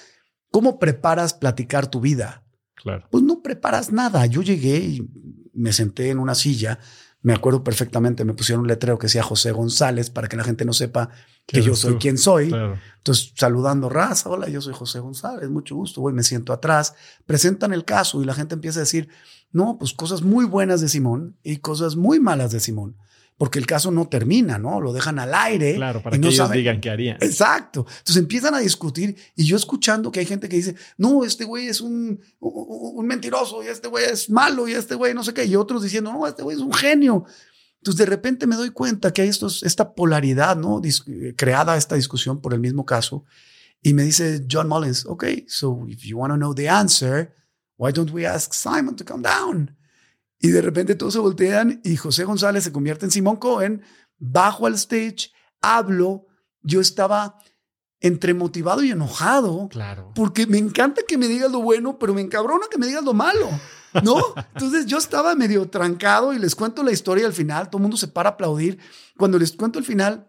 ¿Cómo 0.52 0.78
preparas 0.78 1.34
platicar 1.34 1.88
tu 1.88 2.00
vida? 2.00 2.45
Claro. 2.76 3.06
Pues 3.10 3.24
no 3.24 3.42
preparas 3.42 3.90
nada. 3.92 4.26
Yo 4.26 4.42
llegué 4.42 4.78
y 4.78 5.08
me 5.52 5.72
senté 5.72 6.10
en 6.10 6.18
una 6.18 6.34
silla. 6.34 6.78
Me 7.22 7.32
acuerdo 7.32 7.64
perfectamente, 7.64 8.24
me 8.24 8.34
pusieron 8.34 8.62
un 8.62 8.68
letrero 8.68 8.98
que 8.98 9.06
decía 9.06 9.22
José 9.22 9.50
González 9.50 10.10
para 10.10 10.28
que 10.28 10.36
la 10.36 10.44
gente 10.44 10.64
no 10.64 10.72
sepa 10.72 11.10
que 11.44 11.60
yo 11.60 11.74
soy 11.74 11.96
quien 11.96 12.18
soy. 12.18 12.54
Entonces, 12.98 13.32
saludando 13.34 13.88
raza, 13.88 14.28
hola, 14.30 14.48
yo 14.48 14.60
soy 14.60 14.74
José 14.74 15.00
González, 15.00 15.50
mucho 15.50 15.74
gusto, 15.74 16.00
voy, 16.00 16.12
me 16.12 16.22
siento 16.22 16.52
atrás, 16.52 16.94
presentan 17.24 17.72
el 17.72 17.84
caso 17.84 18.22
y 18.22 18.26
la 18.26 18.34
gente 18.34 18.54
empieza 18.54 18.78
a 18.78 18.84
decir, 18.84 19.08
no, 19.50 19.76
pues 19.76 19.92
cosas 19.92 20.22
muy 20.22 20.44
buenas 20.44 20.80
de 20.80 20.88
Simón 20.88 21.36
y 21.42 21.56
cosas 21.56 21.96
muy 21.96 22.20
malas 22.20 22.52
de 22.52 22.60
Simón 22.60 22.96
porque 23.38 23.58
el 23.58 23.66
caso 23.66 23.90
no 23.90 24.08
termina, 24.08 24.58
¿no? 24.58 24.80
Lo 24.80 24.92
dejan 24.92 25.18
al 25.18 25.34
aire. 25.34 25.74
Claro, 25.74 26.02
para 26.02 26.18
que 26.18 26.26
ellos 26.26 26.50
digan 26.50 26.80
qué 26.80 26.90
harían. 26.90 27.18
Exacto. 27.20 27.80
Entonces 27.80 28.16
empiezan 28.16 28.54
a 28.54 28.60
discutir 28.60 29.16
y 29.34 29.44
yo 29.44 29.56
escuchando 29.56 30.10
que 30.10 30.20
hay 30.20 30.26
gente 30.26 30.48
que 30.48 30.56
dice, 30.56 30.74
no, 30.96 31.24
este 31.24 31.44
güey 31.44 31.68
es 31.68 31.80
un, 31.80 32.20
un 32.40 33.06
mentiroso 33.06 33.62
y 33.62 33.66
este 33.66 33.88
güey 33.88 34.06
es 34.06 34.30
malo 34.30 34.66
y 34.66 34.72
este 34.72 34.94
güey 34.94 35.12
no 35.12 35.22
sé 35.22 35.34
qué, 35.34 35.44
y 35.44 35.54
otros 35.54 35.82
diciendo, 35.82 36.12
no, 36.12 36.26
este 36.26 36.42
güey 36.42 36.56
es 36.56 36.62
un 36.62 36.72
genio. 36.72 37.24
Entonces 37.80 37.98
de 37.98 38.06
repente 38.06 38.46
me 38.46 38.56
doy 38.56 38.70
cuenta 38.70 39.12
que 39.12 39.22
hay 39.22 39.28
estos, 39.28 39.62
esta 39.62 39.94
polaridad, 39.94 40.56
¿no? 40.56 40.80
creada 41.36 41.76
esta 41.76 41.94
discusión 41.94 42.40
por 42.40 42.54
el 42.54 42.60
mismo 42.60 42.86
caso. 42.86 43.24
Y 43.82 43.92
me 43.92 44.02
dice 44.02 44.46
John 44.50 44.68
Mullins, 44.68 45.04
ok, 45.04 45.24
so 45.46 45.84
if 45.86 46.00
you 46.00 46.18
want 46.18 46.32
to 46.32 46.36
know 46.36 46.54
the 46.54 46.68
answer, 46.68 47.34
why 47.76 47.92
don't 47.92 48.10
we 48.10 48.26
ask 48.26 48.54
Simon 48.54 48.96
to 48.96 49.04
come 49.04 49.22
down? 49.22 49.76
Y 50.40 50.48
de 50.48 50.62
repente 50.62 50.94
todos 50.94 51.14
se 51.14 51.18
voltean 51.18 51.80
y 51.84 51.96
José 51.96 52.24
González 52.24 52.64
se 52.64 52.72
convierte 52.72 53.06
en 53.06 53.10
Simón 53.10 53.36
Cohen, 53.36 53.82
bajo 54.18 54.66
al 54.66 54.74
stage, 54.74 55.32
hablo, 55.60 56.26
yo 56.62 56.80
estaba 56.80 57.38
entre 58.00 58.34
motivado 58.34 58.82
y 58.82 58.90
enojado. 58.90 59.68
Claro. 59.68 60.12
Porque 60.14 60.46
me 60.46 60.58
encanta 60.58 61.02
que 61.06 61.18
me 61.18 61.28
digas 61.28 61.50
lo 61.50 61.60
bueno, 61.62 61.98
pero 61.98 62.14
me 62.14 62.20
encabrona 62.20 62.66
que 62.70 62.78
me 62.78 62.86
digas 62.86 63.04
lo 63.04 63.14
malo. 63.14 63.48
¿No? 64.02 64.18
Entonces 64.54 64.86
yo 64.86 64.98
estaba 64.98 65.34
medio 65.34 65.68
trancado 65.68 66.32
y 66.32 66.38
les 66.38 66.54
cuento 66.54 66.82
la 66.82 66.92
historia 66.92 67.26
al 67.26 67.32
final. 67.32 67.70
Todo 67.70 67.78
el 67.78 67.82
mundo 67.82 67.96
se 67.96 68.08
para 68.08 68.30
a 68.30 68.32
aplaudir. 68.32 68.78
Cuando 69.16 69.38
les 69.38 69.52
cuento 69.52 69.78
el 69.78 69.84
final, 69.84 70.28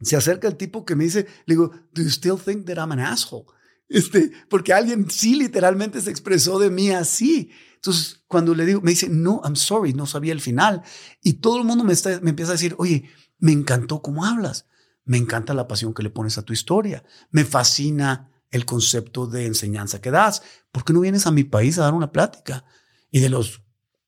se 0.00 0.16
acerca 0.16 0.48
el 0.48 0.56
tipo 0.56 0.84
que 0.84 0.94
me 0.94 1.04
dice, 1.04 1.26
le 1.46 1.54
digo, 1.54 1.70
¿Do 1.92 2.02
you 2.02 2.10
still 2.10 2.36
think 2.38 2.66
that 2.66 2.76
I'm 2.76 2.92
an 2.92 3.00
asshole? 3.00 3.46
Este, 3.88 4.32
porque 4.48 4.72
alguien 4.72 5.10
sí 5.10 5.36
literalmente 5.36 6.00
se 6.00 6.10
expresó 6.10 6.58
de 6.58 6.70
mí 6.70 6.90
así. 6.90 7.50
Entonces, 7.76 8.24
cuando 8.26 8.54
le 8.54 8.66
digo, 8.66 8.80
me 8.80 8.90
dice, 8.90 9.08
no, 9.08 9.40
I'm 9.44 9.56
sorry, 9.56 9.92
no 9.92 10.06
sabía 10.06 10.32
el 10.32 10.40
final. 10.40 10.82
Y 11.22 11.34
todo 11.34 11.58
el 11.58 11.64
mundo 11.64 11.84
me, 11.84 11.92
está, 11.92 12.20
me 12.20 12.30
empieza 12.30 12.52
a 12.52 12.54
decir, 12.54 12.74
oye, 12.78 13.08
me 13.38 13.52
encantó 13.52 14.02
cómo 14.02 14.24
hablas. 14.24 14.66
Me 15.04 15.18
encanta 15.18 15.54
la 15.54 15.68
pasión 15.68 15.94
que 15.94 16.02
le 16.02 16.10
pones 16.10 16.36
a 16.36 16.42
tu 16.42 16.52
historia. 16.52 17.04
Me 17.30 17.44
fascina 17.44 18.30
el 18.50 18.64
concepto 18.64 19.26
de 19.26 19.46
enseñanza 19.46 20.00
que 20.00 20.10
das. 20.10 20.42
¿Por 20.72 20.84
qué 20.84 20.92
no 20.92 21.00
vienes 21.00 21.26
a 21.26 21.30
mi 21.30 21.44
país 21.44 21.78
a 21.78 21.82
dar 21.82 21.94
una 21.94 22.10
plática? 22.10 22.64
Y 23.10 23.20
de 23.20 23.28
los 23.28 23.62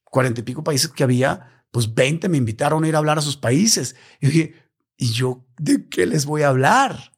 cuarenta 0.05 0.41
y 0.41 0.45
pico 0.45 0.64
países 0.64 0.91
que 0.91 1.05
había, 1.05 1.64
pues 1.70 1.95
20 1.95 2.29
me 2.29 2.39
invitaron 2.39 2.83
a 2.83 2.89
ir 2.89 2.95
a 2.97 2.99
hablar 2.99 3.18
a 3.18 3.22
sus 3.22 3.37
países. 3.37 3.95
Y 4.20 4.53
¿y 4.99 5.12
yo 5.12 5.47
de 5.57 5.89
qué 5.89 6.07
les 6.07 6.26
voy 6.26 6.43
a 6.43 6.49
hablar? 6.49 7.12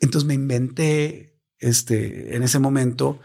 Entonces 0.00 0.26
me 0.26 0.34
inventé 0.34 1.29
este, 1.60 2.36
en 2.36 2.42
ese 2.42 2.58
momento 2.58 3.20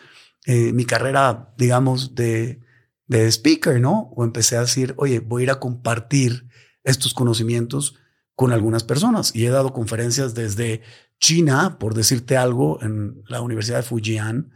eh, 0.45 0.73
mi 0.73 0.85
carrera, 0.85 1.53
digamos, 1.57 2.15
de, 2.15 2.61
de 3.07 3.27
speaker, 3.27 3.79
¿no? 3.79 4.11
O 4.15 4.23
empecé 4.23 4.57
a 4.57 4.61
decir, 4.61 4.93
oye, 4.97 5.19
voy 5.19 5.41
a 5.41 5.45
ir 5.45 5.51
a 5.51 5.59
compartir 5.59 6.47
estos 6.83 7.13
conocimientos 7.13 7.95
con 8.35 8.51
algunas 8.51 8.83
personas. 8.83 9.35
Y 9.35 9.45
he 9.45 9.49
dado 9.49 9.73
conferencias 9.73 10.35
desde 10.35 10.81
China, 11.19 11.79
por 11.79 11.93
decirte 11.93 12.37
algo, 12.37 12.81
en 12.83 13.23
la 13.27 13.41
Universidad 13.41 13.77
de 13.77 13.83
Fujian, 13.83 14.51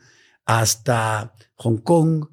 hasta 0.45 1.33
Hong 1.55 1.77
Kong. 1.77 2.27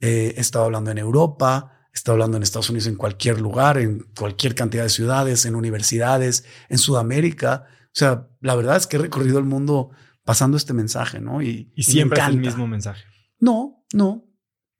Eh, 0.00 0.34
he 0.36 0.40
estado 0.40 0.64
hablando 0.64 0.90
en 0.90 0.98
Europa, 0.98 1.76
Está 1.96 2.12
hablando 2.12 2.36
en 2.36 2.42
Estados 2.42 2.68
Unidos, 2.68 2.88
en 2.88 2.96
cualquier 2.96 3.40
lugar, 3.40 3.78
en 3.78 4.06
cualquier 4.14 4.54
cantidad 4.54 4.82
de 4.82 4.90
ciudades, 4.90 5.46
en 5.46 5.54
universidades, 5.54 6.44
en 6.68 6.76
Sudamérica. 6.76 7.64
O 7.86 7.94
sea, 7.94 8.28
la 8.42 8.54
verdad 8.54 8.76
es 8.76 8.86
que 8.86 8.96
he 8.96 9.00
recorrido 9.00 9.38
el 9.38 9.46
mundo 9.46 9.92
pasando 10.26 10.56
este 10.56 10.74
mensaje, 10.74 11.20
¿no? 11.20 11.40
Y, 11.40 11.72
siempre 11.78 12.20
es 12.20 12.28
el 12.28 12.38
mismo 12.38 12.66
mensaje. 12.66 13.04
No, 13.38 13.86
no. 13.94 14.28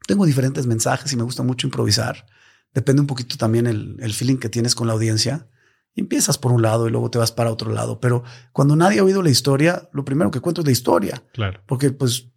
Tengo 0.07 0.26
diferentes 0.26 0.66
mensajes 0.66 1.12
y 1.12 1.16
me 1.16 1.22
gusta 1.22 1.44
mucho 1.44 1.68
improvisar. 1.68 2.26
Depende 2.74 3.01
un 3.01 3.07
poquito 3.07 3.36
también 3.36 3.68
el, 3.68 3.97
el 4.01 4.12
feeling 4.12 4.36
que 4.36 4.49
tienes 4.49 4.74
con 4.74 4.88
la 4.88 4.92
audiencia. 4.92 5.49
empiezas 5.94 6.36
por 6.36 6.51
un 6.53 6.62
lado 6.62 6.88
y 6.88 6.90
luego 6.90 7.11
te 7.11 7.18
vas 7.18 7.30
para 7.30 7.53
otro 7.53 7.72
lado. 7.72 8.01
Pero 8.01 8.24
cuando 8.53 8.74
nadie 8.74 8.99
ha 8.99 9.05
oído 9.05 9.22
la 9.22 9.30
historia, 9.30 9.88
lo 9.92 10.05
primero 10.05 10.32
que 10.32 10.40
cuento 10.40 10.62
es 10.62 10.66
la 10.66 10.72
historia. 10.72 11.22
Claro. 11.32 11.62
Porque 11.64 11.92
pues 11.92 12.32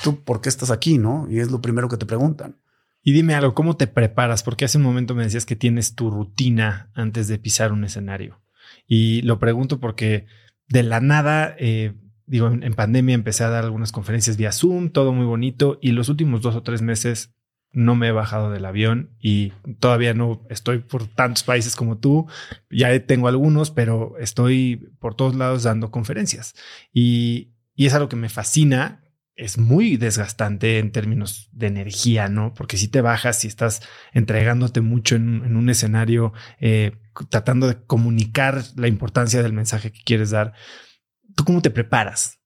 tú, 0.00 0.22
¿por 0.22 0.40
qué 0.40 0.48
estás 0.48 0.70
aquí? 0.70 0.98
¿No? 0.98 1.26
Y 1.28 1.40
es 1.40 1.50
lo 1.50 1.60
primero 1.60 1.88
que 1.88 1.96
te 1.96 2.06
preguntan. 2.06 2.60
Y 3.02 3.12
dime 3.12 3.34
algo, 3.34 3.54
¿cómo 3.54 3.76
te 3.76 3.88
preparas? 3.88 4.44
Porque 4.44 4.64
hace 4.64 4.78
un 4.78 4.84
momento 4.84 5.16
me 5.16 5.24
decías 5.24 5.46
que 5.46 5.56
tienes 5.56 5.96
tu 5.96 6.10
rutina 6.12 6.92
antes 6.94 7.26
de 7.26 7.38
pisar 7.38 7.72
un 7.72 7.82
escenario. 7.82 8.40
Y 8.86 9.22
lo 9.22 9.40
pregunto 9.40 9.80
porque 9.80 10.26
de 10.68 10.84
la 10.84 11.00
nada, 11.00 11.56
eh, 11.58 11.94
digo, 12.26 12.48
en, 12.48 12.74
pandemia 12.74 13.14
empecé 13.14 13.44
a 13.44 13.50
dar 13.50 13.64
algunas 13.64 13.92
conferencias 13.92 14.36
vía 14.36 14.52
Zoom, 14.52 14.90
todo 14.90 15.12
muy 15.12 15.26
bonito, 15.26 15.78
y 15.80 15.92
los 15.92 16.08
últimos 16.08 16.42
dos 16.42 16.54
o 16.54 16.62
tres 16.62 16.82
meses 16.82 17.34
no 17.74 17.94
me 17.94 18.08
he 18.08 18.12
bajado 18.12 18.50
del 18.50 18.66
avión 18.66 19.16
y 19.18 19.52
todavía 19.80 20.12
no 20.12 20.46
estoy 20.50 20.80
por 20.80 21.06
tantos 21.06 21.42
países 21.42 21.74
como 21.74 21.96
tú. 21.96 22.26
Ya 22.70 23.06
tengo 23.06 23.28
algunos, 23.28 23.70
pero 23.70 24.14
estoy 24.18 24.90
por 24.98 25.14
todos 25.14 25.34
lados 25.34 25.62
dando 25.62 25.90
conferencias. 25.90 26.54
Y, 26.92 27.54
y 27.74 27.86
es 27.86 27.94
algo 27.94 28.10
que 28.10 28.16
me 28.16 28.28
fascina 28.28 29.02
es 29.34 29.58
muy 29.58 29.96
desgastante 29.96 30.78
en 30.78 30.92
términos 30.92 31.48
de 31.52 31.66
energía, 31.66 32.28
¿no? 32.28 32.52
Porque 32.54 32.76
si 32.76 32.88
te 32.88 33.00
bajas 33.00 33.44
y 33.44 33.48
estás 33.48 33.82
entregándote 34.12 34.80
mucho 34.80 35.16
en, 35.16 35.56
un 35.56 35.70
escenario, 35.70 36.32
eh, 36.60 36.92
tratando 37.30 37.66
de 37.66 37.82
comunicar 37.84 38.62
la 38.76 38.88
importancia 38.88 39.42
del 39.42 39.52
mensaje 39.52 39.90
que 39.90 40.02
quieres 40.04 40.30
dar, 40.30 40.52
¿tú 41.36 41.44
cómo 41.44 41.62
te 41.62 41.70
preparas? 41.70 42.38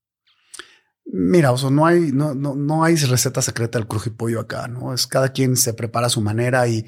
Mira, 1.05 1.53
o 1.53 1.59
sea, 1.59 1.70
no 1.70 1.87
hay, 1.87 2.12
no, 2.12 2.34
no, 2.34 2.55
no 2.55 2.82
hay 2.84 2.97
receta 2.97 3.41
secreta 3.41 3.78
del 3.78 3.87
crujipollo 3.87 4.41
acá, 4.41 4.66
¿no? 4.66 4.93
Es 4.93 5.07
cada 5.07 5.28
quien 5.30 5.57
se 5.57 5.72
prepara 5.72 6.09
a 6.09 6.11
su 6.11 6.20
manera 6.20 6.66
y 6.66 6.84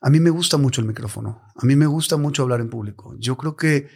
a 0.00 0.10
mí 0.10 0.20
me 0.20 0.30
gusta 0.30 0.56
mucho 0.56 0.80
el 0.80 0.86
micrófono. 0.86 1.42
A 1.54 1.64
mí 1.64 1.76
me 1.76 1.86
gusta 1.86 2.16
mucho 2.16 2.42
hablar 2.42 2.60
en 2.60 2.70
público. 2.70 3.14
Yo 3.18 3.36
creo 3.36 3.56
que 3.56 3.88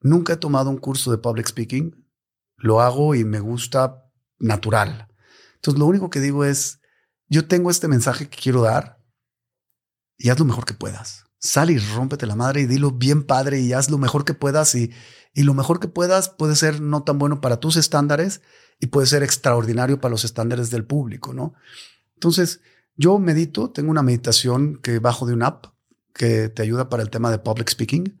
nunca 0.00 0.34
he 0.34 0.36
tomado 0.36 0.70
un 0.70 0.78
curso 0.78 1.10
de 1.10 1.18
public 1.18 1.46
speaking. 1.46 2.06
Lo 2.56 2.80
hago 2.80 3.14
y 3.14 3.24
me 3.24 3.40
gusta 3.40 4.04
natural. 4.38 5.08
Entonces, 5.56 5.78
lo 5.78 5.86
único 5.86 6.10
que 6.10 6.20
digo 6.20 6.44
es, 6.44 6.80
yo 7.28 7.46
tengo 7.46 7.70
este 7.70 7.88
mensaje 7.88 8.28
que 8.28 8.38
quiero 8.38 8.62
dar 8.62 8.98
y 10.16 10.30
haz 10.30 10.38
lo 10.38 10.44
mejor 10.44 10.64
que 10.64 10.74
puedas. 10.74 11.24
Sal 11.40 11.70
y 11.70 11.78
rómpete 11.78 12.26
la 12.26 12.36
madre 12.36 12.60
y 12.60 12.66
dilo 12.66 12.92
bien 12.92 13.24
padre 13.24 13.60
y 13.60 13.72
haz 13.72 13.90
lo 13.90 13.96
mejor 13.98 14.24
que 14.24 14.34
puedas 14.34 14.74
y, 14.74 14.92
y 15.34 15.42
lo 15.42 15.54
mejor 15.54 15.80
que 15.80 15.88
puedas 15.88 16.28
puede 16.28 16.54
ser 16.54 16.80
no 16.82 17.02
tan 17.02 17.18
bueno 17.18 17.40
para 17.40 17.58
tus 17.58 17.76
estándares 17.76 18.42
y 18.78 18.88
puede 18.88 19.06
ser 19.06 19.22
extraordinario 19.22 20.00
para 20.00 20.10
los 20.10 20.24
estándares 20.24 20.70
del 20.70 20.84
público, 20.84 21.32
¿no? 21.32 21.54
Entonces, 22.14 22.60
yo 22.96 23.18
medito, 23.18 23.70
tengo 23.70 23.90
una 23.90 24.02
meditación 24.02 24.78
que 24.82 24.98
bajo 24.98 25.26
de 25.26 25.32
una 25.32 25.46
app 25.46 25.66
que 26.12 26.50
te 26.50 26.62
ayuda 26.62 26.90
para 26.90 27.02
el 27.02 27.08
tema 27.08 27.30
de 27.30 27.38
public 27.38 27.70
speaking. 27.70 28.20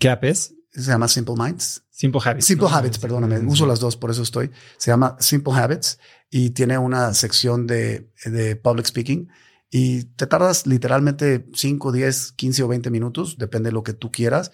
¿Qué 0.00 0.08
app 0.08 0.24
es? 0.24 0.54
Se 0.72 0.90
llama 0.90 1.06
Simple 1.06 1.36
Minds. 1.36 1.84
Simple 1.90 2.20
Habits. 2.24 2.46
Simple 2.46 2.68
Habits, 2.70 2.98
perdóname. 2.98 3.38
Uso 3.40 3.66
las 3.66 3.78
dos, 3.78 3.96
por 3.96 4.10
eso 4.10 4.22
estoy. 4.22 4.50
Se 4.78 4.90
llama 4.90 5.16
Simple 5.20 5.52
Habits 5.52 5.98
y 6.30 6.50
tiene 6.50 6.78
una 6.78 7.14
sección 7.14 7.66
de, 7.66 8.10
de 8.24 8.56
public 8.56 8.86
speaking 8.86 9.28
y 9.70 10.04
te 10.04 10.26
tardas 10.26 10.66
literalmente 10.66 11.48
5, 11.54 11.92
10, 11.92 12.32
15 12.32 12.62
o 12.64 12.68
20 12.68 12.90
minutos, 12.90 13.38
depende 13.38 13.68
de 13.68 13.72
lo 13.72 13.84
que 13.84 13.92
tú 13.92 14.10
quieras. 14.10 14.50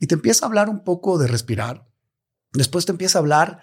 Y 0.00 0.06
te 0.06 0.14
empieza 0.14 0.44
a 0.44 0.48
hablar 0.48 0.70
un 0.70 0.82
poco 0.82 1.18
de 1.18 1.28
respirar. 1.28 1.86
Después 2.52 2.86
te 2.86 2.92
empieza 2.92 3.18
a 3.18 3.20
hablar 3.20 3.62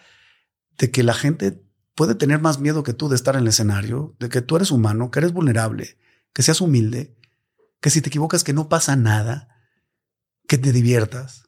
de 0.78 0.92
que 0.92 1.04
la 1.04 1.14
gente 1.14 1.64
puede 1.96 2.16
tener 2.16 2.40
más 2.40 2.60
miedo 2.60 2.84
que 2.84 2.94
tú 2.94 3.10
de 3.10 3.16
estar 3.16 3.36
en 3.36 3.42
el 3.42 3.48
escenario, 3.48 4.16
de 4.20 4.30
que 4.30 4.42
tú 4.42 4.56
eres 4.56 4.72
humano, 4.72 5.10
que 5.10 5.20
eres 5.20 5.34
vulnerable, 5.34 5.98
que 6.34 6.44
seas 6.44 6.62
humilde, 6.62 7.18
que 7.80 7.90
si 7.90 8.02
te 8.02 8.10
equivocas 8.10 8.44
que 8.44 8.54
no 8.54 8.70
pasa 8.70 8.96
nada, 8.96 9.50
que 10.48 10.58
te 10.58 10.72
diviertas 10.72 11.41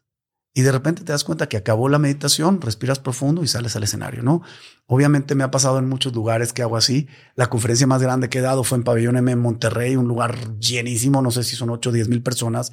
y 0.53 0.61
de 0.61 0.71
repente 0.71 1.03
te 1.03 1.11
das 1.11 1.23
cuenta 1.23 1.49
que 1.49 1.57
acabó 1.57 1.89
la 1.89 1.97
meditación, 1.97 2.61
respiras 2.61 2.99
profundo 2.99 3.43
y 3.43 3.47
sales 3.47 3.75
al 3.75 3.83
escenario, 3.83 4.21
¿no? 4.21 4.43
Obviamente 4.85 5.33
me 5.33 5.43
ha 5.43 5.49
pasado 5.49 5.79
en 5.79 5.89
muchos 5.89 6.13
lugares 6.13 6.53
que 6.53 6.61
hago 6.61 6.77
así. 6.77 7.07
La 7.35 7.49
conferencia 7.49 7.87
más 7.87 8.03
grande 8.03 8.29
que 8.29 8.37
he 8.37 8.41
dado 8.41 8.63
fue 8.63 8.77
en 8.77 8.83
Pabellón 8.83 9.17
M 9.17 9.31
en 9.31 9.39
Monterrey, 9.39 9.95
un 9.95 10.07
lugar 10.07 10.59
llenísimo, 10.59 11.23
no 11.23 11.31
sé 11.31 11.43
si 11.43 11.55
son 11.55 11.71
8 11.71 11.89
o 11.89 11.93
10 11.93 12.07
mil 12.07 12.21
personas. 12.21 12.71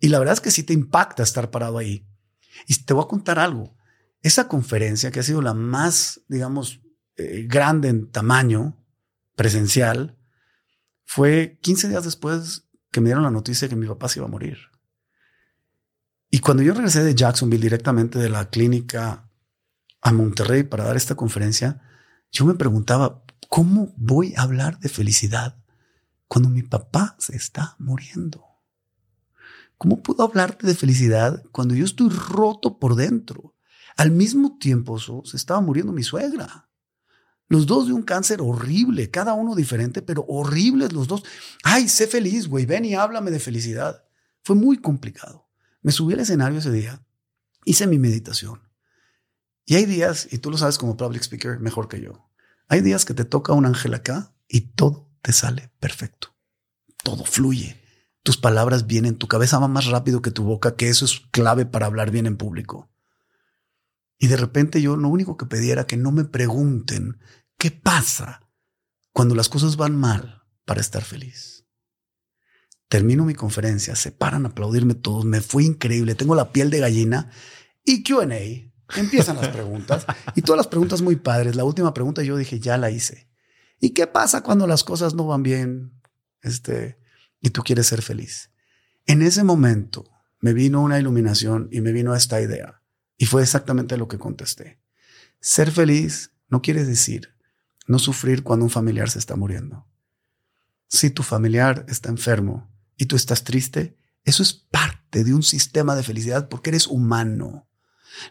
Y 0.00 0.08
la 0.08 0.18
verdad 0.18 0.34
es 0.34 0.42
que 0.42 0.50
sí 0.50 0.64
te 0.64 0.74
impacta 0.74 1.22
estar 1.22 1.50
parado 1.50 1.78
ahí. 1.78 2.06
Y 2.66 2.74
te 2.74 2.92
voy 2.92 3.04
a 3.04 3.08
contar 3.08 3.38
algo. 3.38 3.74
Esa 4.20 4.46
conferencia, 4.46 5.10
que 5.10 5.20
ha 5.20 5.22
sido 5.22 5.40
la 5.40 5.54
más, 5.54 6.20
digamos, 6.28 6.82
eh, 7.16 7.46
grande 7.48 7.88
en 7.88 8.10
tamaño 8.10 8.76
presencial, 9.34 10.18
fue 11.06 11.58
15 11.62 11.88
días 11.88 12.04
después 12.04 12.68
que 12.90 13.00
me 13.00 13.08
dieron 13.08 13.24
la 13.24 13.30
noticia 13.30 13.68
que 13.68 13.76
mi 13.76 13.86
papá 13.86 14.10
se 14.10 14.18
iba 14.18 14.26
a 14.26 14.30
morir. 14.30 14.58
Y 16.34 16.40
cuando 16.40 16.64
yo 16.64 16.74
regresé 16.74 17.04
de 17.04 17.14
Jacksonville 17.14 17.62
directamente 17.62 18.18
de 18.18 18.28
la 18.28 18.50
clínica 18.50 19.30
a 20.00 20.12
Monterrey 20.12 20.64
para 20.64 20.82
dar 20.82 20.96
esta 20.96 21.14
conferencia, 21.14 21.80
yo 22.32 22.44
me 22.44 22.54
preguntaba, 22.54 23.22
¿cómo 23.48 23.94
voy 23.96 24.34
a 24.36 24.42
hablar 24.42 24.80
de 24.80 24.88
felicidad 24.88 25.62
cuando 26.26 26.48
mi 26.48 26.64
papá 26.64 27.14
se 27.20 27.36
está 27.36 27.76
muriendo? 27.78 28.44
¿Cómo 29.78 30.02
puedo 30.02 30.24
hablarte 30.24 30.66
de 30.66 30.74
felicidad 30.74 31.44
cuando 31.52 31.76
yo 31.76 31.84
estoy 31.84 32.08
roto 32.08 32.80
por 32.80 32.96
dentro? 32.96 33.54
Al 33.96 34.10
mismo 34.10 34.58
tiempo 34.58 34.98
se 34.98 35.36
estaba 35.36 35.60
muriendo 35.60 35.92
mi 35.92 36.02
suegra. 36.02 36.68
Los 37.46 37.64
dos 37.66 37.86
de 37.86 37.92
un 37.92 38.02
cáncer 38.02 38.40
horrible, 38.42 39.08
cada 39.08 39.34
uno 39.34 39.54
diferente, 39.54 40.02
pero 40.02 40.24
horribles 40.26 40.92
los 40.92 41.06
dos. 41.06 41.22
Ay, 41.62 41.86
sé 41.86 42.08
feliz, 42.08 42.48
güey, 42.48 42.66
ven 42.66 42.86
y 42.86 42.96
háblame 42.96 43.30
de 43.30 43.38
felicidad. 43.38 44.02
Fue 44.42 44.56
muy 44.56 44.78
complicado. 44.78 45.43
Me 45.84 45.92
subí 45.92 46.14
al 46.14 46.20
escenario 46.20 46.58
ese 46.58 46.72
día, 46.72 47.06
hice 47.66 47.86
mi 47.86 47.98
meditación. 47.98 48.62
Y 49.66 49.74
hay 49.74 49.84
días, 49.84 50.26
y 50.32 50.38
tú 50.38 50.50
lo 50.50 50.56
sabes 50.56 50.78
como 50.78 50.96
public 50.96 51.22
speaker 51.22 51.60
mejor 51.60 51.88
que 51.88 52.00
yo, 52.00 52.30
hay 52.68 52.80
días 52.80 53.04
que 53.04 53.12
te 53.12 53.26
toca 53.26 53.52
un 53.52 53.66
ángel 53.66 53.92
acá 53.92 54.34
y 54.48 54.62
todo 54.72 55.12
te 55.20 55.34
sale 55.34 55.70
perfecto. 55.80 56.34
Todo 57.02 57.26
fluye. 57.26 57.82
Tus 58.22 58.38
palabras 58.38 58.86
vienen, 58.86 59.18
tu 59.18 59.28
cabeza 59.28 59.58
va 59.58 59.68
más 59.68 59.84
rápido 59.84 60.22
que 60.22 60.30
tu 60.30 60.44
boca, 60.44 60.74
que 60.74 60.88
eso 60.88 61.04
es 61.04 61.20
clave 61.30 61.66
para 61.66 61.84
hablar 61.84 62.10
bien 62.10 62.24
en 62.24 62.38
público. 62.38 62.90
Y 64.18 64.28
de 64.28 64.38
repente 64.38 64.80
yo 64.80 64.96
lo 64.96 65.08
único 65.08 65.36
que 65.36 65.44
pedí 65.44 65.70
era 65.70 65.86
que 65.86 65.98
no 65.98 66.12
me 66.12 66.24
pregunten 66.24 67.18
qué 67.58 67.70
pasa 67.70 68.40
cuando 69.12 69.34
las 69.34 69.50
cosas 69.50 69.76
van 69.76 69.96
mal 69.96 70.44
para 70.64 70.80
estar 70.80 71.04
feliz. 71.04 71.53
Termino 72.94 73.24
mi 73.24 73.34
conferencia, 73.34 73.96
se 73.96 74.12
paran 74.12 74.46
a 74.46 74.50
aplaudirme 74.50 74.94
todos, 74.94 75.24
me 75.24 75.40
fue 75.40 75.64
increíble, 75.64 76.14
tengo 76.14 76.36
la 76.36 76.52
piel 76.52 76.70
de 76.70 76.78
gallina 76.78 77.28
y 77.84 78.04
QA. 78.04 78.22
Empiezan 78.94 79.34
las 79.34 79.48
preguntas 79.48 80.06
y 80.36 80.42
todas 80.42 80.58
las 80.58 80.68
preguntas 80.68 81.02
muy 81.02 81.16
padres. 81.16 81.56
La 81.56 81.64
última 81.64 81.92
pregunta 81.92 82.22
yo 82.22 82.36
dije, 82.36 82.60
ya 82.60 82.78
la 82.78 82.92
hice. 82.92 83.28
¿Y 83.80 83.90
qué 83.94 84.06
pasa 84.06 84.44
cuando 84.44 84.68
las 84.68 84.84
cosas 84.84 85.12
no 85.12 85.26
van 85.26 85.42
bien? 85.42 86.00
Este, 86.40 86.96
y 87.40 87.50
tú 87.50 87.64
quieres 87.64 87.88
ser 87.88 88.00
feliz. 88.00 88.52
En 89.06 89.22
ese 89.22 89.42
momento 89.42 90.08
me 90.38 90.52
vino 90.52 90.80
una 90.80 91.00
iluminación 91.00 91.68
y 91.72 91.80
me 91.80 91.90
vino 91.90 92.14
esta 92.14 92.40
idea. 92.40 92.80
Y 93.16 93.26
fue 93.26 93.42
exactamente 93.42 93.96
lo 93.96 94.06
que 94.06 94.20
contesté. 94.20 94.78
Ser 95.40 95.72
feliz 95.72 96.30
no 96.48 96.62
quiere 96.62 96.84
decir 96.84 97.34
no 97.88 97.98
sufrir 97.98 98.44
cuando 98.44 98.66
un 98.66 98.70
familiar 98.70 99.10
se 99.10 99.18
está 99.18 99.34
muriendo. 99.34 99.84
Si 100.86 101.10
tu 101.10 101.24
familiar 101.24 101.84
está 101.88 102.08
enfermo, 102.08 102.72
y 102.96 103.06
tú 103.06 103.16
estás 103.16 103.44
triste, 103.44 103.96
eso 104.24 104.42
es 104.42 104.52
parte 104.52 105.24
de 105.24 105.34
un 105.34 105.42
sistema 105.42 105.96
de 105.96 106.02
felicidad 106.02 106.48
porque 106.48 106.70
eres 106.70 106.86
humano. 106.86 107.68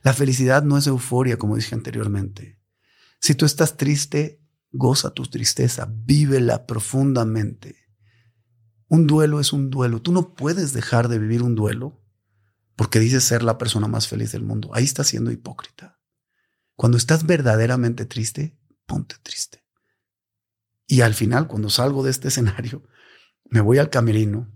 La 0.01 0.13
felicidad 0.13 0.63
no 0.63 0.77
es 0.77 0.87
euforia, 0.87 1.37
como 1.37 1.55
dije 1.55 1.75
anteriormente. 1.75 2.59
Si 3.19 3.35
tú 3.35 3.45
estás 3.45 3.77
triste, 3.77 4.41
goza 4.71 5.11
tu 5.11 5.23
tristeza, 5.23 5.87
vívela 5.89 6.65
profundamente. 6.65 7.77
Un 8.87 9.07
duelo 9.07 9.39
es 9.39 9.53
un 9.53 9.69
duelo. 9.69 10.01
Tú 10.01 10.11
no 10.11 10.33
puedes 10.33 10.73
dejar 10.73 11.07
de 11.07 11.19
vivir 11.19 11.43
un 11.43 11.55
duelo 11.55 12.01
porque 12.75 12.99
dices 12.99 13.23
ser 13.23 13.43
la 13.43 13.57
persona 13.57 13.87
más 13.87 14.07
feliz 14.07 14.31
del 14.31 14.43
mundo. 14.43 14.71
Ahí 14.73 14.83
estás 14.83 15.07
siendo 15.07 15.31
hipócrita. 15.31 15.99
Cuando 16.75 16.97
estás 16.97 17.25
verdaderamente 17.25 18.05
triste, 18.05 18.57
ponte 18.85 19.15
triste. 19.21 19.63
Y 20.87 21.01
al 21.01 21.13
final, 21.13 21.47
cuando 21.47 21.69
salgo 21.69 22.03
de 22.03 22.11
este 22.11 22.27
escenario, 22.29 22.83
me 23.53 23.61
voy 23.61 23.77
al 23.77 23.91
camerino, 23.91 24.51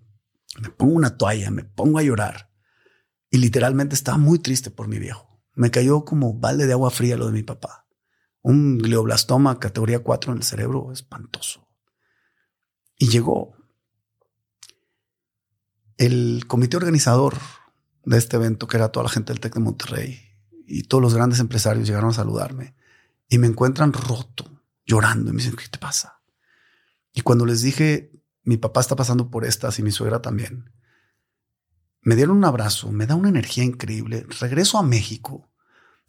me 0.60 0.72
pongo 0.72 0.95
una 0.95 1.18
toalla, 1.18 1.52
me 1.52 1.64
pongo 1.64 1.99
a 1.99 2.02
llorar 2.02 2.52
y 3.30 3.38
literalmente 3.38 3.94
estaba 3.94 4.18
muy 4.18 4.40
triste 4.40 4.72
por 4.72 4.88
mi 4.88 4.98
viejo. 4.98 5.40
Me 5.53 5.69
cayó 5.69 6.03
como 6.03 6.34
balde 6.34 6.65
de 6.65 6.74
agua 6.74 6.90
fría 6.90 7.15
lo 7.15 7.28
de 7.28 7.32
mi 7.32 7.44
papá. 7.44 7.86
Un 8.41 8.80
glioblastoma 8.80 9.60
categoría 9.60 9.99
4 9.99 10.32
en 10.32 10.40
el 10.40 10.44
cerebro 10.44 10.91
espantoso. 10.91 11.68
Y 12.98 13.10
llegó. 13.10 13.56
el 15.98 16.45
comité 16.48 16.78
organizador 16.78 17.38
de 18.03 18.18
este 18.18 18.38
evento, 18.38 18.65
que 18.65 18.78
era 18.78 18.90
toda 18.90 19.03
la 19.03 19.10
gente 19.11 19.32
del 19.32 19.40
TEC 19.40 19.53
de 19.53 19.60
Monterrey 19.60 20.19
y 20.65 20.84
todos 20.84 21.03
los 21.03 21.14
grandes 21.14 21.40
empresarios 21.40 21.88
llegaron 21.88 22.10
a 22.10 22.14
saludarme 22.14 22.76
y 23.30 23.38
me 23.38 23.45
encuentran 23.45 23.94
roto, 23.94 24.64
llorando 24.88 25.30
y 25.30 25.34
me 25.34 25.44
dicen, 25.44 25.56
¿qué 25.56 25.68
te 25.69 25.78
pasa? 25.78 26.24
Y 27.14 27.22
cuando 27.22 27.45
les 27.45 27.61
dije, 27.61 28.18
mi 28.48 28.56
papá 28.56 28.80
está 28.80 28.95
pasando 28.95 29.30
por 29.30 29.44
estas 29.44 29.78
y 29.78 29.84
mi 29.84 29.91
suegra 29.91 30.22
también, 30.22 30.72
me 32.02 32.15
dieron 32.15 32.38
un 32.38 32.45
abrazo, 32.45 32.94
me 32.94 33.06
da 33.06 33.15
una 33.15 33.28
energía 33.28 33.65
increíble. 33.65 34.26
Regreso 34.40 34.78
a 34.78 34.84
México, 34.84 35.49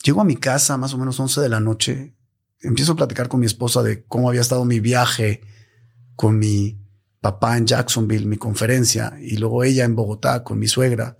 llego 0.05 0.20
a 0.20 0.24
mi 0.24 0.36
casa 0.36 0.77
más 0.77 0.94
o 0.94 0.98
menos 0.98 1.19
11 1.19 1.40
de 1.40 1.48
la 1.48 1.59
noche, 1.59 2.16
empiezo 2.60 2.93
a 2.93 2.97
platicar 2.97 3.27
con 3.27 3.40
mi 3.40 3.47
esposa 3.47 3.82
de 3.82 4.05
cómo 4.05 4.28
había 4.28 4.40
estado 4.40 4.65
mi 4.65 4.78
viaje 4.78 5.40
con 6.15 6.39
mi 6.39 6.81
papá 7.20 7.59
en 7.59 7.66
Jacksonville, 7.66 8.27
mi 8.27 8.36
conferencia, 8.36 9.15
y 9.20 9.39
luego 9.39 9.65
ella 9.65 9.85
en 9.85 9.97
Bogotá 9.97 10.44
con 10.44 10.60
mi 10.60 10.69
suegra, 10.69 11.19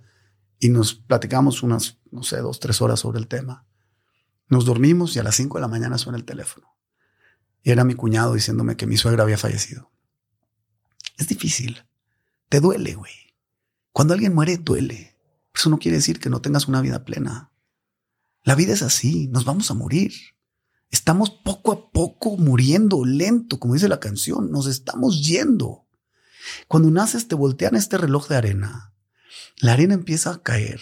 y 0.57 0.69
nos 0.69 0.93
platicamos 0.93 1.63
unas, 1.63 1.99
no 2.11 2.23
sé, 2.23 2.37
dos, 2.37 2.61
tres 2.61 2.81
horas 2.81 3.01
sobre 3.01 3.19
el 3.19 3.27
tema. 3.27 3.65
Nos 4.47 4.63
dormimos 4.63 5.17
y 5.17 5.19
a 5.19 5.23
las 5.23 5.35
cinco 5.35 5.57
de 5.57 5.63
la 5.63 5.67
mañana 5.67 5.97
suena 5.97 6.17
el 6.17 6.23
teléfono. 6.23 6.77
Y 7.61 7.71
era 7.71 7.83
mi 7.83 7.95
cuñado 7.95 8.35
diciéndome 8.35 8.77
que 8.77 8.87
mi 8.87 8.95
suegra 8.95 9.23
había 9.23 9.37
fallecido. 9.37 9.91
Es 11.19 11.27
difícil. 11.27 11.83
Te 12.47 12.61
duele, 12.61 12.95
güey. 12.95 13.13
Cuando 13.91 14.13
alguien 14.13 14.33
muere, 14.33 14.57
duele. 14.57 15.17
Eso 15.53 15.69
no 15.69 15.77
quiere 15.77 15.97
decir 15.97 16.19
que 16.19 16.29
no 16.29 16.41
tengas 16.41 16.67
una 16.69 16.81
vida 16.81 17.03
plena. 17.03 17.51
La 18.43 18.55
vida 18.55 18.73
es 18.73 18.81
así, 18.81 19.27
nos 19.27 19.43
vamos 19.43 19.69
a 19.69 19.73
morir. 19.73 20.13
Estamos 20.89 21.29
poco 21.29 21.73
a 21.73 21.91
poco 21.91 22.37
muriendo, 22.37 23.03
lento, 23.03 23.59
como 23.59 23.73
dice 23.73 23.89
la 23.89 23.99
canción, 23.99 24.49
nos 24.49 24.65
estamos 24.65 25.27
yendo. 25.27 25.85
Cuando 26.69 26.89
naces 26.89 27.27
te 27.27 27.35
voltean 27.35 27.75
este 27.75 27.97
reloj 27.97 28.29
de 28.29 28.37
arena. 28.37 28.95
La 29.57 29.73
arena 29.73 29.93
empieza 29.93 30.31
a 30.31 30.41
caer 30.41 30.79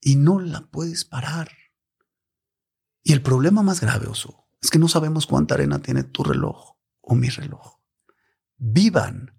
y 0.00 0.16
no 0.16 0.40
la 0.40 0.66
puedes 0.66 1.04
parar. 1.04 1.52
Y 3.04 3.12
el 3.12 3.22
problema 3.22 3.62
más 3.62 3.80
grave, 3.80 4.08
Oso, 4.08 4.48
es 4.60 4.70
que 4.70 4.80
no 4.80 4.88
sabemos 4.88 5.28
cuánta 5.28 5.54
arena 5.54 5.78
tiene 5.78 6.02
tu 6.02 6.24
reloj 6.24 6.74
o 7.00 7.14
mi 7.14 7.28
reloj. 7.28 7.78
Vivan 8.56 9.37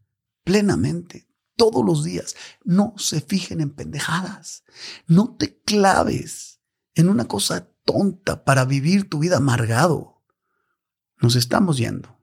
plenamente 0.49 1.27
todos 1.55 1.85
los 1.85 2.03
días. 2.03 2.35
No 2.63 2.95
se 2.97 3.21
fijen 3.21 3.61
en 3.61 3.69
pendejadas. 3.69 4.63
No 5.05 5.35
te 5.37 5.61
claves 5.61 6.59
en 6.95 7.07
una 7.07 7.27
cosa 7.27 7.69
tonta 7.85 8.43
para 8.45 8.65
vivir 8.65 9.07
tu 9.07 9.19
vida 9.19 9.37
amargado. 9.37 10.23
Nos 11.21 11.35
estamos 11.35 11.77
yendo. 11.77 12.17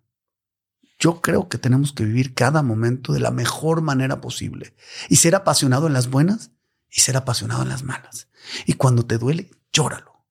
Yo 0.98 1.20
creo 1.20 1.48
que 1.48 1.56
tenemos 1.56 1.92
que 1.92 2.04
vivir 2.04 2.34
cada 2.34 2.64
momento 2.64 3.12
de 3.12 3.20
la 3.20 3.30
mejor 3.30 3.80
manera 3.80 4.20
posible 4.20 4.74
y 5.08 5.16
ser 5.16 5.36
apasionado 5.36 5.86
en 5.86 5.92
las 5.92 6.10
buenas 6.10 6.50
y 6.90 7.02
ser 7.02 7.16
apasionado 7.16 7.62
en 7.62 7.68
las 7.68 7.84
malas. 7.84 8.26
Y 8.66 8.72
cuando 8.72 9.06
te 9.06 9.18
duele, 9.18 9.52
llóralo. 9.72 10.26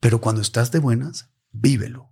Pero 0.00 0.22
cuando 0.22 0.40
estás 0.40 0.70
de 0.70 0.78
buenas, 0.78 1.28
vívelo. 1.52 2.10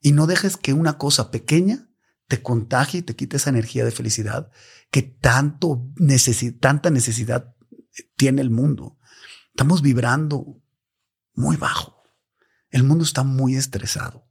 Y 0.00 0.10
no 0.10 0.26
dejes 0.26 0.56
que 0.56 0.72
una 0.72 0.98
cosa 0.98 1.30
pequeña 1.30 1.88
te 2.32 2.40
contagie 2.40 3.00
y 3.00 3.02
te 3.02 3.14
quite 3.14 3.36
esa 3.36 3.50
energía 3.50 3.84
de 3.84 3.90
felicidad 3.90 4.50
que 4.90 5.02
tanto 5.02 5.92
tanta 6.60 6.88
necesidad 6.88 7.54
tiene 8.16 8.40
el 8.40 8.48
mundo. 8.48 8.98
Estamos 9.48 9.82
vibrando 9.82 10.58
muy 11.34 11.58
bajo. 11.58 12.02
El 12.70 12.84
mundo 12.84 13.04
está 13.04 13.22
muy 13.22 13.56
estresado. 13.56 14.26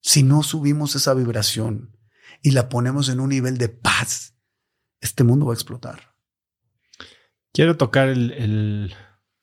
Si 0.00 0.22
no 0.22 0.42
subimos 0.42 0.96
esa 0.96 1.12
vibración 1.12 1.94
y 2.40 2.52
la 2.52 2.70
ponemos 2.70 3.10
en 3.10 3.20
un 3.20 3.28
nivel 3.28 3.58
de 3.58 3.68
paz, 3.68 4.38
este 4.98 5.24
mundo 5.24 5.44
va 5.44 5.52
a 5.52 5.56
explotar. 5.56 6.14
Quiero 7.52 7.76
tocar 7.76 8.08
el, 8.08 8.94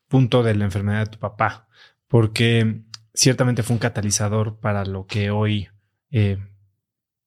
punto 0.07 0.41
de 0.41 0.55
la 0.55 0.65
enfermedad 0.65 1.05
de 1.05 1.11
tu 1.11 1.19
papá, 1.19 1.67
porque 2.07 2.85
ciertamente 3.13 3.61
fue 3.61 3.75
un 3.75 3.79
catalizador 3.79 4.59
para 4.59 4.83
lo 4.83 5.05
que 5.05 5.29
hoy 5.29 5.69
eh, 6.09 6.39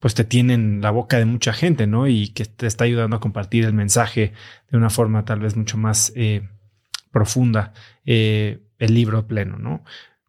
pues 0.05 0.15
te 0.15 0.25
tiene 0.25 0.53
en 0.53 0.83
la 0.83 0.91
boca 0.91 1.17
de 1.17 1.25
mucha 1.25 1.55
gente, 1.55 1.87
¿no? 1.87 2.07
Y 2.07 2.29
que 2.29 2.45
te 2.45 2.67
está 2.67 2.85
ayudando 2.85 3.17
a 3.17 3.21
compartir 3.21 3.65
el 3.65 3.73
mensaje 3.73 4.35
de 4.71 4.77
una 4.77 4.91
forma 4.91 5.25
tal 5.25 5.41
vez 5.41 5.57
mucho 5.57 5.79
más 5.79 6.13
eh, 6.15 6.47
profunda, 7.11 7.73
eh, 8.05 8.61
el 8.79 8.93
libro 8.93 9.27
pleno, 9.27 9.57
¿no? 9.57 9.83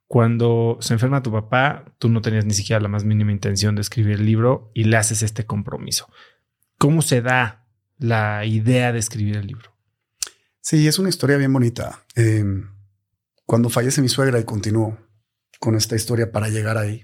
Cuando 0.07 0.77
se 0.79 0.93
enferma 0.93 1.21
tu 1.21 1.29
papá, 1.33 1.93
tú 1.97 2.07
no 2.07 2.21
tenías 2.21 2.45
ni 2.45 2.53
siquiera 2.53 2.79
la 2.79 2.87
más 2.87 3.03
mínima 3.03 3.33
intención 3.33 3.75
de 3.75 3.81
escribir 3.81 4.13
el 4.13 4.25
libro 4.25 4.71
y 4.73 4.85
le 4.85 4.95
haces 4.95 5.23
este 5.23 5.45
compromiso. 5.45 6.09
¿Cómo 6.77 7.01
se 7.01 7.21
da 7.21 7.67
la 7.97 8.45
idea 8.45 8.93
de 8.93 8.99
escribir 8.99 9.35
el 9.35 9.47
libro? 9.47 9.75
Sí, 10.61 10.87
es 10.87 10.99
una 10.99 11.09
historia 11.09 11.35
bien 11.35 11.51
bonita. 11.51 12.05
Em, 12.15 12.69
cuando 13.45 13.69
fallece 13.69 14.01
mi 14.01 14.07
suegra 14.07 14.39
y 14.39 14.45
continúo 14.45 14.97
con 15.59 15.75
esta 15.75 15.97
historia 15.97 16.31
para 16.31 16.47
llegar 16.47 16.77
ahí, 16.77 17.03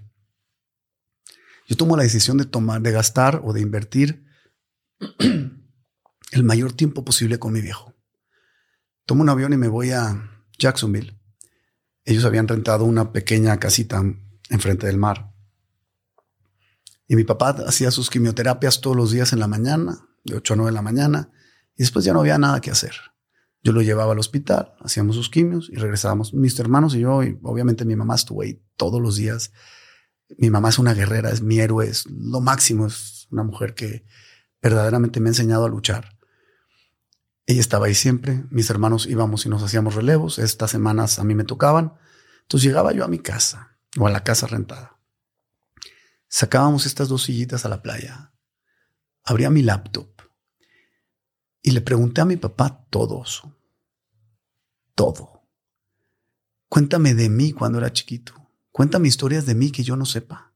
yo 1.71 1.77
tomo 1.77 1.95
la 1.95 2.03
decisión 2.03 2.37
de 2.37 2.43
tomar, 2.43 2.81
de 2.81 2.91
gastar 2.91 3.39
o 3.45 3.53
de 3.53 3.61
invertir 3.61 4.25
el 5.19 6.43
mayor 6.43 6.73
tiempo 6.73 7.05
posible 7.05 7.39
con 7.39 7.53
mi 7.53 7.61
viejo. 7.61 7.95
Tomo 9.05 9.21
un 9.21 9.29
avión 9.29 9.53
y 9.53 9.57
me 9.57 9.69
voy 9.69 9.91
a 9.91 10.29
Jacksonville 10.59 11.21
ellos 12.05 12.25
habían 12.25 12.47
rentado 12.47 12.85
una 12.85 13.11
pequeña 13.11 13.57
casita 13.57 14.03
enfrente 14.49 14.87
del 14.87 14.97
mar. 14.97 15.33
Y 17.07 17.15
mi 17.15 17.23
papá 17.23 17.49
hacía 17.67 17.91
sus 17.91 18.09
quimioterapias 18.09 18.81
todos 18.81 18.95
los 18.95 19.11
días 19.11 19.33
en 19.33 19.39
la 19.39 19.47
mañana, 19.47 20.07
de 20.23 20.35
8 20.35 20.53
a 20.53 20.57
9 20.57 20.71
de 20.71 20.75
la 20.75 20.81
mañana, 20.81 21.31
y 21.75 21.83
después 21.83 22.05
ya 22.05 22.13
no 22.13 22.21
había 22.21 22.37
nada 22.37 22.61
que 22.61 22.71
hacer. 22.71 22.93
Yo 23.63 23.73
lo 23.73 23.81
llevaba 23.81 24.13
al 24.13 24.19
hospital, 24.19 24.73
hacíamos 24.79 25.15
sus 25.15 25.29
quimios 25.29 25.69
y 25.71 25.75
regresábamos. 25.75 26.33
Mis 26.33 26.57
hermanos 26.59 26.95
y 26.95 27.01
yo, 27.01 27.21
y 27.23 27.37
obviamente 27.43 27.85
mi 27.85 27.95
mamá 27.95 28.15
estuvo 28.15 28.41
ahí 28.41 28.63
todos 28.75 29.01
los 29.01 29.17
días. 29.17 29.51
Mi 30.37 30.49
mamá 30.49 30.69
es 30.69 30.79
una 30.79 30.93
guerrera, 30.93 31.29
es 31.29 31.41
mi 31.41 31.59
héroe, 31.59 31.87
es 31.87 32.05
lo 32.07 32.41
máximo, 32.41 32.87
es 32.87 33.27
una 33.31 33.43
mujer 33.43 33.75
que 33.75 34.05
verdaderamente 34.61 35.19
me 35.19 35.29
ha 35.29 35.31
enseñado 35.31 35.65
a 35.65 35.69
luchar. 35.69 36.17
Ella 37.45 37.59
estaba 37.59 37.87
ahí 37.87 37.95
siempre, 37.95 38.45
mis 38.49 38.69
hermanos 38.69 39.07
íbamos 39.07 39.45
y 39.45 39.49
nos 39.49 39.63
hacíamos 39.63 39.95
relevos, 39.95 40.39
estas 40.39 40.71
semanas 40.71 41.19
a 41.19 41.23
mí 41.23 41.35
me 41.35 41.43
tocaban, 41.43 41.93
entonces 42.43 42.67
llegaba 42.67 42.93
yo 42.93 43.03
a 43.03 43.07
mi 43.07 43.19
casa 43.19 43.77
o 43.97 44.07
a 44.07 44.11
la 44.11 44.23
casa 44.23 44.47
rentada. 44.47 44.99
Sacábamos 46.27 46.85
estas 46.85 47.09
dos 47.09 47.23
sillitas 47.23 47.65
a 47.65 47.69
la 47.69 47.81
playa, 47.81 48.31
abría 49.23 49.49
mi 49.49 49.63
laptop 49.63 50.09
y 51.61 51.71
le 51.71 51.81
pregunté 51.81 52.21
a 52.21 52.25
mi 52.25 52.37
papá 52.37 52.85
todo 52.89 53.23
eso, 53.23 53.55
todo. 54.95 55.43
Cuéntame 56.69 57.15
de 57.15 57.27
mí 57.27 57.51
cuando 57.51 57.79
era 57.79 57.91
chiquito, 57.91 58.40
cuéntame 58.71 59.07
historias 59.07 59.45
de 59.45 59.55
mí 59.55 59.71
que 59.71 59.83
yo 59.83 59.95
no 59.95 60.05
sepa. 60.05 60.51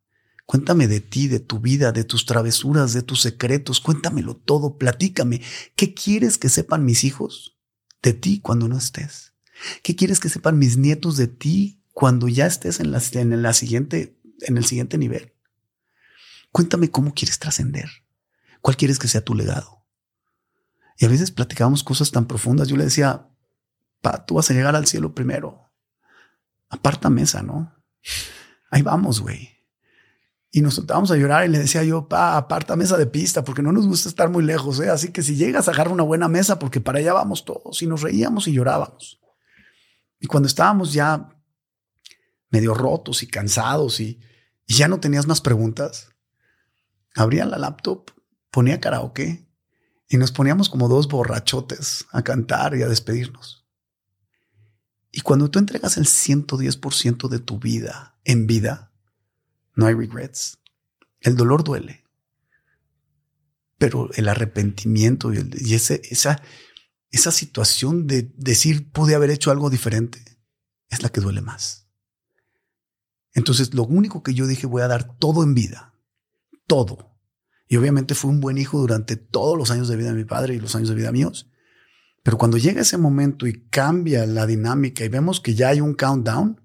Cuéntame 0.45 0.87
de 0.87 1.01
ti, 1.01 1.27
de 1.27 1.39
tu 1.39 1.59
vida, 1.59 1.91
de 1.91 2.03
tus 2.03 2.25
travesuras, 2.25 2.93
de 2.93 3.01
tus 3.01 3.21
secretos. 3.21 3.81
Cuéntamelo 3.81 4.35
todo, 4.35 4.77
platícame. 4.77 5.41
¿Qué 5.75 5.93
quieres 5.93 6.37
que 6.37 6.49
sepan 6.49 6.85
mis 6.85 7.03
hijos 7.03 7.57
de 8.03 8.13
ti 8.13 8.41
cuando 8.41 8.67
no 8.67 8.77
estés? 8.77 9.33
¿Qué 9.81 9.95
quieres 9.95 10.19
que 10.19 10.29
sepan 10.29 10.59
mis 10.59 10.77
nietos 10.77 11.17
de 11.17 11.27
ti 11.27 11.83
cuando 11.93 12.27
ya 12.27 12.45
estés 12.45 12.79
en, 12.79 12.91
la, 12.91 13.01
en, 13.13 13.41
la 13.41 13.53
siguiente, 13.53 14.19
en 14.41 14.57
el 14.57 14.65
siguiente 14.65 14.99
nivel? 14.99 15.33
Cuéntame 16.51 16.91
cómo 16.91 17.13
quieres 17.13 17.39
trascender. 17.39 17.89
¿Cuál 18.61 18.77
quieres 18.77 18.99
que 18.99 19.07
sea 19.07 19.23
tu 19.23 19.33
legado? 19.33 19.85
Y 20.97 21.05
a 21.05 21.09
veces 21.09 21.31
platicábamos 21.31 21.83
cosas 21.83 22.11
tan 22.11 22.27
profundas. 22.27 22.67
Yo 22.67 22.77
le 22.77 22.85
decía, 22.85 23.29
pa, 24.01 24.25
tú 24.25 24.35
vas 24.35 24.49
a 24.49 24.53
llegar 24.53 24.75
al 24.75 24.85
cielo 24.85 25.15
primero. 25.15 25.71
Aparta 26.69 27.09
mesa, 27.09 27.41
¿no? 27.41 27.74
Ahí 28.69 28.82
vamos, 28.82 29.22
güey. 29.22 29.49
Y 30.52 30.61
nos 30.61 30.76
soltábamos 30.76 31.11
a 31.11 31.18
llorar 31.18 31.45
y 31.45 31.49
le 31.49 31.60
decía 31.60 31.84
yo, 31.84 32.07
pa, 32.07 32.38
aparta 32.38 32.76
mesa 32.76 32.98
de 32.98 33.07
pista 33.07 33.44
porque 33.44 33.61
no 33.61 33.72
nos 33.72 33.88
gusta 33.88 34.07
estar 34.07 34.30
muy 34.30 34.44
lejos. 34.44 34.80
¿eh? 34.80 34.90
Así 34.90 35.11
que 35.11 35.22
si 35.22 35.36
llegas 35.36 35.68
a 35.68 35.72
agarrar 35.72 35.94
una 35.94 36.03
buena 36.03 36.30
mesa 36.30 36.60
porque 36.60 36.80
para 36.80 36.99
allá 36.99 37.14
vamos 37.14 37.44
todos 37.44 37.82
y 37.82 37.88
nos 37.88 38.02
reíamos 38.02 38.48
y 38.48 38.53
llorábamos. 38.53 39.19
Y 40.19 40.27
cuando 40.27 40.48
estábamos 40.48 40.94
ya 40.94 41.30
medio 42.49 42.73
rotos 42.73 43.22
y 43.22 43.27
cansados 43.27 43.99
y, 43.99 44.19
y 44.65 44.76
ya 44.76 44.88
no 44.88 44.99
tenías 44.99 45.27
más 45.27 45.41
preguntas, 45.41 46.10
abría 47.15 47.45
la 47.45 47.57
laptop, 47.57 48.11
ponía 48.49 48.80
karaoke 48.80 49.49
y 50.07 50.18
nos 50.18 50.32
poníamos 50.32 50.69
como 50.69 50.88
dos 50.88 51.07
borrachotes 51.07 52.06
a 52.11 52.23
cantar 52.23 52.76
y 52.76 52.84
a 52.84 52.88
despedirnos. 52.88 53.64
Y 55.15 55.21
cuando 55.21 55.49
tú 55.49 55.59
entregas 55.59 55.95
el 55.95 56.07
110% 56.07 57.29
de 57.29 57.39
tu 57.39 57.57
vida 57.57 58.19
en 58.25 58.47
vida, 58.47 58.91
no 59.73 59.85
hay 59.85 59.93
regrets. 59.93 60.59
El 61.21 61.37
dolor 61.37 61.63
duele. 61.63 62.03
Pero 63.77 64.09
el 64.15 64.27
arrepentimiento 64.27 65.31
y, 65.33 65.73
esa, 65.73 66.41
esa 67.11 67.31
situación 67.31 68.07
de 68.07 68.29
decir 68.35 68.91
pude 68.91 69.15
haber 69.15 69.29
hecho 69.29 69.51
algo 69.51 69.69
diferente 69.69 70.21
es 70.89 71.01
la 71.01 71.07
que 71.07 71.21
duele 71.21 71.39
más. 71.39 71.87
Entonces, 73.33 73.73
lo 73.73 73.83
único 73.85 74.21
que 74.21 74.33
yo 74.33 74.47
dije, 74.47 74.67
voy 74.67 74.81
a 74.81 74.89
dar 74.89 75.17
todo 75.17 75.43
en 75.43 75.53
vida. 75.53 75.93
Todo. 76.67 77.17
Y 77.69 77.77
obviamente 77.77 78.15
fui 78.15 78.31
un 78.31 78.41
buen 78.41 78.57
hijo 78.57 78.79
durante 78.79 79.15
todos 79.15 79.57
los 79.57 79.71
años 79.71 79.87
de 79.87 79.95
vida 79.95 80.09
de 80.09 80.15
mi 80.15 80.25
padre 80.25 80.55
y 80.55 80.59
los 80.59 80.75
años 80.75 80.89
de 80.89 80.95
vida 80.95 81.13
míos. 81.13 81.49
Pero 82.26 82.39
cuando 82.39 82.57
llega 82.57 82.81
ese 82.81 82.97
momento 82.97 83.45
y 83.45 83.68
cambia 83.69 84.26
la 84.26 84.47
dinámica 84.47 85.06
y 85.06 85.10
vemos 85.10 85.39
que 85.39 85.53
ya 85.53 85.69
hay 85.69 85.80
un 85.80 85.93
countdown, 85.93 86.60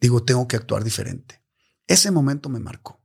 digo, 0.00 0.22
tengo 0.22 0.46
que 0.46 0.54
actuar 0.54 0.84
diferente. 0.84 1.42
Ese 1.88 2.12
momento 2.12 2.48
me 2.48 2.60
marcó. 2.60 3.00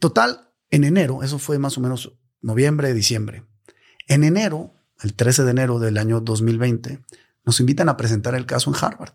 Total, 0.00 0.50
en 0.70 0.82
enero, 0.82 1.22
eso 1.22 1.38
fue 1.38 1.60
más 1.60 1.78
o 1.78 1.80
menos 1.80 2.18
noviembre, 2.40 2.92
diciembre. 2.94 3.44
En 4.08 4.24
enero, 4.24 4.74
el 5.00 5.14
13 5.14 5.44
de 5.44 5.52
enero 5.52 5.78
del 5.78 5.98
año 5.98 6.20
2020, 6.20 7.04
nos 7.44 7.60
invitan 7.60 7.88
a 7.88 7.96
presentar 7.96 8.34
el 8.34 8.44
caso 8.44 8.70
en 8.70 8.84
Harvard. 8.84 9.14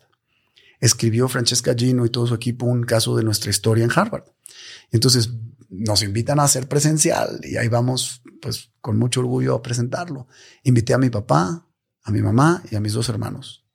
Escribió 0.80 1.28
Francesca 1.28 1.76
Gino 1.78 2.06
y 2.06 2.10
todo 2.10 2.28
su 2.28 2.34
equipo 2.34 2.66
un 2.66 2.84
caso 2.84 3.18
de 3.18 3.26
nuestra 3.26 3.49
historia 3.49 3.84
en 3.84 3.91
Harvard. 3.94 4.24
Entonces 4.91 5.32
nos 5.70 6.02
invitan 6.02 6.40
a 6.40 6.44
hacer 6.44 6.70
presencial 6.70 7.41
y 7.44 7.58
ahí 7.58 7.68
vamos, 7.68 8.22
pues 8.41 8.72
con 8.80 8.98
mucho 8.98 9.20
orgullo 9.20 9.53
a 9.53 9.62
presentarlo. 9.62 10.30
Invité 10.64 10.94
a 10.94 10.98
mi 10.98 11.10
papá, 11.10 11.68
a 12.03 12.11
mi 12.11 12.22
mamá 12.22 12.61
y 12.69 12.76
a 12.76 12.80
mis 12.80 12.94
dos 12.94 13.10
hermanos. 13.10 13.65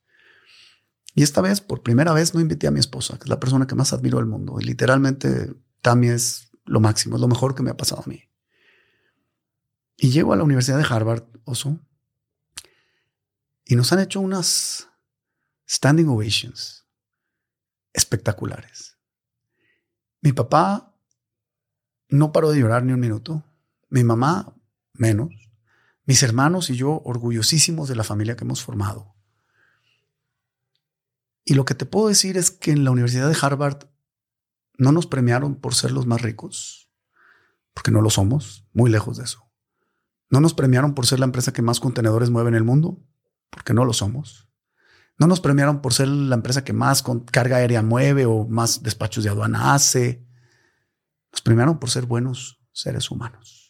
Y 1.14 1.22
esta 1.22 1.40
vez, 1.40 1.60
por 1.60 1.82
primera 1.82 2.12
vez, 2.12 2.34
no 2.34 2.40
invité 2.40 2.66
a 2.66 2.70
mi 2.70 2.80
esposa, 2.80 3.16
que 3.16 3.24
es 3.24 3.30
la 3.30 3.40
persona 3.40 3.66
que 3.66 3.74
más 3.74 3.92
admiro 3.92 4.18
del 4.18 4.26
mundo. 4.26 4.56
Y 4.60 4.64
literalmente, 4.64 5.54
Tammy 5.80 6.08
es 6.08 6.50
lo 6.64 6.80
máximo, 6.80 7.16
es 7.16 7.22
lo 7.22 7.28
mejor 7.28 7.54
que 7.54 7.62
me 7.62 7.70
ha 7.70 7.76
pasado 7.76 8.02
a 8.04 8.08
mí. 8.08 8.22
Y 9.96 10.10
llego 10.10 10.32
a 10.32 10.36
la 10.36 10.44
Universidad 10.44 10.76
de 10.76 10.84
Harvard, 10.84 11.24
Oso, 11.44 11.78
y 13.64 13.76
nos 13.76 13.92
han 13.92 14.00
hecho 14.00 14.20
unas 14.20 14.88
standing 15.68 16.08
ovations 16.08 16.86
espectaculares. 17.92 18.96
Mi 20.20 20.32
papá 20.32 20.94
no 22.08 22.32
paró 22.32 22.50
de 22.50 22.60
llorar 22.60 22.84
ni 22.84 22.92
un 22.92 23.00
minuto. 23.00 23.42
Mi 23.88 24.04
mamá, 24.04 24.54
menos. 24.92 25.30
Mis 26.06 26.22
hermanos 26.22 26.70
y 26.70 26.76
yo, 26.76 27.02
orgullosísimos 27.04 27.88
de 27.88 27.96
la 27.96 28.04
familia 28.04 28.36
que 28.36 28.44
hemos 28.44 28.62
formado. 28.62 29.16
Y 31.44 31.54
lo 31.54 31.64
que 31.64 31.74
te 31.74 31.84
puedo 31.84 32.08
decir 32.08 32.36
es 32.36 32.50
que 32.50 32.70
en 32.70 32.84
la 32.84 32.92
Universidad 32.92 33.28
de 33.28 33.36
Harvard 33.40 33.88
no 34.78 34.92
nos 34.92 35.06
premiaron 35.06 35.56
por 35.56 35.74
ser 35.74 35.90
los 35.90 36.06
más 36.06 36.22
ricos, 36.22 36.90
porque 37.74 37.90
no 37.90 38.00
lo 38.00 38.10
somos, 38.10 38.66
muy 38.72 38.88
lejos 38.90 39.16
de 39.16 39.24
eso. 39.24 39.50
No 40.30 40.40
nos 40.40 40.54
premiaron 40.54 40.94
por 40.94 41.06
ser 41.06 41.18
la 41.18 41.26
empresa 41.26 41.52
que 41.52 41.62
más 41.62 41.80
contenedores 41.80 42.30
mueve 42.30 42.50
en 42.50 42.54
el 42.54 42.64
mundo, 42.64 43.04
porque 43.50 43.74
no 43.74 43.84
lo 43.84 43.92
somos. 43.92 44.48
No 45.18 45.26
nos 45.26 45.40
premiaron 45.40 45.82
por 45.82 45.92
ser 45.92 46.08
la 46.08 46.36
empresa 46.36 46.62
que 46.62 46.72
más 46.72 47.02
carga 47.32 47.56
aérea 47.56 47.82
mueve 47.82 48.26
o 48.26 48.46
más 48.46 48.82
despachos 48.82 49.24
de 49.24 49.30
aduana 49.30 49.74
hace. 49.74 50.26
Nos 51.32 51.40
premiaron 51.40 51.78
por 51.78 51.90
ser 51.90 52.06
buenos 52.06 52.60
seres 52.72 53.10
humanos. 53.10 53.65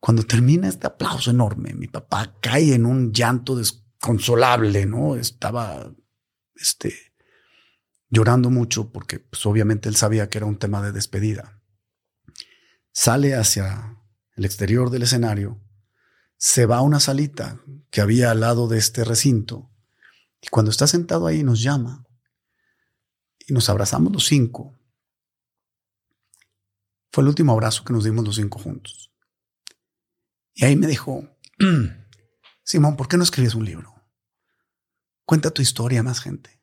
Cuando 0.00 0.22
termina 0.22 0.68
este 0.68 0.86
aplauso 0.86 1.30
enorme, 1.30 1.74
mi 1.74 1.88
papá 1.88 2.36
cae 2.40 2.74
en 2.74 2.86
un 2.86 3.12
llanto 3.12 3.56
desconsolable, 3.56 4.86
¿no? 4.86 5.16
Estaba 5.16 5.92
este, 6.54 6.94
llorando 8.08 8.50
mucho 8.50 8.92
porque 8.92 9.18
pues, 9.18 9.44
obviamente 9.46 9.88
él 9.88 9.96
sabía 9.96 10.28
que 10.28 10.38
era 10.38 10.46
un 10.46 10.58
tema 10.58 10.82
de 10.82 10.92
despedida. 10.92 11.60
Sale 12.92 13.34
hacia 13.34 13.96
el 14.36 14.44
exterior 14.44 14.90
del 14.90 15.02
escenario, 15.02 15.60
se 16.36 16.66
va 16.66 16.78
a 16.78 16.82
una 16.82 17.00
salita 17.00 17.60
que 17.90 18.00
había 18.00 18.30
al 18.30 18.40
lado 18.40 18.68
de 18.68 18.78
este 18.78 19.04
recinto 19.04 19.70
y 20.40 20.48
cuando 20.48 20.70
está 20.70 20.86
sentado 20.86 21.26
ahí 21.26 21.42
nos 21.42 21.60
llama 21.60 22.06
y 23.38 23.52
nos 23.52 23.68
abrazamos 23.68 24.12
los 24.12 24.26
cinco. 24.26 24.78
Fue 27.10 27.22
el 27.22 27.28
último 27.28 27.52
abrazo 27.52 27.84
que 27.84 27.92
nos 27.92 28.04
dimos 28.04 28.24
los 28.24 28.36
cinco 28.36 28.58
juntos. 28.58 29.07
Y 30.58 30.64
ahí 30.64 30.74
me 30.74 30.88
dijo, 30.88 31.24
Simón, 32.64 32.96
¿por 32.96 33.06
qué 33.06 33.16
no 33.16 33.22
escribes 33.22 33.54
un 33.54 33.64
libro? 33.64 33.94
Cuenta 35.24 35.52
tu 35.52 35.62
historia 35.62 36.00
a 36.00 36.02
más 36.02 36.20
gente. 36.20 36.60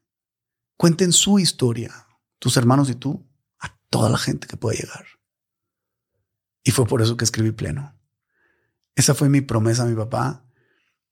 Cuenten 0.76 1.14
su 1.14 1.40
historia, 1.40 2.06
tus 2.38 2.58
hermanos 2.58 2.90
y 2.90 2.96
tú, 2.96 3.26
a 3.58 3.80
toda 3.90 4.10
la 4.10 4.18
gente 4.18 4.48
que 4.48 4.58
pueda 4.58 4.78
llegar. 4.78 5.06
Y 6.62 6.72
fue 6.72 6.86
por 6.86 7.02
eso 7.02 7.16
que 7.16 7.24
escribí 7.24 7.54
pleno. 7.54 7.98
Esa 8.96 9.16
fue 9.16 9.30
mi 9.30 9.40
promesa 9.40 9.84
a 9.84 9.86
mi 9.86 9.96
papá. 9.96 10.46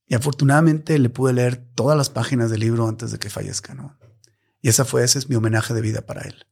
Y 0.05 0.15
afortunadamente 0.15 0.99
le 0.99 1.07
pude 1.10 1.31
leer 1.31 1.55
todas 1.76 1.97
las 1.97 2.10
páginas 2.10 2.51
del 2.51 2.60
libro 2.60 2.89
antes 2.89 3.11
de 3.11 3.18
que 3.18 3.30
fallezca, 3.30 3.73
¿no? 3.73 3.97
Y 4.61 4.68
esa 4.68 4.84
fue, 4.84 5.05
ese 5.05 5.19
es 5.19 5.30
mi 5.30 5.38
homenaje 5.38 5.73
de 5.73 5.80
vida 5.80 6.05
para 6.05 6.23
él. 6.23 6.47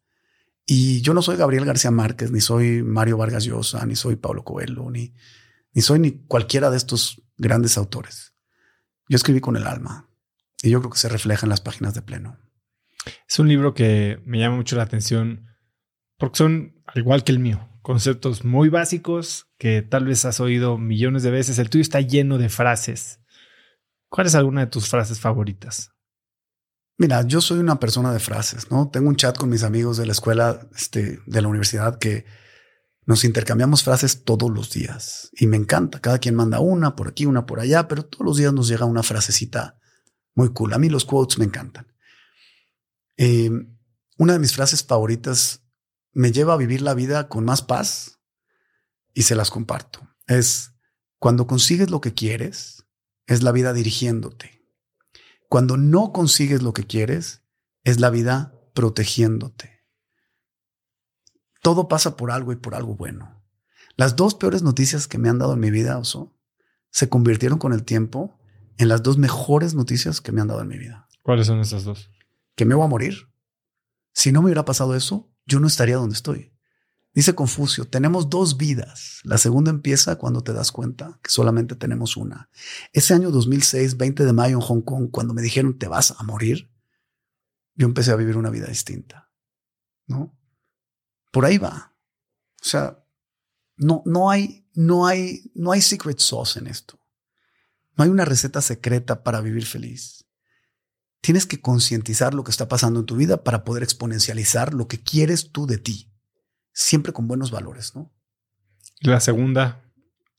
Y 0.66 1.02
yo 1.02 1.14
no 1.14 1.22
soy 1.22 1.36
Gabriel 1.36 1.66
García 1.66 1.91
Márquez, 1.91 2.32
ni 2.32 2.40
soy 2.40 2.84
Mario 2.84 3.18
Vargas 3.18 3.44
Llosa, 3.44 3.86
ni 3.86 3.98
soy 3.98 4.16
Pablo 4.16 4.45
Coelho, 4.45 4.90
ni, 4.90 5.14
ni 5.73 5.81
soy 5.81 5.99
ni 5.99 6.11
cualquiera 6.11 6.69
de 6.69 6.77
estos 6.77 7.22
grandes 7.38 7.77
autores. 7.77 8.34
Yo 9.07 9.15
escribí 9.15 9.41
con 9.41 9.56
el 9.57 9.68
alma 9.68 10.10
y 10.61 10.69
yo 10.69 10.80
creo 10.80 10.91
que 10.91 10.99
se 10.99 11.10
refleja 11.10 11.45
en 11.45 11.49
las 11.49 11.61
páginas 11.61 11.93
de 11.93 12.02
pleno. 12.02 12.38
Es 13.27 13.39
un 13.39 13.48
libro 13.48 13.73
que 13.73 14.22
me 14.26 14.39
llama 14.39 14.57
mucho 14.57 14.76
la 14.76 14.84
atención 14.84 15.48
porque 16.18 16.38
son, 16.38 16.81
al 16.85 16.99
igual 16.99 17.23
que 17.23 17.31
el 17.31 17.39
mío, 17.39 17.68
conceptos 17.81 18.45
muy 18.45 18.69
básicos 18.69 19.48
que 19.57 19.81
tal 19.81 20.06
vez 20.06 20.23
has 20.26 20.39
oído 20.39 20.77
millones 20.77 21.23
de 21.23 21.31
veces. 21.31 21.57
El 21.57 21.69
tuyo 21.69 21.81
está 21.81 22.02
lleno 22.02 22.38
de 22.38 22.49
frases. 22.49 23.19
¿Cuál 24.10 24.27
es 24.27 24.35
alguna 24.35 24.61
de 24.61 24.68
tus 24.68 24.88
frases 24.88 25.19
favoritas? 25.19 25.91
Mira, 26.98 27.26
yo 27.26 27.41
soy 27.41 27.57
una 27.57 27.80
persona 27.80 28.14
de 28.14 28.19
frases, 28.19 28.69
¿no? 28.69 28.89
Tengo 28.91 29.10
un 29.10 29.15
chat 29.15 29.35
con 29.35 29.49
mis 29.49 29.64
amigos 29.64 29.98
de 29.98 30.06
la 30.06 30.11
escuela, 30.11 30.68
este, 30.76 31.19
de 31.26 31.41
la 31.41 31.48
universidad, 31.48 31.98
que 31.98 32.26
nos 33.12 33.26
intercambiamos 33.26 33.84
frases 33.84 34.24
todos 34.24 34.50
los 34.50 34.72
días 34.72 35.32
y 35.34 35.46
me 35.46 35.58
encanta. 35.58 36.00
Cada 36.00 36.20
quien 36.20 36.34
manda 36.34 36.62
una 36.62 36.96
por 36.96 37.10
aquí, 37.10 37.26
una 37.26 37.46
por 37.46 37.60
allá, 37.60 37.90
pero 37.90 38.06
todos 38.06 38.26
los 38.26 38.38
días 38.38 38.54
nos 38.54 38.70
llega 38.70 38.86
una 38.86 39.04
frasecita 39.04 39.78
muy 40.34 40.54
cool. 40.54 40.72
A 40.72 40.78
mí 40.78 40.88
los 40.88 41.04
quotes 41.04 41.38
me 41.38 41.44
encantan. 41.44 41.94
Eh, 43.18 43.52
una 44.18 44.32
de 44.32 44.40
mis 44.40 44.54
frases 44.54 44.86
favoritas 44.86 45.62
me 46.14 46.32
lleva 46.32 46.54
a 46.54 46.58
vivir 46.58 46.82
la 46.82 46.94
vida 46.94 47.28
con 47.28 47.44
más 47.44 47.62
paz 47.62 48.22
y 49.14 49.24
se 49.24 49.36
las 49.36 49.52
comparto. 49.52 50.08
Es 50.26 50.72
cuando 51.20 51.48
consigues 51.48 51.90
lo 51.90 52.00
que 52.00 52.14
quieres, 52.14 52.86
es 53.28 53.44
la 53.44 53.52
vida 53.52 53.74
dirigiéndote. 53.74 54.66
Cuando 55.50 55.76
no 55.76 56.14
consigues 56.14 56.62
lo 56.62 56.72
que 56.72 56.88
quieres, 56.88 57.44
es 57.84 58.00
la 58.00 58.10
vida 58.10 58.54
protegiéndote. 58.74 59.70
Todo 61.62 61.88
pasa 61.88 62.18
por 62.18 62.32
algo 62.32 62.52
y 62.52 62.56
por 62.56 62.76
algo 62.76 62.96
bueno. 62.96 63.42
Las 63.96 64.16
dos 64.16 64.36
peores 64.36 64.64
noticias 64.64 65.08
que 65.08 65.18
me 65.18 65.30
han 65.30 65.40
dado 65.40 65.54
en 65.54 65.60
mi 65.60 65.72
vida, 65.72 65.98
Oso, 65.98 66.36
se 66.90 67.10
convirtieron 67.10 67.60
con 67.60 67.74
el 67.74 67.84
tiempo 67.84 68.38
en 68.78 68.88
las 68.88 69.04
dos 69.04 69.18
mejores 69.18 69.76
noticias 69.76 70.22
que 70.22 70.32
me 70.32 70.42
han 70.42 70.48
dado 70.48 70.62
en 70.62 70.68
mi 70.68 70.78
vida. 70.78 71.08
¿Cuáles 71.22 71.48
son 71.48 71.60
esas 71.60 71.84
dos? 71.84 72.10
Que 72.56 72.66
me 72.66 72.76
voy 72.76 72.86
a 72.86 72.90
morir. 72.90 73.30
Si 74.14 74.32
no 74.32 74.42
me 74.42 74.48
hubiera 74.48 74.66
pasado 74.66 74.96
eso, 74.96 75.32
yo 75.46 75.60
no 75.60 75.68
estaría 75.68 75.98
donde 75.98 76.16
estoy. 76.16 76.52
Dice 77.14 77.36
Confucio, 77.36 77.86
tenemos 77.86 78.30
dos 78.30 78.58
vidas. 78.58 79.20
La 79.24 79.38
segunda 79.38 79.70
empieza 79.70 80.16
cuando 80.16 80.44
te 80.44 80.54
das 80.54 80.72
cuenta 80.72 81.20
que 81.22 81.30
solamente 81.30 81.76
tenemos 81.76 82.16
una. 82.16 82.50
Ese 82.94 83.14
año 83.14 83.32
2006, 83.32 83.98
20 83.98 84.26
de 84.26 84.34
mayo 84.34 84.56
en 84.56 84.62
Hong 84.62 84.82
Kong, 84.82 85.10
cuando 85.12 85.34
me 85.34 85.42
dijeron 85.42 85.78
te 85.78 85.88
vas 85.88 86.16
a 86.18 86.24
morir, 86.24 86.72
yo 87.76 87.86
empecé 87.86 88.12
a 88.12 88.16
vivir 88.16 88.38
una 88.38 88.50
vida 88.50 88.68
distinta. 88.68 89.30
¿No? 90.08 90.38
Por 91.32 91.45
ahí 91.45 91.58
va. 91.58 91.95
O 92.62 92.66
sea, 92.66 93.03
no, 93.78 94.03
no 94.06 94.30
hay, 94.30 94.68
no 94.74 95.08
hay, 95.08 95.52
no 95.56 95.72
hay 95.72 95.82
secret 95.82 96.20
sauce 96.20 96.60
en 96.60 96.68
esto. 96.68 96.99
No 97.98 98.03
hay 98.03 98.10
una 98.10 98.26
receta 98.26 98.62
secreta 98.62 99.24
para 99.24 99.41
vivir 99.41 99.66
feliz. 99.66 100.26
Tienes 101.22 101.45
que 101.45 101.62
concientizar 101.62 102.34
lo 102.34 102.44
que 102.44 102.52
está 102.52 102.68
pasando 102.68 102.99
en 102.99 103.06
tu 103.06 103.16
vida 103.16 103.44
para 103.44 103.64
poder 103.64 103.84
exponencializar 103.84 104.74
lo 104.74 104.88
que 104.88 105.02
quieres 105.02 105.52
tú 105.52 105.68
de 105.68 105.78
ti 105.78 106.12
siempre 106.74 107.14
con 107.14 107.28
buenos 107.28 107.52
valores, 107.52 107.95
¿no? 107.95 108.12
La 109.02 109.20
segunda, 109.20 109.84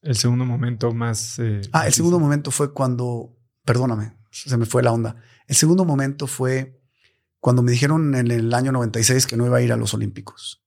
el 0.03 0.17
segundo 0.17 0.45
momento 0.45 0.93
más... 0.93 1.39
Eh, 1.39 1.63
ah, 1.73 1.87
el 1.87 1.93
segundo 1.93 2.19
momento 2.19 2.51
fue 2.51 2.73
cuando, 2.73 3.37
perdóname, 3.65 4.17
se 4.31 4.57
me 4.57 4.67
fue 4.67 4.83
la 4.83 4.93
onda. 4.93 5.17
El 5.47 5.57
segundo 5.57 5.85
momento 5.85 6.27
fue 6.27 6.81
cuando 7.41 7.63
me 7.63 7.73
dijeron 7.73 8.15
en 8.15 8.31
el 8.31 8.55
año 8.55 8.73
96 8.73 9.27
que 9.27 9.37
no 9.37 9.47
iba 9.47 9.59
a 9.59 9.63
ir 9.63 9.73
a 9.73 9.77
los 9.77 9.95
Olímpicos. 9.95 10.62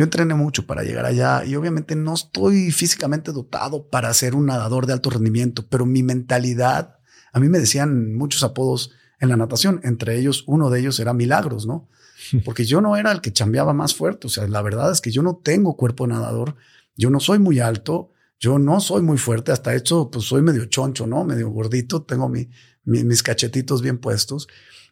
Yo 0.00 0.04
entrené 0.04 0.32
mucho 0.32 0.66
para 0.66 0.82
llegar 0.82 1.04
allá 1.04 1.44
y 1.44 1.56
obviamente 1.56 1.94
no 1.94 2.14
estoy 2.14 2.70
físicamente 2.70 3.32
dotado 3.32 3.86
para 3.90 4.14
ser 4.14 4.34
un 4.34 4.46
nadador 4.46 4.86
de 4.86 4.94
alto 4.94 5.10
rendimiento, 5.10 5.66
pero 5.68 5.84
mi 5.84 6.02
mentalidad, 6.02 6.96
a 7.34 7.38
mí 7.38 7.50
me 7.50 7.58
decían 7.58 8.14
muchos 8.14 8.42
apodos 8.42 8.92
en 9.18 9.28
la 9.28 9.36
natación, 9.36 9.78
entre 9.84 10.18
ellos 10.18 10.44
uno 10.46 10.70
de 10.70 10.80
ellos 10.80 10.98
era 11.00 11.12
Milagros, 11.12 11.66
¿no? 11.66 11.90
porque 12.46 12.64
yo 12.64 12.80
no 12.80 12.96
era 12.96 13.12
el 13.12 13.20
que 13.20 13.30
chambeaba 13.30 13.74
más 13.74 13.94
fuerte. 13.94 14.26
O 14.28 14.30
sea, 14.30 14.48
la 14.48 14.62
verdad 14.62 14.90
es 14.90 15.02
que 15.02 15.10
yo 15.10 15.20
no 15.22 15.36
tengo 15.36 15.76
cuerpo 15.76 16.06
nadador, 16.06 16.56
yo 16.96 17.10
no 17.10 17.20
soy 17.20 17.38
muy 17.38 17.60
alto, 17.60 18.10
yo 18.38 18.58
no 18.58 18.80
soy 18.80 19.02
muy 19.02 19.18
fuerte, 19.18 19.52
hasta 19.52 19.74
hecho, 19.74 20.08
pues 20.10 20.24
soy 20.24 20.40
medio 20.40 20.64
choncho, 20.64 21.06
¿no? 21.06 21.24
Medio 21.24 21.50
gordito, 21.50 22.04
tengo 22.04 22.30
mi, 22.30 22.48
mis 22.84 23.22
cachetitos 23.22 23.82
bien 23.82 23.98
puestos 23.98 24.48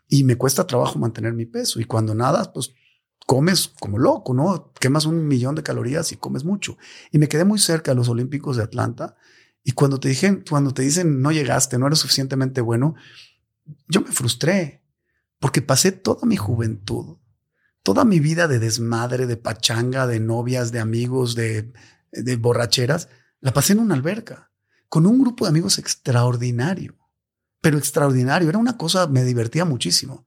y 0.06 0.24
me 0.24 0.36
cuesta 0.36 0.66
trabajo 0.66 0.98
mantener 0.98 1.32
mi 1.32 1.46
peso. 1.46 1.80
Y 1.80 1.84
cuando 1.84 2.14
nadas, 2.14 2.48
pues 2.48 2.74
comes 3.28 3.68
como 3.78 3.98
loco, 3.98 4.32
¿no? 4.32 4.72
Quemas 4.80 5.04
un 5.04 5.28
millón 5.28 5.54
de 5.54 5.62
calorías 5.62 6.12
y 6.12 6.16
comes 6.16 6.44
mucho. 6.44 6.78
Y 7.12 7.18
me 7.18 7.28
quedé 7.28 7.44
muy 7.44 7.58
cerca 7.58 7.90
de 7.90 7.94
los 7.94 8.08
Olímpicos 8.08 8.56
de 8.56 8.62
Atlanta 8.62 9.16
Y 9.62 9.72
cuando 9.72 10.00
te, 10.00 10.08
dije, 10.08 10.42
cuando 10.48 10.72
te 10.72 10.80
dicen 10.80 11.20
no 11.20 11.30
llegaste, 11.30 11.76
no 11.76 11.86
eres 11.88 11.98
suficientemente 11.98 12.62
bueno, 12.62 12.94
yo 13.86 14.00
me 14.00 14.10
frustré 14.12 14.82
porque 15.40 15.60
pasé 15.60 15.92
toda 15.92 16.26
mi 16.26 16.36
juventud, 16.36 17.18
toda 17.82 18.06
mi 18.06 18.18
vida 18.18 18.48
de 18.48 18.60
desmadre, 18.60 19.26
de 19.26 19.36
pachanga, 19.36 20.06
de 20.06 20.20
novias, 20.20 20.72
de 20.72 20.80
amigos, 20.80 21.34
de, 21.34 21.70
de 22.12 22.36
borracheras, 22.36 23.10
la 23.40 23.52
pasé 23.52 23.74
en 23.74 23.80
una 23.80 23.94
alberca 23.94 24.52
con 24.88 25.04
un 25.04 25.20
grupo 25.20 25.44
de 25.44 25.50
amigos 25.50 25.78
extraordinario, 25.78 26.96
pero 27.60 27.76
extraordinario. 27.76 28.48
Era 28.48 28.56
una 28.56 28.78
cosa, 28.78 29.06
me 29.06 29.22
divertía 29.22 29.66
muchísimo. 29.66 30.26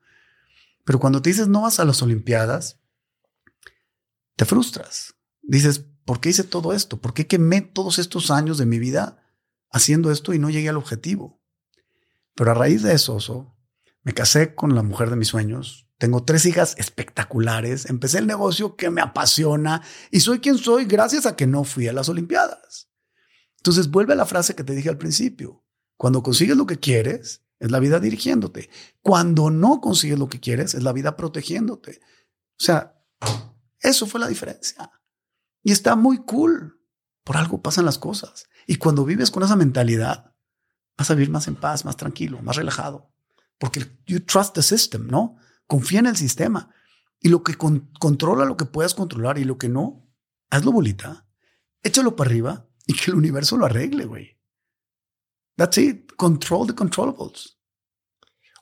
Pero 0.85 0.99
cuando 0.99 1.19
te 1.23 1.31
dices 1.31 1.47
no 1.47 1.61
vas 1.61 1.79
a 1.79 1.85
las 1.85 2.03
Olimpiadas, 2.03 2.80
te 4.35 4.45
frustras. 4.45 5.15
Dices, 5.41 5.85
¿por 6.05 6.19
qué 6.19 6.29
hice 6.29 6.43
todo 6.43 6.73
esto? 6.73 7.01
¿Por 7.01 7.13
qué 7.13 7.27
quemé 7.27 7.61
todos 7.61 7.99
estos 7.99 8.31
años 8.31 8.57
de 8.57 8.65
mi 8.65 8.79
vida 8.79 9.23
haciendo 9.69 10.11
esto 10.11 10.33
y 10.33 10.39
no 10.39 10.49
llegué 10.49 10.69
al 10.69 10.77
objetivo? 10.77 11.41
Pero 12.35 12.51
a 12.51 12.53
raíz 12.53 12.83
de 12.83 12.93
eso, 12.93 13.55
me 14.03 14.13
casé 14.13 14.55
con 14.55 14.75
la 14.75 14.83
mujer 14.83 15.09
de 15.09 15.15
mis 15.15 15.27
sueños. 15.27 15.87
Tengo 15.97 16.23
tres 16.23 16.45
hijas 16.45 16.75
espectaculares. 16.79 17.87
Empecé 17.87 18.17
el 18.17 18.27
negocio 18.27 18.75
que 18.75 18.89
me 18.89 19.01
apasiona 19.01 19.83
y 20.09 20.21
soy 20.21 20.39
quien 20.39 20.57
soy 20.57 20.85
gracias 20.85 21.25
a 21.25 21.35
que 21.35 21.45
no 21.45 21.63
fui 21.63 21.87
a 21.87 21.93
las 21.93 22.09
Olimpiadas. 22.09 22.89
Entonces 23.57 23.91
vuelve 23.91 24.13
a 24.13 24.15
la 24.15 24.25
frase 24.25 24.55
que 24.55 24.63
te 24.63 24.73
dije 24.73 24.89
al 24.89 24.97
principio. 24.97 25.63
Cuando 25.97 26.23
consigues 26.23 26.57
lo 26.57 26.65
que 26.65 26.79
quieres, 26.79 27.43
es 27.59 27.69
la 27.69 27.79
vida 27.79 27.99
dirigiéndote. 27.99 28.71
Cuando 29.01 29.51
no 29.51 29.81
consigues 29.81 30.17
lo 30.17 30.27
que 30.27 30.39
quieres, 30.39 30.73
es 30.73 30.81
la 30.81 30.93
vida 30.93 31.15
protegiéndote. 31.15 31.99
O 32.01 32.63
sea, 32.63 32.99
eso 33.81 34.05
fue 34.05 34.19
la 34.19 34.27
diferencia. 34.27 34.91
Y 35.63 35.71
está 35.71 35.95
muy 35.95 36.23
cool. 36.25 36.79
Por 37.23 37.37
algo 37.37 37.61
pasan 37.61 37.85
las 37.85 37.99
cosas. 37.99 38.47
Y 38.67 38.77
cuando 38.77 39.05
vives 39.05 39.31
con 39.31 39.43
esa 39.43 39.55
mentalidad, 39.55 40.35
vas 40.97 41.11
a 41.11 41.13
vivir 41.13 41.29
más 41.29 41.47
en 41.47 41.55
paz, 41.55 41.85
más 41.85 41.97
tranquilo, 41.97 42.41
más 42.41 42.55
relajado. 42.55 43.11
Porque 43.59 43.99
you 44.05 44.21
trust 44.21 44.55
the 44.55 44.63
system, 44.63 45.07
¿no? 45.07 45.37
Confía 45.67 45.99
en 45.99 46.07
el 46.07 46.17
sistema. 46.17 46.73
Y 47.19 47.29
lo 47.29 47.43
que 47.43 47.55
controla 47.55 48.45
lo 48.45 48.57
que 48.57 48.65
puedas 48.65 48.95
controlar 48.95 49.37
y 49.37 49.43
lo 49.43 49.57
que 49.59 49.69
no, 49.69 50.09
hazlo 50.49 50.71
bolita, 50.71 51.27
échalo 51.83 52.15
para 52.15 52.29
arriba 52.29 52.67
y 52.87 52.93
que 52.93 53.11
el 53.11 53.17
universo 53.17 53.57
lo 53.57 53.67
arregle, 53.67 54.05
güey. 54.05 54.39
That's 55.55 55.77
it. 55.77 56.11
Control 56.15 56.67
the 56.67 56.73
controllables. 56.73 57.59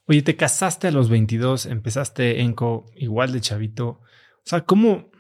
Oye, 0.06 0.22
te 0.22 0.36
casaste 0.36 0.88
a 0.88 0.92
los 0.92 1.10
22, 1.10 1.68
empezaste 1.68 2.42
Enco 2.42 2.92
igual 2.96 3.32
de 3.32 3.42
chavito. 3.42 4.02
Sea, 4.50 4.66
¿cómo, 4.66 5.12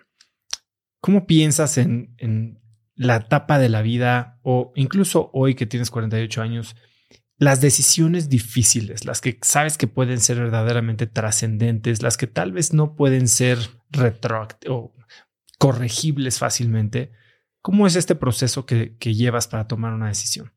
cómo 1.01 1.27
piensas 1.27 1.77
en, 1.77 2.15
en 2.17 2.59
la 2.95 3.17
etapa 3.17 3.59
de 3.59 3.69
la 3.69 3.83
vida 3.83 4.39
o 4.41 4.71
incluso 4.75 5.29
hoy 5.33 5.53
que 5.53 5.67
tienes 5.67 5.91
48 5.91 6.41
años? 6.41 6.75
las 7.39 7.61
decisiones 7.61 8.27
difíciles, 8.27 9.05
las 9.05 9.21
que 9.21 9.39
sabes 9.41 9.77
que 9.77 9.87
pueden 9.87 10.19
ser 10.19 10.39
verdaderamente 10.39 11.07
trascendentes, 11.07 12.03
las 12.03 12.17
que 12.17 12.27
tal 12.27 12.51
vez 12.51 12.73
no 12.73 12.95
pueden 12.95 13.29
ser 13.29 13.59
retroactivas 13.91 14.75
o 14.75 14.93
corregibles 15.57 16.37
fácilmente. 16.37 17.13
¿Cómo 17.61 17.87
es 17.87 17.95
este 17.95 18.15
proceso 18.15 18.65
que, 18.65 18.97
llevas 18.99 19.47
para 19.47 19.69
tomar 19.69 19.93
una 19.93 20.09
decisión? 20.09 20.51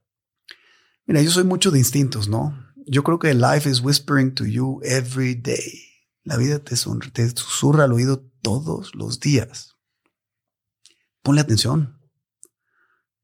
Mira, 1.06 1.22
yo 1.22 1.30
soy 1.30 1.44
mucho 1.44 1.70
de 1.70 1.78
instintos, 1.78 2.28
¿no? 2.28 2.58
Yo 2.86 3.04
creo 3.04 3.20
que 3.20 3.32
life 3.32 3.68
is 3.68 3.80
whispering 3.80 4.34
to 4.34 4.44
you 4.44 4.80
every 4.82 5.36
day. 5.36 5.91
La 6.24 6.36
vida 6.36 6.58
te, 6.58 6.76
susurra 6.76 7.84
al 7.84 7.92
oído 7.92 8.30
todos 8.42 8.94
los 8.94 9.20
días. 9.20 9.76
Ponle 11.22 11.40
atención. 11.40 12.00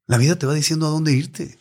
La 0.06 0.18
vida 0.18 0.38
te 0.38 0.46
va 0.46 0.54
diciendo 0.54 0.86
a 0.86 0.90
dónde 0.90 1.12
irte 1.12 1.58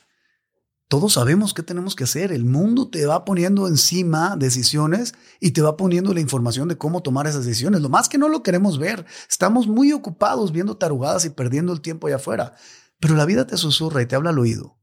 todos 0.88 1.14
sabemos 1.14 1.54
qué 1.54 1.64
tenemos 1.64 1.96
que 1.96 2.06
hacer. 2.06 2.32
El 2.32 2.46
mundo 2.46 2.90
te 2.90 3.06
va 3.06 3.26
poniendo 3.26 3.68
encima 3.68 4.38
decisiones 4.38 5.16
y 5.42 5.52
te 5.52 5.62
va 5.62 5.76
poniendo 5.76 6.14
la 6.14 6.22
información 6.22 6.70
de 6.70 6.78
cómo 6.78 7.04
tomar 7.04 7.28
esas 7.28 7.46
decisiones. 7.46 7.82
Lo 7.82 7.90
más 7.90 8.08
que 8.08 8.18
no 8.18 8.30
lo 8.30 8.42
queremos 8.42 8.80
ver. 8.80 9.06
Estamos 9.30 9.68
muy 9.68 9.92
ocupados 9.92 10.54
viendo 10.54 10.78
tarugadas 10.78 11.26
y 11.26 11.30
perdiendo 11.30 11.74
el 11.74 11.82
tiempo 11.82 12.08
allá 12.08 12.16
afuera. 12.18 12.56
Pero 13.00 13.16
la 13.16 13.26
vida 13.26 13.46
te 13.46 13.58
susurra 13.58 14.02
y 14.02 14.06
te 14.06 14.16
habla 14.16 14.30
al 14.30 14.40
oído. 14.40 14.78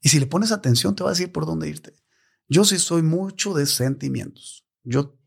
Y 0.00 0.10
si 0.10 0.20
le 0.20 0.26
pones 0.26 0.52
atención, 0.52 0.94
te 0.94 1.02
va 1.02 1.10
a 1.10 1.12
decir 1.12 1.32
por 1.32 1.44
dónde 1.44 1.68
irte. 1.68 1.92
Yo 2.48 2.64
sí 2.64 2.78
soy 2.78 3.02
mucho 3.02 3.52
de 3.52 3.66
sentimientos. 3.66 4.64
Yo 4.84 5.17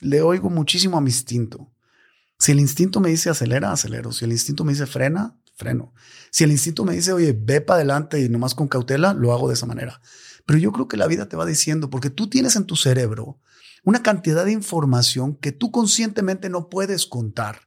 le 0.00 0.22
oigo 0.22 0.50
muchísimo 0.50 0.96
a 0.96 1.00
mi 1.00 1.10
instinto. 1.10 1.72
Si 2.38 2.52
el 2.52 2.60
instinto 2.60 3.00
me 3.00 3.10
dice 3.10 3.30
acelera, 3.30 3.72
acelero. 3.72 4.12
Si 4.12 4.24
el 4.24 4.32
instinto 4.32 4.64
me 4.64 4.72
dice 4.72 4.86
frena, 4.86 5.36
freno. 5.56 5.92
Si 6.30 6.44
el 6.44 6.52
instinto 6.52 6.84
me 6.84 6.94
dice, 6.94 7.12
oye, 7.12 7.36
ve 7.38 7.60
para 7.60 7.78
adelante 7.78 8.20
y 8.20 8.28
nomás 8.28 8.54
con 8.54 8.68
cautela, 8.68 9.12
lo 9.12 9.32
hago 9.32 9.48
de 9.48 9.54
esa 9.54 9.66
manera. 9.66 10.00
Pero 10.46 10.58
yo 10.58 10.72
creo 10.72 10.88
que 10.88 10.96
la 10.96 11.08
vida 11.08 11.28
te 11.28 11.36
va 11.36 11.44
diciendo, 11.44 11.90
porque 11.90 12.10
tú 12.10 12.30
tienes 12.30 12.56
en 12.56 12.64
tu 12.64 12.76
cerebro 12.76 13.40
una 13.84 14.02
cantidad 14.02 14.44
de 14.44 14.52
información 14.52 15.36
que 15.36 15.52
tú 15.52 15.70
conscientemente 15.70 16.48
no 16.48 16.68
puedes 16.68 17.06
contar, 17.06 17.60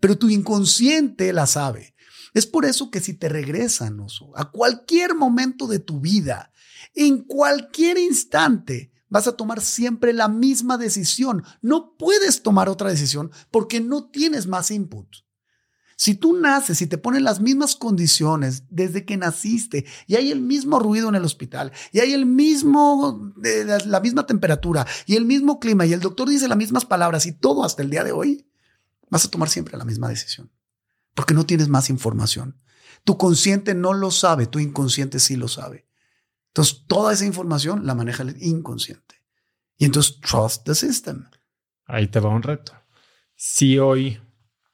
pero 0.00 0.18
tu 0.18 0.28
inconsciente 0.28 1.32
la 1.32 1.46
sabe. 1.46 1.94
Es 2.34 2.46
por 2.46 2.64
eso 2.64 2.90
que 2.90 3.00
si 3.00 3.14
te 3.14 3.28
regresan 3.28 3.98
oso, 4.00 4.32
a 4.36 4.50
cualquier 4.50 5.14
momento 5.14 5.66
de 5.66 5.78
tu 5.78 6.00
vida, 6.00 6.52
en 6.94 7.24
cualquier 7.24 7.98
instante, 7.98 8.89
vas 9.10 9.26
a 9.26 9.36
tomar 9.36 9.60
siempre 9.60 10.12
la 10.14 10.28
misma 10.28 10.78
decisión. 10.78 11.44
No 11.60 11.96
puedes 11.98 12.42
tomar 12.42 12.68
otra 12.68 12.88
decisión 12.88 13.30
porque 13.50 13.80
no 13.80 14.04
tienes 14.04 14.46
más 14.46 14.70
input. 14.70 15.08
Si 15.96 16.14
tú 16.14 16.32
naces 16.32 16.80
y 16.80 16.86
te 16.86 16.96
ponen 16.96 17.24
las 17.24 17.40
mismas 17.40 17.76
condiciones 17.76 18.62
desde 18.70 19.04
que 19.04 19.18
naciste 19.18 19.84
y 20.06 20.14
hay 20.14 20.32
el 20.32 20.40
mismo 20.40 20.78
ruido 20.78 21.10
en 21.10 21.14
el 21.14 21.26
hospital 21.26 21.72
y 21.92 21.98
hay 21.98 22.14
el 22.14 22.24
mismo, 22.24 23.34
la 23.84 24.00
misma 24.00 24.24
temperatura 24.24 24.86
y 25.04 25.16
el 25.16 25.26
mismo 25.26 25.60
clima 25.60 25.84
y 25.84 25.92
el 25.92 26.00
doctor 26.00 26.30
dice 26.30 26.48
las 26.48 26.56
mismas 26.56 26.86
palabras 26.86 27.26
y 27.26 27.32
todo 27.32 27.64
hasta 27.64 27.82
el 27.82 27.90
día 27.90 28.02
de 28.02 28.12
hoy, 28.12 28.46
vas 29.10 29.26
a 29.26 29.30
tomar 29.30 29.50
siempre 29.50 29.76
la 29.76 29.84
misma 29.84 30.08
decisión 30.08 30.50
porque 31.14 31.34
no 31.34 31.44
tienes 31.44 31.68
más 31.68 31.90
información. 31.90 32.56
Tu 33.04 33.18
consciente 33.18 33.74
no 33.74 33.92
lo 33.92 34.10
sabe, 34.10 34.46
tu 34.46 34.58
inconsciente 34.58 35.18
sí 35.18 35.36
lo 35.36 35.48
sabe. 35.48 35.86
Entonces, 36.50 36.84
toda 36.86 37.12
esa 37.12 37.24
información 37.24 37.86
la 37.86 37.94
maneja 37.94 38.22
el 38.22 38.42
inconsciente. 38.42 39.16
Y 39.76 39.84
entonces, 39.84 40.20
trust 40.20 40.64
the 40.64 40.74
system. 40.74 41.26
Ahí 41.86 42.08
te 42.08 42.20
va 42.20 42.30
un 42.30 42.42
reto. 42.42 42.72
Si 43.34 43.78
hoy 43.78 44.20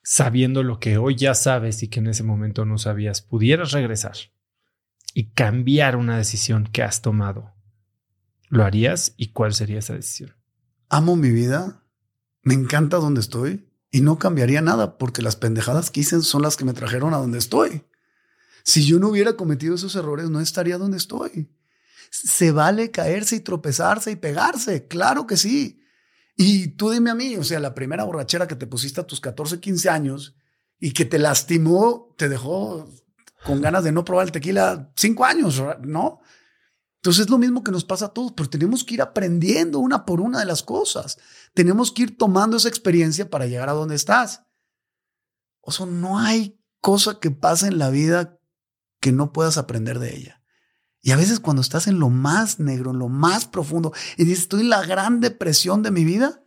sabiendo 0.09 0.63
lo 0.63 0.79
que 0.79 0.99
hoy 0.99 1.17
ya 1.17 1.35
sabes 1.35 1.83
y 1.83 1.89
que 1.89 1.99
en 1.99 2.07
ese 2.07 2.23
momento 2.23 2.65
no 2.65 2.79
sabías, 2.79 3.23
pudieras 3.23 3.73
regresar 3.73 4.17
y 5.15 5.33
cambiar 5.33 5.97
una 5.97 6.17
decisión 6.17 6.69
que 6.71 6.85
has 6.85 7.03
tomado, 7.03 7.53
¿lo 8.49 8.63
harías 8.63 9.15
y 9.17 9.33
cuál 9.33 9.53
sería 9.53 9.81
esa 9.81 9.95
decisión? 9.95 10.37
Amo 10.89 11.17
mi 11.17 11.31
vida, 11.31 11.83
me 12.43 12.55
encanta 12.55 12.99
donde 12.99 13.21
estoy 13.21 13.69
y 13.91 14.01
no 14.01 14.17
cambiaría 14.21 14.61
nada 14.61 14.97
porque 14.97 15.23
las 15.23 15.35
pendejadas 15.35 15.91
que 15.91 16.01
hice 16.01 16.23
son 16.23 16.43
las 16.43 16.57
que 16.57 16.65
me 16.65 16.73
trajeron 16.73 17.13
a 17.13 17.19
donde 17.19 17.39
estoy. 17.39 17.83
Si 18.63 18.87
yo 18.87 19.01
no 19.01 19.09
hubiera 19.09 19.33
cometido 19.33 19.75
esos 19.75 19.97
errores, 19.97 20.31
no 20.31 20.41
estaría 20.41 20.79
donde 20.79 20.99
estoy. 20.99 21.51
Se 22.11 22.53
vale 22.53 22.91
caerse 22.91 23.37
y 23.37 23.41
tropezarse 23.41 24.11
y 24.13 24.17
pegarse, 24.17 24.87
claro 24.87 25.27
que 25.27 25.37
sí. 25.37 25.81
Y 26.37 26.69
tú 26.69 26.91
dime 26.91 27.11
a 27.11 27.15
mí, 27.15 27.37
o 27.37 27.45
sea, 27.45 27.61
la 27.61 27.75
primera 27.75 28.05
borrachera 28.05 28.47
que 28.47 28.57
te 28.57 28.67
pusiste 28.67 29.01
a 29.01 29.07
tus 29.07 29.21
14, 29.21 29.61
15 29.61 29.89
años 29.89 30.37
y 30.79 30.93
que 30.93 31.05
te 31.05 31.19
lastimó, 31.19 32.15
te 32.19 32.29
dejó 32.29 32.89
con 33.45 33.61
ganas 33.61 33.85
de 33.85 33.93
no 33.93 34.05
probar 34.05 34.27
el 34.27 34.33
tequila 34.33 34.93
cinco 34.97 35.25
años, 35.25 35.63
¿no? 35.81 36.21
Entonces 36.97 37.27
es 37.27 37.31
lo 37.31 37.39
mismo 37.39 37.63
que 37.63 37.71
nos 37.71 37.85
pasa 37.85 38.07
a 38.07 38.13
todos, 38.13 38.33
pero 38.37 38.51
tenemos 38.51 38.83
que 38.83 38.95
ir 38.95 39.03
aprendiendo 39.03 39.79
una 39.79 40.05
por 40.05 40.21
una 40.21 40.41
de 40.41 40.45
las 40.45 40.63
cosas. 40.63 41.19
Tenemos 41.55 41.93
que 41.93 42.03
ir 42.03 42.19
tomando 42.19 42.57
esa 42.57 42.69
experiencia 42.69 43.31
para 43.31 43.47
llegar 43.47 43.69
a 43.69 43.75
donde 43.75 43.95
estás. 43.95 44.43
O 45.61 45.71
sea, 45.71 45.87
no 45.87 46.19
hay 46.19 46.61
cosa 46.81 47.21
que 47.21 47.31
pase 47.31 47.69
en 47.69 47.79
la 47.79 47.91
vida 47.91 48.41
que 49.01 49.13
no 49.13 49.33
puedas 49.33 49.57
aprender 49.57 50.01
de 50.01 50.17
ella. 50.17 50.43
Y 51.07 51.13
a 51.13 51.17
veces 51.17 51.39
cuando 51.39 51.63
estás 51.63 51.87
en 51.87 52.01
lo 52.01 52.11
más 52.11 52.59
negro, 52.59 52.91
en 52.91 52.99
lo 52.99 53.09
más 53.09 53.47
profundo, 53.47 53.93
y 54.17 54.25
dices, 54.25 54.41
estoy 54.41 54.63
en 54.63 54.71
la 54.71 54.85
gran 54.85 55.21
depresión 55.21 55.85
de 55.85 55.93
mi 55.93 56.05
vida, 56.05 56.43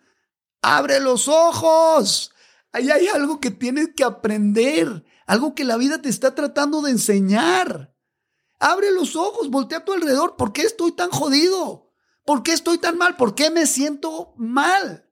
abre 0.62 1.00
los 1.00 1.30
ojos. 1.30 2.34
Ahí 2.74 2.92
hay 2.92 3.08
algo 3.08 3.40
que 3.40 3.52
tienes 3.52 3.92
que 3.96 4.04
aprender, 4.04 5.06
algo 5.26 5.56
que 5.56 5.64
la 5.64 5.78
vida 5.78 6.02
te 6.02 6.10
está 6.10 6.36
tratando 6.36 6.82
de 6.82 6.92
enseñar. 6.92 7.96
Abre 8.60 8.92
los 8.92 9.16
ojos, 9.16 9.50
voltea 9.50 9.78
a 9.78 9.86
tu 9.86 9.94
alrededor. 9.94 10.36
¿Por 10.36 10.52
qué 10.52 10.64
estoy 10.64 10.92
tan 10.92 11.10
jodido? 11.10 11.94
¿Por 12.26 12.44
qué 12.44 12.52
estoy 12.52 12.80
tan 12.80 12.98
mal? 12.98 13.16
¿Por 13.16 13.36
qué 13.36 13.52
me 13.52 13.66
siento 13.66 14.34
mal? 14.36 15.10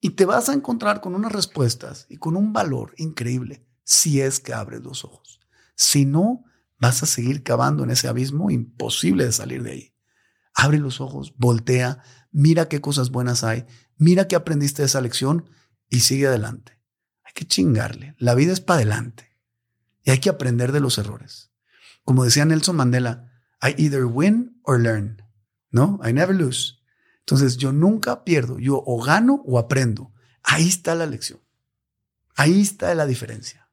Y 0.00 0.10
te 0.10 0.26
vas 0.26 0.48
a 0.48 0.52
encontrar 0.52 1.00
con 1.00 1.16
unas 1.16 1.32
respuestas 1.32 2.06
y 2.08 2.18
con 2.18 2.36
un 2.36 2.52
valor 2.52 2.94
increíble 2.98 3.66
si 3.82 4.20
es 4.20 4.38
que 4.38 4.54
abres 4.54 4.84
los 4.84 5.04
ojos. 5.04 5.40
Si 5.74 6.04
no, 6.04 6.44
vas 6.78 7.02
a 7.02 7.06
seguir 7.06 7.42
cavando 7.42 7.84
en 7.84 7.90
ese 7.90 8.08
abismo 8.08 8.50
imposible 8.50 9.24
de 9.24 9.32
salir 9.32 9.62
de 9.62 9.72
ahí. 9.72 9.94
Abre 10.54 10.78
los 10.78 11.00
ojos, 11.00 11.34
voltea, 11.36 12.02
mira 12.30 12.68
qué 12.68 12.80
cosas 12.80 13.10
buenas 13.10 13.44
hay, 13.44 13.66
mira 13.96 14.28
qué 14.28 14.36
aprendiste 14.36 14.82
de 14.82 14.86
esa 14.86 15.00
lección 15.00 15.48
y 15.88 16.00
sigue 16.00 16.26
adelante. 16.26 16.80
Hay 17.24 17.32
que 17.34 17.46
chingarle. 17.46 18.14
La 18.18 18.34
vida 18.34 18.52
es 18.52 18.60
para 18.60 18.78
adelante 18.78 19.38
y 20.02 20.10
hay 20.10 20.18
que 20.18 20.30
aprender 20.30 20.72
de 20.72 20.80
los 20.80 20.98
errores. 20.98 21.52
como 22.04 22.24
decía 22.24 22.44
Nelson 22.44 22.76
Mandela, 22.76 23.32
I 23.60 23.74
either 23.82 24.04
win 24.04 24.60
or 24.62 24.80
learn. 24.80 25.22
¿No? 25.70 25.98
I 26.04 26.12
never 26.12 26.34
lose. 26.34 26.74
Entonces 27.20 27.56
yo 27.56 27.72
nunca 27.72 28.22
pierdo. 28.22 28.60
Yo 28.60 28.82
o 28.86 29.02
gano 29.02 29.42
o 29.44 29.58
aprendo. 29.58 30.12
Ahí 30.44 30.68
está 30.68 30.94
la 30.94 31.06
lección. 31.06 31.40
Ahí 32.36 32.60
está 32.60 32.94
la 32.94 33.06
diferencia. 33.06 33.65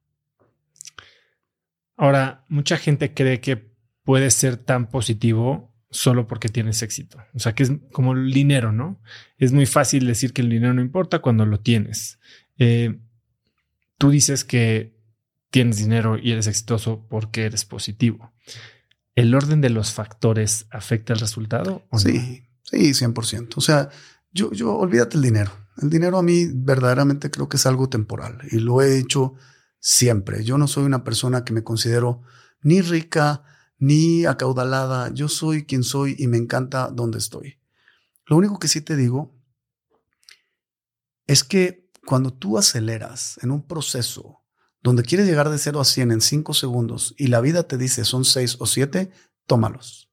Ahora, 1.95 2.45
mucha 2.49 2.77
gente 2.77 3.13
cree 3.13 3.39
que 3.39 3.71
puede 4.03 4.31
ser 4.31 4.57
tan 4.57 4.89
positivo 4.89 5.73
solo 5.89 6.27
porque 6.27 6.49
tienes 6.49 6.81
éxito. 6.81 7.19
O 7.33 7.39
sea, 7.39 7.53
que 7.53 7.63
es 7.63 7.71
como 7.91 8.13
el 8.13 8.31
dinero, 8.33 8.71
¿no? 8.71 8.99
Es 9.37 9.51
muy 9.51 9.65
fácil 9.65 10.07
decir 10.07 10.33
que 10.33 10.41
el 10.41 10.49
dinero 10.49 10.73
no 10.73 10.81
importa 10.81 11.19
cuando 11.19 11.45
lo 11.45 11.59
tienes. 11.59 12.19
Eh, 12.57 12.99
tú 13.97 14.09
dices 14.09 14.43
que 14.43 14.97
tienes 15.51 15.77
dinero 15.77 16.17
y 16.17 16.31
eres 16.31 16.47
exitoso 16.47 17.05
porque 17.09 17.45
eres 17.45 17.63
positivo. 17.63 18.33
¿El 19.15 19.35
orden 19.35 19.61
de 19.61 19.69
los 19.69 19.93
factores 19.93 20.65
afecta 20.71 21.13
el 21.13 21.19
resultado? 21.19 21.85
sí, 21.97 22.43
sí, 22.63 22.77
100%. 22.93 23.53
O 23.55 23.61
sea, 23.61 23.89
yo, 24.31 24.51
yo, 24.51 24.75
olvídate 24.75 25.17
el 25.17 25.23
dinero. 25.23 25.51
El 25.81 25.91
dinero 25.91 26.17
a 26.17 26.23
mí 26.23 26.47
verdaderamente 26.51 27.29
creo 27.29 27.47
que 27.47 27.57
es 27.57 27.65
algo 27.67 27.87
temporal 27.87 28.39
y 28.51 28.59
lo 28.59 28.81
he 28.81 28.97
hecho 28.97 29.35
siempre. 29.83 30.45
Yo 30.45 30.57
no 30.57 30.67
soy 30.67 30.85
una 30.85 31.03
persona 31.03 31.43
que 31.43 31.51
me 31.51 31.63
considero 31.63 32.21
ni 32.61 32.81
rica, 32.81 33.43
ni 33.77 34.25
acaudalada. 34.25 35.13
Yo 35.13 35.27
soy 35.27 35.65
quien 35.65 35.83
soy 35.83 36.15
y 36.17 36.27
me 36.27 36.37
encanta 36.37 36.89
donde 36.89 37.19
estoy. 37.19 37.59
Lo 38.25 38.37
único 38.37 38.57
que 38.59 38.69
sí 38.69 38.79
te 38.79 38.95
digo 38.95 39.35
es 41.27 41.43
que 41.43 41.91
cuando 42.07 42.31
tú 42.33 42.57
aceleras 42.57 43.37
en 43.43 43.51
un 43.51 43.67
proceso 43.67 44.41
donde 44.81 45.03
quieres 45.03 45.27
llegar 45.27 45.49
de 45.49 45.57
0 45.57 45.81
a 45.81 45.85
100 45.85 46.11
en 46.11 46.21
5 46.21 46.53
segundos 46.53 47.13
y 47.17 47.27
la 47.27 47.41
vida 47.41 47.63
te 47.63 47.77
dice 47.77 48.05
son 48.05 48.23
6 48.23 48.57
o 48.59 48.65
7, 48.65 49.11
tómalos. 49.47 50.09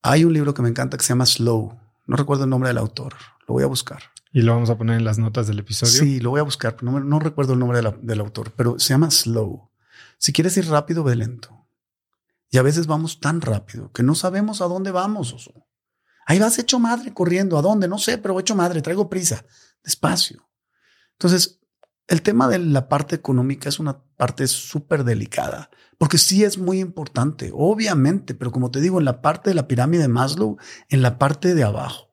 Hay 0.00 0.24
un 0.24 0.32
libro 0.32 0.54
que 0.54 0.62
me 0.62 0.70
encanta 0.70 0.96
que 0.96 1.04
se 1.04 1.10
llama 1.10 1.26
Slow. 1.26 1.78
No 2.06 2.16
recuerdo 2.16 2.44
el 2.44 2.50
nombre 2.50 2.68
del 2.68 2.78
autor. 2.78 3.14
Lo 3.46 3.54
voy 3.54 3.64
a 3.64 3.66
buscar. 3.66 4.02
Y 4.32 4.42
lo 4.42 4.54
vamos 4.54 4.70
a 4.70 4.76
poner 4.76 4.96
en 4.98 5.04
las 5.04 5.18
notas 5.18 5.46
del 5.46 5.58
episodio. 5.58 5.92
Sí, 5.92 6.20
lo 6.20 6.30
voy 6.30 6.40
a 6.40 6.44
buscar. 6.44 6.76
No, 6.82 7.00
no 7.00 7.18
recuerdo 7.18 7.54
el 7.54 7.58
nombre 7.58 7.80
del 8.02 8.20
autor, 8.20 8.52
pero 8.56 8.78
se 8.78 8.90
llama 8.90 9.10
Slow. 9.10 9.70
Si 10.18 10.32
quieres 10.32 10.56
ir 10.56 10.68
rápido, 10.68 11.04
ve 11.04 11.16
lento. 11.16 11.66
Y 12.50 12.58
a 12.58 12.62
veces 12.62 12.86
vamos 12.86 13.20
tan 13.20 13.40
rápido 13.40 13.92
que 13.92 14.02
no 14.02 14.14
sabemos 14.14 14.60
a 14.60 14.66
dónde 14.66 14.90
vamos. 14.90 15.50
Ahí 16.26 16.38
vas 16.38 16.58
hecho 16.58 16.78
madre 16.78 17.12
corriendo. 17.14 17.58
¿A 17.58 17.62
dónde? 17.62 17.88
No 17.88 17.98
sé, 17.98 18.18
pero 18.18 18.38
hecho 18.38 18.54
madre, 18.54 18.82
traigo 18.82 19.08
prisa. 19.08 19.44
Despacio. 19.82 20.48
Entonces, 21.12 21.58
el 22.08 22.22
tema 22.22 22.48
de 22.48 22.58
la 22.58 22.88
parte 22.88 23.14
económica 23.14 23.68
es 23.68 23.78
una 23.78 24.02
parte 24.16 24.46
súper 24.46 25.04
delicada, 25.04 25.70
porque 25.98 26.16
sí 26.16 26.42
es 26.42 26.56
muy 26.56 26.80
importante, 26.80 27.50
obviamente, 27.52 28.34
pero 28.34 28.50
como 28.50 28.70
te 28.70 28.80
digo, 28.80 28.98
en 28.98 29.04
la 29.04 29.20
parte 29.20 29.50
de 29.50 29.54
la 29.54 29.68
pirámide 29.68 30.02
de 30.02 30.08
Maslow, 30.08 30.56
en 30.88 31.02
la 31.02 31.18
parte 31.18 31.54
de 31.54 31.64
abajo, 31.64 32.07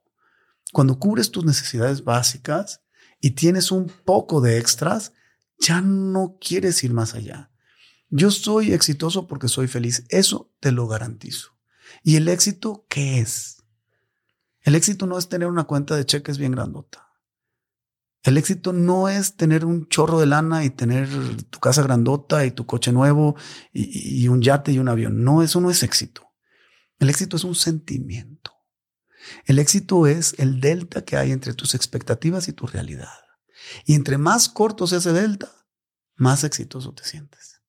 cuando 0.76 0.99
cubres 0.99 1.31
tus 1.31 1.45
necesidades 1.45 2.03
básicas 2.03 2.81
y 3.22 3.31
tienes 3.31 3.72
un 3.72 3.88
poco 3.88 4.41
de 4.41 4.57
extras, 4.57 5.14
ya 5.57 5.80
no 5.80 6.38
quieres 6.41 6.84
ir 6.84 6.91
más 6.91 7.15
allá. 7.15 7.49
Yo 8.10 8.30
soy 8.30 8.73
exitoso 8.73 9.26
porque 9.26 9.47
soy 9.47 9.69
feliz. 9.69 10.03
Eso 10.10 10.52
te 10.60 10.73
lo 10.73 10.85
garantizo. 10.89 11.57
¿Y 12.03 12.18
el 12.18 12.27
éxito 12.27 12.85
qué 12.89 13.22
es? 13.22 13.64
El 14.64 14.76
éxito 14.76 15.06
no 15.06 15.18
es 15.18 15.30
tener 15.30 15.47
una 15.47 15.64
cuenta 15.64 15.95
de 15.95 16.06
cheques 16.06 16.38
bien 16.38 16.52
grandota. 16.52 17.07
El 18.23 18.38
éxito 18.38 18.73
no 18.73 19.07
es 19.07 19.38
tener 19.38 19.64
un 19.64 19.88
chorro 19.88 20.19
de 20.19 20.26
lana 20.26 20.65
y 20.65 20.72
tener 20.72 21.07
tu 21.52 21.61
casa 21.61 21.84
grandota 21.84 22.45
y 22.45 22.52
tu 22.52 22.65
coche 22.65 22.91
nuevo 22.91 23.38
y, 23.72 24.27
un 24.27 24.41
yate 24.41 24.73
y 24.73 24.80
un 24.80 24.89
avión. 24.89 25.23
No, 25.23 25.41
eso 25.41 25.61
no 25.61 25.72
es 25.72 25.84
éxito. 25.84 26.34
El 26.99 27.10
éxito 27.10 27.38
es 27.38 27.45
un 27.45 27.56
sentimiento. 27.56 28.35
El 29.45 29.60
éxito 29.60 30.07
es 30.07 30.35
el 30.38 30.61
delta 30.61 31.03
que 31.03 31.18
hay 31.18 31.31
entre 31.31 31.53
tus 31.53 31.76
expectativas 31.76 32.47
y 32.47 32.53
tu 32.53 32.68
realidad. 32.68 33.10
Y 33.85 33.95
entre 33.95 34.18
más 34.18 34.49
corto 34.49 34.88
sea 34.88 34.99
ese 34.99 35.14
delta, 35.14 35.52
más 36.15 36.43
exitoso 36.43 36.93
te 36.93 37.03
sientes. 37.03 37.61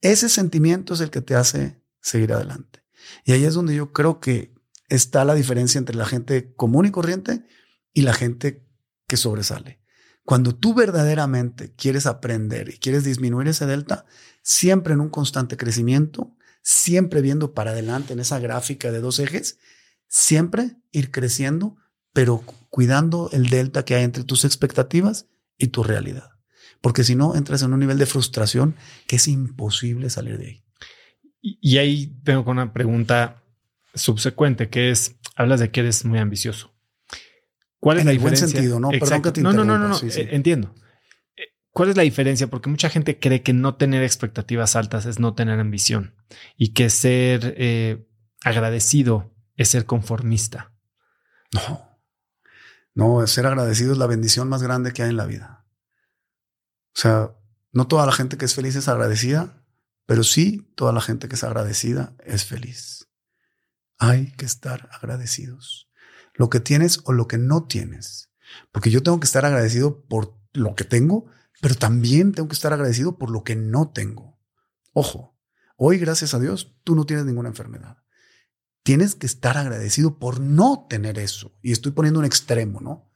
Ese 0.00 0.28
sentimiento 0.28 0.94
es 0.94 1.00
el 1.00 1.10
que 1.10 1.20
te 1.20 1.34
hace 1.34 1.82
seguir 2.00 2.32
adelante. 2.32 2.84
Y 3.24 3.32
ahí 3.32 3.44
es 3.44 3.54
donde 3.54 3.74
yo 3.74 3.92
creo 3.92 4.20
que 4.20 4.54
está 4.88 5.24
la 5.24 5.34
diferencia 5.34 5.78
entre 5.78 5.96
la 5.96 6.06
gente 6.06 6.54
común 6.54 6.86
y 6.86 6.90
corriente 6.90 7.44
y 7.92 8.02
la 8.02 8.14
gente 8.14 8.66
que 9.06 9.16
sobresale. 9.16 9.80
Cuando 10.24 10.54
tú 10.54 10.74
verdaderamente 10.74 11.74
quieres 11.74 12.06
aprender 12.06 12.68
y 12.68 12.78
quieres 12.78 13.04
disminuir 13.04 13.48
ese 13.48 13.66
delta, 13.66 14.04
siempre 14.42 14.92
en 14.92 15.00
un 15.00 15.08
constante 15.08 15.56
crecimiento, 15.56 16.36
siempre 16.62 17.22
viendo 17.22 17.54
para 17.54 17.70
adelante 17.70 18.12
en 18.12 18.20
esa 18.20 18.38
gráfica 18.38 18.92
de 18.92 19.00
dos 19.00 19.18
ejes, 19.20 19.58
siempre 20.08 20.76
ir 20.90 21.10
creciendo, 21.10 21.76
pero 22.12 22.42
cuidando 22.70 23.30
el 23.32 23.48
delta 23.48 23.84
que 23.84 23.94
hay 23.94 24.04
entre 24.04 24.24
tus 24.24 24.44
expectativas 24.44 25.26
y 25.56 25.68
tu 25.68 25.82
realidad 25.82 26.38
porque 26.80 27.04
si 27.04 27.14
no 27.14 27.34
entras 27.34 27.62
en 27.62 27.72
un 27.72 27.80
nivel 27.80 27.98
de 27.98 28.06
frustración 28.06 28.76
que 29.06 29.16
es 29.16 29.28
imposible 29.28 30.10
salir 30.10 30.38
de 30.38 30.46
ahí. 30.46 30.64
Y, 31.40 31.78
ahí 31.78 32.18
tengo 32.24 32.50
una 32.50 32.72
pregunta 32.72 33.42
subsecuente 33.94 34.68
que 34.68 34.90
es, 34.90 35.16
hablas 35.36 35.60
de 35.60 35.70
que 35.70 35.80
eres 35.80 36.04
muy 36.04 36.18
ambicioso. 36.18 36.74
¿Cuál 37.78 37.98
es 37.98 38.04
la 38.04 38.10
diferencia? 38.10 38.46
buen 38.46 38.54
sentido, 38.54 38.80
¿no? 38.80 38.90
Perdón 38.90 39.22
que 39.22 39.30
te 39.32 39.40
no, 39.40 39.52
no, 39.52 39.64
no, 39.64 39.78
no, 39.78 39.88
no. 39.88 39.96
Eh, 39.96 40.28
entiendo. 40.32 40.74
Eh, 41.36 41.44
¿Cuál 41.70 41.90
es 41.90 41.96
la 41.96 42.02
diferencia? 42.02 42.48
Porque 42.48 42.68
mucha 42.68 42.90
gente 42.90 43.20
cree 43.20 43.42
que 43.42 43.52
no 43.52 43.76
tener 43.76 44.02
expectativas 44.02 44.74
altas 44.74 45.06
es 45.06 45.20
no 45.20 45.34
tener 45.34 45.60
ambición 45.60 46.16
y 46.56 46.72
que 46.72 46.90
ser 46.90 47.54
eh, 47.56 48.04
agradecido 48.42 49.32
es 49.58 49.68
ser 49.68 49.84
conformista. 49.84 50.72
No, 51.52 52.00
no, 52.94 53.26
ser 53.26 53.44
agradecido 53.46 53.92
es 53.92 53.98
la 53.98 54.06
bendición 54.06 54.48
más 54.48 54.62
grande 54.62 54.92
que 54.92 55.02
hay 55.02 55.10
en 55.10 55.16
la 55.16 55.26
vida. 55.26 55.66
O 56.96 57.00
sea, 57.00 57.36
no 57.72 57.86
toda 57.86 58.06
la 58.06 58.12
gente 58.12 58.38
que 58.38 58.44
es 58.44 58.54
feliz 58.54 58.76
es 58.76 58.88
agradecida, 58.88 59.64
pero 60.06 60.24
sí 60.24 60.72
toda 60.74 60.92
la 60.92 61.00
gente 61.00 61.28
que 61.28 61.34
es 61.34 61.44
agradecida 61.44 62.16
es 62.24 62.44
feliz. 62.44 63.08
Hay 63.98 64.32
que 64.32 64.46
estar 64.46 64.88
agradecidos. 64.92 65.90
Lo 66.34 66.50
que 66.50 66.60
tienes 66.60 67.00
o 67.04 67.12
lo 67.12 67.26
que 67.26 67.36
no 67.36 67.66
tienes. 67.66 68.30
Porque 68.72 68.90
yo 68.90 69.02
tengo 69.02 69.20
que 69.20 69.26
estar 69.26 69.44
agradecido 69.44 70.04
por 70.06 70.38
lo 70.52 70.74
que 70.74 70.84
tengo, 70.84 71.26
pero 71.60 71.74
también 71.74 72.32
tengo 72.32 72.48
que 72.48 72.54
estar 72.54 72.72
agradecido 72.72 73.18
por 73.18 73.30
lo 73.30 73.42
que 73.42 73.56
no 73.56 73.90
tengo. 73.90 74.38
Ojo, 74.92 75.36
hoy 75.76 75.98
gracias 75.98 76.32
a 76.32 76.38
Dios 76.38 76.76
tú 76.84 76.94
no 76.94 77.06
tienes 77.06 77.26
ninguna 77.26 77.48
enfermedad. 77.48 77.98
Tienes 78.88 79.14
que 79.14 79.26
estar 79.26 79.58
agradecido 79.58 80.18
por 80.18 80.40
no 80.40 80.86
tener 80.88 81.18
eso. 81.18 81.54
Y 81.60 81.72
estoy 81.72 81.92
poniendo 81.92 82.20
un 82.20 82.24
extremo, 82.24 82.80
¿no? 82.80 83.12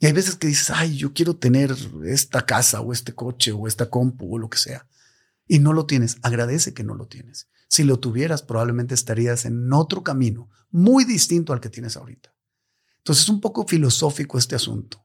Y 0.00 0.06
hay 0.06 0.12
veces 0.12 0.36
que 0.36 0.46
dices, 0.46 0.70
ay, 0.70 0.96
yo 0.96 1.12
quiero 1.12 1.36
tener 1.36 1.76
esta 2.06 2.46
casa 2.46 2.80
o 2.80 2.90
este 2.90 3.14
coche 3.14 3.52
o 3.52 3.66
esta 3.66 3.90
compu 3.90 4.34
o 4.34 4.38
lo 4.38 4.48
que 4.48 4.56
sea. 4.56 4.88
Y 5.46 5.58
no 5.58 5.74
lo 5.74 5.84
tienes. 5.84 6.16
Agradece 6.22 6.72
que 6.72 6.84
no 6.84 6.94
lo 6.94 7.06
tienes. 7.06 7.50
Si 7.68 7.84
lo 7.84 8.00
tuvieras, 8.00 8.40
probablemente 8.40 8.94
estarías 8.94 9.44
en 9.44 9.70
otro 9.74 10.02
camino 10.02 10.48
muy 10.70 11.04
distinto 11.04 11.52
al 11.52 11.60
que 11.60 11.68
tienes 11.68 11.98
ahorita. 11.98 12.34
Entonces 12.96 13.24
es 13.24 13.28
un 13.28 13.42
poco 13.42 13.66
filosófico 13.66 14.38
este 14.38 14.54
asunto, 14.54 15.04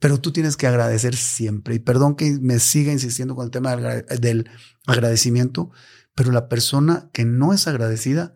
pero 0.00 0.20
tú 0.20 0.32
tienes 0.32 0.56
que 0.56 0.66
agradecer 0.66 1.14
siempre. 1.14 1.76
Y 1.76 1.78
perdón 1.78 2.16
que 2.16 2.36
me 2.40 2.58
siga 2.58 2.90
insistiendo 2.90 3.36
con 3.36 3.44
el 3.44 3.52
tema 3.52 3.76
del 3.76 4.50
agradecimiento, 4.88 5.70
pero 6.16 6.32
la 6.32 6.48
persona 6.48 7.10
que 7.12 7.24
no 7.24 7.52
es 7.52 7.68
agradecida, 7.68 8.35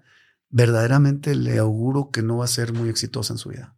verdaderamente 0.51 1.35
le 1.35 1.59
auguro 1.59 2.11
que 2.11 2.23
no 2.23 2.39
va 2.39 2.45
a 2.45 2.49
ser 2.49 2.73
muy 2.73 2.89
exitosa 2.89 3.33
en 3.33 3.39
su 3.39 3.51
vida. 3.51 3.77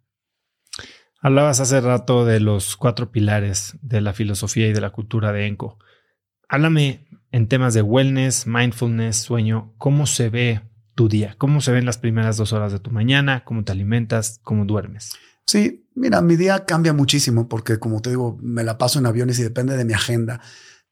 Hablabas 1.21 1.61
hace 1.61 1.81
rato 1.81 2.25
de 2.25 2.41
los 2.41 2.77
cuatro 2.77 3.13
pilares 3.13 3.77
de 3.81 4.01
la 4.01 4.13
filosofía 4.13 4.67
y 4.67 4.73
de 4.73 4.81
la 4.81 4.91
cultura 4.91 5.33
de 5.33 5.47
Enco. 5.47 5.79
Háblame 6.49 7.07
en 7.31 7.47
temas 7.47 7.75
de 7.75 7.83
wellness, 7.83 8.47
mindfulness, 8.47 9.17
sueño, 9.17 9.73
cómo 9.79 10.07
se 10.07 10.31
ve 10.31 10.63
tu 10.95 11.09
día, 11.09 11.37
cómo 11.39 11.61
se 11.61 11.73
ven 11.73 11.87
las 11.87 11.99
primeras 11.99 12.37
dos 12.37 12.53
horas 12.53 12.73
de 12.73 12.81
tu 12.81 12.91
mañana, 12.91 13.45
cómo 13.45 13.63
te 13.65 13.73
alimentas, 13.73 14.41
cómo 14.43 14.65
duermes. 14.65 15.13
Sí, 15.47 15.87
mira, 15.95 16.21
mi 16.23 16.37
día 16.37 16.65
cambia 16.65 16.93
muchísimo 16.93 17.49
porque 17.49 17.79
como 17.79 18.03
te 18.03 18.11
digo, 18.11 18.39
me 18.43 18.65
la 18.65 18.77
paso 18.77 18.99
en 18.99 19.07
aviones 19.07 19.39
y 19.39 19.43
depende 19.43 19.77
de 19.77 19.85
mi 19.85 19.93
agenda, 19.93 20.41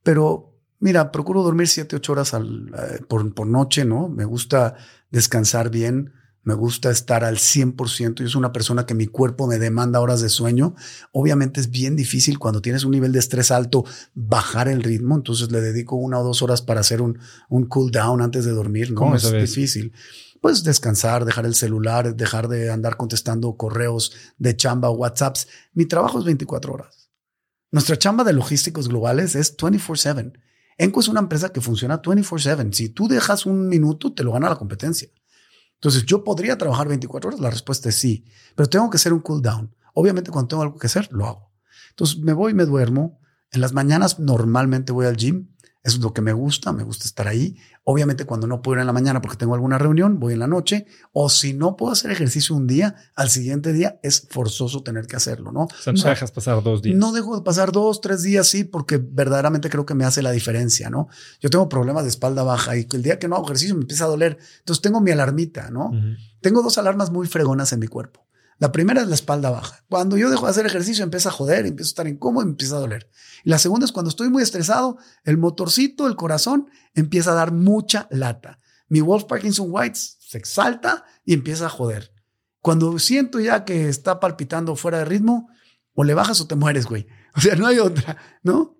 pero 0.02 0.58
mira, 0.78 1.10
procuro 1.12 1.42
dormir 1.42 1.68
siete, 1.68 1.96
ocho 1.96 2.12
horas 2.12 2.34
eh, 2.34 3.00
por, 3.08 3.34
por 3.34 3.46
noche, 3.46 3.84
¿no? 3.84 4.08
Me 4.08 4.24
gusta 4.24 4.76
descansar 5.10 5.70
bien 5.70 6.12
me 6.42 6.54
gusta 6.54 6.90
estar 6.90 7.22
al 7.22 7.36
100%. 7.36 8.22
Yo 8.22 8.28
soy 8.28 8.38
una 8.38 8.52
persona 8.52 8.86
que 8.86 8.94
mi 8.94 9.06
cuerpo 9.06 9.46
me 9.46 9.58
demanda 9.58 10.00
horas 10.00 10.22
de 10.22 10.30
sueño. 10.30 10.74
Obviamente 11.12 11.60
es 11.60 11.70
bien 11.70 11.96
difícil 11.96 12.38
cuando 12.38 12.62
tienes 12.62 12.84
un 12.84 12.92
nivel 12.92 13.12
de 13.12 13.18
estrés 13.18 13.50
alto 13.50 13.84
bajar 14.14 14.68
el 14.68 14.82
ritmo. 14.82 15.16
Entonces 15.16 15.52
le 15.52 15.60
dedico 15.60 15.96
una 15.96 16.18
o 16.18 16.24
dos 16.24 16.40
horas 16.40 16.62
para 16.62 16.80
hacer 16.80 17.02
un, 17.02 17.18
un 17.50 17.66
cool 17.66 17.90
down 17.90 18.22
antes 18.22 18.46
de 18.46 18.52
dormir. 18.52 18.92
No 18.92 19.14
es 19.14 19.30
difícil. 19.30 19.92
Pues 20.40 20.64
descansar, 20.64 21.26
dejar 21.26 21.44
el 21.44 21.54
celular, 21.54 22.16
dejar 22.16 22.48
de 22.48 22.70
andar 22.70 22.96
contestando 22.96 23.54
correos 23.56 24.12
de 24.38 24.56
chamba 24.56 24.88
o 24.88 24.94
WhatsApps. 24.94 25.46
Mi 25.74 25.84
trabajo 25.84 26.18
es 26.18 26.24
24 26.24 26.72
horas. 26.72 27.10
Nuestra 27.70 27.98
chamba 27.98 28.24
de 28.24 28.32
logísticos 28.32 28.88
globales 28.88 29.34
es 29.34 29.54
24/7. 29.58 30.32
Enco 30.80 31.00
es 31.00 31.08
una 31.08 31.20
empresa 31.20 31.50
que 31.50 31.60
funciona 31.60 32.00
24/7. 32.00 32.72
Si 32.72 32.88
tú 32.88 33.06
dejas 33.06 33.44
un 33.44 33.68
minuto, 33.68 34.14
te 34.14 34.24
lo 34.24 34.32
gana 34.32 34.48
la 34.48 34.56
competencia. 34.56 35.10
Entonces, 35.74 36.06
yo 36.06 36.24
podría 36.24 36.56
trabajar 36.56 36.88
24 36.88 37.28
horas. 37.28 37.40
La 37.40 37.50
respuesta 37.50 37.90
es 37.90 37.96
sí, 37.96 38.24
pero 38.56 38.66
tengo 38.66 38.88
que 38.88 38.96
hacer 38.96 39.12
un 39.12 39.20
cool 39.20 39.42
down. 39.42 39.74
Obviamente, 39.92 40.30
cuando 40.30 40.48
tengo 40.48 40.62
algo 40.62 40.78
que 40.78 40.86
hacer, 40.86 41.06
lo 41.12 41.26
hago. 41.26 41.52
Entonces, 41.90 42.20
me 42.20 42.32
voy, 42.32 42.54
me 42.54 42.64
duermo. 42.64 43.20
En 43.52 43.60
las 43.60 43.74
mañanas 43.74 44.20
normalmente 44.20 44.90
voy 44.90 45.04
al 45.04 45.18
gym. 45.18 45.48
Eso 45.82 45.96
es 45.96 46.02
lo 46.02 46.12
que 46.12 46.20
me 46.20 46.34
gusta, 46.34 46.72
me 46.72 46.82
gusta 46.82 47.06
estar 47.06 47.26
ahí. 47.26 47.56
Obviamente 47.84 48.26
cuando 48.26 48.46
no 48.46 48.60
puedo 48.60 48.76
ir 48.76 48.80
en 48.80 48.86
la 48.86 48.92
mañana 48.92 49.22
porque 49.22 49.38
tengo 49.38 49.54
alguna 49.54 49.78
reunión, 49.78 50.20
voy 50.20 50.34
en 50.34 50.40
la 50.40 50.46
noche. 50.46 50.86
O 51.12 51.30
si 51.30 51.54
no 51.54 51.76
puedo 51.76 51.92
hacer 51.92 52.10
ejercicio 52.10 52.54
un 52.54 52.66
día, 52.66 52.96
al 53.14 53.30
siguiente 53.30 53.72
día 53.72 53.98
es 54.02 54.28
forzoso 54.28 54.82
tener 54.82 55.06
que 55.06 55.16
hacerlo, 55.16 55.52
¿no? 55.52 55.62
O 55.62 55.68
sea, 55.82 55.94
no 55.94 56.02
dejas 56.02 56.32
pasar 56.32 56.62
dos 56.62 56.82
días. 56.82 56.98
No 56.98 57.12
dejo 57.12 57.34
de 57.34 57.42
pasar 57.42 57.72
dos, 57.72 58.02
tres 58.02 58.22
días, 58.22 58.46
sí, 58.46 58.64
porque 58.64 58.98
verdaderamente 58.98 59.70
creo 59.70 59.86
que 59.86 59.94
me 59.94 60.04
hace 60.04 60.20
la 60.20 60.32
diferencia, 60.32 60.90
¿no? 60.90 61.08
Yo 61.40 61.48
tengo 61.48 61.68
problemas 61.70 62.02
de 62.02 62.10
espalda 62.10 62.42
baja 62.42 62.76
y 62.76 62.86
el 62.92 63.02
día 63.02 63.18
que 63.18 63.28
no 63.28 63.36
hago 63.36 63.46
ejercicio 63.46 63.74
me 63.74 63.80
empieza 63.82 64.04
a 64.04 64.08
doler. 64.08 64.36
Entonces 64.58 64.82
tengo 64.82 65.00
mi 65.00 65.12
alarmita, 65.12 65.70
¿no? 65.70 65.92
Tengo 66.42 66.62
dos 66.62 66.76
alarmas 66.76 67.10
muy 67.10 67.26
fregonas 67.26 67.72
en 67.72 67.80
mi 67.80 67.86
cuerpo. 67.86 68.26
La 68.60 68.72
primera 68.72 69.00
es 69.00 69.08
la 69.08 69.14
espalda 69.14 69.48
baja. 69.48 69.82
Cuando 69.88 70.18
yo 70.18 70.28
dejo 70.28 70.44
de 70.44 70.50
hacer 70.50 70.66
ejercicio, 70.66 71.02
empieza 71.02 71.30
a 71.30 71.32
joder, 71.32 71.64
empiezo 71.64 71.88
a 71.88 71.92
estar 71.92 72.06
incómodo 72.06 72.46
empieza 72.46 72.76
a 72.76 72.80
doler. 72.80 73.10
Y 73.42 73.48
la 73.48 73.58
segunda 73.58 73.86
es 73.86 73.92
cuando 73.92 74.10
estoy 74.10 74.28
muy 74.28 74.42
estresado, 74.42 74.98
el 75.24 75.38
motorcito, 75.38 76.06
el 76.06 76.14
corazón, 76.14 76.68
empieza 76.94 77.32
a 77.32 77.34
dar 77.36 77.52
mucha 77.52 78.06
lata. 78.10 78.58
Mi 78.88 79.00
Wolf 79.00 79.24
Parkinson 79.24 79.68
White 79.70 79.98
se 79.98 80.36
exalta 80.36 81.06
y 81.24 81.32
empieza 81.32 81.66
a 81.66 81.70
joder. 81.70 82.12
Cuando 82.60 82.98
siento 82.98 83.40
ya 83.40 83.64
que 83.64 83.88
está 83.88 84.20
palpitando 84.20 84.76
fuera 84.76 84.98
de 84.98 85.06
ritmo, 85.06 85.48
o 85.94 86.04
le 86.04 86.12
bajas 86.12 86.42
o 86.42 86.46
te 86.46 86.54
mueres, 86.54 86.86
güey. 86.86 87.06
O 87.36 87.40
sea, 87.40 87.54
no 87.54 87.66
hay 87.66 87.78
otra, 87.78 88.16
¿no? 88.42 88.76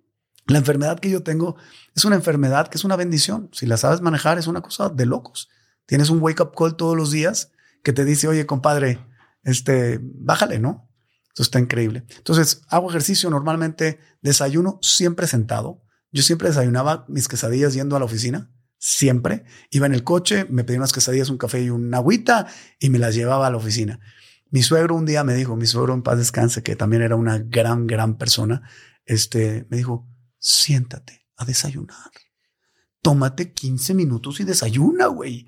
La 0.47 0.59
enfermedad 0.59 0.98
que 0.98 1.09
yo 1.09 1.23
tengo 1.23 1.57
es 1.94 2.05
una 2.05 2.16
enfermedad 2.16 2.69
que 2.69 2.77
es 2.77 2.85
una 2.85 2.97
bendición. 2.97 3.48
Si 3.52 3.65
la 3.65 3.77
sabes 3.77 4.01
manejar, 4.01 4.39
es 4.39 4.48
una 4.48 4.61
cosa 4.61 4.89
de 4.89 5.07
locos. 5.07 5.48
Tienes 5.86 6.11
un 6.11 6.20
wake 6.20 6.43
up 6.43 6.52
call 6.55 6.77
todos 6.77 6.97
los 6.97 7.12
días 7.12 7.52
que 7.85 7.93
te 7.93 8.05
dice, 8.05 8.27
oye, 8.27 8.47
compadre, 8.47 8.98
este, 9.43 10.01
bájale, 10.03 10.59
¿no? 10.59 10.91
Eso 11.35 11.43
está 11.43 11.59
increíble. 11.59 12.05
Entonces, 12.17 12.62
hago 12.69 12.91
ejercicio 12.91 13.31
normalmente, 13.31 13.99
desayuno 14.21 14.79
siempre 14.83 15.27
sentado. 15.27 15.83
Yo 16.12 16.23
siempre 16.23 16.49
desayunaba 16.49 17.05
mis 17.09 17.29
quesadillas 17.29 17.75
yendo 17.75 17.97
a 17.97 17.99
la 17.99 18.05
oficina, 18.05 18.51
siempre. 18.79 19.45
Iba 19.71 19.87
en 19.87 19.95
el 19.95 20.03
coche, 20.03 20.47
me 20.51 20.65
pedía 20.65 20.81
unas 20.81 20.93
quesadillas, 20.93 21.31
un 21.31 21.39
café 21.39 21.62
y 21.62 21.71
una 21.71 21.99
agüita 21.99 22.49
y 22.79 22.91
me 22.91 22.99
las 22.99 23.15
llevaba 23.15 23.47
a 23.47 23.51
la 23.51 23.57
oficina. 23.57 24.01
Mi 24.51 24.62
suegro 24.62 24.97
un 24.97 25.07
día 25.07 25.23
me 25.23 25.35
dijo, 25.35 25.55
mi 25.57 25.67
suegro 25.67 25.95
en 25.95 26.03
paz 26.03 26.19
descanse, 26.19 26.65
que 26.65 26.75
también 26.75 27.03
era 27.03 27.15
una 27.15 27.39
gran, 27.39 27.87
gran 27.87 28.19
persona, 28.19 28.69
este, 29.05 29.67
me 29.71 29.77
dijo, 29.77 30.09
siéntate 30.39 31.29
a 31.37 31.45
desayunar. 31.45 32.11
Tómate 33.03 33.53
15 33.53 33.95
minutos 33.95 34.41
y 34.41 34.45
desayuna, 34.45 35.07
güey. 35.07 35.47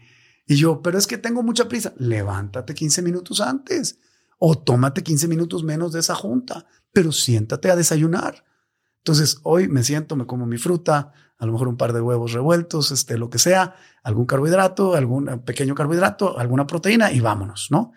Y 0.53 0.57
yo, 0.57 0.83
pero 0.83 0.99
es 0.99 1.07
que 1.07 1.17
tengo 1.17 1.43
mucha 1.43 1.67
prisa. 1.67 1.95
Levántate 1.97 2.75
15 2.75 3.01
minutos 3.01 3.41
antes 3.41 3.99
o 4.39 4.59
tómate 4.59 5.03
15 5.03 5.27
minutos 5.27 5.65
menos 5.65 5.93
de 5.93 6.01
esa 6.01 6.15
junta, 6.15 6.67
pero 6.93 7.11
siéntate 7.11 7.71
a 7.71 7.77
desayunar. 7.77 8.45
Entonces, 8.99 9.39
hoy 9.45 9.69
me 9.69 9.83
siento, 9.83 10.15
me 10.15 10.27
como 10.27 10.45
mi 10.45 10.59
fruta, 10.59 11.15
a 11.39 11.47
lo 11.47 11.53
mejor 11.53 11.69
un 11.69 11.79
par 11.79 11.95
de 11.95 12.03
huevos 12.03 12.33
revueltos, 12.33 12.91
este, 12.91 13.17
lo 13.17 13.31
que 13.31 13.39
sea, 13.39 13.77
algún 14.03 14.27
carbohidrato, 14.27 14.95
algún 14.95 15.43
pequeño 15.43 15.75
carbohidrato, 15.75 16.39
alguna 16.39 16.67
proteína 16.67 17.13
y 17.13 17.21
vámonos, 17.21 17.69
¿no? 17.71 17.93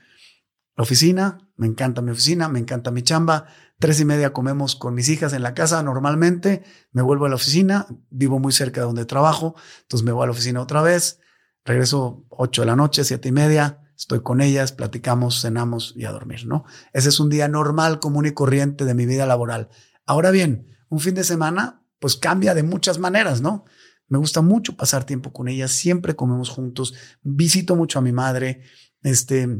La 0.78 0.84
oficina, 0.84 1.38
me 1.58 1.68
encanta 1.68 2.02
mi 2.02 2.12
oficina, 2.12 2.48
me 2.48 2.60
encanta 2.60 2.90
mi 2.90 3.02
chamba. 3.02 3.48
Tres 3.80 4.00
y 4.00 4.06
media 4.06 4.32
comemos 4.32 4.78
con 4.78 4.94
mis 4.94 5.10
hijas 5.10 5.34
en 5.34 5.44
la 5.44 5.54
casa 5.54 5.84
normalmente. 5.84 6.64
Me 6.94 7.02
vuelvo 7.02 7.26
a 7.26 7.30
la 7.30 7.36
oficina, 7.36 7.86
vivo 8.10 8.40
muy 8.40 8.54
cerca 8.54 8.80
de 8.80 8.88
donde 8.88 9.06
trabajo, 9.06 9.56
entonces 9.82 10.06
me 10.06 10.14
voy 10.14 10.24
a 10.24 10.28
la 10.28 10.32
oficina 10.32 10.62
otra 10.62 10.82
vez. 10.82 11.20
Regreso 11.66 12.26
8 12.30 12.62
de 12.62 12.66
la 12.68 12.76
noche, 12.76 13.04
siete 13.04 13.30
y 13.30 13.32
media, 13.32 13.82
estoy 13.98 14.22
con 14.22 14.40
ellas, 14.40 14.72
platicamos, 14.72 15.42
cenamos 15.42 15.94
y 15.98 16.06
a 16.06 16.12
dormir, 16.12 16.46
¿no? 16.46 16.64
Ese 16.94 17.10
es 17.10 17.20
un 17.20 17.30
día 17.30 17.48
normal, 17.48 18.00
común 18.00 18.28
y 18.28 18.34
corriente 18.34 18.86
de 18.86 18.94
mi 18.94 19.08
vida 19.08 19.26
laboral. 19.26 19.70
Ahora 20.06 20.30
bien, 20.30 20.68
un 20.90 21.00
fin 21.00 21.16
de 21.16 21.24
semana, 21.24 21.84
pues 21.98 22.18
cambia 22.18 22.54
de 22.54 22.62
muchas 22.62 23.00
maneras, 23.00 23.42
¿no? 23.42 23.66
Me 24.08 24.20
gusta 24.20 24.42
mucho 24.42 24.78
pasar 24.78 25.06
tiempo 25.06 25.34
con 25.34 25.48
ellas, 25.48 25.72
siempre 25.72 26.16
comemos 26.16 26.50
juntos, 26.50 26.94
visito 27.24 27.76
mucho 27.76 27.98
a 27.98 28.04
mi 28.04 28.12
madre, 28.12 28.62
este, 29.02 29.60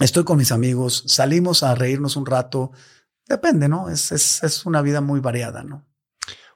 estoy 0.00 0.24
con 0.24 0.38
mis 0.38 0.52
amigos, 0.52 1.04
salimos 1.06 1.62
a 1.62 1.74
reírnos 1.74 2.16
un 2.16 2.24
rato, 2.24 2.72
depende, 3.28 3.68
¿no? 3.68 3.90
Es, 3.90 4.10
es, 4.10 4.42
es 4.42 4.64
una 4.64 4.80
vida 4.80 5.02
muy 5.02 5.20
variada, 5.20 5.62
¿no? 5.62 5.86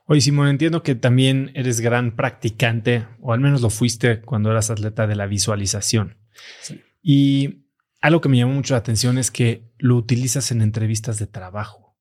Oye, 0.08 0.20
Simón, 0.20 0.46
entiendo 0.46 0.84
que 0.84 0.94
también 0.94 1.50
eres 1.54 1.80
gran 1.80 2.14
practicante, 2.14 3.08
o 3.20 3.32
al 3.32 3.40
menos 3.40 3.60
lo 3.60 3.70
fuiste 3.70 4.20
cuando 4.20 4.52
eras 4.52 4.70
atleta 4.70 5.08
de 5.08 5.16
la 5.16 5.26
visualización. 5.26 6.16
Y 7.02 7.66
algo 8.00 8.20
que 8.20 8.28
me 8.28 8.36
llamó 8.36 8.54
mucho 8.54 8.74
la 8.74 8.78
atención 8.78 9.18
es 9.18 9.32
que 9.32 9.68
lo 9.78 9.96
utilizas 9.96 10.52
en 10.52 10.62
entrevistas 10.62 11.18
de 11.18 11.26
trabajo. 11.26 11.96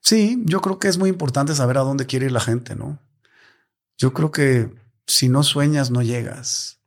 Sí, 0.00 0.42
yo 0.46 0.60
creo 0.60 0.80
que 0.80 0.88
es 0.88 0.98
muy 0.98 1.10
importante 1.10 1.54
saber 1.54 1.78
a 1.78 1.82
dónde 1.82 2.06
quiere 2.06 2.26
ir 2.26 2.32
la 2.32 2.40
gente, 2.40 2.74
¿no? 2.74 3.00
Yo 3.96 4.12
creo 4.12 4.32
que 4.32 4.70
si 5.06 5.28
no 5.28 5.44
sueñas, 5.44 5.92
no 5.92 6.02
llegas. 6.02 6.80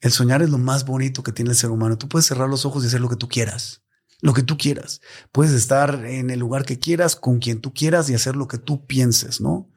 El 0.00 0.12
soñar 0.12 0.42
es 0.42 0.50
lo 0.50 0.58
más 0.58 0.84
bonito 0.84 1.24
que 1.24 1.32
tiene 1.32 1.50
el 1.50 1.56
ser 1.56 1.70
humano. 1.70 1.98
Tú 1.98 2.08
puedes 2.08 2.26
cerrar 2.26 2.48
los 2.48 2.64
ojos 2.64 2.84
y 2.84 2.86
hacer 2.86 3.00
lo 3.00 3.08
que 3.08 3.16
tú 3.16 3.26
quieras 3.26 3.82
lo 4.20 4.34
que 4.34 4.42
tú 4.42 4.58
quieras. 4.58 5.00
Puedes 5.32 5.52
estar 5.52 6.04
en 6.04 6.30
el 6.30 6.40
lugar 6.40 6.64
que 6.64 6.78
quieras, 6.78 7.16
con 7.16 7.38
quien 7.38 7.60
tú 7.60 7.72
quieras 7.72 8.10
y 8.10 8.14
hacer 8.14 8.36
lo 8.36 8.48
que 8.48 8.58
tú 8.58 8.86
pienses, 8.86 9.40
¿no? 9.40 9.70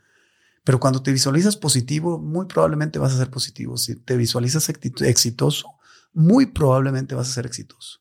Pero 0.64 0.80
cuando 0.80 1.02
te 1.02 1.12
visualizas 1.12 1.58
positivo, 1.58 2.20
muy 2.20 2.46
probablemente 2.46 3.00
vas 3.00 3.14
a 3.14 3.18
ser 3.18 3.30
positivo. 3.30 3.78
Si 3.78 3.96
te 3.96 4.16
visualizas 4.16 4.70
exitoso, 4.70 5.68
muy 6.14 6.48
probablemente 6.48 7.16
vas 7.16 7.30
a 7.30 7.34
ser 7.34 7.46
exitoso. 7.46 8.00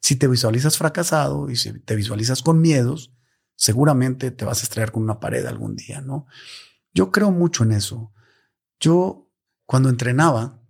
Si 0.00 0.16
te 0.16 0.26
visualizas 0.26 0.76
fracasado 0.76 1.48
y 1.48 1.56
si 1.56 1.72
te 1.80 1.96
visualizas 1.96 2.42
con 2.42 2.60
miedos, 2.60 3.12
seguramente 3.54 4.30
te 4.30 4.44
vas 4.44 4.60
a 4.60 4.62
estrellar 4.64 4.92
con 4.92 5.04
una 5.04 5.20
pared 5.20 5.46
algún 5.46 5.76
día, 5.76 6.00
¿no? 6.00 6.26
Yo 6.92 7.10
creo 7.10 7.30
mucho 7.30 7.62
en 7.64 7.72
eso. 7.72 8.12
Yo, 8.80 9.30
cuando 9.64 9.88
entrenaba 9.88 10.60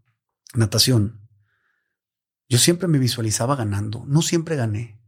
natación, 0.54 1.26
yo 2.48 2.58
siempre 2.58 2.86
me 2.86 2.98
visualizaba 2.98 3.56
ganando. 3.56 4.04
No 4.06 4.20
siempre 4.20 4.54
gané, 4.56 5.01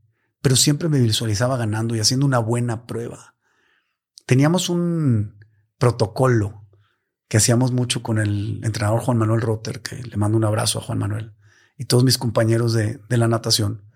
pero 0.44 0.56
siempre 0.56 0.90
me 0.90 1.00
visualizaba 1.00 1.56
ganando 1.56 1.96
y 1.96 2.00
haciendo 2.00 2.26
una 2.26 2.38
buena 2.38 2.84
prueba. 2.84 3.34
Teníamos 4.26 4.68
un 4.68 5.38
protocolo 5.78 6.66
que 7.28 7.38
hacíamos 7.38 7.72
mucho 7.72 8.02
con 8.02 8.18
el 8.18 8.60
entrenador 8.62 9.00
Juan 9.00 9.16
Manuel 9.16 9.40
Rotter, 9.40 9.80
que 9.80 10.02
le 10.02 10.18
mando 10.18 10.36
un 10.36 10.44
abrazo 10.44 10.78
a 10.78 10.82
Juan 10.82 10.98
Manuel, 10.98 11.32
y 11.78 11.86
todos 11.86 12.04
mis 12.04 12.18
compañeros 12.18 12.74
de, 12.74 13.00
de 13.08 13.16
la 13.16 13.26
natación. 13.26 13.86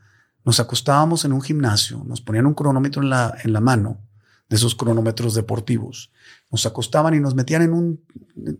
Nos 0.42 0.58
acostábamos 0.58 1.26
en 1.26 1.34
un 1.34 1.42
gimnasio, 1.42 2.02
nos 2.06 2.22
ponían 2.22 2.46
un 2.46 2.54
cronómetro 2.54 3.02
en 3.02 3.10
la, 3.10 3.36
en 3.44 3.52
la 3.52 3.60
mano, 3.60 4.00
de 4.48 4.56
esos 4.56 4.74
cronómetros 4.74 5.34
deportivos, 5.34 6.10
nos 6.50 6.64
acostaban 6.64 7.14
y 7.14 7.20
nos 7.20 7.34
metían 7.34 7.62
en 7.62 7.72
un 7.72 8.04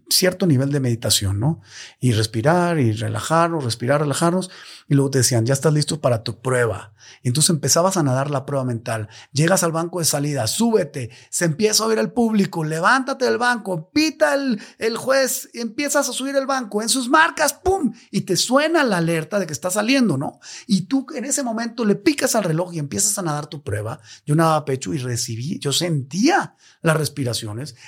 cierto 0.09 0.47
nivel 0.47 0.71
de 0.71 0.81
meditación, 0.81 1.41
¿no? 1.41 1.61
Y 2.01 2.13
respirar 2.13 2.79
y 2.79 2.93
relajarnos, 2.93 3.65
respirar, 3.65 4.01
relajarnos. 4.01 4.51
Y 4.89 4.95
luego 4.95 5.11
te 5.11 5.19
decían, 5.19 5.47
ya 5.47 5.55
estás 5.55 5.73
listo 5.73 6.01
para 6.01 6.23
tu 6.23 6.41
prueba. 6.41 6.93
Y 7.23 7.29
entonces 7.29 7.51
empezabas 7.51 7.97
a 7.97 8.03
nadar 8.03 8.31
la 8.31 8.45
prueba 8.45 8.65
mental. 8.65 9.09
Llegas 9.33 9.63
al 9.63 9.73
banco 9.73 10.01
de 10.01 10.05
salida, 10.05 10.47
súbete, 10.47 11.11
se 11.31 11.47
empieza 11.47 11.85
a 11.85 11.87
oír 11.87 11.99
el 11.99 12.13
público, 12.13 12.65
levántate 12.65 13.25
del 13.25 13.39
banco, 13.39 13.91
pita 13.91 14.35
el, 14.35 14.61
el 14.79 14.97
juez, 14.97 15.49
empiezas 15.55 16.09
a 16.09 16.13
subir 16.13 16.37
el 16.37 16.47
banco 16.47 16.83
en 16.83 16.89
sus 16.89 17.09
marcas, 17.09 17.55
¡pum! 17.55 17.93
Y 18.11 18.23
te 18.23 18.37
suena 18.37 18.85
la 18.85 18.99
alerta 18.99 19.39
de 19.39 19.47
que 19.47 19.53
está 19.53 19.71
saliendo, 19.71 20.19
¿no? 20.19 20.41
Y 20.67 20.83
tú 20.83 21.07
en 21.15 21.25
ese 21.25 21.43
momento 21.43 21.85
le 21.85 21.95
picas 21.95 22.35
al 22.35 22.45
reloj 22.45 22.75
y 22.75 22.79
empiezas 22.79 23.19
a 23.19 23.23
nadar 23.23 23.47
tu 23.47 23.63
prueba. 23.63 24.01
Yo 24.27 24.35
nadaba 24.35 24.65
pecho 24.65 24.93
y 24.93 24.99
recibí, 24.99 25.59
yo 25.59 25.73
sentía 25.73 26.55
las 26.83 26.97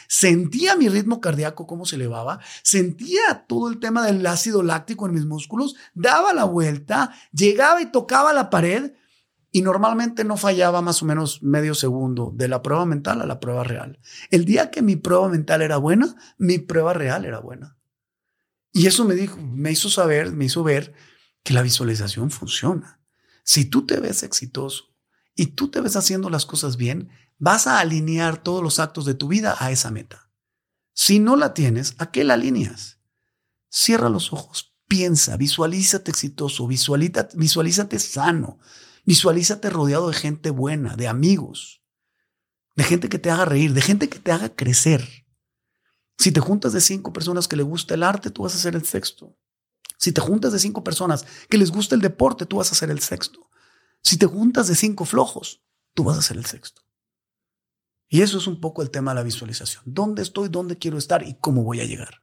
sentía 0.08 0.76
mi 0.76 0.88
ritmo 0.88 1.20
cardíaco, 1.20 1.66
cómo 1.66 1.84
se 1.86 1.96
elevaba, 1.96 2.40
sentía 2.62 3.46
todo 3.48 3.68
el 3.68 3.78
tema 3.78 4.04
del 4.04 4.26
ácido 4.26 4.62
láctico 4.62 5.06
en 5.06 5.14
mis 5.14 5.26
músculos, 5.26 5.76
daba 5.94 6.32
la 6.32 6.44
vuelta, 6.44 7.12
llegaba 7.32 7.80
y 7.82 7.90
tocaba 7.90 8.32
la 8.32 8.50
pared 8.50 8.92
y 9.52 9.62
normalmente 9.62 10.24
no 10.24 10.36
fallaba 10.36 10.80
más 10.80 11.02
o 11.02 11.06
menos 11.06 11.42
medio 11.42 11.74
segundo 11.74 12.32
de 12.34 12.48
la 12.48 12.62
prueba 12.62 12.86
mental 12.86 13.20
a 13.20 13.26
la 13.26 13.40
prueba 13.40 13.64
real. 13.64 13.98
El 14.30 14.44
día 14.44 14.70
que 14.70 14.82
mi 14.82 14.96
prueba 14.96 15.28
mental 15.28 15.62
era 15.62 15.76
buena, 15.76 16.14
mi 16.38 16.58
prueba 16.58 16.92
real 16.92 17.24
era 17.24 17.40
buena. 17.40 17.76
Y 18.72 18.86
eso 18.86 19.04
me 19.04 19.14
dijo, 19.14 19.36
me 19.38 19.72
hizo 19.72 19.90
saber, 19.90 20.30
me 20.32 20.44
hizo 20.44 20.62
ver 20.62 20.94
que 21.42 21.54
la 21.54 21.62
visualización 21.62 22.30
funciona. 22.30 23.00
Si 23.42 23.64
tú 23.64 23.86
te 23.86 23.98
ves 23.98 24.22
exitoso 24.22 24.94
y 25.34 25.46
tú 25.46 25.68
te 25.70 25.80
ves 25.80 25.96
haciendo 25.96 26.30
las 26.30 26.46
cosas 26.46 26.76
bien, 26.76 27.10
vas 27.40 27.66
a 27.66 27.80
alinear 27.80 28.40
todos 28.42 28.62
los 28.62 28.78
actos 28.78 29.06
de 29.06 29.14
tu 29.14 29.26
vida 29.26 29.56
a 29.58 29.72
esa 29.72 29.90
meta. 29.90 30.30
Si 30.92 31.18
no 31.18 31.34
la 31.34 31.54
tienes, 31.54 31.94
¿a 31.98 32.12
qué 32.12 32.22
la 32.22 32.34
alineas? 32.34 33.00
Cierra 33.70 34.10
los 34.10 34.32
ojos, 34.32 34.76
piensa, 34.86 35.36
visualízate 35.36 36.10
exitoso, 36.10 36.66
visualízate, 36.68 37.98
sano, 37.98 38.58
visualízate 39.04 39.70
rodeado 39.70 40.10
de 40.10 40.14
gente 40.14 40.50
buena, 40.50 40.96
de 40.96 41.08
amigos, 41.08 41.82
de 42.76 42.84
gente 42.84 43.08
que 43.08 43.18
te 43.18 43.30
haga 43.30 43.46
reír, 43.46 43.72
de 43.72 43.80
gente 43.80 44.08
que 44.08 44.18
te 44.18 44.32
haga 44.32 44.54
crecer. 44.54 45.26
Si 46.18 46.32
te 46.32 46.40
juntas 46.40 46.74
de 46.74 46.82
cinco 46.82 47.12
personas 47.12 47.48
que 47.48 47.56
le 47.56 47.62
gusta 47.62 47.94
el 47.94 48.02
arte, 48.02 48.30
tú 48.30 48.42
vas 48.42 48.54
a 48.54 48.58
ser 48.58 48.74
el 48.74 48.84
sexto. 48.84 49.34
Si 49.96 50.12
te 50.12 50.20
juntas 50.20 50.52
de 50.52 50.58
cinco 50.58 50.84
personas 50.84 51.24
que 51.48 51.56
les 51.56 51.70
gusta 51.70 51.94
el 51.94 52.02
deporte, 52.02 52.44
tú 52.44 52.56
vas 52.56 52.70
a 52.70 52.74
ser 52.74 52.90
el 52.90 53.00
sexto. 53.00 53.48
Si 54.02 54.18
te 54.18 54.26
juntas 54.26 54.68
de 54.68 54.74
cinco 54.74 55.06
flojos, 55.06 55.62
tú 55.94 56.04
vas 56.04 56.18
a 56.18 56.22
ser 56.22 56.36
el 56.36 56.44
sexto. 56.44 56.82
Y 58.12 58.22
eso 58.22 58.38
es 58.38 58.48
un 58.48 58.60
poco 58.60 58.82
el 58.82 58.90
tema 58.90 59.12
de 59.12 59.14
la 59.14 59.22
visualización. 59.22 59.84
¿Dónde 59.86 60.22
estoy? 60.22 60.48
¿Dónde 60.48 60.76
quiero 60.76 60.98
estar? 60.98 61.22
¿Y 61.22 61.36
cómo 61.40 61.62
voy 61.62 61.80
a 61.80 61.84
llegar? 61.84 62.22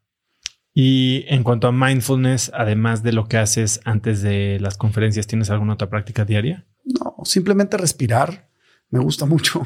Y 0.74 1.24
en 1.28 1.44
cuanto 1.44 1.68
a 1.68 1.72
mindfulness, 1.72 2.52
además 2.54 3.04
de 3.04 3.14
lo 3.14 3.28
que 3.28 3.38
haces 3.38 3.80
antes 3.86 4.22
de 4.22 4.60
las 4.60 4.78
conferencias, 4.78 5.28
¿tienes 5.28 5.50
alguna 5.50 5.74
otra 5.74 5.90
práctica 5.90 6.26
diaria? 6.26 6.68
No, 6.84 7.16
simplemente 7.24 7.78
respirar. 7.78 8.50
Me 8.90 9.00
gusta 9.00 9.26
mucho. 9.26 9.66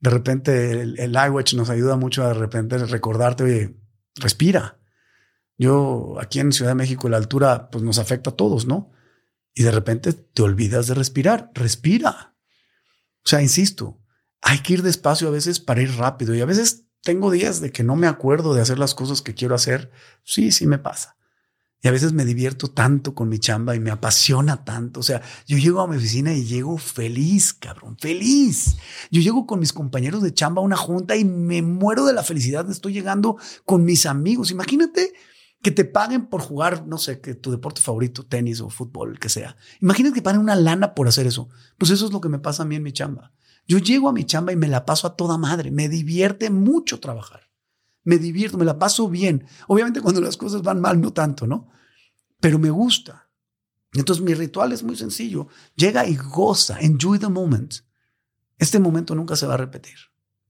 De 0.00 0.10
repente 0.10 0.82
el, 0.82 1.00
el 1.00 1.12
iWatch 1.12 1.54
nos 1.54 1.70
ayuda 1.70 1.96
mucho 1.96 2.22
a 2.22 2.28
de 2.28 2.34
repente 2.34 2.76
recordarte, 2.76 3.44
oye, 3.44 3.74
respira. 4.16 4.78
Yo 5.56 6.16
aquí 6.20 6.40
en 6.40 6.52
Ciudad 6.52 6.72
de 6.72 6.76
México 6.76 7.08
la 7.08 7.16
altura 7.16 7.70
pues 7.70 7.82
nos 7.82 7.98
afecta 7.98 8.30
a 8.30 8.36
todos, 8.36 8.66
¿no? 8.66 8.92
Y 9.54 9.62
de 9.62 9.70
repente 9.70 10.12
te 10.12 10.42
olvidas 10.42 10.88
de 10.88 10.94
respirar. 10.94 11.50
Respira. 11.54 12.36
O 13.24 13.28
sea, 13.28 13.40
insisto, 13.40 14.03
hay 14.46 14.58
que 14.58 14.74
ir 14.74 14.82
despacio 14.82 15.26
a 15.26 15.30
veces 15.30 15.58
para 15.58 15.80
ir 15.80 15.96
rápido 15.96 16.34
y 16.34 16.42
a 16.42 16.44
veces 16.44 16.84
tengo 17.02 17.30
días 17.30 17.62
de 17.62 17.72
que 17.72 17.82
no 17.82 17.96
me 17.96 18.06
acuerdo 18.06 18.54
de 18.54 18.60
hacer 18.60 18.78
las 18.78 18.94
cosas 18.94 19.22
que 19.22 19.34
quiero 19.34 19.54
hacer. 19.54 19.90
Sí, 20.22 20.52
sí 20.52 20.66
me 20.66 20.78
pasa. 20.78 21.16
Y 21.82 21.88
a 21.88 21.90
veces 21.90 22.12
me 22.12 22.26
divierto 22.26 22.68
tanto 22.68 23.14
con 23.14 23.30
mi 23.30 23.38
chamba 23.38 23.74
y 23.74 23.80
me 23.80 23.90
apasiona 23.90 24.64
tanto. 24.64 25.00
O 25.00 25.02
sea, 25.02 25.22
yo 25.46 25.56
llego 25.56 25.80
a 25.80 25.88
mi 25.88 25.96
oficina 25.96 26.34
y 26.34 26.44
llego 26.44 26.76
feliz, 26.76 27.54
cabrón, 27.54 27.96
feliz. 27.98 28.76
Yo 29.10 29.22
llego 29.22 29.46
con 29.46 29.60
mis 29.60 29.72
compañeros 29.72 30.22
de 30.22 30.34
chamba 30.34 30.60
a 30.60 30.64
una 30.64 30.76
junta 30.76 31.16
y 31.16 31.24
me 31.24 31.62
muero 31.62 32.04
de 32.04 32.12
la 32.12 32.22
felicidad. 32.22 32.70
Estoy 32.70 32.92
llegando 32.92 33.38
con 33.64 33.84
mis 33.84 34.04
amigos. 34.04 34.50
Imagínate 34.50 35.14
que 35.62 35.70
te 35.70 35.86
paguen 35.86 36.26
por 36.26 36.42
jugar, 36.42 36.86
no 36.86 36.98
sé, 36.98 37.20
que 37.20 37.34
tu 37.34 37.50
deporte 37.50 37.80
favorito, 37.80 38.26
tenis 38.26 38.60
o 38.60 38.68
fútbol, 38.68 39.18
que 39.18 39.30
sea. 39.30 39.56
Imagínate 39.80 40.14
que 40.14 40.22
paguen 40.22 40.40
una 40.42 40.56
lana 40.56 40.94
por 40.94 41.08
hacer 41.08 41.26
eso. 41.26 41.48
Pues 41.78 41.90
eso 41.90 42.04
es 42.06 42.12
lo 42.12 42.20
que 42.20 42.28
me 42.28 42.38
pasa 42.38 42.62
a 42.62 42.66
mí 42.66 42.76
en 42.76 42.82
mi 42.82 42.92
chamba. 42.92 43.32
Yo 43.66 43.78
llego 43.78 44.08
a 44.08 44.12
mi 44.12 44.24
chamba 44.24 44.52
y 44.52 44.56
me 44.56 44.68
la 44.68 44.84
paso 44.84 45.06
a 45.06 45.16
toda 45.16 45.38
madre. 45.38 45.70
Me 45.70 45.88
divierte 45.88 46.50
mucho 46.50 47.00
trabajar. 47.00 47.50
Me 48.02 48.18
divierto, 48.18 48.58
me 48.58 48.64
la 48.64 48.78
paso 48.78 49.08
bien. 49.08 49.46
Obviamente 49.66 50.02
cuando 50.02 50.20
las 50.20 50.36
cosas 50.36 50.62
van 50.62 50.80
mal, 50.80 51.00
no 51.00 51.12
tanto, 51.12 51.46
¿no? 51.46 51.70
Pero 52.40 52.58
me 52.58 52.70
gusta. 52.70 53.30
Entonces 53.94 54.22
mi 54.22 54.34
ritual 54.34 54.72
es 54.72 54.82
muy 54.82 54.96
sencillo. 54.96 55.48
Llega 55.76 56.06
y 56.06 56.16
goza, 56.16 56.78
enjoy 56.80 57.18
the 57.18 57.28
moment. 57.28 57.76
Este 58.58 58.78
momento 58.78 59.14
nunca 59.14 59.36
se 59.36 59.46
va 59.46 59.54
a 59.54 59.58
repetir. 59.58 59.96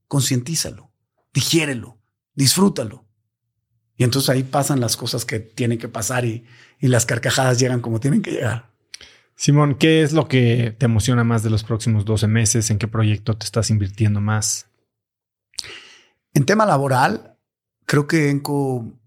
Concientízalo, 0.08 0.90
digiérelo, 1.32 1.98
disfrútalo. 2.34 3.04
Y 3.96 4.02
entonces 4.02 4.30
ahí 4.30 4.42
pasan 4.42 4.80
las 4.80 4.96
cosas 4.96 5.24
que 5.24 5.38
tienen 5.38 5.78
que 5.78 5.88
pasar 5.88 6.24
y, 6.24 6.44
y 6.80 6.88
las 6.88 7.06
carcajadas 7.06 7.60
llegan 7.60 7.80
como 7.80 8.00
tienen 8.00 8.22
que 8.22 8.32
llegar. 8.32 8.73
Simón, 9.36 9.74
¿qué 9.74 10.02
es 10.02 10.12
lo 10.12 10.28
que 10.28 10.76
te 10.78 10.86
emociona 10.86 11.24
más 11.24 11.42
de 11.42 11.50
los 11.50 11.64
próximos 11.64 12.04
12 12.04 12.28
meses? 12.28 12.70
¿En 12.70 12.78
qué 12.78 12.86
proyecto 12.88 13.36
te 13.36 13.44
estás 13.44 13.70
invirtiendo 13.70 14.20
más? 14.20 14.68
En 16.32 16.46
tema 16.46 16.66
laboral, 16.66 17.36
creo 17.84 18.06
que 18.06 18.30
Enco 18.30 18.98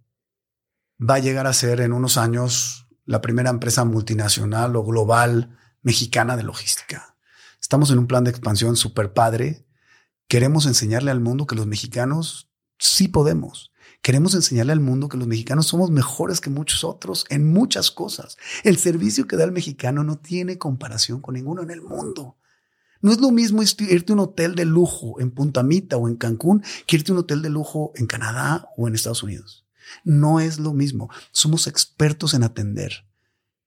va 1.00 1.16
a 1.16 1.20
llegar 1.20 1.48
a 1.48 1.54
ser 1.54 1.82
en 1.82 1.94
unos 1.94 2.18
años 2.18 2.88
la 3.06 3.22
primera 3.22 3.50
empresa 3.50 3.86
multinacional 3.86 4.76
o 4.76 4.84
global 4.84 5.58
mexicana 5.82 6.36
de 6.36 6.44
logística. 6.44 7.16
Estamos 7.62 7.90
en 7.92 8.00
un 8.00 8.08
plan 8.08 8.24
de 8.24 8.32
expansión 8.32 8.76
súper 8.76 9.14
padre. 9.14 9.66
Queremos 10.28 10.66
enseñarle 10.66 11.12
al 11.12 11.22
mundo 11.22 11.48
que 11.48 11.56
los 11.56 11.68
mexicanos 11.68 12.50
sí 12.78 13.08
podemos. 13.08 13.72
Queremos 14.08 14.34
enseñarle 14.36 14.72
al 14.72 14.80
mundo 14.80 15.10
que 15.10 15.18
los 15.18 15.28
mexicanos 15.28 15.68
somos 15.68 15.92
mejores 15.92 16.40
que 16.40 16.50
muchos 16.50 16.86
otros 16.86 17.26
en 17.28 17.52
muchas 17.52 17.92
cosas. 17.92 18.38
El 18.64 18.78
servicio 18.78 19.28
que 19.28 19.36
da 19.36 19.44
el 19.44 19.52
mexicano 19.52 20.02
no 20.06 20.18
tiene 20.18 20.58
comparación 20.58 21.20
con 21.20 21.34
ninguno 21.34 21.62
en 21.62 21.72
el 21.72 21.82
mundo. 21.82 22.38
No 23.02 23.12
es 23.12 23.20
lo 23.20 23.32
mismo 23.32 23.62
irte 23.62 24.14
a 24.14 24.16
un 24.16 24.22
hotel 24.22 24.56
de 24.56 24.64
lujo 24.64 25.20
en 25.20 25.32
Punta 25.32 25.62
Mita 25.62 25.98
o 25.98 26.08
en 26.08 26.16
Cancún 26.16 26.64
que 26.86 26.96
irte 26.96 27.12
a 27.12 27.16
un 27.16 27.20
hotel 27.20 27.42
de 27.42 27.50
lujo 27.50 27.92
en 27.96 28.08
Canadá 28.08 28.70
o 28.78 28.88
en 28.88 28.96
Estados 28.96 29.24
Unidos. 29.24 29.66
No 30.06 30.40
es 30.40 30.58
lo 30.58 30.72
mismo. 30.72 31.10
Somos 31.34 31.68
expertos 31.68 32.34
en 32.34 32.44
atender. 32.44 33.06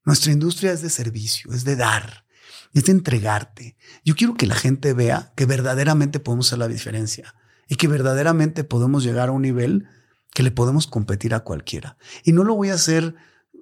Nuestra 0.05 0.31
industria 0.31 0.71
es 0.71 0.81
de 0.81 0.89
servicio, 0.89 1.53
es 1.53 1.65
de 1.65 1.75
dar, 1.75 2.25
es 2.73 2.85
de 2.85 2.93
entregarte. 2.93 3.77
Yo 4.03 4.15
quiero 4.15 4.33
que 4.33 4.47
la 4.47 4.55
gente 4.55 4.93
vea 4.93 5.33
que 5.35 5.45
verdaderamente 5.45 6.19
podemos 6.19 6.47
hacer 6.47 6.57
la 6.57 6.67
diferencia 6.67 7.35
y 7.67 7.75
que 7.75 7.87
verdaderamente 7.87 8.63
podemos 8.63 9.03
llegar 9.03 9.29
a 9.29 9.33
un 9.33 9.43
nivel 9.43 9.87
que 10.33 10.43
le 10.43 10.51
podemos 10.51 10.87
competir 10.87 11.33
a 11.33 11.41
cualquiera. 11.41 11.97
Y 12.23 12.31
no 12.31 12.43
lo 12.43 12.55
voy 12.55 12.69
a 12.69 12.75
hacer, 12.75 13.15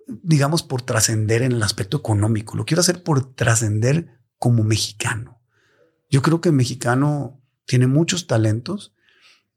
digamos, 0.08 0.64
por 0.64 0.82
trascender 0.82 1.42
en 1.42 1.52
el 1.52 1.64
aspecto 1.64 1.98
económico, 1.98 2.56
lo 2.56 2.66
quiero 2.66 2.82
hacer 2.82 3.04
por 3.04 3.34
trascender 3.34 4.20
como 4.38 4.64
mexicano. 4.64 5.42
Yo 6.10 6.22
creo 6.22 6.42
que 6.42 6.50
el 6.50 6.56
mexicano 6.56 7.42
tiene 7.66 7.88
muchos 7.88 8.28
talentos 8.28 8.94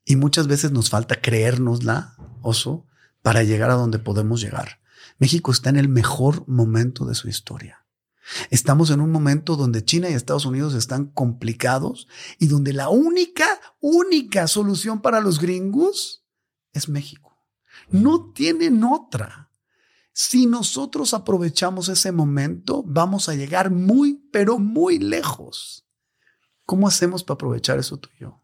y 0.04 0.16
muchas 0.16 0.46
veces 0.46 0.72
nos 0.72 0.90
falta 0.90 1.20
creérnosla, 1.20 2.16
oso, 2.42 2.86
para 3.22 3.42
llegar 3.42 3.70
a 3.70 3.74
donde 3.74 3.98
podemos 3.98 4.40
llegar. 4.40 4.80
México 5.18 5.52
está 5.52 5.70
en 5.70 5.76
el 5.76 5.88
mejor 5.88 6.46
momento 6.48 7.06
de 7.06 7.14
su 7.14 7.28
historia. 7.28 7.86
Estamos 8.50 8.90
en 8.90 9.00
un 9.00 9.10
momento 9.10 9.56
donde 9.56 9.84
China 9.84 10.08
y 10.08 10.14
Estados 10.14 10.46
Unidos 10.46 10.74
están 10.74 11.06
complicados 11.06 12.08
y 12.38 12.46
donde 12.46 12.72
la 12.72 12.88
única, 12.88 13.46
única 13.80 14.46
solución 14.46 15.02
para 15.02 15.20
los 15.20 15.40
gringos 15.40 16.21
es 16.72 16.88
México. 16.88 17.36
No 17.88 18.32
tienen 18.32 18.84
otra. 18.84 19.50
Si 20.12 20.46
nosotros 20.46 21.14
aprovechamos 21.14 21.88
ese 21.88 22.12
momento, 22.12 22.82
vamos 22.86 23.28
a 23.28 23.34
llegar 23.34 23.70
muy, 23.70 24.28
pero 24.30 24.58
muy 24.58 24.98
lejos. 24.98 25.86
¿Cómo 26.66 26.86
hacemos 26.86 27.24
para 27.24 27.34
aprovechar 27.34 27.78
eso 27.78 27.96
tú 27.96 28.10
y 28.16 28.22
yo? 28.22 28.42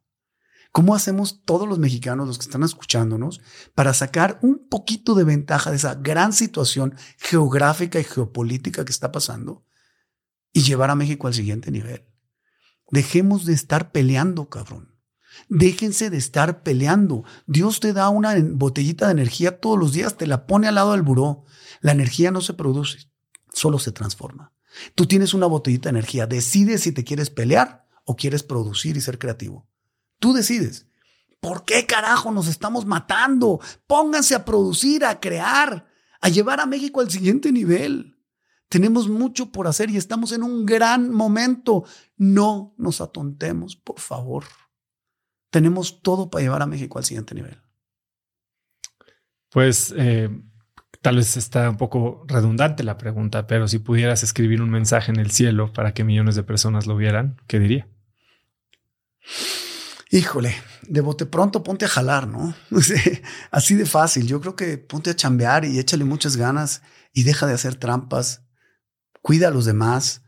¿Cómo 0.72 0.94
hacemos 0.94 1.42
todos 1.44 1.68
los 1.68 1.78
mexicanos, 1.78 2.26
los 2.26 2.38
que 2.38 2.44
están 2.44 2.62
escuchándonos, 2.62 3.40
para 3.74 3.94
sacar 3.94 4.38
un 4.42 4.68
poquito 4.68 5.14
de 5.14 5.24
ventaja 5.24 5.70
de 5.70 5.76
esa 5.76 5.94
gran 5.94 6.32
situación 6.32 6.94
geográfica 7.18 7.98
y 7.98 8.04
geopolítica 8.04 8.84
que 8.84 8.92
está 8.92 9.10
pasando 9.10 9.64
y 10.52 10.62
llevar 10.62 10.90
a 10.90 10.94
México 10.94 11.26
al 11.26 11.34
siguiente 11.34 11.70
nivel? 11.70 12.06
Dejemos 12.90 13.44
de 13.44 13.54
estar 13.54 13.92
peleando, 13.92 14.48
cabrón. 14.48 14.97
Déjense 15.48 16.10
de 16.10 16.16
estar 16.16 16.62
peleando. 16.62 17.24
Dios 17.46 17.80
te 17.80 17.92
da 17.92 18.08
una 18.08 18.34
botellita 18.52 19.06
de 19.06 19.12
energía 19.12 19.60
todos 19.60 19.78
los 19.78 19.92
días, 19.92 20.16
te 20.16 20.26
la 20.26 20.46
pone 20.46 20.68
al 20.68 20.74
lado 20.74 20.92
del 20.92 21.02
buró. 21.02 21.44
La 21.80 21.92
energía 21.92 22.30
no 22.30 22.40
se 22.40 22.54
produce, 22.54 23.10
solo 23.52 23.78
se 23.78 23.92
transforma. 23.92 24.52
Tú 24.94 25.06
tienes 25.06 25.34
una 25.34 25.46
botellita 25.46 25.88
de 25.88 25.98
energía. 25.98 26.26
Decides 26.26 26.82
si 26.82 26.92
te 26.92 27.04
quieres 27.04 27.30
pelear 27.30 27.86
o 28.04 28.16
quieres 28.16 28.42
producir 28.42 28.96
y 28.96 29.00
ser 29.00 29.18
creativo. 29.18 29.68
Tú 30.18 30.32
decides. 30.32 30.86
¿Por 31.40 31.64
qué 31.64 31.86
carajo 31.86 32.32
nos 32.32 32.48
estamos 32.48 32.84
matando? 32.84 33.60
Pónganse 33.86 34.34
a 34.34 34.44
producir, 34.44 35.04
a 35.04 35.20
crear, 35.20 35.86
a 36.20 36.28
llevar 36.28 36.60
a 36.60 36.66
México 36.66 37.00
al 37.00 37.10
siguiente 37.10 37.52
nivel. 37.52 38.16
Tenemos 38.68 39.08
mucho 39.08 39.50
por 39.50 39.66
hacer 39.66 39.88
y 39.88 39.96
estamos 39.96 40.32
en 40.32 40.42
un 40.42 40.66
gran 40.66 41.10
momento. 41.10 41.84
No 42.16 42.74
nos 42.76 43.00
atontemos, 43.00 43.76
por 43.76 44.00
favor 44.00 44.44
tenemos 45.50 46.02
todo 46.02 46.30
para 46.30 46.42
llevar 46.42 46.62
a 46.62 46.66
México 46.66 46.98
al 46.98 47.04
siguiente 47.04 47.34
nivel. 47.34 47.60
Pues 49.50 49.94
eh, 49.96 50.28
tal 51.00 51.16
vez 51.16 51.36
está 51.36 51.70
un 51.70 51.76
poco 51.76 52.24
redundante 52.26 52.84
la 52.84 52.98
pregunta, 52.98 53.46
pero 53.46 53.68
si 53.68 53.78
pudieras 53.78 54.22
escribir 54.22 54.60
un 54.62 54.70
mensaje 54.70 55.10
en 55.10 55.18
el 55.18 55.30
cielo 55.30 55.72
para 55.72 55.94
que 55.94 56.04
millones 56.04 56.36
de 56.36 56.42
personas 56.42 56.86
lo 56.86 56.96
vieran, 56.96 57.36
¿qué 57.46 57.58
diría? 57.58 57.88
Híjole, 60.10 60.54
de 60.82 61.00
bote 61.02 61.26
pronto 61.26 61.62
ponte 61.62 61.84
a 61.84 61.88
jalar, 61.88 62.28
¿no? 62.28 62.54
Así 63.50 63.74
de 63.74 63.84
fácil. 63.84 64.26
Yo 64.26 64.40
creo 64.40 64.56
que 64.56 64.78
ponte 64.78 65.10
a 65.10 65.16
chambear 65.16 65.64
y 65.64 65.78
échale 65.78 66.04
muchas 66.04 66.36
ganas 66.36 66.82
y 67.12 67.24
deja 67.24 67.46
de 67.46 67.54
hacer 67.54 67.74
trampas. 67.74 68.42
Cuida 69.20 69.48
a 69.48 69.50
los 69.50 69.66
demás. 69.66 70.22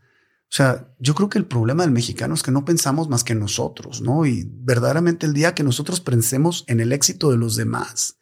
O 0.51 0.53
sea, 0.53 0.93
yo 0.99 1.15
creo 1.15 1.29
que 1.29 1.37
el 1.37 1.45
problema 1.45 1.83
del 1.83 1.93
mexicano 1.93 2.33
es 2.33 2.43
que 2.43 2.51
no 2.51 2.65
pensamos 2.65 3.07
más 3.07 3.23
que 3.23 3.35
nosotros, 3.35 4.01
¿no? 4.01 4.25
Y 4.25 4.51
verdaderamente 4.51 5.25
el 5.25 5.33
día 5.33 5.55
que 5.55 5.63
nosotros 5.63 6.01
pensemos 6.01 6.65
en 6.67 6.81
el 6.81 6.91
éxito 6.91 7.31
de 7.31 7.37
los 7.37 7.55
demás, 7.55 8.17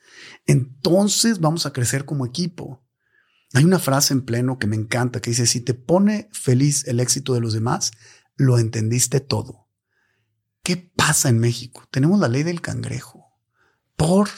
entonces 0.45 1.39
vamos 1.39 1.65
a 1.65 1.73
crecer 1.73 2.05
como 2.05 2.27
equipo. 2.27 2.85
Hay 3.55 3.63
una 3.63 3.79
frase 3.79 4.13
en 4.13 4.21
pleno 4.21 4.59
que 4.59 4.67
me 4.67 4.75
encanta 4.75 5.21
que 5.21 5.31
dice, 5.31 5.47
si 5.47 5.59
te 5.59 5.73
pone 5.73 6.29
feliz 6.31 6.87
el 6.87 6.99
éxito 6.99 7.33
de 7.33 7.41
los 7.41 7.53
demás, 7.53 7.93
lo 8.35 8.59
entendiste 8.59 9.21
todo. 9.21 9.67
¿Qué 10.61 10.77
pasa 10.77 11.29
en 11.29 11.39
México? 11.39 11.81
Tenemos 11.89 12.19
la 12.19 12.27
ley 12.27 12.43
del 12.43 12.61
cangrejo. 12.61 13.25
Por 13.95 14.29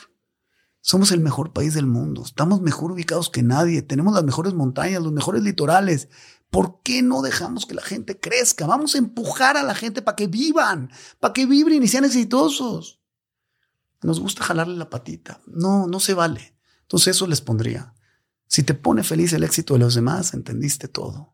somos 0.79 1.11
el 1.11 1.19
mejor 1.19 1.51
país 1.51 1.73
del 1.73 1.87
mundo, 1.87 2.23
estamos 2.25 2.61
mejor 2.61 2.93
ubicados 2.93 3.29
que 3.29 3.43
nadie, 3.43 3.81
tenemos 3.81 4.13
las 4.15 4.23
mejores 4.23 4.53
montañas, 4.53 5.03
los 5.03 5.13
mejores 5.13 5.43
litorales, 5.43 6.07
¿Por 6.51 6.81
qué 6.83 7.01
no 7.01 7.21
dejamos 7.21 7.65
que 7.65 7.73
la 7.73 7.81
gente 7.81 8.19
crezca? 8.19 8.67
Vamos 8.67 8.93
a 8.93 8.97
empujar 8.97 9.55
a 9.55 9.63
la 9.63 9.73
gente 9.73 10.01
para 10.01 10.17
que 10.17 10.27
vivan, 10.27 10.91
para 11.19 11.33
que 11.33 11.45
vibren 11.45 11.81
y 11.81 11.87
sean 11.87 12.05
exitosos. 12.05 13.01
nos 14.03 14.19
gusta 14.19 14.43
jalarle 14.43 14.75
la 14.75 14.89
patita. 14.89 15.41
No, 15.47 15.87
no 15.87 15.99
se 15.99 16.13
vale. 16.13 16.55
Entonces 16.81 17.15
eso 17.15 17.25
les 17.25 17.39
pondría. 17.39 17.93
Si 18.47 18.63
te 18.63 18.73
pone 18.73 19.01
feliz 19.01 19.31
el 19.31 19.45
éxito 19.45 19.75
de 19.75 19.79
los 19.79 19.95
demás, 19.95 20.33
entendiste 20.33 20.89
todo. 20.89 21.33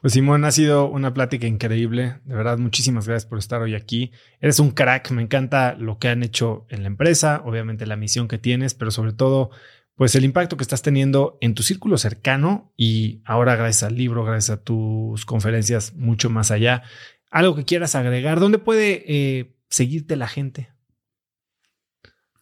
Pues 0.00 0.12
Simón, 0.12 0.44
ha 0.44 0.50
sido 0.50 0.88
una 0.88 1.14
plática 1.14 1.46
increíble. 1.46 2.20
De 2.24 2.34
verdad, 2.34 2.58
muchísimas 2.58 3.06
gracias 3.06 3.28
por 3.28 3.38
estar 3.38 3.62
hoy 3.62 3.74
aquí. 3.74 4.12
Eres 4.40 4.58
un 4.58 4.72
crack, 4.72 5.10
me 5.10 5.22
encanta 5.22 5.74
lo 5.74 5.98
que 5.98 6.08
han 6.08 6.22
hecho 6.22 6.66
en 6.70 6.82
la 6.82 6.88
empresa, 6.88 7.40
obviamente 7.44 7.86
la 7.86 7.96
misión 7.96 8.28
que 8.28 8.38
tienes, 8.38 8.74
pero 8.74 8.90
sobre 8.90 9.12
todo, 9.12 9.50
pues 9.96 10.14
el 10.14 10.24
impacto 10.24 10.56
que 10.56 10.62
estás 10.62 10.82
teniendo 10.82 11.38
en 11.40 11.54
tu 11.54 11.62
círculo 11.62 11.96
cercano 11.96 12.72
y 12.76 13.22
ahora 13.24 13.56
gracias 13.56 13.82
al 13.82 13.96
libro, 13.96 14.24
gracias 14.24 14.58
a 14.58 14.62
tus 14.62 15.24
conferencias, 15.24 15.94
mucho 15.94 16.28
más 16.28 16.50
allá. 16.50 16.82
Algo 17.30 17.56
que 17.56 17.64
quieras 17.64 17.94
agregar, 17.94 18.38
¿dónde 18.38 18.58
puede 18.58 19.04
eh, 19.06 19.56
seguirte 19.70 20.16
la 20.16 20.28
gente? 20.28 20.70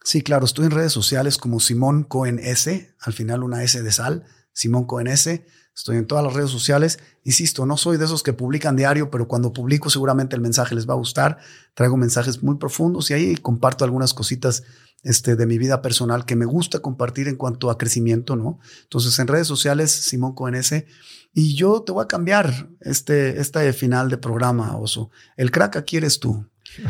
Sí, 0.03 0.21
claro, 0.21 0.45
estoy 0.45 0.65
en 0.65 0.71
redes 0.71 0.91
sociales 0.91 1.37
como 1.37 1.61
Simón 1.61 2.03
Cohen 2.03 2.39
S, 2.39 2.93
al 2.99 3.13
final 3.13 3.41
una 3.41 3.63
S 3.63 3.81
de 3.81 3.91
sal, 3.91 4.25
Simón 4.51 4.85
Cohen 4.85 5.07
S. 5.07 5.45
Estoy 5.75 5.97
en 5.97 6.07
todas 6.07 6.23
las 6.23 6.33
redes 6.33 6.51
sociales. 6.51 6.99
Insisto, 7.23 7.65
no 7.65 7.75
soy 7.75 7.97
de 7.97 8.05
esos 8.05 8.23
que 8.23 8.31
publican 8.31 8.77
diario, 8.77 9.11
pero 9.11 9.27
cuando 9.27 9.51
publico 9.51 9.89
seguramente 9.89 10.35
el 10.35 10.41
mensaje 10.41 10.73
les 10.73 10.87
va 10.87 10.93
a 10.93 10.97
gustar. 10.97 11.37
Traigo 11.73 11.97
mensajes 11.97 12.41
muy 12.41 12.55
profundos 12.55 13.11
y 13.11 13.13
ahí 13.13 13.35
comparto 13.35 13.83
algunas 13.83 14.13
cositas 14.13 14.63
este, 15.03 15.35
de 15.35 15.45
mi 15.45 15.57
vida 15.57 15.81
personal 15.81 16.25
que 16.25 16.37
me 16.37 16.45
gusta 16.45 16.79
compartir 16.79 17.27
en 17.27 17.35
cuanto 17.35 17.69
a 17.69 17.77
crecimiento, 17.77 18.37
¿no? 18.37 18.59
Entonces, 18.83 19.19
en 19.19 19.27
redes 19.27 19.47
sociales, 19.47 19.91
Simón 19.91 20.33
S. 20.55 20.87
Y 21.33 21.55
yo 21.55 21.81
te 21.81 21.91
voy 21.91 22.03
a 22.03 22.07
cambiar 22.07 22.69
este, 22.79 23.41
este 23.41 23.73
final 23.73 24.09
de 24.09 24.17
programa, 24.17 24.77
Oso. 24.77 25.11
El 25.35 25.51
crack 25.51 25.75
aquí 25.75 25.97
eres 25.97 26.21
tú. 26.21 26.47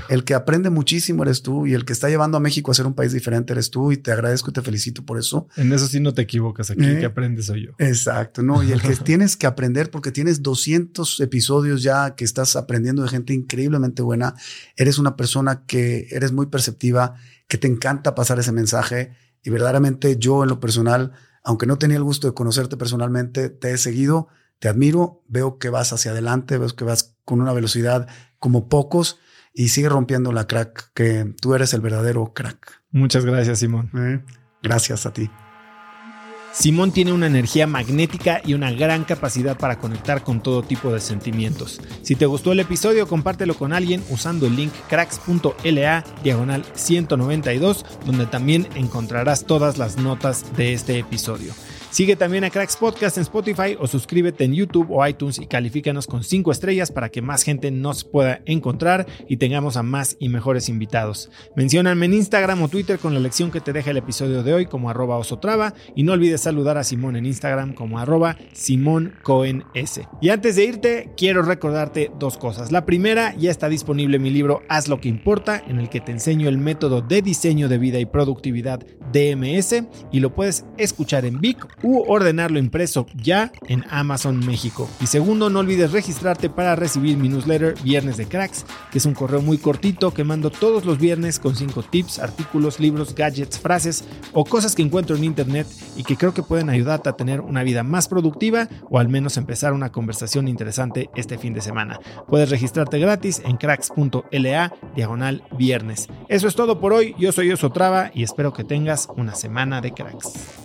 El 0.10 0.23
que 0.23 0.34
aprende 0.34 0.69
muchísimo 0.69 1.23
eres 1.23 1.41
tú 1.41 1.68
y 1.68 1.73
el 1.73 1.85
que 1.85 1.93
está 1.93 2.10
llevando 2.10 2.38
a 2.38 2.39
México 2.39 2.72
a 2.72 2.73
ser 2.73 2.85
un 2.85 2.93
país 2.93 3.11
diferente 3.11 3.53
eres 3.53 3.69
tú 3.69 3.91
y 3.91 3.97
te 3.97 4.11
agradezco 4.11 4.49
y 4.49 4.53
te 4.53 4.61
felicito 4.61 5.06
por 5.06 5.19
eso. 5.19 5.47
En 5.56 5.72
eso 5.73 5.88
sí 5.88 5.99
no 5.99 6.14
te 6.14 6.22
equivocas, 6.22 6.72
aquí 6.72 6.84
el 6.84 6.97
que 6.97 7.03
eh, 7.03 7.06
aprende 7.06 7.43
soy 7.43 7.65
yo. 7.65 7.72
Exacto, 7.77 8.41
no, 8.41 8.64
y 8.64 8.72
el 8.72 8.81
que 8.81 8.95
tienes 9.03 9.38
que 9.38 9.47
aprender 9.47 9.91
porque 9.91 10.11
tienes 10.11 10.41
200 10.41 11.19
episodios 11.19 11.84
ya 11.84 12.15
que 12.15 12.26
estás 12.26 12.56
aprendiendo 12.56 13.03
de 13.03 13.10
gente 13.10 13.34
increíblemente 13.34 14.02
buena, 14.02 14.35
eres 14.76 14.97
una 14.97 15.15
persona 15.15 15.65
que 15.65 16.07
eres 16.11 16.31
muy 16.31 16.47
perceptiva, 16.47 17.15
que 17.47 17.57
te 17.57 17.68
encanta 17.68 18.15
pasar 18.15 18.39
ese 18.39 18.52
mensaje 18.52 19.11
y 19.43 19.49
verdaderamente 19.49 20.18
yo 20.18 20.43
en 20.43 20.49
lo 20.49 20.60
personal, 20.60 21.11
aunque 21.43 21.68
no 21.68 21.77
tenía 21.77 21.97
el 21.97 22.03
gusto 22.03 22.27
de 22.27 22.34
conocerte 22.34 22.77
personalmente, 22.77 23.49
te 23.49 23.72
he 23.72 23.77
seguido, 23.77 24.27
te 24.60 24.68
admiro, 24.68 25.23
veo 25.27 25.60
que 25.60 25.69
vas 25.69 25.93
hacia 25.93 26.11
adelante, 26.11 26.57
veo 26.57 26.69
que 26.69 26.85
vas 26.85 27.15
con 27.26 27.41
una 27.41 27.53
velocidad 27.53 28.07
como 28.39 28.69
pocos 28.69 29.19
y 29.56 29.69
sigue 29.69 29.90
rompiendo 29.90 30.34
la 30.34 30.48
crack, 30.48 30.91
que 30.94 31.34
tú 31.41 31.56
eres 31.56 31.73
el 31.73 31.82
verdadero 31.82 32.34
crack. 32.34 32.84
Muchas 32.91 33.26
gracias, 33.26 33.60
Simón. 33.60 33.90
Eh, 33.95 34.22
gracias 34.61 35.06
a 35.06 35.14
ti. 35.14 35.30
Simón 36.52 36.91
tiene 36.91 37.11
una 37.11 37.27
energía 37.27 37.68
magnética 37.68 38.41
y 38.45 38.53
una 38.53 38.72
gran 38.72 39.03
capacidad 39.03 39.57
para 39.57 39.77
conectar 39.77 40.23
con 40.23 40.41
todo 40.41 40.64
tipo 40.64 40.94
de 40.94 41.02
sentimientos. 41.02 41.82
Si 42.02 42.15
te 42.15 42.26
gustó 42.26 42.53
el 42.53 42.61
episodio, 42.61 43.07
compártelo 43.07 43.56
con 43.56 43.73
alguien 43.73 44.02
usando 44.10 44.48
el 44.48 44.56
link 44.56 44.72
cracks.la 44.88 46.06
diagonal 46.23 46.65
192, 46.73 47.86
donde 48.06 48.26
también 48.26 48.69
encontrarás 48.76 49.45
todas 49.45 49.77
las 49.77 49.98
notas 49.98 50.56
de 50.56 50.73
este 50.73 50.98
episodio. 50.98 51.53
Sigue 51.95 52.17
también 52.17 52.43
a 52.43 52.49
Cracks 52.49 52.76
Podcast 52.76 53.15
en 53.15 53.22
Spotify 53.22 53.77
o 53.80 53.88
suscríbete 53.88 54.43
en 54.43 54.53
YouTube 54.53 54.91
o 54.91 55.07
iTunes 55.07 55.39
y 55.39 55.47
califícanos 55.47 56.07
con 56.07 56.26
5 56.26 56.51
estrellas 56.51 56.91
para 56.91 57.07
que 57.07 57.22
más 57.22 57.43
gente 57.43 57.72
nos 57.72 58.03
pueda 58.03 58.41
encontrar 58.45 59.07
y 59.30 59.38
tengamos 59.38 59.77
a 59.77 59.81
más 59.81 60.17
y 60.19 60.27
mejores 60.27 60.67
invitados. 60.67 61.31
Mencióname 61.55 62.07
en 62.07 62.15
Instagram 62.15 62.61
o 62.61 62.67
Twitter 62.67 62.99
con 62.99 63.13
la 63.13 63.22
lección 63.22 63.49
que 63.49 63.61
te 63.61 63.72
deja 63.72 63.91
el 63.91 63.95
episodio 63.95 64.43
de 64.43 64.53
hoy 64.53 64.65
como 64.65 64.89
arroba 64.89 65.15
osotrava 65.15 65.73
y 65.95 66.03
no 66.03 66.11
olvides 66.11 66.41
saludar 66.41 66.77
a 66.77 66.84
Simón 66.84 67.15
en 67.15 67.27
Instagram 67.27 67.73
como 67.73 67.97
arroba 67.97 68.35
Simón 68.51 69.13
Cohen 69.23 69.63
S. 69.73 70.05
Y 70.19 70.31
antes 70.31 70.57
de 70.57 70.65
irte, 70.65 71.13
quiero 71.15 71.43
recordarte 71.43 72.11
dos 72.19 72.38
cosas. 72.38 72.73
La 72.73 72.85
primera, 72.85 73.34
ya 73.38 73.51
está 73.51 73.69
disponible 73.69 74.19
mi 74.19 74.31
libro 74.31 74.63
Haz 74.67 74.89
lo 74.89 74.99
que 74.99 75.07
importa, 75.07 75.63
en 75.65 75.80
el 75.80 75.88
que 75.88 76.01
te 76.01 76.11
enseño 76.11 76.49
el 76.49 76.57
método 76.57 76.99
de 76.99 77.22
diseño 77.22 77.69
de 77.69 77.77
vida 77.77 77.99
y 77.99 78.05
productividad 78.05 78.85
DMS 79.13 79.85
y 80.11 80.19
lo 80.19 80.35
puedes 80.35 80.65
escuchar 80.77 81.26
en 81.26 81.39
Vic 81.39 81.65
u 81.86 82.03
ordenarlo 82.07 82.57
impreso 82.57 83.06
ya 83.14 83.52
en 83.68 83.86
Amazon 83.91 84.44
México. 84.44 84.90
Y 84.99 85.06
segundo, 85.06 85.52
no 85.52 85.60
olvides 85.60 85.91
registrarte 85.91 86.49
para 86.49 86.76
recibir 86.76 87.16
mi 87.16 87.30
newsletter 87.30 87.76
Viernes 87.84 88.18
de 88.18 88.26
Cracks, 88.26 88.66
que 88.91 88.98
es 88.98 89.06
un 89.06 89.14
correo 89.14 89.44
muy 89.44 89.60
cortito 89.60 90.12
que 90.12 90.24
mando 90.24 90.49
todos 90.49 90.84
los 90.84 90.98
viernes 90.98 91.40
con 91.40 91.56
5 91.56 91.84
tips, 91.84 92.18
artículos, 92.18 92.80
libros, 92.80 93.14
gadgets, 93.14 93.60
frases 93.60 94.03
o 94.34 94.45
cosas 94.45 94.74
que 94.74 94.82
encuentro 94.82 95.16
en 95.16 95.24
internet 95.24 95.68
y 95.95 96.03
que 96.03 96.18
creo 96.18 96.34
que 96.34 96.41
pueden 96.41 96.72
ayudarte 96.72 97.07
a 97.07 97.14
tener 97.14 97.40
una 97.40 97.62
vida 97.62 97.84
más 97.84 98.07
productiva 98.07 98.68
o 98.90 98.98
al 98.98 99.07
menos 99.07 99.38
empezar 99.38 99.72
una 99.74 99.91
conversación 99.91 100.48
interesante 100.48 101.12
este 101.16 101.38
fin 101.38 101.53
de 101.53 101.62
semana. 101.62 101.99
Puedes 102.28 102.49
registrarte 102.49 102.98
gratis 102.98 103.44
en 103.45 103.57
cracks.la 103.57 104.74
diagonal 104.95 105.44
viernes. 105.56 106.07
Eso 106.30 106.48
es 106.48 106.56
todo 106.56 106.80
por 106.80 106.94
hoy, 106.94 107.14
yo 107.20 107.32
soy 107.32 107.52
Osotrava 107.52 108.10
y 108.12 108.24
espero 108.24 108.53
que 108.53 108.64
tengas 108.64 109.07
una 109.16 109.36
semana 109.36 109.82
de 109.82 109.91
cracks. 109.94 110.65